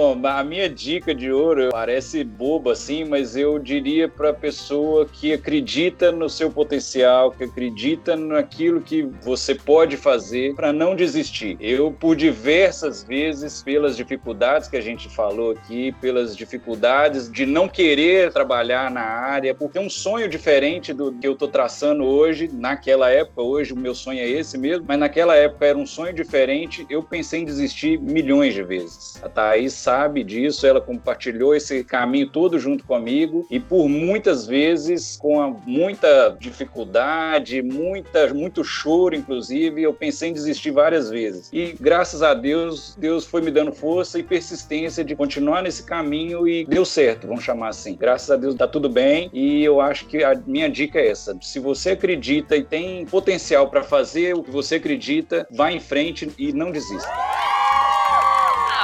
Bom, 0.00 0.16
a 0.28 0.44
minha 0.44 0.68
dica 0.68 1.12
de 1.12 1.32
ouro 1.32 1.70
parece 1.72 2.22
boba 2.22 2.70
assim, 2.70 3.04
mas 3.04 3.34
eu 3.34 3.58
diria 3.58 4.08
para 4.08 4.30
a 4.30 4.32
pessoa 4.32 5.04
que 5.04 5.32
acredita 5.32 6.12
no 6.12 6.30
seu 6.30 6.52
potencial, 6.52 7.32
que 7.32 7.42
acredita 7.42 8.14
naquilo 8.14 8.80
que 8.80 9.02
você 9.20 9.56
pode 9.56 9.96
fazer 9.96 10.54
para 10.54 10.72
não 10.72 10.94
desistir. 10.94 11.56
Eu 11.60 11.90
por 11.90 12.14
diversas 12.14 13.02
vezes, 13.02 13.60
pelas 13.60 13.96
dificuldades 13.96 14.68
que 14.68 14.76
a 14.76 14.80
gente 14.80 15.08
falou 15.08 15.50
aqui, 15.50 15.90
pelas 16.00 16.36
dificuldades 16.36 17.28
de 17.28 17.44
não 17.44 17.68
querer 17.68 18.32
trabalhar 18.32 18.92
na 18.92 19.02
área, 19.02 19.52
porque 19.52 19.78
é 19.78 19.80
um 19.80 19.90
sonho 19.90 20.28
diferente 20.28 20.92
do 20.92 21.10
que 21.10 21.26
eu 21.26 21.32
estou 21.32 21.48
traçando 21.48 22.04
hoje, 22.04 22.48
naquela 22.52 23.10
época, 23.10 23.42
hoje 23.42 23.72
o 23.72 23.76
meu 23.76 23.96
sonho 23.96 24.20
é 24.20 24.28
esse 24.28 24.56
mesmo, 24.56 24.84
mas 24.86 24.96
naquela 24.96 25.34
época 25.34 25.66
era 25.66 25.76
um 25.76 25.86
sonho 25.86 26.14
diferente, 26.14 26.86
eu 26.88 27.02
pensei 27.02 27.40
em 27.40 27.44
desistir 27.44 27.98
milhões 27.98 28.54
de 28.54 28.62
vezes. 28.62 29.20
A 29.24 29.28
Thaís 29.28 29.87
sabe 29.88 30.22
disso, 30.22 30.66
ela 30.66 30.82
compartilhou 30.82 31.54
esse 31.54 31.82
caminho 31.82 32.28
todo 32.28 32.58
junto 32.58 32.84
comigo 32.84 33.46
e 33.50 33.58
por 33.58 33.88
muitas 33.88 34.46
vezes 34.46 35.16
com 35.16 35.58
muita 35.64 36.36
dificuldade, 36.38 37.62
muita, 37.62 38.34
muito 38.34 38.62
choro, 38.62 39.14
inclusive, 39.14 39.82
eu 39.82 39.94
pensei 39.94 40.28
em 40.28 40.34
desistir 40.34 40.72
várias 40.72 41.08
vezes. 41.08 41.48
E 41.54 41.74
graças 41.80 42.22
a 42.22 42.34
Deus, 42.34 42.94
Deus 42.98 43.24
foi 43.24 43.40
me 43.40 43.50
dando 43.50 43.72
força 43.72 44.18
e 44.18 44.22
persistência 44.22 45.02
de 45.02 45.16
continuar 45.16 45.62
nesse 45.62 45.82
caminho 45.82 46.46
e 46.46 46.66
deu 46.66 46.84
certo, 46.84 47.26
vamos 47.26 47.42
chamar 47.42 47.68
assim. 47.68 47.96
Graças 47.96 48.30
a 48.30 48.36
Deus 48.36 48.54
tá 48.56 48.68
tudo 48.68 48.90
bem 48.90 49.30
e 49.32 49.64
eu 49.64 49.80
acho 49.80 50.04
que 50.04 50.22
a 50.22 50.38
minha 50.46 50.68
dica 50.68 50.98
é 50.98 51.08
essa. 51.08 51.34
Se 51.40 51.58
você 51.58 51.92
acredita 51.92 52.54
e 52.54 52.62
tem 52.62 53.06
potencial 53.06 53.70
para 53.70 53.82
fazer 53.82 54.34
o 54.34 54.42
que 54.42 54.50
você 54.50 54.74
acredita, 54.74 55.48
vá 55.50 55.72
em 55.72 55.80
frente 55.80 56.28
e 56.36 56.52
não 56.52 56.70
desista. 56.70 57.08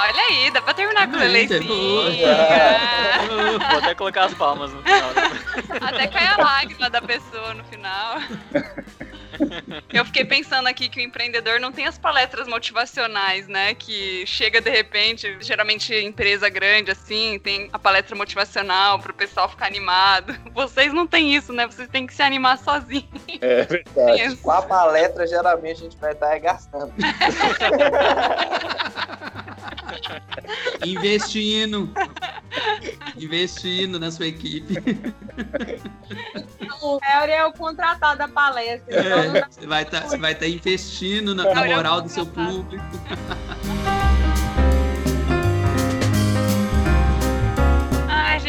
Olha 0.06 0.22
aí, 0.28 0.50
dá 0.50 0.60
pra 0.60 0.74
terminar 0.74 1.08
com 1.10 1.16
o. 1.16 1.20
Ah, 2.26 3.22
Vou 3.70 3.78
até 3.78 3.94
colocar 3.94 4.24
as 4.24 4.34
palmas 4.34 4.70
no 4.70 4.82
final. 4.82 5.10
Até 5.80 6.06
cai 6.08 6.26
a 6.26 6.36
lágrima 6.36 6.90
da 6.90 7.00
pessoa 7.00 7.54
no 7.54 7.64
final. 7.64 8.18
Eu 9.92 10.04
fiquei 10.04 10.24
pensando 10.24 10.68
aqui 10.68 10.88
que 10.88 11.00
o 11.00 11.02
empreendedor 11.02 11.58
não 11.58 11.72
tem 11.72 11.86
as 11.86 11.98
palestras 11.98 12.46
motivacionais, 12.46 13.48
né? 13.48 13.74
Que 13.74 14.24
chega 14.26 14.60
de 14.60 14.70
repente, 14.70 15.36
geralmente 15.40 15.94
empresa 15.94 16.48
grande 16.48 16.90
assim, 16.90 17.40
tem 17.42 17.68
a 17.72 17.78
palestra 17.78 18.14
motivacional 18.14 18.98
pro 18.98 19.14
pessoal 19.14 19.48
ficar 19.48 19.66
animado. 19.66 20.36
Vocês 20.52 20.92
não 20.92 21.06
têm 21.06 21.34
isso, 21.34 21.52
né? 21.52 21.66
Vocês 21.66 21.88
têm 21.88 22.06
que 22.06 22.14
se 22.14 22.22
animar 22.22 22.58
sozinhos. 22.58 23.08
É 23.40 23.62
verdade. 23.62 24.36
Com 24.36 24.50
a 24.50 24.62
palestra, 24.62 25.26
geralmente 25.26 25.80
a 25.80 25.84
gente 25.84 25.96
vai 25.96 26.12
estar 26.12 26.26
arregaçando. 26.28 26.92
Investindo. 30.84 31.90
Investindo 33.16 33.98
na 33.98 34.10
sua 34.10 34.26
equipe. 34.26 34.74
O 36.80 36.98
Harry 37.02 37.32
é 37.32 37.44
o 37.46 37.52
contratado 37.52 38.18
da 38.18 38.28
palestra. 38.28 39.00
Então 39.00 39.36
É, 39.36 39.48
você 39.48 39.66
vai 39.66 39.82
estar 39.82 40.06
vai 40.18 40.34
tá 40.34 40.46
investindo 40.46 41.34
na, 41.34 41.54
na 41.54 41.64
moral 41.64 42.02
do 42.02 42.08
seu 42.08 42.26
público. 42.26 42.84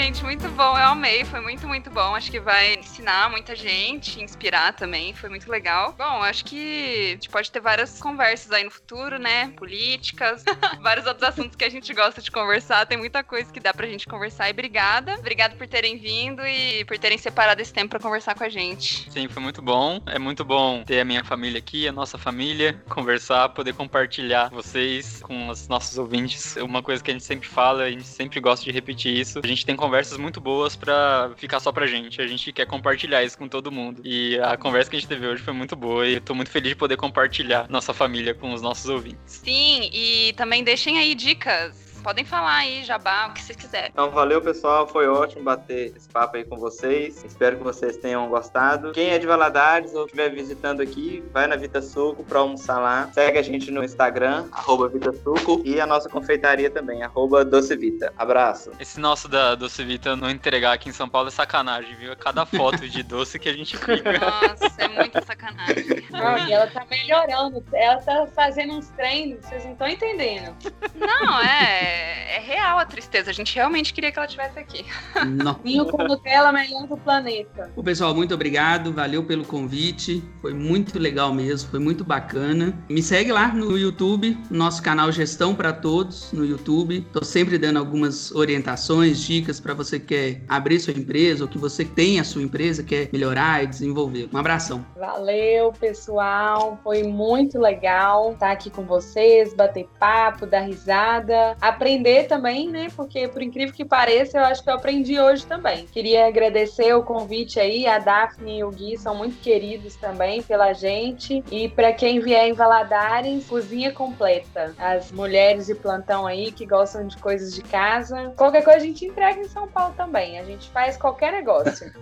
gente, 0.06 0.24
muito 0.24 0.48
bom. 0.50 0.78
Eu 0.78 0.86
amei. 0.86 1.26
Foi 1.26 1.40
muito, 1.40 1.68
muito 1.68 1.90
bom. 1.90 2.14
Acho 2.14 2.30
que 2.30 2.40
vai 2.40 2.76
ensinar 2.76 3.28
muita 3.32 3.56
gente, 3.56 4.22
inspirar 4.22 4.74
também. 4.74 5.16
Foi 5.16 5.30
muito 5.30 5.50
legal. 5.50 5.96
Bom, 5.98 6.22
acho 6.22 6.46
que 6.46 7.08
a 7.08 7.12
gente 7.14 7.30
pode 7.30 7.52
ter 7.52 7.60
várias 7.60 8.00
conversas 8.00 8.52
aí 8.52 8.64
no 8.64 8.70
futuro, 8.70 9.18
né? 9.18 9.52
Políticas, 9.58 10.44
vários 10.80 11.08
outros 11.08 11.28
assuntos 11.28 11.56
que 11.56 11.66
a 11.66 11.70
gente 11.70 11.92
gosta 11.92 12.22
de 12.22 12.30
conversar. 12.30 12.86
Tem 12.86 13.00
muita 13.00 13.24
coisa 13.24 13.52
que 13.52 13.60
dá 13.60 13.74
pra 13.74 13.88
gente 13.88 14.06
conversar. 14.06 14.48
E 14.48 14.52
obrigada. 14.52 15.16
Obrigada 15.16 15.56
por 15.56 15.68
terem 15.68 15.98
vindo 15.98 16.46
e 16.46 16.86
por 16.86 17.00
terem 17.00 17.18
separado 17.18 17.60
esse 17.60 17.74
tempo 17.74 17.90
pra 17.90 18.00
conversar 18.00 18.36
com 18.36 18.44
a 18.44 18.50
gente. 18.50 19.10
Sim, 19.10 19.28
foi 19.28 19.42
muito 19.42 19.62
bom. 19.62 20.00
É 20.06 20.20
muito 20.20 20.46
bom 20.46 20.84
ter 20.84 21.00
a 21.00 21.06
minha 21.06 21.24
família 21.24 21.58
aqui, 21.58 21.88
a 21.88 21.92
nossa 21.92 22.16
família, 22.16 22.80
conversar, 22.90 23.50
poder 23.50 23.74
compartilhar 23.74 24.50
vocês 24.50 25.20
com 25.24 25.50
os 25.50 25.68
nossos 25.68 25.98
ouvintes. 25.98 26.58
Uma 26.58 26.84
coisa 26.84 27.04
que 27.04 27.10
a 27.10 27.14
gente 27.14 27.26
sempre 27.26 27.48
fala, 27.48 27.86
a 27.86 27.90
gente 27.90 28.06
sempre 28.06 28.40
gosta 28.40 28.64
de 28.64 28.72
repetir 28.72 29.18
isso. 29.18 29.40
A 29.44 29.48
gente 29.48 29.66
tem 29.66 29.76
conversas 29.96 30.18
muito 30.18 30.42
boas 30.42 30.76
pra 30.76 31.32
ficar 31.38 31.62
só 31.62 31.72
pra 31.72 31.88
gente. 31.88 32.22
A 32.22 32.28
gente 32.28 32.52
quer 32.52 32.66
compartilhar 32.66 33.24
isso 33.24 33.38
com 33.38 33.48
todo 33.48 33.72
mundo. 33.72 34.02
E 34.04 34.38
a 34.40 34.58
conversa 34.58 34.90
que 34.90 34.98
a 34.98 35.00
gente 35.00 35.08
teve 35.08 35.26
hoje 35.26 35.42
foi 35.42 35.54
muito 35.54 35.74
boa 35.74 36.06
e 36.06 36.16
eu 36.16 36.22
tô 36.22 36.36
muito 36.36 36.52
feliz 36.52 36.70
de 36.70 36.76
poder 36.76 36.98
compartilhar 36.98 37.66
nossa 37.70 37.94
família 37.94 38.34
com 38.34 38.52
os 38.52 38.62
nossos 38.62 38.90
ouvintes. 38.90 39.42
Sim, 39.44 39.90
e 39.94 40.34
também 40.34 40.66
deixem 40.66 40.98
aí 40.98 41.16
dicas. 41.16 41.85
Podem 42.06 42.24
falar 42.24 42.58
aí, 42.58 42.84
jabá, 42.84 43.26
o 43.26 43.34
que 43.34 43.42
vocês 43.42 43.58
quiserem. 43.58 43.90
Então, 43.92 44.12
valeu, 44.12 44.40
pessoal. 44.40 44.86
Foi 44.86 45.08
ótimo 45.08 45.44
bater 45.44 45.92
esse 45.98 46.08
papo 46.08 46.38
aí 46.38 46.44
com 46.44 46.56
vocês. 46.56 47.24
Espero 47.26 47.58
que 47.58 47.64
vocês 47.64 47.98
tenham 47.98 48.30
gostado. 48.30 48.92
Quem 48.92 49.10
é 49.10 49.18
de 49.18 49.26
Valadares 49.26 49.92
ou 49.96 50.06
estiver 50.06 50.30
visitando 50.30 50.82
aqui, 50.82 51.24
vai 51.34 51.48
na 51.48 51.56
Vita 51.56 51.82
Suco 51.82 52.24
pra 52.24 52.42
almoçar 52.42 52.78
lá. 52.78 53.10
Segue 53.12 53.40
a 53.40 53.42
gente 53.42 53.72
no 53.72 53.84
Instagram, 53.84 54.46
arroba 54.52 54.88
Vita 54.88 55.12
Suco, 55.14 55.64
e 55.66 55.82
a 55.82 55.88
nossa 55.88 56.08
confeitaria 56.08 56.70
também, 56.70 57.02
arroba 57.02 57.44
Doce 57.44 57.76
Vita. 57.76 58.14
Abraço. 58.16 58.70
Esse 58.80 59.00
nosso 59.00 59.28
da 59.28 59.56
Doce 59.56 59.84
Vita 59.84 60.16
não 60.16 60.30
entregar 60.30 60.74
aqui 60.74 60.90
em 60.90 60.94
São 60.94 61.10
Paulo 61.10 61.30
é 61.30 61.32
sacanagem, 61.32 61.96
viu? 61.96 62.12
É 62.12 62.16
cada 62.16 62.46
foto 62.46 62.88
de 62.88 63.02
doce 63.02 63.40
que 63.40 63.50
a 63.50 63.54
gente 63.54 63.76
fica. 63.78 64.14
Nossa, 64.22 64.72
é 64.78 64.88
muita 64.90 65.24
sacanagem. 65.24 66.06
Não, 66.12 66.38
e 66.48 66.54
ela 66.54 66.68
tá 66.68 66.86
melhorando. 66.88 67.66
Ela 67.74 68.00
tá 68.00 68.28
fazendo 68.28 68.74
uns 68.74 68.90
treinos, 68.90 69.44
vocês 69.44 69.66
não 69.66 69.72
estão 69.72 69.88
entendendo. 69.88 70.56
Não, 70.94 71.42
é. 71.42 71.95
É, 71.96 72.38
é 72.38 72.40
real 72.40 72.78
a 72.78 72.86
tristeza. 72.86 73.30
A 73.32 73.34
gente 73.34 73.56
realmente 73.56 73.94
queria 73.94 74.12
que 74.12 74.20
ela 74.20 74.26
estivesse 74.26 74.60
aqui. 74.60 74.86
Vinho 75.64 75.86
com 75.86 76.04
Nutella 76.04 76.52
melhor 76.52 76.86
do 76.88 76.98
planeta. 76.98 77.72
Ô, 77.76 77.82
pessoal, 77.82 78.14
muito 78.14 78.34
obrigado. 78.34 78.92
Valeu 78.92 79.24
pelo 79.24 79.46
convite. 79.46 80.24
Foi 80.42 80.54
muito 80.54 81.00
legal 81.00 81.34
mesmo. 81.34 81.70
Foi 81.70 81.80
muito 81.80 82.04
bacana. 82.04 82.78
Me 82.90 83.02
segue 83.02 83.32
lá 83.32 83.48
no 83.48 83.78
YouTube, 83.78 84.38
nosso 84.50 84.84
canal 84.84 85.12
Gestão 85.12 85.56
para 85.56 85.72
Todos 85.72 86.32
no 86.34 86.46
YouTube. 86.46 87.02
Tô 87.14 87.24
sempre 87.24 87.58
dando 87.58 87.80
algumas 87.80 88.32
orientações, 88.32 89.20
dicas 89.22 89.60
para 89.60 89.74
você 89.74 90.00
que 90.00 90.06
quer 90.06 90.42
abrir 90.48 90.80
sua 90.80 90.94
empresa 90.94 91.44
ou 91.44 91.50
que 91.50 91.58
você 91.58 91.84
tem 91.84 92.20
a 92.20 92.24
sua 92.24 92.42
empresa, 92.42 92.84
quer 92.84 93.10
melhorar 93.12 93.64
e 93.64 93.68
desenvolver. 93.68 94.30
Um 94.34 94.38
abração. 94.38 94.86
Valeu, 94.98 95.72
pessoal. 95.72 96.80
Foi 96.84 97.04
muito 97.04 97.60
legal 97.60 98.34
estar 98.34 98.52
aqui 98.52 98.70
com 98.70 98.84
vocês, 98.84 99.54
bater 99.54 99.88
papo, 100.00 100.46
dar 100.46 100.62
risada, 100.62 101.56
aprender 101.62 101.85
também, 102.28 102.70
né? 102.70 102.88
Porque, 102.96 103.28
por 103.28 103.42
incrível 103.42 103.74
que 103.74 103.86
pareça, 103.86 104.38
eu 104.38 104.44
acho 104.46 104.64
que 104.64 104.70
eu 104.70 104.74
aprendi 104.74 105.20
hoje 105.20 105.46
também. 105.46 105.86
Queria 105.86 106.28
agradecer 106.28 106.94
o 106.94 107.04
convite 107.04 107.60
aí. 107.60 107.88
A 107.88 108.00
Daphne 108.00 108.60
e 108.60 108.64
o 108.64 108.72
Gui 108.72 108.98
são 108.98 109.16
muito 109.16 109.38
queridos 109.40 109.96
também 109.96 110.42
pela 110.42 110.74
gente. 110.74 111.44
E 111.52 111.70
para 111.70 111.94
quem 111.94 112.20
vier 112.20 112.48
em 112.48 112.54
Valadares, 112.54 113.46
cozinha 113.46 113.92
completa. 113.92 114.74
As 114.78 115.12
mulheres 115.12 115.68
de 115.68 115.76
plantão 115.76 116.26
aí 116.26 116.52
que 116.52 116.66
gostam 116.66 117.08
de 117.08 117.18
coisas 117.18 117.54
de 117.54 117.62
casa. 117.62 118.34
Qualquer 118.36 118.64
coisa 118.64 118.80
a 118.80 118.84
gente 118.88 119.06
entrega 119.06 119.40
em 119.40 119.48
São 119.48 119.68
Paulo 119.68 119.94
também. 119.96 120.40
A 120.40 120.44
gente 120.44 120.70
faz 120.70 120.98
qualquer 120.98 121.32
negócio. 121.32 121.92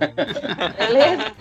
Beleza? 0.77 1.34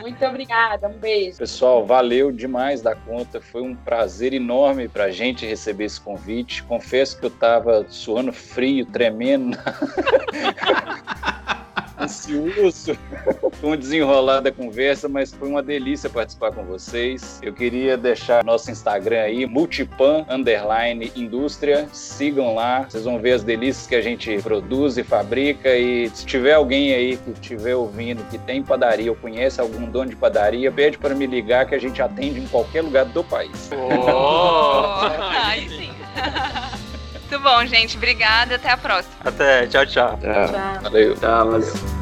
Muito 0.00 0.24
obrigada. 0.24 0.88
Um 0.88 0.98
beijo. 0.98 1.38
Pessoal, 1.38 1.84
valeu 1.84 2.32
demais 2.32 2.82
da 2.82 2.94
conta. 2.94 3.40
Foi 3.40 3.62
um 3.62 3.74
prazer 3.74 4.32
enorme 4.32 4.88
pra 4.88 5.10
gente 5.10 5.46
receber 5.46 5.84
esse 5.84 6.00
convite. 6.00 6.62
Confesso 6.64 7.18
que 7.18 7.26
eu 7.26 7.30
tava 7.30 7.65
suando 7.88 8.32
frio, 8.32 8.86
tremendo. 8.86 9.58
ansioso 11.98 12.96
com 13.60 13.70
o 13.70 13.76
desenrolar 13.76 14.40
da 14.40 14.52
conversa, 14.52 15.08
mas 15.08 15.32
foi 15.32 15.48
uma 15.48 15.62
delícia 15.62 16.08
participar 16.08 16.52
com 16.52 16.64
vocês. 16.64 17.40
Eu 17.42 17.52
queria 17.52 17.96
deixar 17.96 18.44
nosso 18.44 18.70
Instagram 18.70 19.20
aí, 19.20 19.46
multipan 19.46 20.24
underline 20.28 21.12
indústria. 21.16 21.88
Sigam 21.92 22.54
lá, 22.54 22.82
vocês 22.82 23.04
vão 23.04 23.18
ver 23.18 23.32
as 23.32 23.42
delícias 23.42 23.86
que 23.86 23.94
a 23.94 24.02
gente 24.02 24.40
produz 24.42 24.96
e 24.98 25.02
fabrica. 25.02 25.74
E 25.74 26.08
se 26.10 26.24
tiver 26.26 26.54
alguém 26.54 26.94
aí 26.94 27.16
que 27.16 27.30
estiver 27.30 27.74
ouvindo 27.74 28.22
que 28.30 28.38
tem 28.38 28.62
padaria 28.62 29.10
ou 29.10 29.16
conhece 29.16 29.60
algum 29.60 29.86
dono 29.86 30.10
de 30.10 30.16
padaria, 30.16 30.70
pede 30.70 30.98
para 30.98 31.14
me 31.14 31.26
ligar 31.26 31.66
que 31.66 31.74
a 31.74 31.78
gente 31.78 32.00
atende 32.00 32.40
em 32.40 32.46
qualquer 32.46 32.82
lugar 32.82 33.06
do 33.06 33.24
país. 33.24 33.70
Oh! 33.72 35.06
Aí 35.46 35.68
sim. 35.68 35.90
Muito 37.28 37.42
bom, 37.42 37.66
gente. 37.66 37.96
Obrigada. 37.96 38.54
Até 38.54 38.70
a 38.70 38.76
próxima. 38.76 39.14
Até, 39.24 39.66
tchau, 39.66 39.84
tchau. 39.86 40.18
Tchau. 40.18 40.82
Valeu. 40.82 41.16
Tá, 41.16 41.44
valeu. 41.44 41.95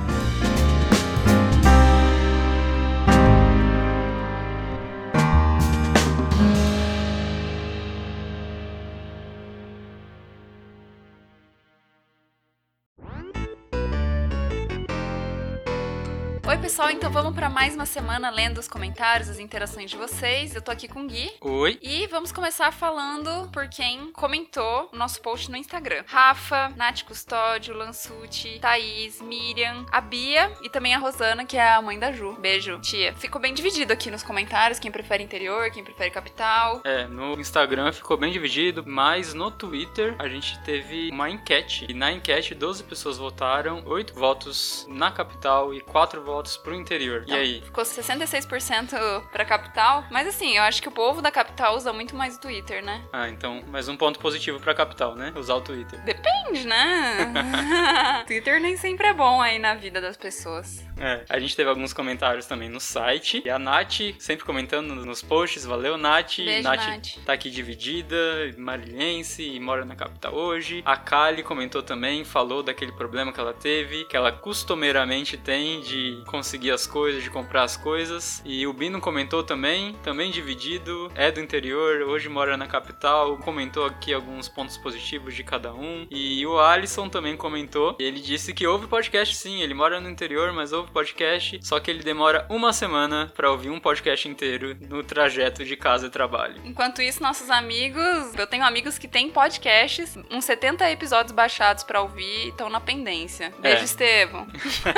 Pessoal. 16.74 16.90
Então 16.90 17.08
vamos 17.08 17.36
para 17.36 17.48
mais 17.48 17.72
uma 17.76 17.86
semana 17.86 18.30
lendo 18.30 18.58
os 18.58 18.66
comentários, 18.66 19.28
as 19.28 19.38
interações 19.38 19.88
de 19.88 19.96
vocês. 19.96 20.56
Eu 20.56 20.60
tô 20.62 20.72
aqui 20.72 20.88
com 20.88 21.02
o 21.02 21.06
Gui. 21.06 21.30
Oi. 21.40 21.78
E 21.80 22.08
vamos 22.08 22.32
começar 22.32 22.72
falando 22.72 23.48
por 23.52 23.68
quem 23.68 24.10
comentou 24.10 24.90
o 24.92 24.96
nosso 24.96 25.20
post 25.22 25.48
no 25.52 25.56
Instagram. 25.56 26.02
Rafa, 26.04 26.70
Nath 26.70 27.04
Custódio, 27.04 27.76
Lansucci, 27.76 28.58
Thaís, 28.60 29.22
Miriam, 29.22 29.86
a 29.92 30.00
Bia 30.00 30.50
e 30.62 30.68
também 30.68 30.92
a 30.92 30.98
Rosana, 30.98 31.44
que 31.44 31.56
é 31.56 31.74
a 31.74 31.80
mãe 31.80 31.96
da 31.96 32.10
Ju. 32.10 32.32
Beijo, 32.40 32.80
tia. 32.80 33.14
Ficou 33.14 33.40
bem 33.40 33.54
dividido 33.54 33.92
aqui 33.92 34.10
nos 34.10 34.24
comentários, 34.24 34.80
quem 34.80 34.90
prefere 34.90 35.22
interior, 35.22 35.70
quem 35.70 35.84
prefere 35.84 36.10
capital. 36.10 36.80
É, 36.82 37.06
no 37.06 37.38
Instagram 37.38 37.92
ficou 37.92 38.16
bem 38.16 38.32
dividido, 38.32 38.82
mas 38.84 39.32
no 39.32 39.48
Twitter 39.48 40.16
a 40.18 40.26
gente 40.26 40.58
teve 40.64 41.10
uma 41.12 41.30
enquete. 41.30 41.86
E 41.88 41.94
na 41.94 42.10
enquete 42.10 42.52
12 42.52 42.82
pessoas 42.82 43.16
votaram, 43.16 43.84
8 43.86 44.12
votos 44.12 44.86
na 44.88 45.12
capital 45.12 45.72
e 45.72 45.80
4 45.80 46.20
votos 46.20 46.63
pro 46.64 46.74
interior. 46.74 47.20
E 47.20 47.24
Então, 47.24 47.36
aí? 47.36 47.60
Ficou 47.62 47.84
66% 47.84 49.22
pra 49.30 49.44
capital. 49.44 50.04
Mas 50.10 50.26
assim, 50.26 50.56
eu 50.56 50.62
acho 50.62 50.80
que 50.82 50.88
o 50.88 50.92
povo 50.92 51.20
da 51.22 51.30
capital 51.30 51.76
usa 51.76 51.92
muito 51.92 52.16
mais 52.16 52.36
o 52.36 52.40
Twitter, 52.40 52.82
né? 52.82 53.02
Ah, 53.12 53.28
então, 53.28 53.62
mais 53.68 53.86
um 53.88 53.96
ponto 53.96 54.18
positivo 54.18 54.58
pra 54.58 54.74
capital, 54.74 55.14
né? 55.14 55.32
Usar 55.36 55.54
o 55.54 55.60
Twitter. 55.60 56.00
Depende, 56.04 56.66
né? 56.66 57.32
Twitter 58.26 58.60
nem 58.60 58.76
sempre 58.76 59.06
é 59.08 59.12
bom 59.12 59.40
aí 59.42 59.58
na 59.58 59.74
vida 59.74 60.00
das 60.00 60.16
pessoas. 60.16 60.82
É, 60.98 61.24
a 61.28 61.38
gente 61.38 61.54
teve 61.54 61.68
alguns 61.68 61.92
comentários 61.92 62.46
também 62.46 62.68
no 62.68 62.80
site. 62.80 63.42
E 63.44 63.50
a 63.50 63.58
Nath, 63.58 64.00
sempre 64.18 64.44
comentando 64.44 64.94
nos 65.04 65.20
posts, 65.22 65.64
valeu, 65.66 65.98
Nath. 65.98 66.36
Beijo, 66.38 66.62
Nath. 66.62 67.18
tá 67.26 67.32
aqui 67.34 67.50
dividida, 67.50 68.16
marilhense 68.56 69.42
e 69.42 69.60
mora 69.60 69.84
na 69.84 69.94
capital 69.94 70.34
hoje. 70.34 70.82
A 70.86 70.96
Kali 70.96 71.42
comentou 71.42 71.82
também, 71.82 72.24
falou 72.24 72.62
daquele 72.62 72.92
problema 72.92 73.32
que 73.32 73.40
ela 73.40 73.52
teve, 73.52 74.04
que 74.04 74.16
ela 74.16 74.32
costumeiramente 74.32 75.36
tem 75.36 75.80
de 75.80 76.22
conseguir 76.26 76.53
as 76.72 76.86
coisas, 76.86 77.22
de 77.22 77.30
comprar 77.30 77.62
as 77.64 77.76
coisas. 77.76 78.42
E 78.44 78.66
o 78.66 78.72
Bino 78.72 79.00
comentou 79.00 79.42
também, 79.42 79.94
também 80.02 80.30
dividido, 80.30 81.10
é 81.14 81.30
do 81.30 81.40
interior, 81.40 82.02
hoje 82.02 82.28
mora 82.28 82.56
na 82.56 82.66
capital, 82.66 83.36
comentou 83.38 83.84
aqui 83.84 84.12
alguns 84.12 84.48
pontos 84.48 84.76
positivos 84.76 85.34
de 85.34 85.42
cada 85.44 85.72
um. 85.74 86.06
E 86.10 86.46
o 86.46 86.58
Alisson 86.58 87.08
também 87.08 87.36
comentou, 87.36 87.96
ele 87.98 88.20
disse 88.20 88.52
que 88.54 88.66
ouve 88.66 88.86
podcast 88.86 89.34
sim, 89.36 89.60
ele 89.62 89.74
mora 89.74 90.00
no 90.00 90.08
interior, 90.08 90.52
mas 90.52 90.72
ouve 90.72 90.90
podcast, 90.90 91.58
só 91.62 91.78
que 91.80 91.90
ele 91.90 92.02
demora 92.02 92.46
uma 92.48 92.72
semana 92.72 93.32
pra 93.36 93.50
ouvir 93.50 93.70
um 93.70 93.80
podcast 93.80 94.28
inteiro 94.28 94.76
no 94.88 95.02
trajeto 95.02 95.64
de 95.64 95.76
casa 95.76 96.06
e 96.06 96.10
trabalho. 96.10 96.60
Enquanto 96.64 97.02
isso, 97.02 97.22
nossos 97.22 97.50
amigos, 97.50 98.34
eu 98.36 98.46
tenho 98.46 98.64
amigos 98.64 98.98
que 98.98 99.08
têm 99.08 99.30
podcasts, 99.30 100.16
uns 100.30 100.44
70 100.44 100.90
episódios 100.90 101.32
baixados 101.32 101.84
pra 101.84 102.00
ouvir, 102.02 102.48
estão 102.48 102.68
na 102.68 102.80
pendência. 102.80 103.52
Beijo, 103.60 103.82
É. 103.82 103.84
Estevão. 103.84 104.46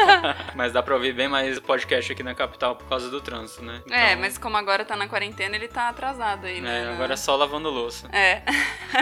mas 0.54 0.72
dá 0.72 0.82
pra 0.82 0.94
ouvir 0.94 1.12
bem 1.12 1.28
mais 1.28 1.45
podcast 1.62 2.12
aqui 2.12 2.22
na 2.22 2.34
capital 2.34 2.76
por 2.76 2.86
causa 2.88 3.08
do 3.10 3.20
trânsito, 3.20 3.62
né? 3.64 3.82
É, 3.90 4.10
Então, 4.12 4.20
mas 4.20 4.38
como 4.38 4.56
agora 4.56 4.84
tá 4.84 4.96
na 4.96 5.08
quarentena, 5.08 5.56
ele 5.56 5.68
tá 5.68 5.88
atrasado 5.88 6.46
aí, 6.46 6.60
né? 6.60 6.84
é, 6.84 6.92
agora 6.92 7.14
é 7.14 7.16
só 7.16 7.34
lavando 7.36 7.70
louça. 7.70 8.08
É. 8.12 8.42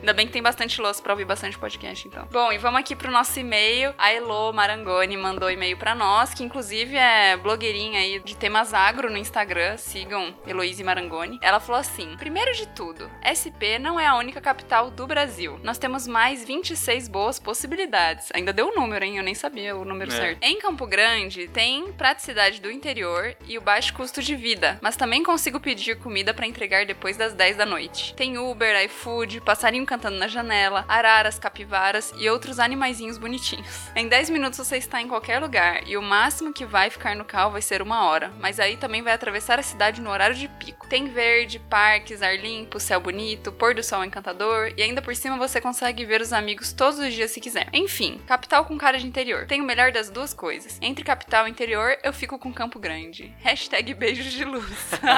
Ainda 0.00 0.12
bem 0.12 0.26
que 0.26 0.32
tem 0.32 0.42
bastante 0.42 0.80
louça 0.80 1.02
pra 1.02 1.12
ouvir 1.12 1.24
bastante 1.24 1.58
podcast, 1.58 2.06
então. 2.06 2.26
Bom, 2.30 2.52
e 2.52 2.58
vamos 2.58 2.80
aqui 2.80 2.94
pro 2.96 3.10
nosso 3.10 3.38
e-mail. 3.38 3.94
A 3.98 4.12
Elo 4.12 4.52
Marangoni 4.52 5.16
mandou 5.16 5.50
e-mail 5.50 5.76
pra 5.76 5.94
nós, 5.94 6.34
que 6.34 6.42
inclusive 6.42 6.96
é 6.96 7.36
blogueirinha 7.36 8.00
aí 8.00 8.20
de 8.20 8.36
temas 8.36 8.72
agro 8.74 9.10
no 9.10 9.16
Instagram. 9.16 9.76
Sigam 9.76 10.34
Heloíse 10.46 10.82
Marangoni. 10.84 11.38
Ela 11.42 11.60
falou 11.60 11.80
assim: 11.80 12.16
primeiro 12.16 12.52
de 12.54 12.66
tudo, 12.68 13.10
SP 13.22 13.78
não 13.78 13.98
é 13.98 14.06
a 14.06 14.14
única 14.16 14.40
capital 14.40 14.90
do 14.90 15.06
Brasil. 15.06 15.58
Nós 15.62 15.78
temos 15.78 16.06
mais 16.06 16.44
26 16.44 17.08
boas 17.08 17.38
possibilidades. 17.38 18.28
Ainda 18.34 18.52
deu 18.52 18.68
o 18.68 18.74
número, 18.74 19.04
hein? 19.04 19.16
Eu 19.18 19.22
nem 19.24 19.34
sabia 19.34 19.76
o 19.76 19.84
número 19.84 20.12
É. 20.12 20.16
certo. 20.16 20.42
Em 20.42 20.58
Campo 20.58 20.86
Grande, 20.86 21.48
tem 21.52 21.92
praticidade 21.92 22.60
do 22.60 22.70
interior 22.70 23.36
e 23.46 23.58
o 23.58 23.60
baixo 23.60 23.92
custo 23.92 24.22
de 24.22 24.34
vida, 24.34 24.78
mas 24.80 24.96
também 24.96 25.22
consigo 25.22 25.60
pedir 25.60 25.98
comida 25.98 26.32
pra 26.32 26.46
entregar 26.46 26.86
depois 26.86 27.16
das 27.16 27.34
10 27.34 27.56
da 27.58 27.66
noite. 27.66 28.14
Tem 28.14 28.38
Uber, 28.38 28.82
iFood, 28.84 29.40
passarinho 29.42 29.84
cantando 29.84 30.16
na 30.16 30.28
janela, 30.28 30.84
araras, 30.88 31.38
capivaras 31.38 32.12
e 32.16 32.28
outros 32.28 32.58
animaizinhos 32.58 33.18
bonitinhos. 33.18 33.66
Em 33.94 34.08
10 34.08 34.30
minutos 34.30 34.58
você 34.58 34.78
está 34.78 35.00
em 35.00 35.08
qualquer 35.08 35.38
lugar 35.38 35.86
e 35.86 35.96
o 35.96 36.02
máximo 36.02 36.52
que 36.52 36.64
vai 36.64 36.88
ficar 36.88 37.14
no 37.14 37.24
carro 37.24 37.52
vai 37.52 37.62
ser 37.62 37.82
uma 37.82 38.06
hora, 38.06 38.32
mas 38.40 38.58
aí 38.58 38.76
também 38.76 39.02
vai 39.02 39.12
atravessar 39.12 39.58
a 39.58 39.62
cidade 39.62 40.00
no 40.00 40.10
horário 40.10 40.34
de 40.34 40.48
pico. 40.48 40.86
Tem 40.88 41.08
verde, 41.08 41.58
parques, 41.58 42.22
ar 42.22 42.36
limpo, 42.36 42.80
céu 42.80 43.00
bonito, 43.00 43.52
pôr 43.52 43.74
do 43.74 43.82
sol 43.82 44.04
encantador 44.04 44.72
e 44.76 44.82
ainda 44.82 45.02
por 45.02 45.14
cima 45.14 45.36
você 45.36 45.60
consegue 45.60 46.04
ver 46.04 46.20
os 46.20 46.32
amigos 46.32 46.72
todos 46.72 46.98
os 46.98 47.12
dias 47.12 47.30
se 47.30 47.40
quiser. 47.40 47.68
Enfim, 47.72 48.20
capital 48.26 48.64
com 48.64 48.78
cara 48.78 48.98
de 48.98 49.06
interior. 49.06 49.46
Tem 49.46 49.60
o 49.60 49.64
melhor 49.64 49.92
das 49.92 50.08
duas 50.08 50.32
coisas. 50.32 50.78
Entre 50.80 51.04
capital 51.04 51.41
e 51.46 51.50
interior, 51.50 51.96
eu 52.02 52.12
fico 52.12 52.38
com 52.38 52.52
Campo 52.52 52.78
Grande. 52.78 53.34
Hashtag 53.40 53.94
beijos 53.94 54.32
de 54.32 54.44
luz. 54.44 54.64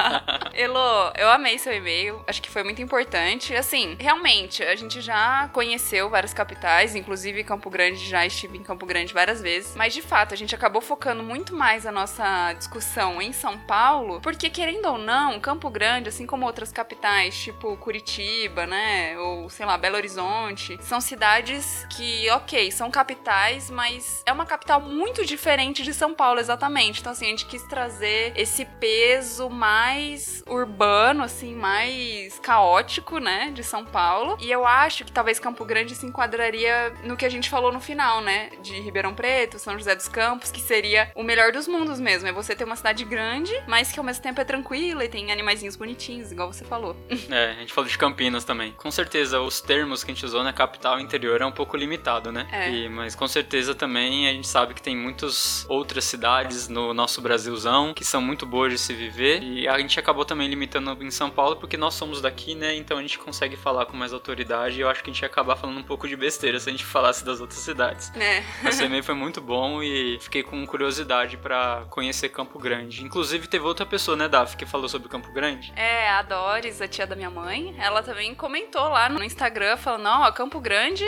Elo, 0.53 1.11
eu 1.17 1.29
amei 1.29 1.57
seu 1.57 1.73
e-mail. 1.73 2.23
Acho 2.27 2.41
que 2.41 2.49
foi 2.49 2.63
muito 2.63 2.81
importante. 2.81 3.55
Assim, 3.55 3.95
realmente, 3.99 4.63
a 4.63 4.75
gente 4.75 5.01
já 5.01 5.49
conheceu 5.53 6.09
várias 6.09 6.33
capitais, 6.33 6.95
inclusive 6.95 7.43
Campo 7.43 7.69
Grande, 7.69 7.97
já 7.97 8.25
estive 8.25 8.57
em 8.57 8.63
Campo 8.63 8.85
Grande 8.85 9.13
várias 9.13 9.41
vezes. 9.41 9.75
Mas 9.75 9.93
de 9.93 10.01
fato, 10.01 10.33
a 10.33 10.37
gente 10.37 10.55
acabou 10.55 10.81
focando 10.81 11.23
muito 11.23 11.55
mais 11.55 11.85
a 11.85 11.91
nossa 11.91 12.53
discussão 12.53 13.21
em 13.21 13.31
São 13.31 13.57
Paulo, 13.59 14.19
porque 14.21 14.49
querendo 14.49 14.85
ou 14.87 14.97
não, 14.97 15.39
Campo 15.39 15.69
Grande, 15.69 16.09
assim 16.09 16.25
como 16.25 16.45
outras 16.45 16.71
capitais, 16.71 17.37
tipo 17.37 17.77
Curitiba, 17.77 18.65
né? 18.65 19.17
Ou 19.19 19.49
sei 19.49 19.65
lá, 19.65 19.77
Belo 19.77 19.95
Horizonte, 19.95 20.77
são 20.81 20.99
cidades 20.99 21.85
que, 21.95 22.29
ok, 22.31 22.71
são 22.71 22.89
capitais, 22.89 23.69
mas 23.69 24.23
é 24.25 24.31
uma 24.31 24.45
capital 24.45 24.81
muito 24.81 25.25
diferente 25.25 25.83
de 25.83 25.93
São 25.93 26.13
Paulo, 26.15 26.39
exatamente. 26.39 26.99
Então, 27.01 27.11
assim, 27.11 27.25
a 27.25 27.29
gente 27.29 27.45
quis 27.45 27.63
trazer 27.63 28.33
esse 28.35 28.65
peso 28.65 29.49
mais 29.49 30.43
urbano, 30.47 31.23
assim, 31.23 31.53
mais 31.53 32.39
caótico, 32.39 33.19
né, 33.19 33.51
de 33.53 33.63
São 33.63 33.85
Paulo. 33.85 34.37
E 34.39 34.51
eu 34.51 34.65
acho 34.65 35.05
que 35.05 35.11
talvez 35.11 35.39
Campo 35.39 35.65
Grande 35.65 35.93
se 35.95 36.05
enquadraria 36.05 36.93
no 37.03 37.17
que 37.17 37.25
a 37.25 37.29
gente 37.29 37.49
falou 37.49 37.71
no 37.71 37.79
final, 37.79 38.21
né, 38.21 38.49
de 38.61 38.79
Ribeirão 38.79 39.13
Preto, 39.13 39.59
São 39.59 39.77
José 39.77 39.95
dos 39.95 40.07
Campos, 40.07 40.51
que 40.51 40.61
seria 40.61 41.11
o 41.15 41.23
melhor 41.23 41.51
dos 41.51 41.67
mundos 41.67 41.99
mesmo. 41.99 42.27
É 42.27 42.31
você 42.31 42.55
ter 42.55 42.63
uma 42.63 42.75
cidade 42.75 43.03
grande, 43.03 43.53
mas 43.67 43.91
que 43.91 43.99
ao 43.99 44.05
mesmo 44.05 44.23
tempo 44.23 44.39
é 44.41 44.45
tranquila 44.45 45.03
e 45.03 45.09
tem 45.09 45.31
animaizinhos 45.31 45.75
bonitinhos, 45.75 46.31
igual 46.31 46.51
você 46.51 46.65
falou. 46.65 46.95
É, 47.35 47.51
a 47.51 47.53
gente 47.55 47.73
falou 47.73 47.89
de 47.89 47.97
Campinas 47.97 48.45
também. 48.45 48.71
Com 48.73 48.89
certeza, 48.91 49.41
os 49.41 49.59
termos 49.59 50.03
que 50.03 50.11
a 50.11 50.13
gente 50.13 50.25
usou 50.25 50.43
na 50.43 50.53
capital 50.53 50.99
interior 50.99 51.41
é 51.41 51.45
um 51.45 51.51
pouco 51.51 51.75
limitado, 51.75 52.31
né? 52.31 52.47
É. 52.51 52.69
E, 52.69 52.87
mas 52.87 53.15
com 53.15 53.27
certeza 53.27 53.73
também 53.73 54.29
a 54.29 54.31
gente 54.31 54.47
sabe 54.47 54.73
que 54.73 54.81
tem 54.81 54.95
muitas 54.95 55.65
outras 55.67 56.04
cidades 56.05 56.67
no 56.67 56.93
nosso 56.93 57.21
Brasilzão 57.21 57.93
que 57.93 58.03
são 58.03 58.21
muito 58.21 58.45
boas 58.45 58.71
de 58.71 58.77
se 58.77 58.93
viver. 58.93 59.41
E 59.41 59.67
a 59.67 59.77
gente 59.79 59.99
acabou 59.99 60.25
também 60.25 60.47
limitando 60.47 60.97
em 61.03 61.11
São 61.11 61.29
Paulo 61.29 61.55
porque 61.55 61.77
nós 61.77 61.93
somos 61.93 62.21
daqui, 62.21 62.55
né? 62.55 62.75
Então 62.75 62.97
a 62.97 63.01
gente 63.01 63.17
consegue 63.17 63.55
falar 63.55 63.85
com 63.85 63.97
mais 63.97 64.13
autoridade. 64.13 64.77
E 64.77 64.81
eu 64.81 64.89
acho 64.89 65.03
que 65.03 65.09
a 65.09 65.13
gente 65.13 65.21
ia 65.21 65.27
acabar 65.27 65.55
falando 65.55 65.79
um 65.79 65.83
pouco 65.83 66.07
de 66.07 66.15
besteira 66.15 66.59
se 66.59 66.69
a 66.69 66.71
gente 66.71 66.85
falasse 66.85 67.25
das 67.25 67.39
outras 67.41 67.59
cidades. 67.59 68.11
É. 68.15 68.43
Mas 68.63 68.79
o 68.79 68.83
e-mail 68.83 69.03
foi 69.03 69.15
muito 69.15 69.41
bom 69.41 69.81
e 69.81 70.17
fiquei 70.19 70.43
com 70.43 70.65
curiosidade 70.65 71.37
pra 71.37 71.85
conhecer 71.89 72.29
Campo 72.29 72.59
Grande. 72.59 73.03
Inclusive 73.03 73.47
teve 73.47 73.65
outra 73.65 73.85
pessoa, 73.85 74.17
né, 74.17 74.27
Daf, 74.27 74.55
que 74.55 74.65
falou 74.65 74.89
sobre 74.89 75.09
Campo 75.09 75.31
Grande. 75.31 75.73
É, 75.75 76.09
a 76.09 76.21
Doris, 76.21 76.81
a 76.81 76.87
tia 76.87 77.07
da 77.07 77.15
minha 77.15 77.29
mãe, 77.29 77.75
ela 77.79 78.01
também 78.03 78.33
comentou 78.35 78.89
lá 78.89 79.09
no 79.09 79.23
Instagram, 79.23 79.77
falando, 79.77 80.07
ó, 80.07 80.31
Campo 80.31 80.59
Grande, 80.59 81.05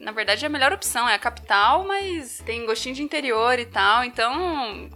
na 0.00 0.12
verdade, 0.12 0.44
é 0.44 0.48
a 0.48 0.50
melhor 0.50 0.72
opção, 0.72 1.08
é 1.08 1.14
a 1.14 1.18
capital, 1.18 1.84
mas 1.86 2.42
tem 2.44 2.64
gostinho 2.66 2.94
de 2.94 3.02
interior 3.02 3.58
e 3.58 3.66
tal, 3.66 4.04
então 4.04 4.33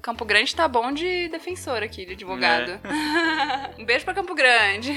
Campo 0.00 0.24
Grande 0.24 0.54
tá 0.54 0.66
bom 0.66 0.92
de 0.92 1.28
defensor 1.28 1.82
aqui, 1.82 2.06
de 2.06 2.12
advogado. 2.12 2.80
um 3.78 3.84
beijo 3.84 4.04
pra 4.04 4.14
Campo 4.14 4.34
Grande. 4.34 4.92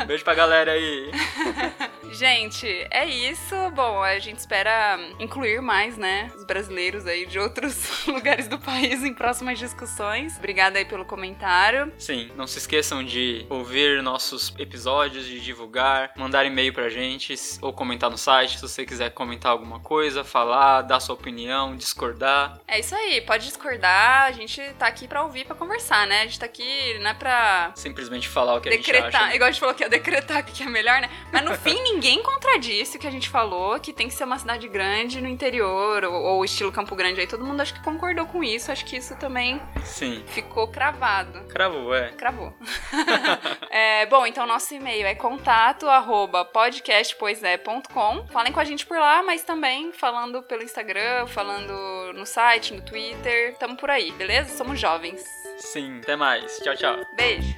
Um 0.00 0.04
beijo 0.06 0.24
pra 0.24 0.34
galera 0.34 0.72
aí. 0.72 1.10
Gente, 2.12 2.66
é 2.90 3.06
isso. 3.06 3.54
Bom, 3.74 4.02
a 4.02 4.18
gente 4.18 4.38
espera 4.38 4.98
incluir 5.18 5.62
mais, 5.62 5.96
né, 5.96 6.30
os 6.36 6.44
brasileiros 6.44 7.06
aí 7.06 7.24
de 7.24 7.38
outros 7.38 8.06
lugares 8.06 8.48
do 8.48 8.58
país 8.58 9.02
em 9.02 9.14
próximas 9.14 9.58
discussões. 9.58 10.36
Obrigada 10.36 10.78
aí 10.78 10.84
pelo 10.84 11.06
comentário. 11.06 11.90
Sim, 11.98 12.30
não 12.36 12.46
se 12.46 12.58
esqueçam 12.58 13.02
de 13.02 13.46
ouvir 13.48 14.02
nossos 14.02 14.54
episódios, 14.58 15.24
de 15.24 15.40
divulgar, 15.40 16.12
mandar 16.16 16.44
e-mail 16.44 16.72
pra 16.72 16.90
gente 16.90 17.34
ou 17.62 17.72
comentar 17.72 18.10
no 18.10 18.18
site 18.18 18.56
se 18.56 18.62
você 18.62 18.84
quiser 18.84 19.10
comentar 19.10 19.50
alguma 19.50 19.80
coisa, 19.80 20.22
falar, 20.22 20.82
dar 20.82 21.00
sua 21.00 21.14
opinião, 21.14 21.74
discordar. 21.76 22.60
É 22.68 22.78
isso 22.78 22.94
aí, 22.94 23.22
pode 23.22 23.48
discordar, 23.52 24.26
a 24.26 24.32
gente 24.32 24.60
tá 24.78 24.86
aqui 24.86 25.06
pra 25.06 25.22
ouvir, 25.22 25.44
pra 25.44 25.54
conversar, 25.54 26.06
né? 26.06 26.22
A 26.22 26.24
gente 26.24 26.38
tá 26.38 26.46
aqui, 26.46 26.98
não 27.00 27.10
é 27.10 27.14
pra 27.14 27.72
Simplesmente 27.74 28.28
falar 28.28 28.54
o 28.56 28.60
que 28.60 28.68
a 28.68 28.72
gente 28.72 28.84
decretar, 28.84 29.24
acha. 29.24 29.34
igual 29.34 29.48
a 29.48 29.50
gente 29.50 29.60
falou 29.60 29.74
que 29.74 29.82
ia 29.82 29.88
decretar 29.88 30.40
o 30.40 30.44
que 30.44 30.62
é 30.62 30.66
melhor, 30.66 31.00
né? 31.00 31.08
Mas 31.32 31.44
no 31.44 31.54
fim, 31.56 31.80
ninguém 31.82 32.22
contradisse 32.22 32.96
o 32.96 33.00
que 33.00 33.06
a 33.06 33.10
gente 33.10 33.28
falou, 33.28 33.78
que 33.78 33.92
tem 33.92 34.08
que 34.08 34.14
ser 34.14 34.24
uma 34.24 34.38
cidade 34.38 34.66
grande 34.68 35.20
no 35.20 35.28
interior, 35.28 36.04
ou, 36.04 36.14
ou 36.14 36.44
estilo 36.44 36.72
Campo 36.72 36.94
Grande 36.96 37.20
aí. 37.20 37.26
Todo 37.26 37.44
mundo 37.44 37.60
acho 37.60 37.74
que 37.74 37.82
concordou 37.82 38.26
com 38.26 38.42
isso, 38.42 38.72
acho 38.72 38.84
que 38.84 38.96
isso 38.96 39.16
também 39.16 39.60
Sim. 39.84 40.24
ficou 40.28 40.68
cravado. 40.68 41.44
Cravou, 41.48 41.94
é. 41.94 42.10
Cravou. 42.12 42.52
É, 43.74 44.04
bom, 44.06 44.26
então 44.26 44.46
nosso 44.46 44.74
e-mail 44.74 45.06
é 45.06 45.14
contato 45.14 45.88
arroba 45.88 46.44
podcastpoisé.com. 46.44 48.26
Falem 48.28 48.52
com 48.52 48.60
a 48.60 48.64
gente 48.64 48.84
por 48.84 48.98
lá, 48.98 49.22
mas 49.22 49.44
também 49.44 49.92
falando 49.92 50.42
pelo 50.42 50.62
Instagram, 50.62 51.26
falando 51.26 52.12
no 52.12 52.26
site, 52.26 52.74
no 52.74 52.82
Twitter. 52.82 53.41
Tamo 53.58 53.76
por 53.76 53.90
aí, 53.90 54.12
beleza? 54.12 54.56
Somos 54.56 54.78
jovens. 54.78 55.24
Sim, 55.58 56.00
até 56.02 56.14
mais. 56.16 56.58
Tchau, 56.58 56.76
tchau. 56.76 56.96
Beijo. 57.16 57.56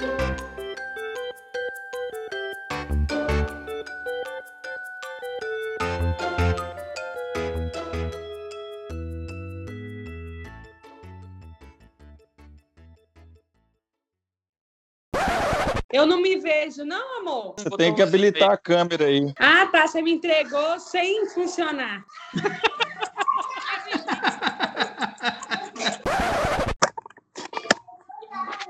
Eu 15.93 16.07
não 16.07 16.21
me 16.21 16.37
vejo, 16.41 16.85
não, 16.85 17.21
amor. 17.21 17.55
Você 17.57 17.71
tem 17.71 17.95
que 17.95 18.03
habilitar 18.03 18.51
a 18.51 18.57
câmera 18.57 19.05
aí. 19.05 19.33
Ah, 19.39 19.67
tá. 19.67 19.87
Você 19.87 20.03
me 20.03 20.13
entregou 20.13 20.81
sem 20.81 21.25
funcionar. 21.29 22.05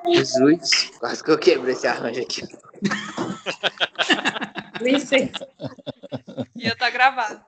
Jesus, 0.07 0.91
quase 0.99 1.23
que 1.23 1.31
eu 1.31 1.39
quebrei 1.39 1.73
esse 1.73 1.87
arranjo 1.87 2.21
aqui. 2.21 2.43
Licença. 4.81 5.49
Ia 6.57 6.77
tá 6.77 6.91
gravado. 6.91 7.41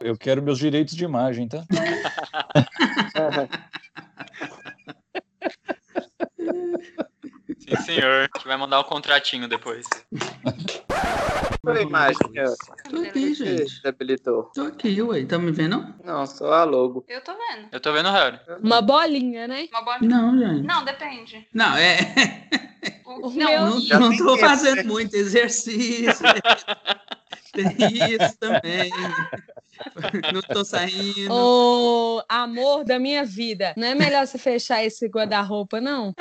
Eu 0.00 0.16
quero 0.16 0.42
meus 0.42 0.58
direitos 0.58 0.94
de 0.94 1.04
imagem, 1.04 1.48
tá? 1.48 1.64
Sim, 7.76 7.82
senhor. 7.84 8.28
A 8.32 8.38
gente 8.38 8.46
vai 8.46 8.56
mandar 8.56 8.80
um 8.80 8.84
contratinho 8.84 9.48
depois. 9.48 9.86
Foi 11.64 11.82
imagem, 11.82 12.18
Tô 12.90 13.00
aqui, 13.00 13.34
gente. 13.34 13.80
que 13.80 13.88
habilitou. 13.88 14.50
Tô 14.54 14.62
aqui, 14.62 15.00
ué. 15.00 15.24
Tá 15.24 15.38
me 15.38 15.50
vendo? 15.50 15.94
Não, 16.04 16.26
só 16.26 16.52
a 16.52 16.64
logo. 16.64 17.04
Eu 17.08 17.22
tô 17.22 17.32
vendo. 17.32 17.68
Eu 17.72 17.80
tô 17.80 17.92
vendo 17.92 18.08
o 18.08 18.12
Harry. 18.12 18.38
Uma 18.62 18.82
bolinha, 18.82 19.48
né? 19.48 19.66
Uma 19.72 19.82
boa... 19.82 19.98
Não, 20.00 20.38
gente. 20.38 20.66
Não, 20.66 20.84
depende. 20.84 21.48
Não, 21.54 21.74
é. 21.76 21.98
O- 23.06 23.28
O 23.28 23.30
não, 23.30 23.30
meu- 23.30 23.60
Não, 23.60 24.00
não 24.00 24.08
tem 24.10 24.18
tô 24.18 24.34
tempo, 24.34 24.38
fazendo 24.46 24.76
né? 24.76 24.82
muito 24.82 25.14
exercício. 25.14 26.24
Tem 27.54 27.66
isso 28.12 28.36
também. 28.40 28.90
Não 30.32 30.40
tô 30.42 30.64
saindo. 30.64 31.32
Ô, 31.32 32.22
amor 32.28 32.84
da 32.84 32.98
minha 32.98 33.24
vida, 33.24 33.74
não 33.76 33.88
é 33.88 33.94
melhor 33.94 34.26
você 34.26 34.38
fechar 34.38 34.84
esse 34.84 35.06
guarda-roupa, 35.08 35.80
não? 35.80 36.14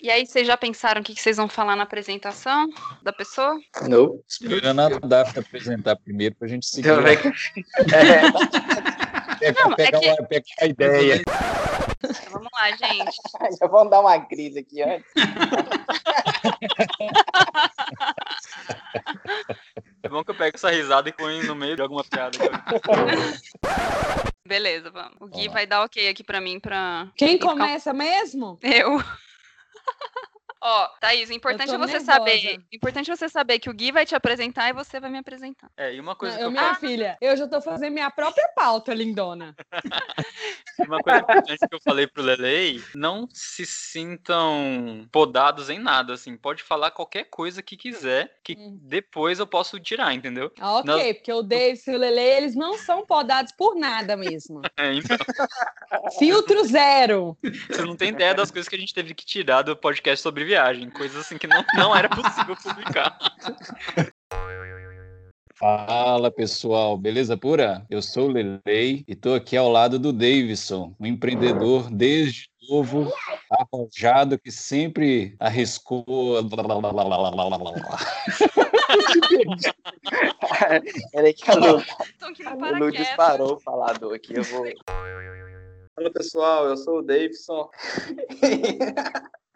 E 0.00 0.10
aí, 0.10 0.24
vocês 0.26 0.46
já 0.46 0.56
pensaram 0.56 1.00
o 1.00 1.04
que 1.04 1.12
que 1.14 1.20
vocês 1.20 1.36
vão 1.36 1.48
falar 1.48 1.74
na 1.74 1.82
apresentação 1.82 2.68
da 3.02 3.12
pessoa? 3.12 3.58
Não. 3.88 4.20
Esperando 4.28 4.80
a 4.80 4.88
Daphne 5.00 5.40
apresentar 5.44 5.96
primeiro 5.96 6.36
pra 6.36 6.46
gente 6.46 6.66
seguir. 6.66 6.90
Que... 7.20 7.64
É, 9.40 9.52
Pegar, 9.52 9.64
Não, 9.64 9.72
é 9.72 9.76
pegar 9.76 10.00
que- 10.00 10.08
uma- 10.08 10.26
pegar 10.26 10.44
a 10.60 10.66
ideia. 10.66 11.22
Então, 12.02 12.32
vamos 12.32 12.48
lá, 12.52 12.70
gente. 12.70 13.16
já 13.60 13.66
vamos 13.66 13.90
dar 13.90 14.00
uma 14.00 14.20
crise 14.20 14.60
aqui 14.60 14.82
antes. 14.82 15.10
É 20.02 20.08
bom 20.08 20.22
que 20.24 20.30
eu 20.30 20.34
pego 20.34 20.56
essa 20.56 20.70
risada 20.70 21.08
e 21.08 21.12
põe 21.12 21.42
no 21.42 21.54
meio 21.54 21.76
de 21.76 21.82
alguma 21.82 22.04
piada. 22.04 22.38
Beleza, 24.46 24.90
vamos. 24.90 25.16
O 25.20 25.26
Gui 25.26 25.40
Vamos 25.42 25.52
vai 25.52 25.66
dar 25.66 25.82
ok 25.82 26.08
aqui 26.08 26.24
pra 26.24 26.40
mim 26.40 26.58
pra. 26.58 27.10
Quem 27.16 27.38
começa 27.38 27.92
mesmo? 27.92 28.58
Eu. 28.62 29.02
Ó, 30.70 30.88
Thaís, 31.00 31.30
importante 31.30 31.74
é 31.74 31.78
você 31.78 31.92
nervosa. 31.98 32.04
saber. 32.12 32.60
Importante 32.70 33.10
é 33.10 33.16
você 33.16 33.28
saber 33.28 33.58
que 33.58 33.70
o 33.70 33.72
Gui 33.72 33.90
vai 33.90 34.04
te 34.04 34.14
apresentar 34.14 34.68
e 34.68 34.72
você 34.74 35.00
vai 35.00 35.08
me 35.10 35.16
apresentar. 35.18 35.70
É, 35.76 35.94
e 35.94 35.98
uma 36.00 36.14
coisa, 36.14 36.34
Não, 36.34 36.40
que 36.40 36.44
eu, 36.44 36.48
eu, 36.48 36.52
minha 36.52 36.74
filha, 36.74 37.16
eu 37.22 37.36
já 37.36 37.48
tô 37.48 37.60
fazendo 37.62 37.92
minha 37.94 38.10
própria 38.10 38.46
pauta, 38.54 38.92
lindona. 38.92 39.54
uma 40.86 41.00
coisa 41.00 41.20
importante 41.20 41.66
que 41.68 41.74
eu 41.74 41.80
falei 41.82 42.06
pro 42.06 42.22
Lelei, 42.22 42.82
não 42.94 43.26
se 43.32 43.64
sintam 43.64 45.06
podados 45.10 45.70
em 45.70 45.78
nada, 45.78 46.12
assim. 46.12 46.36
Pode 46.36 46.62
falar 46.62 46.90
qualquer 46.90 47.24
coisa 47.24 47.62
que 47.62 47.76
quiser, 47.76 48.30
que 48.44 48.52
Hum. 48.58 48.78
depois 48.82 49.38
eu 49.38 49.46
posso 49.46 49.78
tirar, 49.80 50.12
entendeu? 50.14 50.52
Ah, 50.60 50.78
Ok, 50.78 50.84
Nós- 50.86 51.12
porque 51.16 51.32
o 51.32 51.42
Davis 51.42 51.86
e 51.86 51.90
o 51.92 51.98
Lele, 51.98 52.20
eles 52.20 52.54
não 52.54 52.76
são 52.76 53.06
podados 53.06 53.52
por 53.52 53.74
nada 53.74 54.16
mesmo. 54.16 54.60
É, 54.78 54.94
então, 54.94 55.16
Filtro 56.18 56.62
zero. 56.64 57.36
você 57.68 57.82
não 57.82 57.96
tem 57.96 58.10
ideia 58.10 58.34
das 58.34 58.50
coisas 58.50 58.68
que 58.68 58.76
a 58.76 58.78
gente 58.78 58.94
teve 58.94 59.12
que 59.14 59.24
tirar 59.24 59.62
do 59.62 59.74
podcast 59.76 60.22
sobre 60.22 60.44
viagem. 60.44 60.57
Coisas 60.90 61.18
assim 61.18 61.38
que 61.38 61.46
não, 61.46 61.64
não 61.74 61.94
era 61.94 62.08
possível 62.08 62.56
publicar. 62.56 63.18
Fala 65.54 66.30
pessoal, 66.30 66.96
beleza 66.96 67.36
pura? 67.36 67.84
Eu 67.90 68.00
sou 68.00 68.28
o 68.28 68.32
Lelei 68.32 69.04
e 69.06 69.16
tô 69.16 69.34
aqui 69.34 69.56
ao 69.56 69.68
lado 69.68 69.98
do 69.98 70.12
Davidson, 70.12 70.94
um 71.00 71.06
empreendedor 71.06 71.90
desde 71.90 72.48
novo, 72.68 73.12
arrojado 73.50 74.38
que 74.38 74.52
sempre 74.52 75.34
arriscou. 75.40 76.04
Peraí 81.12 81.34
que 81.34 81.44
Tô 81.44 82.26
aqui 82.26 82.42
no 82.42 82.64
a 82.64 82.70
Lu 82.70 82.92
disparou 82.92 83.54
o 83.54 83.60
falador 83.60 84.14
aqui. 84.14 84.36
Eu 84.36 84.44
vou. 84.44 84.64
Fala 85.96 86.10
pessoal, 86.12 86.66
eu 86.66 86.76
sou 86.76 86.98
o 86.98 87.02
Davidson. 87.02 87.68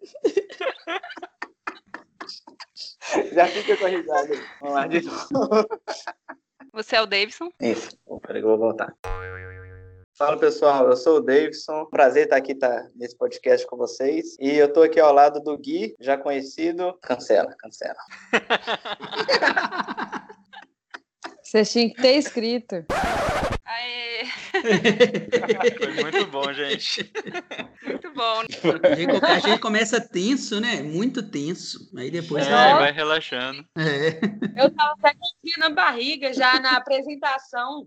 Já 3.32 3.46
fica 3.46 3.76
corrigado. 3.76 4.28
Vamos 4.60 4.74
lá 4.74 4.86
de 4.86 5.02
novo. 5.02 5.66
Você 6.72 6.96
é 6.96 7.02
o 7.02 7.06
Davidson? 7.06 7.50
Isso. 7.60 7.96
Oh, 8.06 8.20
peraí 8.20 8.40
que 8.40 8.46
eu 8.46 8.56
vou 8.56 8.58
voltar. 8.58 8.94
Fala 10.16 10.38
pessoal, 10.38 10.86
eu 10.86 10.96
sou 10.96 11.16
o 11.16 11.20
Davidson. 11.20 11.86
Prazer 11.86 12.24
estar 12.24 12.36
aqui 12.36 12.54
tá, 12.54 12.88
nesse 12.94 13.16
podcast 13.16 13.66
com 13.66 13.76
vocês. 13.76 14.36
E 14.38 14.56
eu 14.56 14.72
tô 14.72 14.82
aqui 14.82 15.00
ao 15.00 15.12
lado 15.12 15.40
do 15.40 15.56
Gui, 15.56 15.96
já 15.98 16.16
conhecido. 16.16 16.96
Cancela, 17.02 17.54
cancela. 17.58 17.98
Você 21.42 21.64
tinha 21.64 21.88
que 21.88 22.00
ter 22.00 22.16
escrito. 22.16 22.84
Aê, 23.72 24.24
Foi 25.78 26.02
muito 26.02 26.26
bom, 26.26 26.52
gente. 26.52 27.08
muito 27.84 28.12
bom. 28.12 28.40
A 28.40 28.96
gente, 28.96 29.24
a 29.24 29.38
gente 29.38 29.60
começa 29.60 30.00
tenso, 30.00 30.60
né? 30.60 30.82
Muito 30.82 31.22
tenso. 31.22 31.78
Aí 31.96 32.10
depois. 32.10 32.44
É, 32.46 32.50
vai- 32.50 32.74
vai 32.74 32.92
relaxando. 32.92 33.64
É. 33.78 34.18
Eu 34.60 34.70
tava 34.74 34.94
até 34.98 35.14
com 35.14 35.26
frio 35.40 35.54
na 35.58 35.70
barriga 35.70 36.32
já 36.34 36.58
na 36.58 36.72
apresentação. 36.76 37.86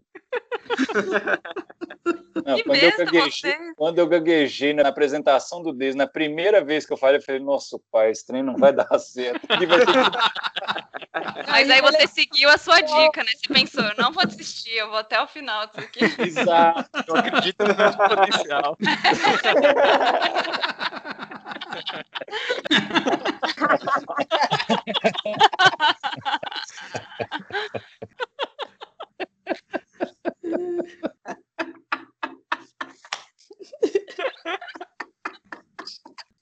Não, 2.45 2.59
quando, 2.63 2.75
eu 2.75 2.97
gaguejei, 2.97 3.31
você. 3.31 3.73
quando 3.75 3.99
eu 3.99 4.07
gaguejei 4.07 4.73
na 4.73 4.87
apresentação 4.87 5.61
do 5.61 5.71
Deus, 5.73 5.95
na 5.95 6.07
primeira 6.07 6.63
vez 6.63 6.85
que 6.85 6.93
eu 6.93 6.97
falei, 6.97 7.17
eu 7.17 7.21
falei, 7.21 7.41
nossa, 7.41 7.77
pai, 7.91 8.11
esse 8.11 8.25
trem 8.25 8.41
não 8.41 8.55
vai 8.57 8.71
dar 8.73 8.87
certo. 8.99 9.45
Mas 11.47 11.69
aí 11.69 11.79
você 11.81 12.07
seguiu 12.07 12.49
a 12.49 12.57
sua 12.57 12.81
dica, 12.81 13.23
né? 13.23 13.31
Você 13.35 13.53
pensou, 13.53 13.83
eu 13.83 13.93
não 13.97 14.11
vou 14.11 14.25
desistir, 14.25 14.71
eu 14.71 14.89
vou 14.89 14.97
até 14.97 15.21
o 15.21 15.27
final 15.27 15.67
disso 15.67 15.81
aqui. 15.81 15.99
Exato, 16.21 16.89
eu 17.07 17.15
acredito 17.15 17.67
no 17.67 17.75
meu 17.75 17.93
potencial. 17.93 18.75